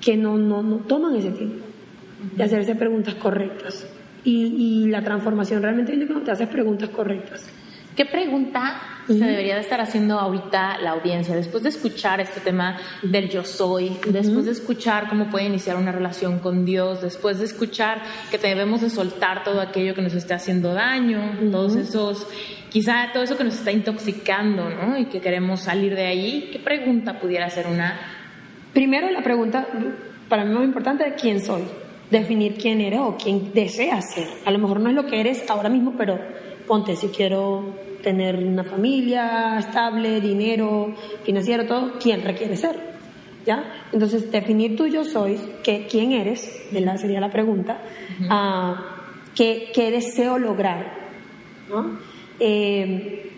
que 0.00 0.16
no, 0.16 0.36
no, 0.36 0.62
no, 0.62 0.78
toman 0.78 1.14
ese 1.14 1.30
tiempo 1.30 1.64
de 2.34 2.42
hacerse 2.42 2.74
preguntas 2.74 3.14
correctas. 3.14 3.86
Y, 4.24 4.46
y 4.84 4.86
la 4.88 5.02
transformación 5.02 5.62
realmente 5.62 5.92
viene 5.92 6.06
cuando 6.06 6.24
te 6.24 6.30
haces 6.32 6.48
preguntas 6.48 6.88
correctas. 6.88 7.48
¿Qué 7.96 8.04
pregunta 8.04 8.80
se 9.06 9.14
debería 9.14 9.54
de 9.54 9.60
estar 9.60 9.80
haciendo 9.80 10.18
ahorita 10.18 10.78
la 10.78 10.92
audiencia 10.92 11.36
después 11.36 11.62
de 11.62 11.68
escuchar 11.68 12.20
este 12.20 12.40
tema 12.40 12.78
del 13.02 13.28
yo 13.28 13.44
soy, 13.44 13.96
después 14.08 14.46
de 14.46 14.52
escuchar 14.52 15.08
cómo 15.08 15.28
puede 15.30 15.44
iniciar 15.44 15.76
una 15.76 15.92
relación 15.92 16.40
con 16.40 16.64
Dios, 16.64 17.02
después 17.02 17.38
de 17.38 17.44
escuchar 17.44 18.02
que 18.30 18.38
debemos 18.38 18.80
de 18.80 18.90
soltar 18.90 19.44
todo 19.44 19.60
aquello 19.60 19.94
que 19.94 20.02
nos 20.02 20.14
esté 20.14 20.34
haciendo 20.34 20.74
daño, 20.74 21.50
todos 21.52 21.76
esos, 21.76 22.26
quizá 22.70 23.10
todo 23.12 23.22
eso 23.22 23.36
que 23.36 23.44
nos 23.44 23.54
está 23.54 23.70
intoxicando, 23.70 24.70
¿no? 24.70 24.98
Y 24.98 25.04
que 25.06 25.20
queremos 25.20 25.60
salir 25.60 25.94
de 25.94 26.06
ahí? 26.06 26.48
¿Qué 26.50 26.58
pregunta 26.58 27.20
pudiera 27.20 27.48
ser 27.50 27.68
una? 27.68 28.00
Primero 28.72 29.08
la 29.10 29.22
pregunta, 29.22 29.68
para 30.28 30.44
mí 30.44 30.52
más 30.52 30.64
importante, 30.64 31.06
es 31.06 31.20
quién 31.20 31.40
soy. 31.40 31.62
Definir 32.10 32.54
quién 32.54 32.80
eres 32.80 33.00
o 33.00 33.16
quién 33.16 33.52
deseas 33.52 34.12
ser. 34.12 34.28
A 34.44 34.50
lo 34.50 34.58
mejor 34.58 34.80
no 34.80 34.88
es 34.88 34.94
lo 34.94 35.06
que 35.06 35.20
eres 35.20 35.48
ahora 35.48 35.68
mismo, 35.68 35.94
pero 35.96 36.18
ponte, 36.66 36.96
si 36.96 37.08
quiero 37.08 37.74
tener 38.02 38.36
una 38.36 38.64
familia 38.64 39.58
estable, 39.58 40.20
dinero, 40.20 40.94
financiero, 41.24 41.66
todo, 41.66 41.98
¿quién 41.98 42.22
requiere 42.22 42.56
ser? 42.56 42.78
¿Ya? 43.46 43.64
Entonces, 43.92 44.30
definir 44.30 44.76
tú 44.76 44.86
yo 44.86 45.04
soy, 45.04 45.38
que, 45.62 45.86
quién 45.90 46.12
eres, 46.12 46.66
la 46.72 46.96
sería 46.96 47.20
la 47.20 47.30
pregunta, 47.30 47.78
ah, 48.28 48.96
¿qué, 49.34 49.72
deseo 49.74 50.38
lograr? 50.38 50.94
¿no? 51.68 51.98
Eh, 52.40 53.30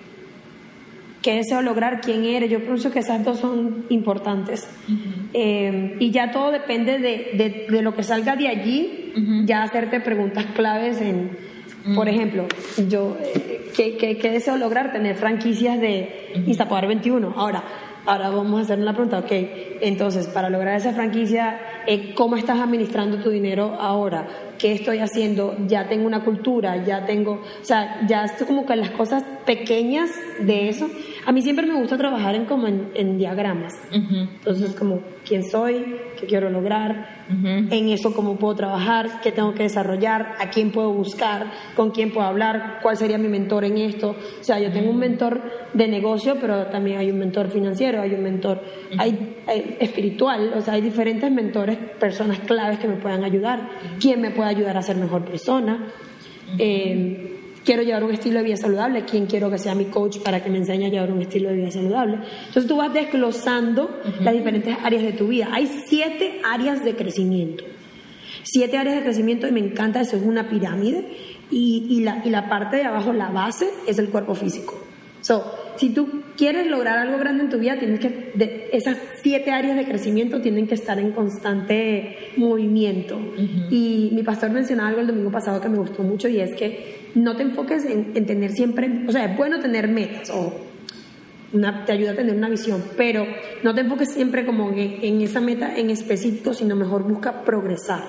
¿Qué 1.23 1.35
deseo 1.35 1.61
lograr? 1.61 2.01
¿Quién 2.01 2.25
eres? 2.25 2.49
Yo 2.51 2.61
pienso 2.61 2.93
que 2.93 3.01
esas 3.01 3.25
dos 3.25 3.41
son 3.41 3.87
importantes. 3.89 4.69
Eh, 5.35 5.97
y 5.99 6.13
ya 6.13 6.31
todo 6.31 6.53
depende 6.53 7.01
de, 7.01 7.67
de, 7.69 7.83
lo 7.83 7.95
que 7.95 8.05
salga 8.05 8.37
de 8.37 8.47
allí, 8.47 9.13
ya 9.45 9.65
hacerte 9.65 9.99
preguntas 10.01 10.47
claves 10.55 11.01
en, 11.01 11.37
por 11.95 12.09
ejemplo, 12.09 12.47
yo, 12.89 13.17
eh, 13.21 13.71
¿qué, 13.75 14.31
deseo 14.31 14.57
lograr? 14.57 14.93
Tener 14.93 15.17
franquicias 15.17 15.81
de 15.81 16.33
Instapoder 16.47 16.87
21. 16.89 17.35
Ahora, 17.37 17.63
ahora 18.05 18.31
vamos 18.31 18.61
a 18.61 18.63
hacer 18.65 18.79
una 18.79 18.93
pregunta, 18.93 19.19
ok, 19.19 19.33
entonces, 19.81 20.27
para 20.27 20.51
lograr 20.51 20.77
esa 20.77 20.93
franquicia, 20.93 21.61
eh, 21.87 22.15
¿cómo 22.15 22.37
estás 22.37 22.59
administrando 22.61 23.19
tu 23.19 23.31
dinero 23.31 23.77
ahora? 23.79 24.27
¿Qué 24.59 24.73
estoy 24.73 24.99
haciendo? 24.99 25.57
Ya 25.67 25.89
tengo 25.89 26.07
una 26.07 26.25
cultura, 26.25 26.85
ya 26.85 27.05
tengo, 27.05 27.33
o 27.33 27.65
sea, 27.65 28.07
ya 28.09 28.25
estoy 28.25 28.47
como 28.47 28.67
que 28.67 28.77
las 28.77 28.91
cosas 28.91 29.25
pequeñas 29.45 30.11
de 30.41 30.69
eso. 30.69 30.89
A 31.27 31.33
mí 31.33 31.43
siempre 31.43 31.67
me 31.67 31.75
gusta 31.75 31.97
trabajar 31.97 32.35
en 32.35 32.47
como 32.47 32.67
en, 32.67 33.19
diagramas. 33.19 33.75
Entonces, 33.93 34.75
como, 34.75 35.01
¿quién 35.25 35.43
soy? 35.43 35.97
¿Qué 36.19 36.27
quiero 36.27 36.51
lograr? 36.51 37.17
en 37.29 37.89
eso 37.89 38.15
cómo 38.15 38.37
puedo 38.37 38.55
trabajar, 38.55 39.21
qué 39.21 39.33
tengo 39.33 39.53
que 39.53 39.65
desarrollar, 39.65 40.37
a 40.39 40.51
quién 40.51 40.71
puedo 40.71 40.93
buscar, 40.93 41.47
con 41.75 41.91
quién 41.91 42.13
puedo 42.13 42.27
hablar, 42.27 42.79
cuál 42.83 42.97
sería 42.97 43.19
mi 43.19 43.29
mentor 43.29 43.65
en 43.65 43.79
esto. 43.79 44.15
O 44.41 44.45
sea, 44.45 44.61
yo 44.61 44.71
tengo 44.71 44.91
un 44.91 44.99
mentor 44.99 45.41
de 45.75 45.89
negocio, 45.89 46.37
pero 46.41 46.67
también 46.67 46.99
hay 46.99 47.11
un 47.11 47.19
mentor 47.19 47.49
financiero, 47.49 48.01
hay 48.01 48.15
un 48.15 48.23
mentor 48.23 48.63
hay, 48.97 49.37
espiritual, 49.81 50.53
o 50.57 50.61
sea, 50.61 50.75
hay 50.75 50.81
diferentes 50.81 51.31
mentores, 51.31 51.77
personas 51.99 52.41
claves 52.41 52.79
que 52.79 52.89
me 52.89 52.97
puedan 52.97 53.25
ayudar, 53.25 53.69
quién 54.01 54.21
me 54.21 54.31
puede 54.31 54.46
ayudar 54.51 54.77
a 54.77 54.83
ser 54.83 54.97
mejor 54.97 55.25
persona. 55.25 55.93
Eh, 56.59 57.37
quiero 57.65 57.83
llevar 57.83 58.05
un 58.05 58.13
estilo 58.13 58.39
de 58.39 58.45
vida 58.45 58.57
saludable, 58.57 59.05
quién 59.05 59.27
quiero 59.27 59.51
que 59.51 59.59
sea 59.59 59.75
mi 59.75 59.87
coach 59.87 60.19
para 60.19 60.43
que 60.43 60.49
me 60.49 60.59
enseñe 60.59 60.87
a 60.87 60.89
llevar 60.89 61.11
un 61.11 61.21
estilo 61.21 61.49
de 61.49 61.57
vida 61.57 61.71
saludable. 61.71 62.19
Entonces 62.47 62.67
tú 62.67 62.77
vas 62.77 62.95
desglosando 62.95 64.01
las 64.21 64.33
diferentes 64.33 64.77
áreas 64.85 65.03
de 65.03 65.13
tu 65.13 65.29
vida. 65.29 65.49
Hay 65.53 65.67
siete 65.87 66.41
áreas 66.45 66.85
de 66.85 66.95
crecimiento. 66.95 67.65
Siete 68.45 68.79
áreas 68.79 68.97
de 68.97 69.03
crecimiento 69.03 69.49
y 69.49 69.53
me 69.53 69.61
encanta, 69.61 70.01
eso 70.01 70.17
es 70.17 70.23
una 70.23 70.49
pirámide 70.49 71.09
y, 71.51 72.01
la, 72.03 72.23
y 72.25 72.31
la 72.31 72.49
parte 72.49 72.77
de 72.77 72.85
abajo, 72.85 73.13
la 73.13 73.31
base, 73.31 73.69
es 73.87 73.99
el 73.99 74.09
cuerpo 74.09 74.35
físico. 74.35 74.81
So, 75.21 75.45
si 75.79 75.91
tú 75.91 76.23
quieres 76.37 76.67
lograr 76.67 76.99
algo 76.99 77.19
grande 77.19 77.45
en 77.45 77.51
tu 77.51 77.59
vida, 77.59 77.79
tienes 77.79 78.01
que, 78.01 78.33
de, 78.35 78.69
esas 78.73 78.97
siete 79.23 79.51
áreas 79.51 79.77
de 79.77 79.85
crecimiento 79.85 80.41
tienen 80.41 80.67
que 80.67 80.75
estar 80.75 80.99
en 80.99 81.13
constante 81.13 82.33
movimiento. 82.37 83.19
Y 83.71 84.11
mi 84.13 84.23
pastor 84.23 84.51
mencionaba 84.51 84.89
algo 84.89 85.01
el 85.01 85.07
domingo 85.09 85.31
pasado 85.31 85.61
que 85.61 85.69
me 85.69 85.79
gustó 85.79 86.03
mucho 86.03 86.29
y 86.29 86.41
es 86.41 86.55
que 86.55 87.11
no 87.15 87.37
te 87.37 87.43
enfoques 87.43 87.85
en, 87.85 88.13
tener 88.27 88.53
siempre, 88.53 89.05
o 89.09 89.13
sea, 89.13 89.25
es 89.25 89.37
bueno 89.37 89.61
tener 89.61 89.89
metas 89.89 90.31
o 90.31 90.53
una, 91.53 91.85
te 91.85 91.93
ayuda 91.93 92.13
a 92.13 92.17
tener 92.17 92.35
una 92.35 92.49
visión, 92.49 92.83
pero 92.97 93.27
no 93.63 93.75
te 93.75 93.81
enfoques 93.83 94.13
siempre 94.13 94.45
como 94.45 94.71
en, 94.71 95.21
esa 95.21 95.41
meta 95.41 95.77
en 95.77 95.91
específico, 95.91 96.53
sino 96.53 96.77
mejor 96.77 97.05
busca 97.05 97.43
progresar. 97.43 98.03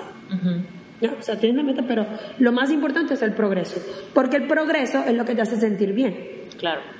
¿Ya? 1.00 1.14
O 1.18 1.22
sea, 1.22 1.38
tienes 1.38 1.62
una 1.62 1.72
meta, 1.72 1.84
pero 1.86 2.06
lo 2.38 2.52
más 2.52 2.70
importante 2.70 3.14
es 3.14 3.22
el 3.22 3.32
progreso, 3.32 3.80
porque 4.12 4.36
el 4.36 4.48
progreso 4.48 5.04
es 5.06 5.14
lo 5.14 5.24
que 5.24 5.34
te 5.34 5.42
hace 5.42 5.56
sentir 5.56 5.92
bien. 5.92 6.16
Claro. 6.58 6.97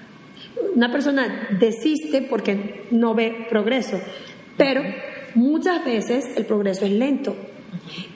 Una 0.74 0.92
persona 0.92 1.48
desiste 1.58 2.22
porque 2.22 2.86
no 2.90 3.14
ve 3.14 3.46
progreso, 3.50 4.00
pero 4.56 4.82
muchas 5.34 5.84
veces 5.84 6.26
el 6.36 6.46
progreso 6.46 6.84
es 6.84 6.92
lento 6.92 7.34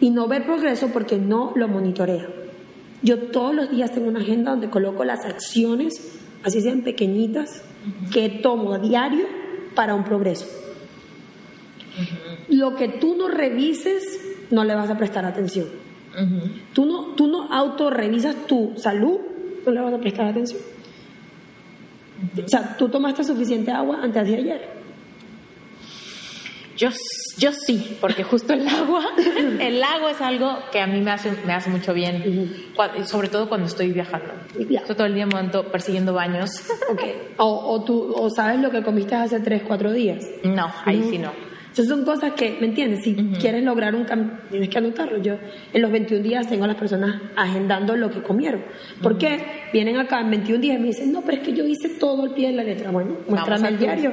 y 0.00 0.10
no 0.10 0.28
ve 0.28 0.40
progreso 0.40 0.88
porque 0.92 1.18
no 1.18 1.52
lo 1.56 1.68
monitorea. 1.68 2.28
Yo 3.02 3.18
todos 3.18 3.54
los 3.54 3.70
días 3.70 3.92
tengo 3.92 4.08
una 4.08 4.20
agenda 4.20 4.52
donde 4.52 4.70
coloco 4.70 5.04
las 5.04 5.24
acciones, 5.24 6.20
así 6.44 6.60
sean 6.60 6.82
pequeñitas, 6.82 7.64
que 8.12 8.28
tomo 8.28 8.74
a 8.74 8.78
diario 8.78 9.26
para 9.74 9.94
un 9.94 10.04
progreso. 10.04 10.46
Lo 12.48 12.76
que 12.76 12.88
tú 12.88 13.16
no 13.16 13.28
revises, 13.28 14.20
no 14.50 14.64
le 14.64 14.74
vas 14.74 14.90
a 14.90 14.96
prestar 14.96 15.24
atención. 15.24 15.66
Tú 16.74 16.84
no, 16.84 17.14
tú 17.14 17.26
no 17.26 17.52
autorrevisas 17.52 18.46
tu 18.46 18.74
salud, 18.76 19.18
no 19.64 19.72
le 19.72 19.80
vas 19.80 19.94
a 19.94 19.98
prestar 19.98 20.26
atención. 20.26 20.60
O 22.44 22.48
sea, 22.48 22.76
tú 22.76 22.88
tomaste 22.88 23.24
suficiente 23.24 23.70
agua 23.70 24.00
antes 24.02 24.26
de 24.26 24.36
ayer. 24.36 24.82
Yo, 26.76 26.88
yo 27.38 27.52
sí, 27.52 27.96
porque 28.00 28.24
justo 28.24 28.52
el 28.54 28.66
agua, 28.66 29.04
el 29.60 29.82
agua 29.82 30.10
es 30.10 30.20
algo 30.20 30.58
que 30.72 30.80
a 30.80 30.86
mí 30.86 31.00
me 31.00 31.10
hace, 31.10 31.32
me 31.46 31.52
hace 31.52 31.70
mucho 31.70 31.92
bien, 31.92 32.74
sobre 33.06 33.28
todo 33.28 33.48
cuando 33.48 33.66
estoy 33.66 33.92
viajando. 33.92 34.32
Yo 34.58 34.96
todo 34.96 35.06
el 35.06 35.14
día 35.14 35.26
me 35.26 35.38
ando 35.38 35.70
persiguiendo 35.70 36.14
baños. 36.14 36.50
Okay. 36.92 37.34
O, 37.36 37.46
o, 37.46 37.84
tú, 37.84 38.12
o 38.16 38.30
sabes 38.30 38.60
lo 38.60 38.70
que 38.70 38.82
comiste 38.82 39.14
hace 39.14 39.40
3, 39.40 39.62
4 39.66 39.92
días. 39.92 40.24
No, 40.44 40.72
ahí 40.84 41.06
sí 41.10 41.18
no. 41.18 41.30
Esas 41.72 41.88
son 41.88 42.04
cosas 42.04 42.32
que, 42.32 42.58
¿me 42.60 42.66
entiendes? 42.66 43.02
Si 43.02 43.14
quieres 43.40 43.64
lograr 43.64 43.94
un 43.94 44.04
cambio, 44.04 44.32
tienes 44.50 44.68
que 44.68 44.78
anotarlo. 44.78 45.18
Yo 45.18 45.38
en 45.72 45.82
los 45.82 45.90
21 45.90 46.22
días 46.22 46.46
tengo 46.46 46.64
a 46.64 46.66
las 46.66 46.76
personas 46.76 47.20
agendando 47.34 47.96
lo 47.96 48.10
que 48.10 48.22
comieron. 48.22 48.62
¿Por 49.02 49.16
qué? 49.16 49.68
Vienen 49.72 49.96
acá 49.96 50.20
en 50.20 50.30
21 50.30 50.60
días 50.60 50.78
y 50.78 50.80
me 50.80 50.86
dicen, 50.88 51.12
no, 51.12 51.22
pero 51.22 51.38
es 51.38 51.42
que 51.42 51.54
yo 51.54 51.64
hice 51.64 51.88
todo 51.88 52.26
el 52.26 52.32
pie 52.32 52.48
de 52.48 52.56
la 52.56 52.64
letra. 52.64 52.90
Bueno, 52.90 53.16
muéstrame 53.26 53.68
el 53.68 53.78
diario. 53.78 54.12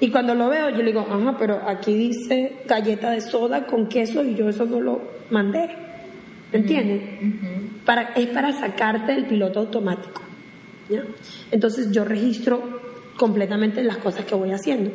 Y 0.00 0.10
cuando 0.10 0.34
lo 0.34 0.48
veo, 0.50 0.68
yo 0.70 0.78
le 0.78 0.84
digo, 0.84 1.00
ajá, 1.00 1.36
pero 1.38 1.62
aquí 1.66 1.94
dice 1.94 2.58
galleta 2.66 3.10
de 3.10 3.22
soda 3.22 3.66
con 3.66 3.88
queso 3.88 4.22
y 4.22 4.34
yo 4.34 4.48
eso 4.48 4.66
no 4.66 4.80
lo 4.80 5.00
mandé. 5.30 5.70
¿Me 6.52 6.58
entiendes? 6.58 7.02
para, 7.84 8.12
es 8.14 8.26
para 8.26 8.52
sacarte 8.52 9.12
del 9.12 9.24
piloto 9.24 9.60
automático. 9.60 10.20
¿ya? 10.90 11.04
Entonces 11.50 11.90
yo 11.90 12.04
registro 12.04 12.80
completamente 13.16 13.82
las 13.82 13.96
cosas 13.96 14.24
que 14.24 14.34
voy 14.34 14.52
haciendo. 14.52 14.90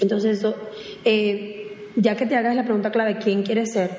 Entonces, 0.00 0.38
eso, 0.38 0.56
eh, 1.04 1.90
ya 1.96 2.16
que 2.16 2.26
te 2.26 2.36
hagas 2.36 2.54
la 2.54 2.64
pregunta 2.64 2.90
clave, 2.90 3.18
¿quién 3.18 3.42
quieres 3.42 3.72
ser? 3.72 3.90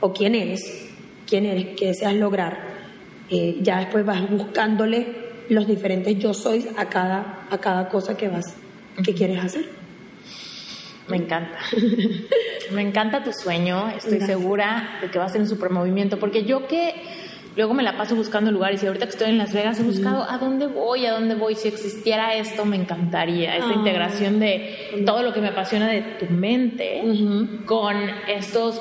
¿O 0.00 0.12
quién 0.12 0.34
eres? 0.34 0.90
¿Quién 1.26 1.46
eres? 1.46 1.76
¿Qué 1.76 1.88
deseas 1.88 2.14
lograr? 2.14 2.58
Eh, 3.28 3.58
ya 3.62 3.78
después 3.78 4.04
vas 4.04 4.28
buscándole 4.28 5.30
los 5.48 5.66
diferentes 5.66 6.16
yo 6.18 6.32
soy 6.32 6.66
a 6.76 6.88
cada, 6.88 7.46
a 7.50 7.58
cada 7.58 7.88
cosa 7.88 8.16
que 8.16 8.28
vas, 8.28 8.54
que 9.04 9.14
quieres 9.14 9.38
hacer. 9.44 9.64
Me 11.08 11.16
encanta. 11.16 11.58
Me 12.72 12.82
encanta 12.82 13.22
tu 13.22 13.32
sueño. 13.32 13.88
Estoy 13.90 14.20
segura 14.20 14.98
de 15.00 15.10
que 15.10 15.18
va 15.18 15.24
a 15.24 15.28
ser 15.28 15.40
un 15.40 15.48
super 15.48 15.70
movimiento. 15.70 16.20
Porque 16.20 16.44
yo 16.44 16.68
que 16.68 16.94
Luego 17.56 17.74
me 17.74 17.82
la 17.82 17.96
paso 17.96 18.14
buscando 18.14 18.50
lugares 18.50 18.82
y 18.82 18.86
ahorita 18.86 19.06
que 19.06 19.12
estoy 19.12 19.30
en 19.30 19.38
Las 19.38 19.52
Vegas 19.52 19.80
he 19.80 19.82
buscado 19.82 20.24
a 20.28 20.38
dónde 20.38 20.66
voy, 20.66 21.06
a 21.06 21.12
dónde 21.12 21.34
voy. 21.34 21.54
Si 21.56 21.68
existiera 21.68 22.34
esto, 22.34 22.64
me 22.64 22.76
encantaría. 22.76 23.56
Esta 23.56 23.72
integración 23.72 24.38
de 24.38 25.02
todo 25.04 25.22
lo 25.22 25.32
que 25.32 25.40
me 25.40 25.48
apasiona 25.48 25.88
de 25.88 26.02
tu 26.18 26.26
mente 26.26 27.02
con 27.66 27.96
estos 28.28 28.80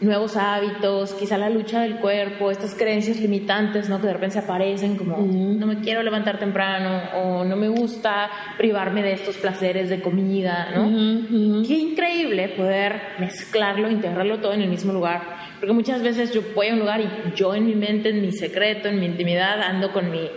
nuevos 0.00 0.36
hábitos, 0.36 1.12
quizá 1.14 1.38
la 1.38 1.50
lucha 1.50 1.80
del 1.80 1.96
cuerpo, 1.96 2.50
estas 2.50 2.74
creencias 2.74 3.18
limitantes, 3.20 3.88
¿no? 3.88 4.00
Que 4.00 4.06
de 4.06 4.12
repente 4.12 4.34
se 4.34 4.38
aparecen 4.40 4.96
como 4.96 5.16
no 5.18 5.66
me 5.66 5.80
quiero 5.80 6.02
levantar 6.02 6.38
temprano 6.38 7.00
o 7.16 7.44
no 7.44 7.56
me 7.56 7.68
gusta 7.68 8.30
privarme 8.56 9.02
de 9.02 9.12
estos 9.12 9.36
placeres 9.36 9.88
de 9.88 10.00
comida, 10.00 10.68
¿no? 10.74 11.66
Qué 11.66 11.74
increíble 11.74 12.48
poder 12.50 13.00
mezclarlo, 13.18 13.90
integrarlo 13.90 14.38
todo 14.38 14.52
en 14.52 14.62
el 14.62 14.68
mismo 14.68 14.92
lugar 14.92 15.37
porque 15.58 15.72
muchas 15.72 16.02
veces 16.02 16.32
yo 16.32 16.42
voy 16.54 16.68
a 16.68 16.74
un 16.74 16.80
lugar 16.80 17.00
y 17.00 17.36
yo 17.36 17.54
en 17.54 17.66
mi 17.66 17.74
mente, 17.74 18.10
en 18.10 18.22
mi 18.22 18.32
secreto, 18.32 18.88
en 18.88 19.00
mi 19.00 19.06
intimidad, 19.06 19.60
ando 19.62 19.92
con 19.92 20.10
mi 20.10 20.28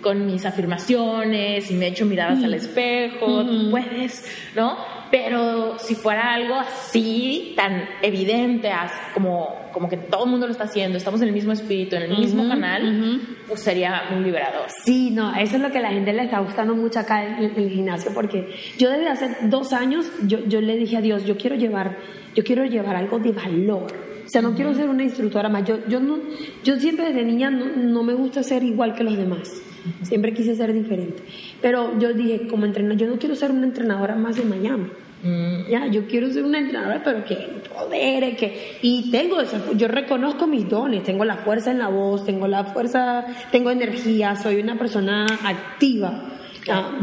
con 0.00 0.26
mis 0.26 0.44
afirmaciones 0.46 1.70
y 1.70 1.74
me 1.74 1.88
echo 1.88 2.06
miradas 2.06 2.42
al 2.42 2.54
espejo, 2.54 3.44
tú 3.44 3.70
puedes, 3.70 4.24
¿no? 4.56 4.76
Pero 5.10 5.76
si 5.78 5.96
fuera 5.96 6.34
algo 6.34 6.54
así, 6.54 7.52
tan 7.56 7.84
evidente, 8.00 8.70
como, 9.12 9.68
como 9.72 9.88
que 9.88 9.96
todo 9.96 10.24
el 10.24 10.30
mundo 10.30 10.46
lo 10.46 10.52
está 10.52 10.64
haciendo, 10.64 10.96
estamos 10.96 11.20
en 11.20 11.28
el 11.28 11.34
mismo 11.34 11.52
espíritu, 11.52 11.96
en 11.96 12.02
el 12.02 12.16
mismo 12.16 12.48
canal, 12.48 13.20
pues 13.48 13.60
sería 13.60 14.04
muy 14.12 14.24
liberador. 14.24 14.68
Sí, 14.84 15.10
no, 15.10 15.34
eso 15.34 15.56
es 15.56 15.62
lo 15.62 15.72
que 15.72 15.78
a 15.78 15.82
la 15.82 15.90
gente 15.90 16.12
le 16.12 16.24
está 16.24 16.38
gustando 16.38 16.76
mucho 16.76 17.00
acá 17.00 17.24
en, 17.24 17.52
el 17.56 17.70
gimnasio, 17.70 18.12
porque 18.14 18.54
yo 18.78 18.88
desde 18.88 19.08
hace 19.08 19.36
dos 19.42 19.72
años, 19.72 20.06
yo, 20.22 20.46
yo 20.46 20.60
le 20.60 20.76
dije 20.76 20.98
a 20.98 21.00
Dios, 21.00 21.24
yo 21.24 21.36
quiero 21.36 21.56
llevar, 21.56 21.98
yo 22.36 22.44
quiero 22.44 22.64
llevar 22.64 22.94
algo 22.94 23.18
de 23.18 23.32
valor 23.32 24.09
o 24.30 24.32
sea, 24.32 24.42
no 24.42 24.54
quiero 24.54 24.72
ser 24.74 24.88
una 24.88 25.02
instructora 25.02 25.48
más. 25.48 25.64
Yo, 25.64 25.84
yo, 25.88 25.98
no, 25.98 26.16
yo 26.62 26.76
siempre 26.76 27.06
desde 27.06 27.24
niña 27.24 27.50
no, 27.50 28.04
me 28.04 28.14
gusta 28.14 28.44
ser 28.44 28.62
igual 28.62 28.94
que 28.94 29.02
los 29.02 29.16
demás. 29.16 29.60
Siempre 30.02 30.32
quise 30.32 30.54
ser 30.54 30.72
diferente. 30.72 31.24
Pero 31.60 31.98
yo 31.98 32.12
dije, 32.12 32.46
como 32.46 32.64
entrenadora, 32.64 33.00
yo 33.00 33.08
no 33.08 33.18
quiero 33.18 33.34
ser 33.34 33.50
una 33.50 33.66
entrenadora 33.66 34.14
más 34.14 34.36
de 34.36 34.44
Miami. 34.44 34.86
Mm. 35.24 35.68
Ya, 35.68 35.88
yo 35.88 36.06
quiero 36.06 36.30
ser 36.30 36.44
una 36.44 36.60
entrenadora, 36.60 37.02
pero 37.02 37.24
que 37.24 37.60
poder, 37.74 38.36
que 38.36 38.78
y 38.82 39.10
tengo 39.10 39.40
eso, 39.40 39.58
yo 39.74 39.88
reconozco 39.88 40.46
mis 40.46 40.68
dones, 40.68 41.02
tengo 41.02 41.24
la 41.24 41.38
fuerza 41.38 41.72
en 41.72 41.80
la 41.80 41.88
voz, 41.88 42.24
tengo 42.24 42.46
la 42.46 42.62
fuerza, 42.62 43.26
tengo 43.50 43.72
energía, 43.72 44.36
soy 44.36 44.60
una 44.60 44.78
persona 44.78 45.26
activa. 45.42 46.39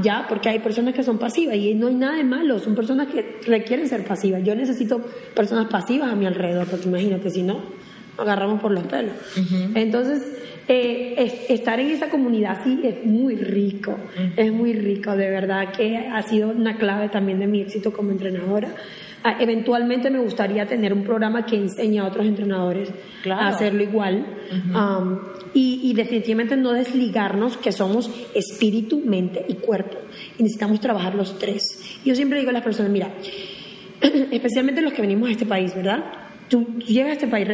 Ya, 0.01 0.25
porque 0.27 0.49
hay 0.49 0.59
personas 0.59 0.93
que 0.93 1.03
son 1.03 1.17
pasivas 1.17 1.55
y 1.55 1.73
no 1.73 1.87
hay 1.87 1.95
nada 1.95 2.17
de 2.17 2.23
malo, 2.23 2.59
son 2.59 2.75
personas 2.75 3.07
que 3.07 3.39
requieren 3.45 3.87
ser 3.87 4.03
pasivas. 4.03 4.43
Yo 4.43 4.55
necesito 4.55 5.01
personas 5.35 5.67
pasivas 5.67 6.11
a 6.11 6.15
mi 6.15 6.25
alrededor, 6.25 6.67
porque 6.67 6.87
imagínate, 6.87 7.29
si 7.29 7.43
no, 7.43 7.61
agarramos 8.17 8.61
por 8.61 8.71
los 8.71 8.83
pelos. 8.85 9.13
Entonces, 9.75 10.21
eh, 10.67 11.45
estar 11.49 11.79
en 11.79 11.91
esa 11.91 12.09
comunidad 12.09 12.61
sí 12.63 12.81
es 12.83 13.05
muy 13.05 13.35
rico, 13.35 13.97
es 14.35 14.51
muy 14.51 14.73
rico, 14.73 15.15
de 15.15 15.29
verdad 15.29 15.71
que 15.71 15.97
ha 15.97 16.21
sido 16.23 16.49
una 16.49 16.77
clave 16.77 17.09
también 17.09 17.39
de 17.39 17.47
mi 17.47 17.61
éxito 17.61 17.93
como 17.93 18.11
entrenadora. 18.11 18.69
Ah, 19.27 19.35
eventualmente 19.41 20.09
me 20.09 20.19
gustaría 20.19 20.65
tener 20.65 20.93
un 20.93 21.03
programa 21.03 21.45
que 21.45 21.57
enseñe 21.57 21.99
a 21.99 22.05
otros 22.05 22.25
entrenadores 22.25 22.89
a 23.29 23.49
hacerlo 23.49 23.83
igual. 23.83 24.25
Um, 24.73 25.19
y, 25.53 25.93
definitivamente 25.93 26.55
no 26.55 26.71
desligarnos 26.71 27.57
que 27.57 27.73
somos 27.73 28.09
espíritu, 28.33 29.01
mente 29.03 29.43
y 29.49 29.55
cuerpo. 29.55 29.97
Y 30.39 30.43
necesitamos 30.43 30.79
trabajar 30.79 31.13
los 31.13 31.37
tres. 31.37 31.61
Yo 32.05 32.15
siempre 32.15 32.39
digo 32.39 32.51
a 32.51 32.53
las 32.53 32.63
personas, 32.63 32.89
mira, 32.89 33.09
especialmente 34.31 34.81
los 34.81 34.93
que 34.93 35.01
venimos 35.01 35.27
a 35.27 35.31
este 35.33 35.45
país, 35.45 35.75
¿verdad? 35.75 36.05
Tú, 36.47 36.77
llegas 36.87 37.09
a 37.09 37.13
este 37.13 37.27
país, 37.27 37.49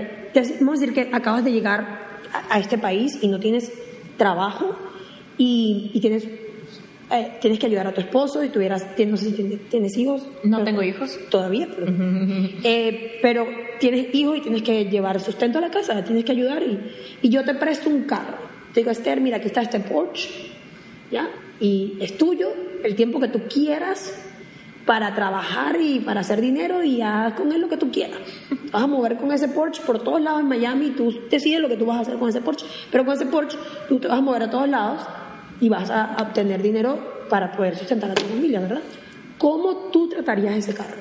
vamos 0.59 0.77
a 0.77 0.81
decir 0.81 0.93
que 0.93 1.09
acabas 1.11 1.43
de 1.43 1.53
llegar 1.53 2.21
a, 2.51 2.59
este 2.59 2.77
país 2.77 3.17
y 3.19 3.29
no 3.29 3.39
tienes 3.39 3.73
trabajo 4.17 4.75
y, 5.39 5.89
y 5.91 5.99
tienes 6.01 6.27
eh, 7.13 7.37
tienes 7.39 7.59
que 7.59 7.67
ayudar 7.67 7.85
a 7.87 7.93
tu 7.93 8.01
esposo 8.01 8.43
y 8.43 8.49
tuvieras, 8.49 8.87
no 9.05 9.17
sé 9.17 9.25
si 9.25 9.59
tienes, 9.69 9.97
hijos. 9.97 10.23
No 10.43 10.63
tengo 10.63 10.81
hijos. 10.81 11.19
Todavía, 11.29 11.67
pero, 11.69 11.87
eh, 12.63 13.19
pero 13.21 13.47
tienes 13.79 14.13
hijos 14.15 14.37
y 14.37 14.41
tienes 14.41 14.63
que 14.63 14.85
llevar 14.85 15.19
sustento 15.19 15.59
a 15.59 15.61
la 15.61 15.69
casa, 15.69 16.03
tienes 16.03 16.25
que 16.25 16.31
ayudar 16.31 16.63
y, 16.63 16.79
y 17.21 17.29
yo 17.29 17.43
te 17.43 17.53
presto 17.53 17.89
un 17.89 18.03
carro. 18.03 18.37
Te 18.73 18.79
digo, 18.79 18.89
Esther, 18.89 19.21
mira, 19.21 19.37
aquí 19.37 19.47
está 19.47 19.61
este 19.61 19.79
Porsche, 19.79 20.29
¿ya? 21.11 21.29
Y 21.59 21.97
es 21.99 22.17
tuyo 22.17 22.49
el 22.83 22.95
tiempo 22.95 23.19
que 23.19 23.27
tú 23.27 23.41
quieras 23.47 24.11
para 24.85 25.13
trabajar 25.13 25.79
y 25.79 25.99
para 25.99 26.21
hacer 26.21 26.41
dinero 26.41 26.83
y 26.83 27.01
haz 27.01 27.33
con 27.33 27.51
él 27.51 27.61
lo 27.61 27.69
que 27.69 27.77
tú 27.77 27.91
quieras. 27.91 28.19
Vas 28.71 28.83
a 28.83 28.87
mover 28.87 29.17
con 29.17 29.31
ese 29.31 29.49
Porsche 29.49 29.83
por 29.85 30.03
todos 30.03 30.19
lados 30.19 30.41
en 30.41 30.47
Miami, 30.47 30.89
tú 30.89 31.13
decides 31.29 31.59
lo 31.59 31.69
que 31.69 31.77
tú 31.77 31.85
vas 31.85 31.99
a 31.99 32.01
hacer 32.01 32.17
con 32.17 32.27
ese 32.27 32.41
Porsche, 32.41 32.65
pero 32.91 33.05
con 33.05 33.13
ese 33.13 33.27
Porsche 33.27 33.57
tú 33.87 33.99
te 33.99 34.07
vas 34.07 34.17
a 34.17 34.21
mover 34.21 34.43
a 34.43 34.49
todos 34.49 34.67
lados 34.67 35.01
y 35.59 35.69
vas 35.69 35.89
a 35.89 36.17
obtener 36.19 36.61
dinero 36.61 37.25
para 37.29 37.51
poder 37.51 37.75
sustentar 37.75 38.11
a 38.11 38.15
tu 38.15 38.23
familia, 38.25 38.59
¿verdad? 38.59 38.81
¿Cómo 39.37 39.89
tú 39.91 40.09
tratarías 40.09 40.55
ese 40.55 40.73
carro? 40.73 40.97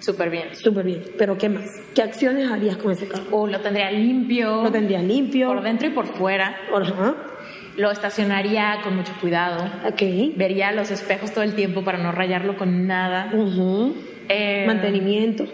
Súper 0.00 0.30
bien. 0.30 0.54
Súper 0.54 0.84
bien. 0.84 1.02
Pero 1.16 1.38
¿qué 1.38 1.48
más? 1.48 1.80
¿Qué 1.94 2.02
acciones 2.02 2.50
harías 2.50 2.76
con 2.76 2.90
ese 2.92 3.06
carro? 3.06 3.24
O 3.30 3.46
lo 3.46 3.60
tendría 3.60 3.90
limpio. 3.90 4.62
Lo 4.62 4.72
tendría 4.72 5.00
limpio. 5.00 5.48
Por 5.48 5.62
dentro 5.62 5.88
y 5.88 5.90
por 5.90 6.06
fuera. 6.06 6.56
Ajá. 6.74 7.14
Lo 7.76 7.90
estacionaría 7.90 8.78
con 8.82 8.96
mucho 8.96 9.12
cuidado. 9.20 9.64
Ok. 9.86 10.02
Vería 10.36 10.72
los 10.72 10.90
espejos 10.90 11.32
todo 11.32 11.44
el 11.44 11.54
tiempo 11.54 11.84
para 11.84 11.98
no 11.98 12.10
rayarlo 12.10 12.56
con 12.56 12.86
nada. 12.86 13.32
Eh, 14.28 14.64
Mantenimiento 14.66 15.46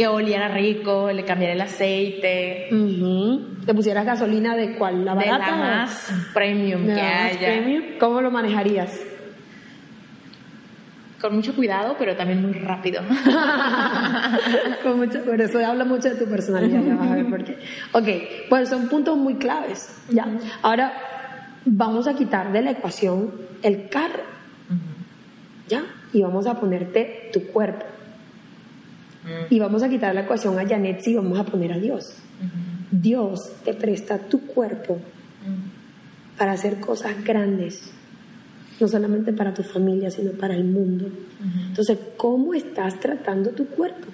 que 0.00 0.08
oliera 0.08 0.48
rico, 0.48 1.12
le 1.12 1.26
cambiara 1.26 1.52
el 1.52 1.60
aceite. 1.60 2.68
¿Le 2.70 3.74
pusieras 3.74 4.06
gasolina 4.06 4.56
de 4.56 4.78
cuál? 4.78 5.04
¿La 5.04 5.12
barata? 5.12 5.44
De 5.44 5.50
la 5.50 5.56
más 5.58 6.10
premium 6.32 6.86
que 6.86 7.02
haya. 7.02 7.98
¿Cómo 8.00 8.22
lo 8.22 8.30
manejarías? 8.30 8.98
Con 11.20 11.36
mucho 11.36 11.54
cuidado, 11.54 11.96
pero 11.98 12.16
también 12.16 12.40
muy 12.40 12.54
rápido. 12.54 13.02
Con 14.82 14.96
mucho, 14.96 15.22
por 15.22 15.38
eso 15.38 15.58
habla 15.58 15.84
mucho 15.84 16.08
de 16.08 16.14
tu 16.14 16.24
personalidad, 16.30 16.82
ya 16.82 16.94
vas 16.94 17.10
a 17.10 17.16
ver 17.16 17.28
por 17.28 17.44
qué. 17.44 17.58
Ok, 17.92 18.48
pues 18.48 18.70
son 18.70 18.88
puntos 18.88 19.18
muy 19.18 19.34
claves. 19.34 20.02
Ya. 20.08 20.26
Ahora 20.62 20.94
vamos 21.66 22.06
a 22.06 22.14
quitar 22.14 22.52
de 22.52 22.62
la 22.62 22.70
ecuación 22.70 23.32
el 23.62 23.90
carro. 23.90 24.22
¿Ya? 25.68 25.82
Y 26.14 26.22
vamos 26.22 26.46
a 26.46 26.58
ponerte 26.58 27.28
tu 27.34 27.48
cuerpo. 27.48 27.84
Y 29.50 29.58
vamos 29.58 29.82
a 29.82 29.88
quitar 29.88 30.14
la 30.14 30.22
ecuación 30.22 30.58
a 30.58 30.66
Janet 30.66 31.06
y 31.06 31.14
vamos 31.14 31.38
a 31.38 31.44
poner 31.44 31.72
a 31.72 31.78
Dios. 31.78 32.16
Dios 32.90 33.52
te 33.64 33.74
presta 33.74 34.18
tu 34.18 34.46
cuerpo 34.46 34.98
para 36.38 36.52
hacer 36.52 36.80
cosas 36.80 37.22
grandes, 37.22 37.92
no 38.80 38.88
solamente 38.88 39.32
para 39.32 39.52
tu 39.52 39.62
familia, 39.62 40.10
sino 40.10 40.32
para 40.32 40.54
el 40.54 40.64
mundo. 40.64 41.10
Entonces, 41.68 41.98
¿cómo 42.16 42.54
estás 42.54 42.98
tratando 42.98 43.50
tu 43.50 43.66
cuerpo? 43.66 44.06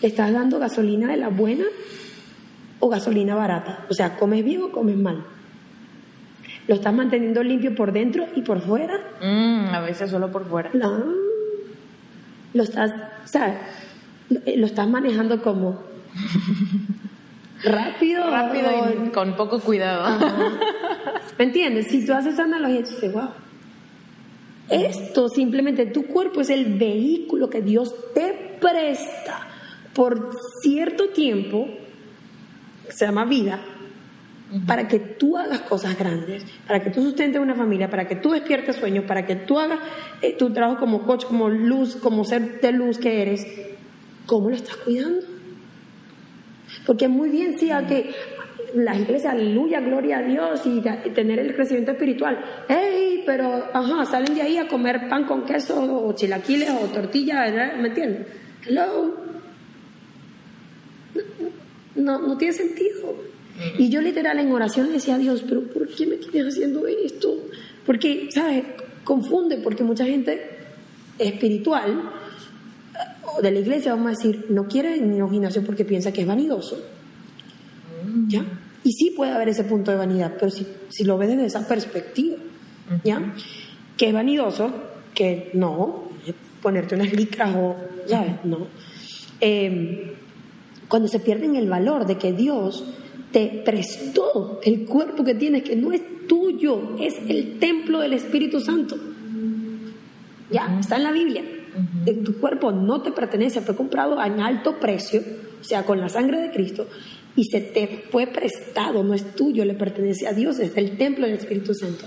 ¿Le 0.00 0.08
estás 0.08 0.32
dando 0.32 0.58
gasolina 0.58 1.12
de 1.12 1.16
la 1.16 1.28
buena 1.28 1.64
o 2.80 2.88
gasolina 2.88 3.36
barata? 3.36 3.86
O 3.88 3.94
sea, 3.94 4.16
¿comes 4.16 4.44
bien 4.44 4.62
o 4.62 4.72
comes 4.72 4.96
mal? 4.96 5.24
¿Lo 6.68 6.74
estás 6.74 6.94
manteniendo 6.94 7.42
limpio 7.42 7.74
por 7.74 7.92
dentro 7.92 8.26
y 8.34 8.42
por 8.42 8.60
fuera? 8.60 8.98
Mm, 9.20 9.74
a 9.74 9.80
veces 9.80 10.10
solo 10.10 10.30
por 10.30 10.48
fuera. 10.48 10.70
No. 10.74 11.04
Lo 12.54 12.62
estás, 12.62 12.90
o 13.24 13.28
sea, 13.28 13.68
lo 14.28 14.66
estás 14.66 14.88
manejando 14.88 15.42
como 15.42 15.82
rápido. 17.64 18.30
Rápido 18.30 18.70
y 19.06 19.08
con 19.10 19.36
poco 19.36 19.60
cuidado. 19.60 20.18
¿Me 21.38 21.44
entiendes? 21.44 21.88
Si 21.88 22.04
tú 22.04 22.12
haces 22.12 22.38
analogía, 22.38 22.80
dices, 22.80 23.12
wow. 23.12 23.30
Esto 24.68 25.28
simplemente, 25.28 25.86
tu 25.86 26.06
cuerpo 26.06 26.40
es 26.40 26.50
el 26.50 26.78
vehículo 26.78 27.50
que 27.50 27.60
Dios 27.60 27.94
te 28.14 28.58
presta 28.60 29.48
por 29.92 30.30
cierto 30.62 31.10
tiempo, 31.10 31.68
se 32.88 33.06
llama 33.06 33.24
vida, 33.24 33.60
para 34.66 34.86
que 34.86 34.98
tú 34.98 35.36
hagas 35.36 35.60
cosas 35.62 35.98
grandes, 35.98 36.44
para 36.66 36.82
que 36.82 36.90
tú 36.90 37.02
sustentes 37.02 37.40
una 37.40 37.54
familia, 37.54 37.88
para 37.88 38.06
que 38.06 38.16
tú 38.16 38.30
despiertes 38.30 38.76
sueños, 38.76 39.04
para 39.04 39.24
que 39.24 39.36
tú 39.36 39.58
hagas 39.58 39.80
eh, 40.20 40.36
tu 40.36 40.52
trabajo 40.52 40.80
como 40.80 41.02
coach, 41.02 41.24
como 41.24 41.48
luz, 41.48 41.96
como 41.96 42.24
ser 42.24 42.60
de 42.60 42.72
luz 42.72 42.98
que 42.98 43.22
eres. 43.22 43.46
¿Cómo 44.26 44.50
lo 44.50 44.56
estás 44.56 44.76
cuidando? 44.76 45.26
Porque 46.86 47.08
muy 47.08 47.30
bien 47.30 47.58
sí 47.58 47.70
a 47.70 47.86
que 47.86 48.14
la 48.74 48.94
iglesias, 48.96 49.34
aleluya, 49.34 49.80
gloria 49.80 50.18
a 50.18 50.22
Dios 50.22 50.62
y, 50.64 50.80
tener 51.10 51.38
el 51.38 51.54
crecimiento 51.54 51.92
espiritual. 51.92 52.38
¡Ey! 52.68 53.22
Pero, 53.24 53.68
ajá, 53.72 54.04
salen 54.06 54.34
de 54.34 54.42
ahí 54.42 54.56
a 54.58 54.68
comer 54.68 55.08
pan 55.08 55.24
con 55.24 55.44
queso 55.44 56.06
o 56.06 56.12
chilaquiles 56.14 56.70
o 56.70 56.86
tortilla, 56.88 57.74
¿me 57.78 57.88
entiendes? 57.88 58.26
Hello. 58.66 59.14
No, 61.94 62.18
no 62.18 62.36
tiene 62.38 62.54
sentido. 62.54 63.31
Y 63.78 63.88
yo 63.88 64.00
literal 64.00 64.38
en 64.38 64.50
oración 64.50 64.92
decía 64.92 65.16
a 65.16 65.18
Dios, 65.18 65.44
pero 65.46 65.62
¿por 65.62 65.88
qué 65.88 66.06
me 66.06 66.16
tienes 66.16 66.54
haciendo 66.54 66.86
esto? 66.86 67.34
Porque, 67.84 68.28
¿sabes? 68.30 68.64
Confunde, 69.04 69.58
porque 69.58 69.84
mucha 69.84 70.04
gente 70.04 70.40
espiritual 71.18 72.10
o 73.24 73.42
de 73.42 73.50
la 73.50 73.60
iglesia, 73.60 73.94
vamos 73.94 74.06
a 74.06 74.10
decir, 74.10 74.46
no 74.48 74.66
quiere 74.66 75.00
ni 75.00 75.20
un 75.20 75.30
gimnasio 75.30 75.62
porque 75.64 75.84
piensa 75.84 76.12
que 76.12 76.22
es 76.22 76.26
vanidoso. 76.26 76.78
¿Ya? 78.28 78.44
Y 78.84 78.92
sí 78.92 79.10
puede 79.16 79.32
haber 79.32 79.48
ese 79.48 79.64
punto 79.64 79.90
de 79.90 79.96
vanidad, 79.96 80.34
pero 80.38 80.50
si, 80.50 80.66
si 80.88 81.04
lo 81.04 81.16
ves 81.16 81.28
desde 81.28 81.46
esa 81.46 81.68
perspectiva, 81.68 82.36
¿ya? 83.04 83.34
Que 83.96 84.08
es 84.08 84.12
vanidoso, 84.12 84.72
que 85.14 85.50
no, 85.54 86.08
ponerte 86.60 86.94
unas 86.94 87.12
licras 87.12 87.54
o, 87.54 87.76
¿sabes? 88.06 88.44
No. 88.44 88.66
Eh, 89.40 90.14
cuando 90.88 91.08
se 91.08 91.20
pierden 91.20 91.56
el 91.56 91.68
valor 91.68 92.06
de 92.06 92.18
que 92.18 92.32
Dios 92.32 92.84
te 93.32 93.62
prestó 93.64 94.60
el 94.62 94.84
cuerpo 94.84 95.24
que 95.24 95.34
tienes, 95.34 95.62
que 95.62 95.74
no 95.74 95.92
es 95.92 96.02
tuyo, 96.28 96.96
es 97.00 97.16
el 97.28 97.58
templo 97.58 98.00
del 98.00 98.12
Espíritu 98.12 98.60
Santo. 98.60 98.96
Ya, 100.50 100.78
está 100.78 100.96
en 100.96 101.02
la 101.02 101.12
Biblia. 101.12 101.42
Tu 102.24 102.38
cuerpo 102.38 102.70
no 102.70 103.00
te 103.00 103.12
pertenece, 103.12 103.62
fue 103.62 103.74
comprado 103.74 104.22
en 104.22 104.40
alto 104.40 104.78
precio, 104.78 105.22
o 105.60 105.64
sea, 105.64 105.84
con 105.84 106.00
la 106.00 106.08
sangre 106.08 106.40
de 106.40 106.50
Cristo, 106.50 106.86
y 107.34 107.44
se 107.44 107.60
te 107.60 108.04
fue 108.10 108.26
prestado, 108.26 109.02
no 109.02 109.14
es 109.14 109.34
tuyo, 109.34 109.64
le 109.64 109.74
pertenece 109.74 110.26
a 110.26 110.32
Dios, 110.34 110.58
es 110.58 110.76
el 110.76 110.98
templo 110.98 111.26
del 111.26 111.36
Espíritu 111.36 111.74
Santo. 111.74 112.04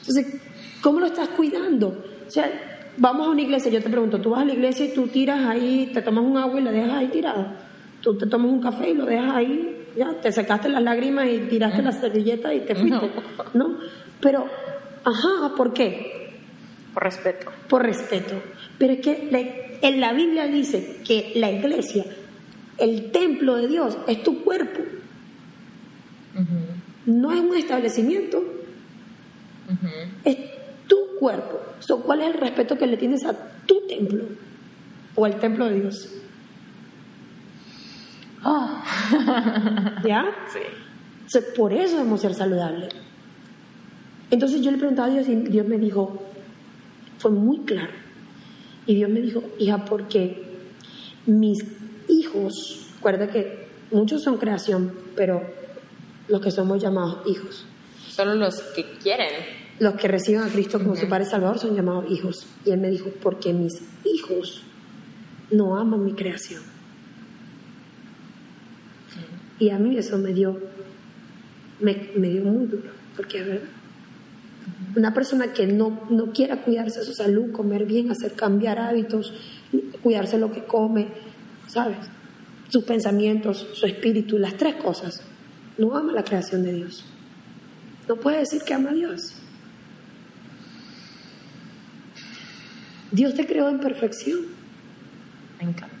Entonces, 0.00 0.40
¿cómo 0.80 1.00
lo 1.00 1.06
estás 1.06 1.28
cuidando? 1.28 1.88
O 2.26 2.30
sea, 2.30 2.50
vamos 2.96 3.26
a 3.26 3.30
una 3.30 3.42
iglesia, 3.42 3.70
yo 3.70 3.82
te 3.82 3.90
pregunto, 3.90 4.20
tú 4.20 4.30
vas 4.30 4.42
a 4.42 4.44
la 4.46 4.54
iglesia 4.54 4.86
y 4.86 4.94
tú 4.94 5.08
tiras 5.08 5.44
ahí, 5.46 5.90
te 5.92 6.00
tomas 6.00 6.24
un 6.24 6.38
agua 6.38 6.58
y 6.58 6.64
la 6.64 6.72
dejas 6.72 6.92
ahí 6.92 7.08
tirada. 7.08 7.68
Tú 8.00 8.16
te 8.16 8.26
tomas 8.26 8.50
un 8.50 8.60
café 8.60 8.90
y 8.90 8.94
lo 8.94 9.04
dejas 9.04 9.34
ahí, 9.34 9.81
ya, 9.96 10.14
te 10.20 10.32
sacaste 10.32 10.68
las 10.68 10.82
lágrimas 10.82 11.26
y 11.28 11.38
tiraste 11.48 11.82
la 11.82 11.92
servilleta 11.92 12.52
y 12.54 12.60
te 12.60 12.74
fuiste, 12.74 13.10
¿no? 13.54 13.78
Pero, 14.20 14.46
ajá, 15.04 15.54
¿por 15.56 15.72
qué? 15.72 16.30
Por 16.94 17.02
respeto. 17.02 17.50
Por 17.68 17.82
respeto. 17.82 18.34
Pero 18.78 18.92
es 18.92 19.00
que 19.00 19.78
en 19.82 20.00
la 20.00 20.12
Biblia 20.12 20.46
dice 20.46 21.00
que 21.06 21.32
la 21.36 21.50
iglesia, 21.50 22.04
el 22.78 23.10
templo 23.10 23.56
de 23.56 23.68
Dios, 23.68 23.98
es 24.06 24.22
tu 24.22 24.42
cuerpo. 24.44 24.80
No 27.06 27.32
es 27.32 27.40
un 27.40 27.56
establecimiento. 27.56 28.42
Es 30.24 30.36
tu 30.86 30.96
cuerpo. 31.18 31.60
¿Cuál 32.04 32.20
es 32.22 32.28
el 32.28 32.34
respeto 32.34 32.78
que 32.78 32.86
le 32.86 32.96
tienes 32.96 33.24
a 33.24 33.34
tu 33.66 33.86
templo? 33.86 34.24
O 35.14 35.24
al 35.24 35.38
templo 35.38 35.66
de 35.66 35.80
Dios. 35.80 36.21
Oh. 38.44 38.82
¿Ya? 40.04 40.24
Sí. 41.28 41.38
por 41.56 41.72
eso 41.72 41.96
debemos 41.96 42.20
ser 42.20 42.34
saludables. 42.34 42.94
Entonces 44.30 44.62
yo 44.62 44.70
le 44.70 44.78
preguntaba 44.78 45.08
a 45.08 45.10
Dios 45.10 45.28
y 45.28 45.36
Dios 45.36 45.66
me 45.66 45.78
dijo, 45.78 46.22
fue 47.18 47.30
muy 47.30 47.60
claro. 47.60 47.92
Y 48.86 48.96
Dios 48.96 49.10
me 49.10 49.20
dijo, 49.20 49.42
hija, 49.58 49.84
porque 49.84 50.42
mis 51.26 51.58
hijos, 52.08 52.88
recuerda 52.96 53.28
que 53.28 53.68
muchos 53.90 54.22
son 54.22 54.38
creación, 54.38 54.92
pero 55.14 55.42
los 56.28 56.40
que 56.40 56.50
somos 56.50 56.82
llamados 56.82 57.18
hijos. 57.26 57.66
Solo 58.08 58.34
los 58.34 58.60
que 58.74 58.84
quieren. 59.02 59.28
Los 59.78 59.94
que 59.94 60.08
reciben 60.08 60.42
a 60.42 60.48
Cristo 60.48 60.78
como 60.78 60.96
su 60.96 61.08
Padre 61.08 61.26
Salvador 61.26 61.58
son 61.58 61.76
llamados 61.76 62.10
hijos. 62.10 62.46
Y 62.64 62.70
Él 62.70 62.80
me 62.80 62.88
dijo, 62.90 63.10
porque 63.22 63.52
mis 63.52 63.82
hijos 64.04 64.62
no 65.50 65.76
aman 65.76 66.04
mi 66.04 66.12
creación. 66.12 66.71
Y 69.62 69.70
a 69.70 69.78
mí 69.78 69.96
eso 69.96 70.18
me 70.18 70.32
dio, 70.32 70.58
me, 71.78 71.94
dio 71.94 72.42
muy 72.42 72.66
duro, 72.66 72.90
porque 73.16 73.38
es 73.38 73.46
verdad. 73.46 73.68
Una 74.96 75.14
persona 75.14 75.52
que 75.52 75.68
no, 75.68 76.00
no 76.10 76.32
quiera 76.32 76.62
cuidarse 76.62 77.04
su 77.04 77.14
salud, 77.14 77.52
comer 77.52 77.86
bien, 77.86 78.10
hacer 78.10 78.32
cambiar 78.32 78.80
hábitos, 78.80 79.32
cuidarse 80.02 80.36
lo 80.36 80.50
que 80.50 80.64
come, 80.64 81.06
¿sabes? 81.68 81.98
Sus 82.70 82.82
pensamientos, 82.82 83.68
su 83.74 83.86
espíritu, 83.86 84.36
las 84.36 84.56
tres 84.56 84.74
cosas, 84.74 85.22
no 85.78 85.96
ama 85.96 86.12
la 86.12 86.24
creación 86.24 86.64
de 86.64 86.72
Dios. 86.72 87.04
No 88.08 88.16
puede 88.16 88.38
decir 88.38 88.62
que 88.62 88.74
ama 88.74 88.90
a 88.90 88.94
Dios. 88.94 89.36
Dios 93.12 93.32
te 93.34 93.46
creó 93.46 93.68
en 93.68 93.78
perfección. 93.78 94.40
Me 95.60 95.70
encanta 95.70 95.91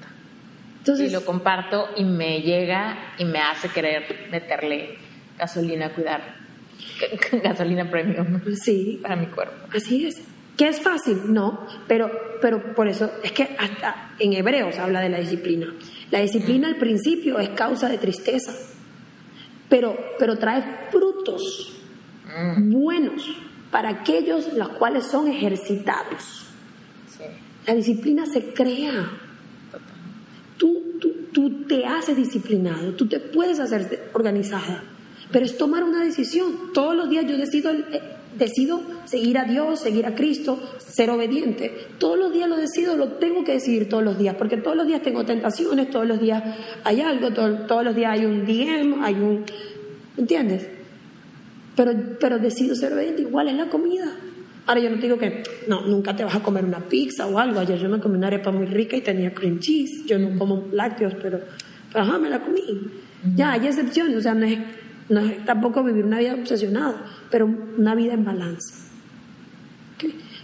y 0.86 1.10
lo 1.10 1.24
comparto 1.24 1.90
y 1.96 2.04
me 2.04 2.40
llega 2.40 3.14
y 3.18 3.24
me 3.24 3.38
hace 3.38 3.68
querer 3.68 4.28
meterle 4.30 4.98
gasolina 5.38 5.86
a 5.86 5.94
cuidar. 5.94 6.42
gasolina 7.42 7.90
premium. 7.90 8.40
Sí. 8.54 8.98
Para 9.02 9.16
mi 9.16 9.26
cuerpo. 9.26 9.54
Así 9.74 10.06
es. 10.06 10.22
¿Que 10.56 10.68
es 10.68 10.80
fácil? 10.80 11.32
No, 11.32 11.66
pero, 11.88 12.10
pero 12.40 12.74
por 12.74 12.86
eso 12.86 13.10
es 13.22 13.32
que 13.32 13.56
hasta 13.58 14.14
en 14.18 14.34
Hebreos 14.34 14.78
habla 14.78 15.00
de 15.00 15.08
la 15.08 15.18
disciplina. 15.18 15.72
La 16.10 16.20
disciplina 16.20 16.68
al 16.68 16.76
principio 16.76 17.38
es 17.38 17.48
causa 17.50 17.88
de 17.88 17.96
tristeza, 17.96 18.52
pero, 19.68 19.96
pero 20.18 20.36
trae 20.36 20.62
frutos 20.90 21.80
mm. 22.26 22.70
buenos 22.70 23.24
para 23.70 23.88
aquellos 23.88 24.52
los 24.52 24.68
cuales 24.70 25.06
son 25.06 25.28
ejercitados. 25.28 26.46
La 27.66 27.74
disciplina 27.74 28.26
se 28.26 28.52
crea 28.52 29.10
tú 31.32 31.64
te 31.66 31.84
haces 31.84 32.16
disciplinado, 32.16 32.92
tú 32.92 33.06
te 33.08 33.18
puedes 33.18 33.58
hacer 33.58 34.10
organizada, 34.12 34.84
pero 35.30 35.44
es 35.44 35.56
tomar 35.56 35.82
una 35.82 36.04
decisión. 36.04 36.72
Todos 36.72 36.94
los 36.94 37.08
días 37.08 37.26
yo 37.26 37.36
decido, 37.36 37.72
eh, 37.72 38.02
decido 38.38 38.82
seguir 39.04 39.38
a 39.38 39.44
Dios, 39.44 39.80
seguir 39.80 40.06
a 40.06 40.14
Cristo, 40.14 40.58
ser 40.78 41.10
obediente. 41.10 41.88
Todos 41.98 42.18
los 42.18 42.32
días 42.32 42.48
lo 42.48 42.56
decido, 42.56 42.96
lo 42.96 43.12
tengo 43.12 43.44
que 43.44 43.52
decidir 43.52 43.88
todos 43.88 44.04
los 44.04 44.18
días, 44.18 44.36
porque 44.36 44.58
todos 44.58 44.76
los 44.76 44.86
días 44.86 45.02
tengo 45.02 45.24
tentaciones, 45.24 45.90
todos 45.90 46.06
los 46.06 46.20
días 46.20 46.42
hay 46.84 47.00
algo, 47.00 47.30
todos 47.32 47.84
los 47.84 47.94
días 47.94 48.12
hay 48.12 48.26
un 48.26 48.44
DM, 48.44 49.02
hay 49.02 49.14
un... 49.14 49.44
¿Entiendes? 50.16 50.68
Pero, 51.74 51.92
pero 52.20 52.38
decido 52.38 52.74
ser 52.74 52.92
obediente, 52.92 53.22
igual 53.22 53.48
es 53.48 53.54
la 53.54 53.70
comida. 53.70 54.14
Ahora 54.66 54.80
yo 54.80 54.90
no 54.90 54.96
te 54.96 55.02
digo 55.02 55.18
que 55.18 55.42
no, 55.66 55.86
nunca 55.86 56.14
te 56.14 56.24
vas 56.24 56.36
a 56.36 56.42
comer 56.42 56.64
una 56.64 56.80
pizza 56.80 57.26
o 57.26 57.38
algo. 57.38 57.60
Ayer 57.60 57.78
yo 57.78 57.88
me 57.88 57.98
comí 57.98 58.16
una 58.16 58.28
arepa 58.28 58.52
muy 58.52 58.66
rica 58.66 58.96
y 58.96 59.00
tenía 59.00 59.34
cream 59.34 59.58
cheese. 59.58 60.06
Yo 60.06 60.18
no 60.18 60.38
como 60.38 60.68
lácteos, 60.72 61.14
pero, 61.20 61.40
ajá, 61.94 62.18
me 62.18 62.30
la 62.30 62.40
comí. 62.40 62.62
Ya, 63.34 63.52
hay 63.52 63.66
excepciones, 63.66 64.16
o 64.16 64.20
sea, 64.20 64.34
no 64.34 64.46
es, 64.46 64.58
no 65.08 65.20
es 65.20 65.44
tampoco 65.44 65.82
vivir 65.84 66.04
una 66.04 66.18
vida 66.18 66.34
obsesionada, 66.34 67.04
pero 67.30 67.46
una 67.46 67.94
vida 67.94 68.14
en 68.14 68.24
balance. 68.24 68.74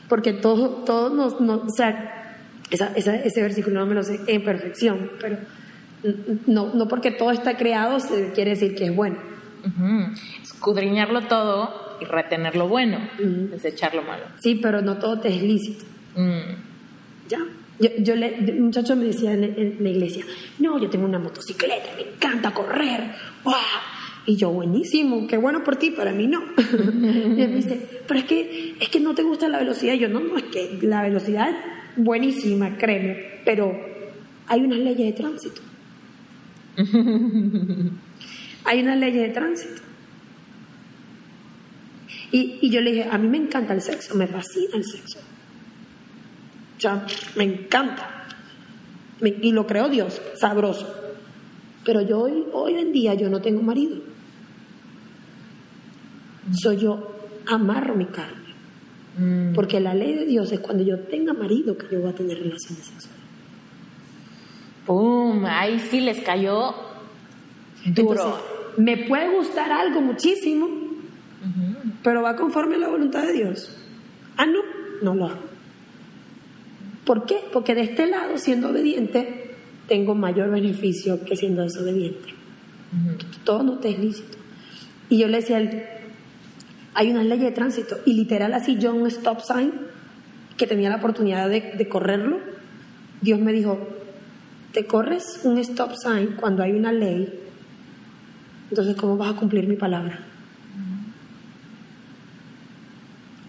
Porque 0.09 0.32
todo, 0.32 0.85
todo 0.85 1.11
nos, 1.11 1.40
no, 1.40 1.57
o 1.66 1.70
sea, 1.70 2.36
esa, 2.70 2.95
ese 2.95 3.43
versículo 3.43 3.81
no 3.81 3.86
me 3.86 3.95
lo 3.95 4.03
sé 4.03 4.20
en 4.27 4.45
perfección, 4.45 5.11
pero 5.20 5.39
no, 6.47 6.73
no 6.74 6.89
porque 6.89 7.11
todo 7.11 7.31
está 7.31 7.57
creado 7.57 7.99
quiere 8.35 8.51
decir 8.51 8.74
que 8.74 8.86
es 8.86 8.97
bueno. 8.97 9.16
Escudriñarlo 10.43 11.23
todo 11.23 11.88
y 12.00 12.04
retener 12.04 12.56
lo 12.56 12.68
bueno, 12.68 12.98
desechar 13.18 13.94
lo 13.94 14.02
malo. 14.02 14.24
Sí, 14.40 14.56
pero 14.56 14.82
no 14.82 14.98
todo 14.98 15.20
te 15.20 15.28
es 15.28 15.42
lícito. 15.42 15.84
Mm. 16.16 17.28
¿Ya? 17.28 17.38
Yo, 17.80 17.90
yo 17.98 18.16
le, 18.16 18.34
un 18.52 18.66
muchacho 18.66 18.96
me 18.96 19.04
decía 19.04 19.32
en, 19.32 19.76
la 19.80 19.88
iglesia, 19.88 20.24
no, 20.58 20.80
yo 20.80 20.90
tengo 20.90 21.04
una 21.04 21.18
motocicleta, 21.18 21.90
me 21.96 22.12
encanta 22.12 22.52
correr, 22.52 23.12
¡Wow! 23.44 23.54
Y 24.28 24.36
yo, 24.36 24.50
buenísimo, 24.50 25.26
qué 25.26 25.38
bueno 25.38 25.64
por 25.64 25.76
ti, 25.76 25.90
para 25.90 26.12
mí 26.12 26.26
no. 26.26 26.42
y 26.58 27.40
él 27.40 27.48
me 27.48 27.56
dice, 27.56 28.02
pero 28.06 28.20
es 28.20 28.26
que, 28.26 28.74
es 28.78 28.90
que 28.90 29.00
no 29.00 29.14
te 29.14 29.22
gusta 29.22 29.48
la 29.48 29.58
velocidad. 29.58 29.94
Y 29.94 30.00
yo, 30.00 30.08
no, 30.10 30.20
no, 30.20 30.36
es 30.36 30.44
que 30.44 30.78
la 30.82 31.00
velocidad 31.00 31.48
es 31.48 31.56
buenísima, 31.96 32.76
créeme, 32.76 33.40
pero 33.46 33.72
hay 34.46 34.60
unas 34.60 34.80
leyes 34.80 35.06
de 35.06 35.12
tránsito. 35.12 35.62
hay 38.64 38.82
unas 38.82 38.98
leyes 38.98 39.28
de 39.28 39.30
tránsito. 39.30 39.80
Y, 42.30 42.59
y 42.60 42.70
yo 42.70 42.80
le 42.80 42.92
dije, 42.92 43.09
a 43.10 43.18
mí 43.18 43.28
me 43.28 43.38
encanta 43.38 43.72
el 43.74 43.80
sexo, 43.80 44.14
me 44.14 44.26
fascina 44.26 44.76
el 44.76 44.84
sexo. 44.84 45.18
O 46.76 46.80
sea, 46.80 47.06
me 47.36 47.44
encanta. 47.44 48.26
y 49.20 49.50
lo 49.52 49.66
creo 49.66 49.88
Dios, 49.88 50.20
sabroso. 50.34 50.94
Pero 51.84 52.02
yo 52.02 52.20
hoy, 52.20 52.44
hoy 52.52 52.74
en 52.74 52.92
día 52.92 53.14
yo 53.14 53.28
no 53.28 53.40
tengo 53.40 53.62
marido. 53.62 53.96
Soy 56.52 56.76
yo 56.76 57.16
amarro 57.46 57.94
mi 57.94 58.06
carne. 58.06 58.55
Mm. 59.18 59.55
Porque 59.55 59.80
la 59.80 59.94
ley 59.94 60.14
de 60.14 60.26
Dios 60.26 60.52
es 60.52 60.60
cuando 60.60 60.84
yo 60.84 61.00
tenga 61.00 61.32
marido 61.32 61.76
que 61.76 61.86
yo 61.90 62.00
voy 62.00 62.10
a 62.10 62.14
tener 62.14 62.38
relaciones 62.38 62.84
sexuales. 62.84 63.18
¡Pum! 64.86 65.44
Ahí 65.46 65.80
sí 65.80 66.00
les 66.00 66.20
cayó 66.20 66.74
duro. 67.84 68.38
me 68.76 68.96
puede 68.96 69.36
gustar 69.36 69.72
algo 69.72 70.00
muchísimo, 70.00 70.68
pero 72.02 72.22
va 72.22 72.36
conforme 72.36 72.76
a 72.76 72.78
la 72.78 72.88
voluntad 72.88 73.22
de 73.22 73.32
Dios. 73.32 73.76
Ah, 74.36 74.46
no, 74.46 74.60
no 75.02 75.14
lo 75.14 75.26
hago. 75.26 75.48
¿Por 77.04 77.26
qué? 77.26 77.40
Porque 77.52 77.74
de 77.74 77.82
este 77.82 78.06
lado, 78.06 78.36
siendo 78.38 78.68
obediente, 78.68 79.54
tengo 79.88 80.14
mayor 80.14 80.50
beneficio 80.50 81.24
que 81.24 81.36
siendo 81.36 81.62
desobediente. 81.62 82.34
Todo 83.44 83.62
no 83.62 83.78
te 83.78 83.90
es 83.90 83.98
lícito. 83.98 84.38
Y 85.08 85.18
yo 85.18 85.28
le 85.28 85.38
decía 85.38 85.56
a 85.56 85.60
él, 85.60 85.82
hay 86.94 87.10
una 87.10 87.24
ley 87.24 87.38
de 87.38 87.50
tránsito, 87.50 87.96
y 88.04 88.12
literal 88.12 88.54
así 88.54 88.76
yo 88.78 88.94
un 88.94 89.06
stop 89.06 89.40
sign, 89.40 89.72
que 90.56 90.66
tenía 90.66 90.90
la 90.90 90.96
oportunidad 90.96 91.48
de, 91.48 91.88
correrlo, 91.88 92.40
Dios 93.20 93.40
me 93.40 93.52
dijo, 93.52 93.78
te 94.72 94.86
corres 94.86 95.40
un 95.44 95.58
stop 95.58 95.92
sign 95.94 96.34
cuando 96.38 96.62
hay 96.62 96.72
una 96.72 96.92
ley, 96.92 97.32
entonces 98.68 98.96
¿cómo 98.96 99.16
vas 99.16 99.32
a 99.32 99.36
cumplir 99.36 99.66
mi 99.66 99.76
palabra? 99.76 100.20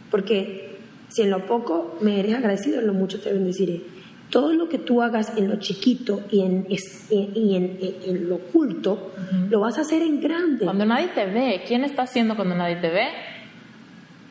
Porque 0.10 0.77
si 1.10 1.23
en 1.23 1.31
lo 1.31 1.45
poco 1.45 1.98
me 2.02 2.19
eres 2.19 2.36
agradecido, 2.36 2.80
en 2.80 2.88
lo 2.88 2.94
mucho 2.94 3.19
te 3.19 3.34
bendeciré. 3.34 3.81
Todo 4.30 4.53
lo 4.53 4.69
que 4.69 4.77
tú 4.77 5.02
hagas 5.02 5.36
en 5.38 5.49
lo 5.49 5.57
chiquito 5.57 6.22
y 6.31 6.41
en, 6.41 6.68
y 6.69 7.56
en, 7.56 8.30
lo 8.30 8.36
oculto, 8.36 9.11
lo 9.49 9.60
vas 9.60 9.80
a 9.80 9.81
hacer 9.81 10.03
en 10.03 10.22
grande. 10.22 10.65
Cuando 10.65 10.86
nadie 10.86 11.07
te 11.07 11.26
ve, 11.26 11.64
¿quién 11.68 11.84
está 11.84 12.03
haciendo 12.03 12.36
cuando 12.36 12.56
nadie 12.56 12.76
te 12.76 12.90
ve? 12.90 13.07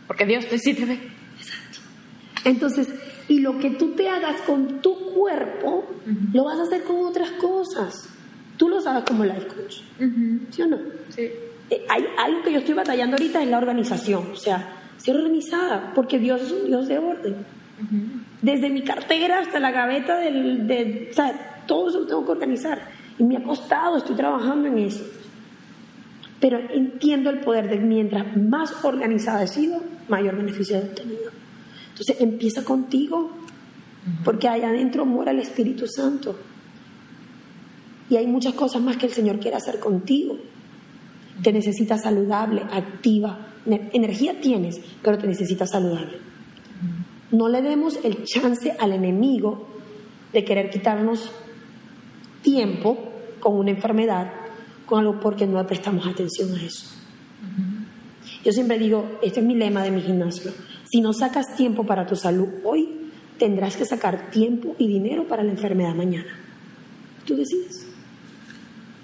Porque 0.06 0.24
Dios 0.24 0.46
te 0.46 0.58
sí 0.58 0.74
te 0.74 0.84
ve. 0.84 1.00
Exacto. 1.36 1.80
Entonces, 2.44 2.88
y 3.26 3.40
lo 3.40 3.58
que 3.58 3.70
tú 3.70 3.90
te 3.96 4.08
hagas 4.08 4.40
con 4.42 4.80
tu 4.80 4.94
cuerpo, 5.14 5.84
lo 6.32 6.44
vas 6.44 6.60
a 6.60 6.62
hacer 6.62 6.84
con 6.84 7.04
otras 7.04 7.32
cosas. 7.32 8.08
Tú 8.56 8.68
lo 8.68 8.80
sabes 8.80 9.02
como 9.02 9.24
life 9.24 9.48
coach. 9.48 9.80
¿Sí 10.50 10.62
o 10.62 10.66
no? 10.66 10.78
Sí. 11.08 11.28
Eh, 11.70 11.84
hay 11.88 12.04
algo 12.18 12.42
que 12.42 12.52
yo 12.52 12.58
estoy 12.60 12.74
batallando 12.74 13.16
ahorita 13.16 13.42
en 13.42 13.50
la 13.50 13.58
organización. 13.58 14.30
O 14.32 14.36
sea, 14.36 14.77
ser 14.98 15.16
organizada, 15.16 15.92
porque 15.94 16.18
Dios 16.18 16.42
es 16.42 16.52
un 16.52 16.66
Dios 16.66 16.88
de 16.88 16.98
orden. 16.98 17.36
Desde 18.42 18.70
mi 18.70 18.82
cartera 18.82 19.40
hasta 19.40 19.58
la 19.58 19.70
gaveta 19.70 20.18
del, 20.18 20.66
de, 20.66 21.08
o 21.10 21.14
sea, 21.14 21.64
todo 21.66 21.88
eso 21.88 22.00
lo 22.00 22.06
tengo 22.06 22.24
que 22.24 22.32
organizar. 22.32 22.80
Y 23.18 23.24
me 23.24 23.36
ha 23.36 23.42
costado, 23.42 23.96
estoy 23.96 24.16
trabajando 24.16 24.68
en 24.68 24.78
eso. 24.78 25.04
Pero 26.40 26.58
entiendo 26.72 27.30
el 27.30 27.40
poder 27.40 27.68
de 27.68 27.78
mientras 27.78 28.36
más 28.36 28.84
organizada 28.84 29.44
he 29.44 29.48
sido, 29.48 29.80
mayor 30.08 30.36
beneficio 30.36 30.76
he 30.76 30.80
obtenido. 30.80 31.30
Entonces 31.90 32.20
empieza 32.20 32.64
contigo, 32.64 33.30
porque 34.24 34.48
allá 34.48 34.68
adentro 34.68 35.04
muera 35.04 35.32
el 35.32 35.40
Espíritu 35.40 35.86
Santo. 35.86 36.36
Y 38.08 38.16
hay 38.16 38.26
muchas 38.26 38.54
cosas 38.54 38.80
más 38.82 38.96
que 38.96 39.06
el 39.06 39.12
Señor 39.12 39.38
quiere 39.40 39.56
hacer 39.56 39.80
contigo. 39.80 40.38
Te 41.42 41.52
necesitas 41.52 42.02
saludable, 42.02 42.62
activa, 42.62 43.47
energía 43.66 44.40
tienes, 44.40 44.80
pero 45.02 45.18
te 45.18 45.26
necesitas 45.26 45.70
saludable. 45.70 46.18
No 47.30 47.48
le 47.48 47.62
demos 47.62 47.98
el 48.04 48.24
chance 48.24 48.74
al 48.78 48.92
enemigo 48.92 49.66
de 50.32 50.44
querer 50.44 50.70
quitarnos 50.70 51.30
tiempo 52.42 53.12
con 53.40 53.56
una 53.56 53.70
enfermedad, 53.70 54.32
con 54.86 55.00
algo 55.00 55.20
porque 55.20 55.46
no 55.46 55.64
prestamos 55.66 56.06
atención 56.06 56.54
a 56.54 56.62
eso. 56.62 56.86
Yo 58.44 58.52
siempre 58.52 58.78
digo, 58.78 59.18
este 59.22 59.40
es 59.40 59.46
mi 59.46 59.54
lema 59.54 59.82
de 59.82 59.90
mi 59.90 60.00
gimnasio, 60.00 60.52
si 60.90 61.00
no 61.00 61.12
sacas 61.12 61.54
tiempo 61.56 61.84
para 61.84 62.06
tu 62.06 62.16
salud 62.16 62.48
hoy, 62.64 63.10
tendrás 63.38 63.76
que 63.76 63.84
sacar 63.84 64.30
tiempo 64.30 64.74
y 64.78 64.88
dinero 64.88 65.28
para 65.28 65.42
la 65.42 65.50
enfermedad 65.50 65.94
mañana. 65.94 66.38
Tú 67.26 67.36
decides. 67.36 67.86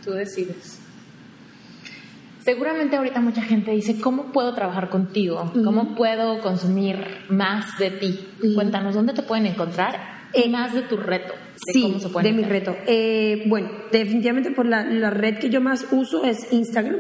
Tú 0.03 0.13
decides. 0.13 0.84
Seguramente 2.45 2.97
ahorita 2.97 3.21
mucha 3.23 3.41
gente 3.41 3.71
dice, 3.71 3.99
¿cómo 3.99 4.25
puedo 4.25 4.55
trabajar 4.55 4.91
contigo? 4.91 5.51
¿Cómo 5.65 5.95
puedo 5.95 6.43
consumir 6.43 6.99
más 7.31 7.79
de 7.79 7.91
ti? 7.91 8.21
Cuéntanos, 8.55 8.95
¿dónde 8.95 9.15
te 9.15 9.23
pueden 9.23 9.47
encontrar? 9.47 10.29
Eh, 10.35 10.51
más 10.51 10.75
de 10.75 10.83
tu 10.83 10.99
reto. 10.99 11.33
De 11.33 11.73
sí, 11.73 11.97
de 12.23 12.33
mi 12.33 12.43
reto. 12.43 12.77
Eh, 12.87 13.45
bueno, 13.47 13.71
definitivamente 13.91 14.51
por 14.51 14.67
la, 14.67 14.83
red 15.09 15.39
que 15.39 15.49
yo 15.49 15.63
más 15.63 15.87
uso 15.91 16.25
es 16.25 16.53
Instagram 16.53 16.97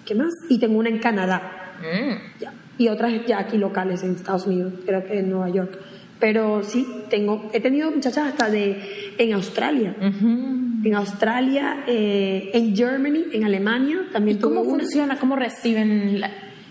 ¿qué 0.06 0.16
más? 0.16 0.34
Y 0.50 0.60
tengo 0.60 0.80
una 0.80 0.90
en 0.90 1.00
Canadá. 1.00 1.74
Mm. 1.82 2.40
Ya. 2.40 2.54
Y 2.78 2.88
otras 2.88 3.14
ya 3.28 3.40
aquí 3.40 3.58
locales 3.58 4.04
en 4.04 4.16
Estados 4.16 4.48
Unidos, 4.48 4.74
creo 4.86 5.04
que 5.06 5.20
en 5.20 5.30
Nueva 5.30 5.50
York. 5.50 5.78
Pero 6.20 6.64
sí, 6.64 6.88
tengo, 7.10 7.50
he 7.52 7.60
tenido 7.60 7.92
muchachas 7.92 8.28
hasta 8.28 8.50
de 8.50 8.80
en 9.18 9.34
Australia. 9.34 9.96
En 10.00 10.96
Australia, 10.96 11.84
eh, 11.88 12.52
en 12.54 12.76
Germany, 12.76 13.26
en 13.34 13.44
Alemania 13.44 14.08
también. 14.12 14.40
cómo 14.40 14.64
funciona? 14.64 15.18
¿Cómo 15.18 15.36
reciben 15.36 16.22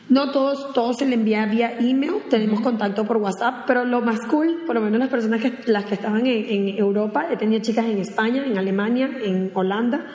No, 0.08 0.30
todos, 0.30 0.72
todos 0.72 0.98
se 0.98 1.06
le 1.06 1.14
envía 1.14 1.46
vía 1.46 1.78
email, 1.78 2.14
tenemos 2.28 2.60
contacto 2.60 3.04
por 3.04 3.16
WhatsApp, 3.16 3.64
pero 3.66 3.84
lo 3.84 4.00
más 4.00 4.20
cool, 4.26 4.62
por 4.66 4.76
lo 4.76 4.80
menos 4.80 4.98
las 5.00 5.08
personas 5.08 5.40
que, 5.40 5.52
las 5.66 5.84
que 5.84 5.94
estaban 5.94 6.26
en, 6.26 6.44
en 6.48 6.78
Europa, 6.78 7.26
he 7.30 7.36
tenido 7.36 7.60
chicas 7.60 7.86
en 7.86 7.98
España, 7.98 8.44
en 8.44 8.56
Alemania, 8.58 9.10
en 9.22 9.50
Holanda, 9.54 10.06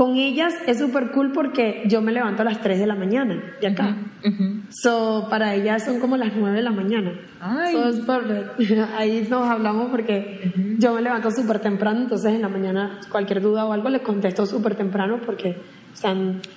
con 0.00 0.16
ellas 0.16 0.54
es 0.66 0.78
súper 0.78 1.10
cool 1.10 1.30
porque 1.30 1.82
yo 1.84 2.00
me 2.00 2.10
levanto 2.10 2.40
a 2.40 2.46
las 2.46 2.62
3 2.62 2.78
de 2.78 2.86
la 2.86 2.94
mañana 2.94 3.56
de 3.60 3.66
acá. 3.66 3.98
So, 4.70 5.26
para 5.28 5.54
ellas 5.54 5.84
son 5.84 6.00
como 6.00 6.16
las 6.16 6.34
9 6.34 6.56
de 6.56 6.62
la 6.62 6.70
mañana. 6.70 7.12
Ay. 7.38 7.76
Ahí 8.96 9.26
nos 9.28 9.46
hablamos 9.46 9.90
porque 9.90 10.54
yo 10.78 10.94
me 10.94 11.02
levanto 11.02 11.30
súper 11.30 11.58
temprano, 11.58 12.00
entonces 12.00 12.32
en 12.32 12.40
la 12.40 12.48
mañana 12.48 12.98
cualquier 13.10 13.42
duda 13.42 13.66
o 13.66 13.74
algo 13.74 13.90
les 13.90 14.00
contesto 14.00 14.46
súper 14.46 14.74
temprano 14.74 15.20
porque 15.26 15.60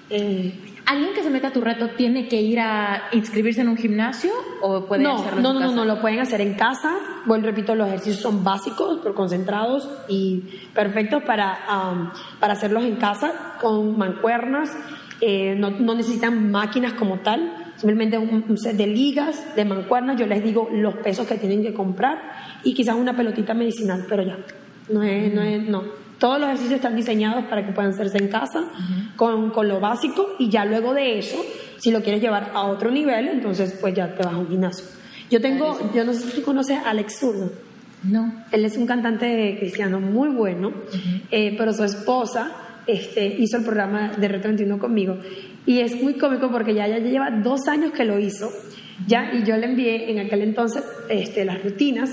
Eh, 0.10 0.60
¿Alguien 0.86 1.14
que 1.14 1.24
se 1.24 1.30
meta 1.30 1.48
a 1.48 1.54
tu 1.54 1.62
reto 1.62 1.90
tiene 1.90 2.28
que 2.28 2.42
ir 2.42 2.60
a 2.60 3.04
inscribirse 3.14 3.62
en 3.62 3.70
un 3.70 3.78
gimnasio 3.78 4.32
o 4.62 4.86
puede 4.86 5.04
no, 5.04 5.16
hacerlo 5.16 5.42
no, 5.42 5.50
en 5.50 5.56
no, 5.56 5.62
casa? 5.62 5.76
No, 5.76 5.86
no, 5.86 5.94
lo 5.96 6.02
pueden 6.02 6.20
hacer 6.20 6.42
en 6.42 6.56
casa. 6.56 6.94
Bueno, 7.26 7.46
repito, 7.46 7.74
los 7.74 7.88
ejercicios 7.88 8.22
son 8.22 8.44
básicos, 8.44 9.00
pero 9.02 9.16
concentrados 9.16 9.90
y 10.10 10.44
perfectos 10.74 11.24
para, 11.24 11.60
um, 11.70 12.10
para 12.40 12.54
hacerlos 12.54 12.84
en 12.84 12.98
casa 12.98 13.58
con 13.62 13.98
mancuernas. 13.98 14.72
Eh, 15.22 15.56
no, 15.58 15.70
no, 15.70 15.96
necesitan 15.96 16.52
máquinas 16.52 16.94
como 16.94 17.20
tal, 17.20 17.74
simplemente 17.78 18.18
un, 18.18 18.44
un, 18.50 18.58
set 18.58 18.76
de 18.76 18.88
ligas, 18.88 19.56
de 19.56 19.64
mancuernas. 19.64 20.20
Yo 20.20 20.28
les 20.28 20.44
digo 20.44 20.70
los 20.74 20.96
pesos 20.96 21.26
que 21.26 21.36
tienen 21.36 21.64
que 21.64 21.74
comprar 21.74 22.60
y 22.64 22.74
quizás 22.74 22.96
una 22.96 23.16
pelotita 23.16 23.54
medicinal, 23.54 24.06
pero 24.10 24.24
ya. 24.24 24.38
No 24.90 25.02
es, 25.02 25.34
no 25.34 25.42
es, 25.42 25.64
no. 25.64 26.03
Todos 26.24 26.40
los 26.40 26.48
ejercicios 26.48 26.78
están 26.78 26.96
diseñados 26.96 27.44
para 27.48 27.66
que 27.66 27.74
puedan 27.74 27.92
hacerse 27.92 28.18
en 28.18 28.30
casa 28.30 28.62
uh 28.62 28.64
-huh. 28.64 29.16
con, 29.18 29.50
con, 29.50 29.68
lo 29.68 29.82
básico 29.82 30.26
y 30.40 30.50
ya 30.50 30.64
luego 30.64 30.94
de 30.94 31.20
eso, 31.20 31.36
si 31.78 31.92
lo 31.92 32.02
quieres 32.02 32.22
llevar 32.22 32.52
a 32.54 32.64
otro 32.64 32.90
nivel, 32.92 33.28
entonces 33.28 33.78
pues 33.82 33.94
ya 33.94 34.16
te 34.16 34.24
vas 34.24 34.34
a 34.34 34.38
un 34.38 34.48
gimnasio. 34.48 34.86
Yo 35.30 35.42
tengo, 35.42 35.78
yo 35.94 36.06
no 36.06 36.14
sé 36.14 36.22
si 36.22 36.38
tú 36.38 36.44
conoces 36.44 36.78
a 36.78 36.92
Alex 36.92 37.20
Zurdo. 37.20 37.52
No. 38.04 38.46
Él 38.54 38.64
es 38.64 38.78
un 38.78 38.88
cantante 38.88 39.58
cristiano 39.60 40.00
muy 40.00 40.30
bueno, 40.30 40.70
uh 40.70 40.72
-huh. 40.72 41.22
eh, 41.30 41.56
pero 41.58 41.74
su 41.74 41.84
esposa 41.84 42.54
este, 42.88 43.26
hizo 43.26 43.58
el 43.58 43.66
programa 43.66 44.14
de 44.18 44.26
Reto 44.30 44.48
21 44.48 44.80
conmigo 44.80 45.18
y 45.66 45.82
es 45.82 46.02
muy 46.02 46.14
cómico 46.14 46.50
porque 46.50 46.74
ya, 46.74 46.88
ya 46.88 47.00
lleva 47.00 47.32
dos 47.32 47.68
años 47.68 47.92
que 47.92 48.06
lo 48.06 48.18
hizo 48.18 48.50
ya 49.08 49.34
y 49.34 49.44
yo 49.44 49.58
le 49.58 49.66
envié 49.66 50.10
en 50.10 50.20
aquel 50.20 50.42
entonces 50.42 50.86
este, 51.10 51.44
las 51.44 51.62
rutinas 51.62 52.12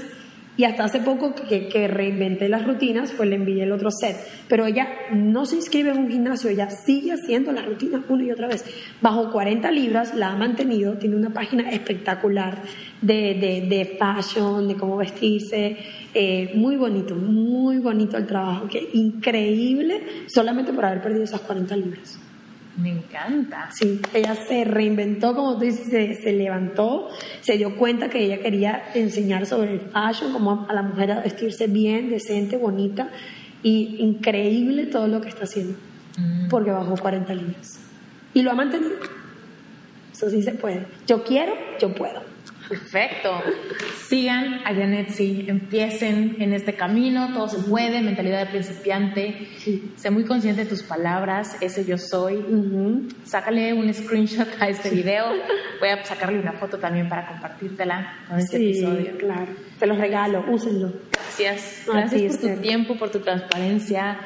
y 0.61 0.65
hasta 0.65 0.85
hace 0.85 1.01
poco 1.01 1.35
que, 1.35 1.69
que, 1.69 1.89
reinventé 1.89 2.47
las 2.47 2.67
rutinas, 2.67 3.13
pues 3.17 3.31
le 3.31 3.37
envié 3.37 3.63
el 3.63 3.73
otro 3.73 3.91
set. 3.91 4.15
Pero 4.47 4.67
ella 4.67 4.87
no 5.11 5.47
se 5.47 5.57
inscribe 5.57 5.91
en 5.91 6.01
un 6.01 6.11
gimnasio, 6.11 6.51
ella 6.51 6.69
sigue 6.69 7.13
haciendo 7.13 7.51
las 7.51 7.65
rutinas 7.65 8.03
una 8.11 8.25
y 8.25 8.31
otra 8.31 8.47
vez. 8.47 8.63
Bajo 9.01 9.33
40 9.33 9.71
libras 9.71 10.15
la 10.15 10.33
ha 10.33 10.37
mantenido, 10.37 10.99
tiene 10.99 11.17
una 11.17 11.31
página 11.31 11.71
espectacular 11.71 12.61
de, 13.01 13.15
de, 13.15 13.75
de 13.75 13.97
fashion, 13.99 14.69
de 14.69 14.75
cómo 14.75 14.99
vestirse. 14.99 15.79
Eh, 16.13 16.53
muy 16.55 16.77
bonito, 16.77 17.15
muy 17.15 17.79
bonito 17.79 18.19
el 18.19 18.27
trabajo, 18.27 18.69
que 18.69 18.87
increíble 18.93 20.27
solamente 20.27 20.75
por 20.75 20.85
haber 20.85 21.01
perdido 21.01 21.25
esas 21.25 21.41
40 21.41 21.75
libras. 21.75 22.21
Me 22.77 22.91
encanta. 22.91 23.71
Sí, 23.73 24.01
ella 24.15 24.35
se 24.35 24.65
reinventó, 24.65 25.35
como 25.35 25.55
tú 25.55 25.65
dices, 25.65 25.87
se, 25.89 26.15
se, 26.15 26.33
levantó, 26.33 27.09
se 27.41 27.57
dio 27.57 27.77
cuenta 27.77 28.09
que 28.09 28.25
ella 28.25 28.41
quería 28.41 28.91
enseñar 28.95 29.47
sobre 29.47 29.75
el 29.75 29.81
fashion, 29.81 30.33
como 30.33 30.67
a 30.69 30.73
la 30.73 30.83
mujer 30.83 31.13
a 31.13 31.21
vestirse 31.21 31.67
bien, 31.67 32.11
decente, 32.11 32.57
bonita, 32.57 33.11
y 33.63 33.97
increíble 33.99 34.87
todo 34.87 35.09
lo 35.09 35.21
que 35.21 35.29
está 35.29 35.45
haciendo, 35.45 35.77
mm. 36.17 36.49
porque 36.49 36.71
bajó 36.71 36.97
40 36.97 37.35
libras. 37.35 37.81
Y 38.33 38.43
lo 38.43 38.53
ha 38.53 38.55
mantenido. 38.55 38.97
Eso 40.13 40.31
sí 40.31 40.43
se 40.43 40.53
puede. 40.53 40.87
Yo 41.07 41.25
quiero, 41.25 41.55
yo 41.81 41.95
puedo. 41.95 42.23
Perfecto. 42.71 43.43
Sigan 44.07 44.61
a 44.65 44.73
Janet, 44.73 45.09
sí, 45.09 45.45
empiecen 45.49 46.37
en 46.39 46.53
este 46.53 46.75
camino, 46.75 47.33
todo 47.35 47.49
se 47.49 47.59
puede, 47.69 48.01
mentalidad 48.01 48.39
de 48.39 48.47
principiante, 48.47 49.49
sí. 49.59 49.93
sé 49.97 50.09
muy 50.11 50.25
consciente 50.25 50.63
de 50.63 50.71
tus 50.71 50.85
palabras, 50.85 51.57
ese 51.61 51.85
yo 51.85 51.99
soy. 51.99 52.37
Uh 52.37 52.65
-huh. 52.65 53.15
Sácale 53.25 53.73
un 53.75 53.93
screenshot 53.93 54.47
a 54.61 54.69
este 54.69 54.91
video, 54.91 55.25
voy 55.81 55.89
a 55.89 56.05
sacarle 56.05 56.39
una 56.39 56.53
foto 56.53 56.79
también 56.79 57.09
para 57.09 57.27
compartírtela 57.27 58.19
con 58.29 58.39
este 58.39 58.59
sí, 58.59 58.71
episodio. 58.71 59.19
claro, 59.19 59.49
te 59.77 59.87
los 59.89 59.99
regalo, 59.99 60.45
úsenlo. 60.49 60.93
Gracias, 61.11 61.83
gracias 61.93 62.37
por 62.37 62.55
tu 62.55 62.61
tiempo, 62.61 62.97
por 62.97 63.11
tu 63.11 63.19
transparencia, 63.19 64.17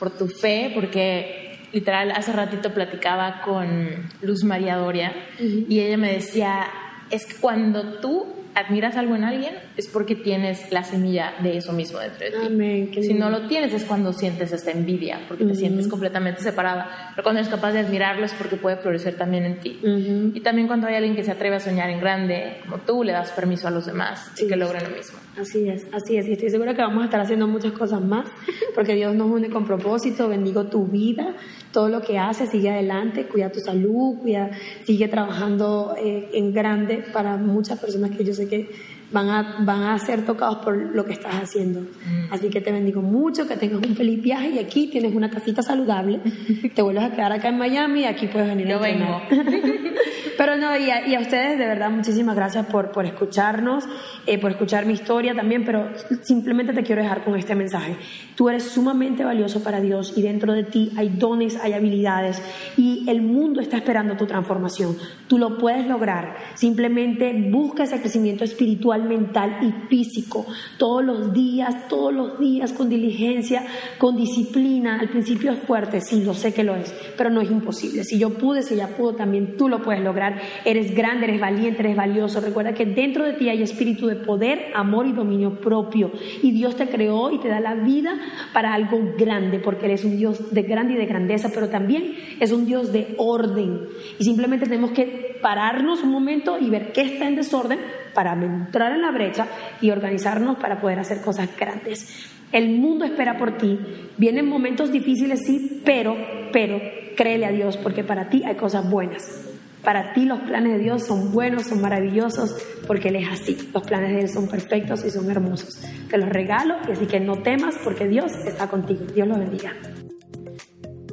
por 0.00 0.10
tu 0.10 0.26
fe, 0.26 0.72
porque 0.74 1.68
literal 1.72 2.10
hace 2.10 2.32
ratito 2.32 2.74
platicaba 2.74 3.42
con 3.42 4.08
Luz 4.22 4.42
María 4.42 4.74
Doria 4.74 5.12
uh 5.38 5.42
-huh. 5.42 5.66
y 5.68 5.80
ella 5.80 5.96
me 5.96 6.14
decía 6.14 6.66
es 7.12 7.26
que 7.26 7.36
cuando 7.36 8.00
tú 8.00 8.26
admiras 8.54 8.96
algo 8.96 9.16
en 9.16 9.24
alguien 9.24 9.54
es 9.76 9.88
porque 9.88 10.14
tienes 10.14 10.70
la 10.70 10.84
semilla 10.84 11.34
de 11.42 11.56
eso 11.56 11.72
mismo 11.72 11.98
dentro 11.98 12.26
de 12.26 12.30
ti. 12.30 12.46
Amén, 12.46 12.90
si 12.92 13.14
no 13.14 13.30
lo 13.30 13.46
tienes 13.46 13.72
es 13.72 13.84
cuando 13.84 14.12
sientes 14.12 14.52
esta 14.52 14.70
envidia, 14.70 15.20
porque 15.28 15.44
uh 15.44 15.46
-huh. 15.46 15.52
te 15.52 15.56
sientes 15.56 15.88
completamente 15.88 16.42
separada. 16.42 17.12
Pero 17.14 17.22
cuando 17.22 17.40
eres 17.40 17.50
capaz 17.50 17.72
de 17.72 17.80
admirarlo 17.80 18.24
es 18.24 18.34
porque 18.34 18.56
puede 18.56 18.76
florecer 18.76 19.16
también 19.16 19.44
en 19.44 19.60
ti. 19.60 19.80
Uh 19.82 19.86
-huh. 19.86 20.32
Y 20.34 20.40
también 20.40 20.66
cuando 20.66 20.86
hay 20.86 20.96
alguien 20.96 21.16
que 21.16 21.22
se 21.22 21.30
atreve 21.30 21.56
a 21.56 21.60
soñar 21.60 21.88
en 21.90 22.00
grande, 22.00 22.58
como 22.62 22.78
tú, 22.78 23.04
le 23.04 23.12
das 23.12 23.30
permiso 23.30 23.68
a 23.68 23.70
los 23.70 23.86
demás 23.86 24.30
sí. 24.34 24.44
de 24.44 24.50
que 24.50 24.56
logren 24.56 24.84
lo 24.84 24.90
mismo. 24.90 25.18
Así 25.38 25.68
es, 25.68 25.86
así 25.92 26.16
es. 26.18 26.28
Y 26.28 26.32
estoy 26.32 26.50
segura 26.50 26.74
que 26.74 26.82
vamos 26.82 27.02
a 27.02 27.04
estar 27.06 27.20
haciendo 27.20 27.46
muchas 27.48 27.72
cosas 27.72 28.02
más, 28.02 28.26
porque 28.74 28.94
Dios 28.94 29.14
nos 29.14 29.30
une 29.30 29.48
con 29.48 29.64
propósito. 29.64 30.28
Bendigo 30.28 30.64
tu 30.64 30.86
vida, 30.86 31.34
todo 31.72 31.88
lo 31.88 32.02
que 32.02 32.18
haces, 32.18 32.50
sigue 32.50 32.70
adelante, 32.70 33.26
cuida 33.26 33.50
tu 33.50 33.60
salud, 33.60 34.18
cuida, 34.18 34.50
sigue 34.84 35.08
trabajando 35.08 35.94
eh, 35.98 36.30
en 36.34 36.52
grande 36.52 37.04
para 37.12 37.36
muchas 37.36 37.78
personas 37.78 38.10
que 38.10 38.24
yo 38.24 38.34
sé 38.34 38.48
que 38.48 38.70
van 39.12 39.28
a, 39.28 39.56
van 39.60 39.82
a 39.82 39.98
ser 39.98 40.24
tocados 40.24 40.58
por 40.58 40.76
lo 40.76 41.04
que 41.04 41.12
estás 41.12 41.34
haciendo. 41.34 41.80
Mm. 41.80 42.32
Así 42.32 42.48
que 42.48 42.60
te 42.60 42.72
bendigo 42.72 43.02
mucho, 43.02 43.46
que 43.46 43.56
tengas 43.56 43.86
un 43.86 43.94
feliz 43.94 44.22
viaje 44.22 44.50
y 44.50 44.58
aquí 44.58 44.88
tienes 44.88 45.14
una 45.14 45.30
casita 45.30 45.62
saludable. 45.62 46.20
te 46.74 46.82
vuelves 46.82 47.04
a 47.04 47.10
quedar 47.10 47.32
acá 47.32 47.48
en 47.48 47.58
Miami 47.58 48.00
y 48.00 48.04
aquí 48.04 48.26
puedes 48.26 48.48
venir 48.48 48.68
Yo 48.68 48.76
a 48.76 48.80
vengo. 48.80 49.22
Pero 50.36 50.56
no, 50.56 50.76
y 50.76 50.90
a, 50.90 51.20
ustedes 51.20 51.58
de 51.58 51.66
verdad 51.66 51.90
muchísimas 51.90 52.34
gracias 52.36 52.66
por, 52.66 52.90
por 52.92 53.04
escucharnos, 53.04 53.84
eh, 54.26 54.38
por 54.38 54.50
escuchar 54.50 54.86
mi 54.86 54.94
historia 54.94 55.34
también, 55.34 55.64
pero 55.64 55.90
simplemente 56.22 56.72
te 56.72 56.82
quiero 56.82 57.02
dejar 57.02 57.24
con 57.24 57.36
este 57.36 57.54
mensaje. 57.54 57.96
Tú 58.36 58.48
eres 58.48 58.64
sumamente 58.64 59.24
valioso 59.24 59.62
para 59.62 59.80
Dios 59.80 60.14
y 60.16 60.22
dentro 60.22 60.52
de 60.52 60.64
ti 60.64 60.92
hay 60.96 61.10
dones, 61.10 61.56
hay 61.62 61.72
habilidades 61.72 62.42
y 62.76 63.04
el 63.08 63.22
mundo 63.22 63.60
está 63.60 63.76
esperando 63.76 64.16
tu 64.16 64.26
transformación. 64.26 64.96
Tú 65.28 65.38
lo 65.38 65.58
puedes 65.58 65.86
lograr. 65.86 66.36
Simplemente 66.54 67.32
busca 67.50 67.84
ese 67.84 68.00
crecimiento 68.00 68.44
espiritual, 68.44 69.02
mental 69.04 69.58
y 69.62 69.72
físico 69.88 70.46
todos 70.78 71.04
los 71.04 71.32
días, 71.32 71.88
todos 71.88 72.12
los 72.12 72.38
días 72.38 72.72
con 72.72 72.88
diligencia, 72.88 73.64
con 73.98 74.16
disciplina. 74.16 74.98
Al 75.00 75.08
principio 75.08 75.52
es 75.52 75.58
fuerte, 75.60 76.00
sí, 76.00 76.22
lo 76.24 76.34
sé 76.34 76.52
que 76.52 76.64
lo 76.64 76.74
es, 76.74 76.94
pero 77.16 77.30
no 77.30 77.40
es 77.40 77.50
imposible. 77.50 78.04
Si 78.04 78.18
yo 78.18 78.30
pude, 78.30 78.62
si 78.62 78.74
ella 78.74 78.88
pudo, 78.88 79.14
también 79.14 79.56
tú 79.56 79.68
lo 79.68 79.82
puedes 79.82 80.02
lograr. 80.02 80.21
Eres 80.64 80.94
grande, 80.94 81.26
eres 81.26 81.40
valiente, 81.40 81.80
eres 81.80 81.96
valioso. 81.96 82.40
Recuerda 82.40 82.74
que 82.74 82.86
dentro 82.86 83.24
de 83.24 83.34
ti 83.34 83.48
hay 83.48 83.62
espíritu 83.62 84.06
de 84.06 84.16
poder, 84.16 84.72
amor 84.74 85.06
y 85.06 85.12
dominio 85.12 85.60
propio. 85.60 86.10
Y 86.42 86.52
Dios 86.52 86.76
te 86.76 86.88
creó 86.88 87.30
y 87.30 87.38
te 87.38 87.48
da 87.48 87.60
la 87.60 87.74
vida 87.74 88.18
para 88.52 88.74
algo 88.74 88.98
grande, 89.18 89.58
porque 89.58 89.86
eres 89.86 90.04
un 90.04 90.16
Dios 90.16 90.52
de 90.52 90.62
grande 90.62 90.94
y 90.94 90.96
de 90.96 91.06
grandeza, 91.06 91.50
pero 91.52 91.68
también 91.68 92.14
es 92.40 92.52
un 92.52 92.66
Dios 92.66 92.92
de 92.92 93.14
orden. 93.18 93.80
Y 94.18 94.24
simplemente 94.24 94.66
tenemos 94.66 94.92
que 94.92 95.38
pararnos 95.42 96.02
un 96.02 96.10
momento 96.10 96.58
y 96.58 96.70
ver 96.70 96.92
qué 96.92 97.02
está 97.02 97.26
en 97.26 97.36
desorden 97.36 97.80
para 98.14 98.32
entrar 98.34 98.92
en 98.92 99.02
la 99.02 99.10
brecha 99.10 99.46
y 99.80 99.90
organizarnos 99.90 100.58
para 100.58 100.80
poder 100.80 100.98
hacer 100.98 101.20
cosas 101.22 101.48
grandes. 101.58 102.30
El 102.52 102.78
mundo 102.78 103.04
espera 103.04 103.38
por 103.38 103.56
ti. 103.56 103.78
Vienen 104.18 104.46
momentos 104.46 104.92
difíciles, 104.92 105.40
sí, 105.44 105.80
pero, 105.84 106.16
pero 106.52 106.80
créele 107.16 107.46
a 107.46 107.50
Dios, 107.50 107.76
porque 107.78 108.04
para 108.04 108.28
ti 108.28 108.42
hay 108.44 108.56
cosas 108.56 108.88
buenas. 108.88 109.51
Para 109.82 110.12
ti 110.12 110.24
los 110.24 110.40
planes 110.40 110.74
de 110.74 110.78
Dios 110.78 111.06
son 111.06 111.32
buenos, 111.32 111.66
son 111.66 111.80
maravillosos, 111.80 112.54
porque 112.86 113.08
Él 113.08 113.16
es 113.16 113.28
así. 113.28 113.56
Los 113.74 113.82
planes 113.82 114.12
de 114.12 114.20
Él 114.20 114.28
son 114.28 114.46
perfectos 114.48 115.04
y 115.04 115.10
son 115.10 115.30
hermosos. 115.30 115.80
Te 116.08 116.18
los 116.18 116.28
regalo 116.28 116.76
y 116.88 116.92
así 116.92 117.06
que 117.06 117.18
no 117.18 117.42
temas 117.42 117.74
porque 117.82 118.06
Dios 118.06 118.32
está 118.46 118.68
contigo. 118.68 119.04
Dios 119.12 119.26
los 119.26 119.38
bendiga. 119.38 119.72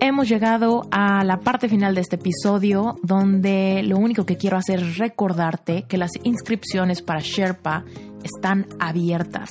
Hemos 0.01 0.29
llegado 0.29 0.87
a 0.91 1.25
la 1.25 1.41
parte 1.41 1.67
final 1.67 1.93
de 1.93 2.01
este 2.01 2.15
episodio 2.15 2.95
donde 3.03 3.81
lo 3.83 3.97
único 3.97 4.25
que 4.25 4.37
quiero 4.37 4.55
hacer 4.55 4.79
es 4.79 4.97
recordarte 4.97 5.83
que 5.89 5.97
las 5.97 6.11
inscripciones 6.23 7.01
para 7.01 7.19
Sherpa 7.19 7.83
están 8.23 8.67
abiertas. 8.79 9.49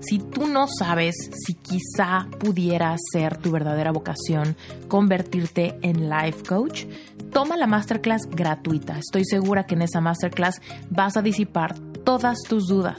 Si 0.00 0.18
tú 0.18 0.46
no 0.46 0.66
sabes 0.68 1.14
si 1.32 1.54
quizá 1.54 2.28
pudiera 2.38 2.94
ser 3.12 3.38
tu 3.38 3.50
verdadera 3.50 3.90
vocación 3.90 4.56
convertirte 4.88 5.78
en 5.82 6.08
life 6.08 6.44
coach, 6.48 6.84
toma 7.32 7.56
la 7.56 7.66
masterclass 7.66 8.28
gratuita. 8.30 8.98
Estoy 8.98 9.24
segura 9.24 9.66
que 9.66 9.74
en 9.74 9.82
esa 9.82 10.00
masterclass 10.00 10.60
vas 10.90 11.16
a 11.16 11.22
disipar 11.22 11.78
todas 12.04 12.38
tus 12.48 12.66
dudas. 12.66 12.98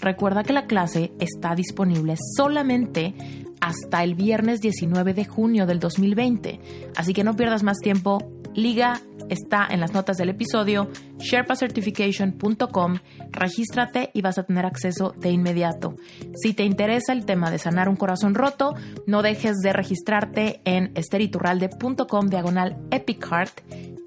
Recuerda 0.00 0.42
que 0.42 0.52
la 0.52 0.66
clase 0.66 1.12
está 1.18 1.54
disponible 1.54 2.16
solamente 2.36 3.14
hasta 3.60 4.04
el 4.04 4.14
viernes 4.14 4.60
19 4.60 5.14
de 5.14 5.24
junio 5.24 5.66
del 5.66 5.80
2020. 5.80 6.60
Así 6.96 7.12
que 7.12 7.24
no 7.24 7.36
pierdas 7.36 7.62
más 7.62 7.78
tiempo. 7.78 8.37
Liga 8.54 9.00
está 9.28 9.66
en 9.70 9.80
las 9.80 9.92
notas 9.92 10.16
del 10.16 10.30
episodio, 10.30 10.88
sherpacertification.com, 11.18 12.98
regístrate 13.30 14.10
y 14.14 14.22
vas 14.22 14.38
a 14.38 14.44
tener 14.44 14.66
acceso 14.66 15.14
de 15.16 15.30
inmediato. 15.30 15.94
Si 16.34 16.54
te 16.54 16.64
interesa 16.64 17.12
el 17.12 17.24
tema 17.24 17.50
de 17.50 17.58
sanar 17.58 17.88
un 17.88 17.96
corazón 17.96 18.34
roto, 18.34 18.74
no 19.06 19.22
dejes 19.22 19.56
de 19.58 19.72
registrarte 19.72 20.60
en 20.64 20.92
esteriturralde.com 20.94 22.26
diagonal 22.28 22.76
epichart 22.90 23.60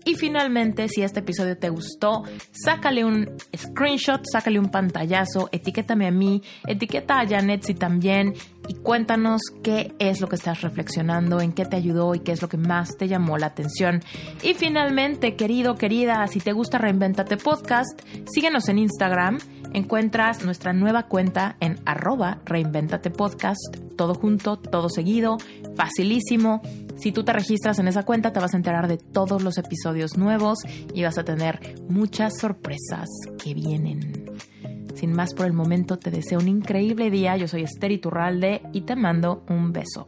y 0.04 0.16
finalmente, 0.16 0.88
si 0.90 1.04
este 1.04 1.20
episodio 1.20 1.58
te 1.58 1.70
gustó, 1.70 2.24
sácale 2.52 3.06
un 3.06 3.30
screenshot, 3.56 4.22
sácale 4.32 4.60
un 4.60 4.70
pantallazo, 4.70 5.50
etiquétame 5.52 6.08
a 6.08 6.12
mí, 6.12 6.42
etiqueta 6.66 7.20
a 7.20 7.28
Janet 7.28 7.64
si 7.64 7.76
también 7.76 8.34
y 8.68 8.76
cuéntanos 8.76 9.42
qué 9.64 9.94
es 10.00 10.22
lo 10.22 10.28
que 10.28 10.36
estás 10.36 10.62
reflexionando, 10.62 11.42
en 11.42 11.54
qué 11.54 11.66
te 11.66 11.76
ayudó 11.76 12.16
y 12.16 12.20
qué 12.20 12.32
es 12.32 12.42
lo 12.42 12.50
que 12.50 12.58
más 12.58 12.98
te 12.98 13.08
llamó 13.08 13.38
la 13.38 13.48
atención. 13.48 14.02
Y 14.42 14.54
finalmente, 14.54 15.36
querido, 15.36 15.76
querida, 15.76 16.26
si 16.28 16.40
te 16.40 16.54
gusta 16.54 16.78
Reinventate 16.78 17.38
Podcast, 17.38 18.02
síguenos 18.34 18.70
en 18.70 18.80
Instagram. 18.80 19.40
Encuentras 19.74 20.44
nuestra 20.44 20.74
nueva 20.74 21.04
cuenta 21.04 21.56
en 21.60 21.80
arroba 21.86 22.40
Reinventate 22.46 23.10
Podcast, 23.10 23.78
todo 23.96 24.16
junto, 24.16 24.58
todo 24.58 24.90
seguido, 24.90 25.38
facilísimo. 25.76 26.62
Si 26.98 27.12
tú 27.12 27.24
te 27.24 27.34
registras 27.34 27.80
en 27.80 27.88
esa 27.88 28.04
cuenta, 28.04 28.34
te 28.34 28.40
vas 28.40 28.54
a 28.54 28.58
enterar 28.58 28.88
de 28.88 28.98
todos 28.98 29.42
los 29.42 29.58
episodios 29.58 30.18
nuevos 30.18 30.60
y 30.94 31.04
vas 31.04 31.18
a 31.18 31.24
tener 31.24 31.76
muchas 31.90 32.38
sorpresas 32.40 33.10
que 33.44 33.54
vienen. 33.54 34.32
Sin 34.96 35.14
más 35.14 35.34
por 35.34 35.46
el 35.46 35.54
momento, 35.54 35.98
te 35.98 36.12
deseo 36.12 36.40
un 36.40 36.48
increíble 36.48 37.10
día. 37.10 37.38
Yo 37.38 37.48
soy 37.48 37.64
Esther 37.64 37.92
Iturralde 37.92 38.62
y 38.72 38.82
te 38.82 38.96
mando 38.96 39.44
un 39.50 39.74
beso. 39.74 40.08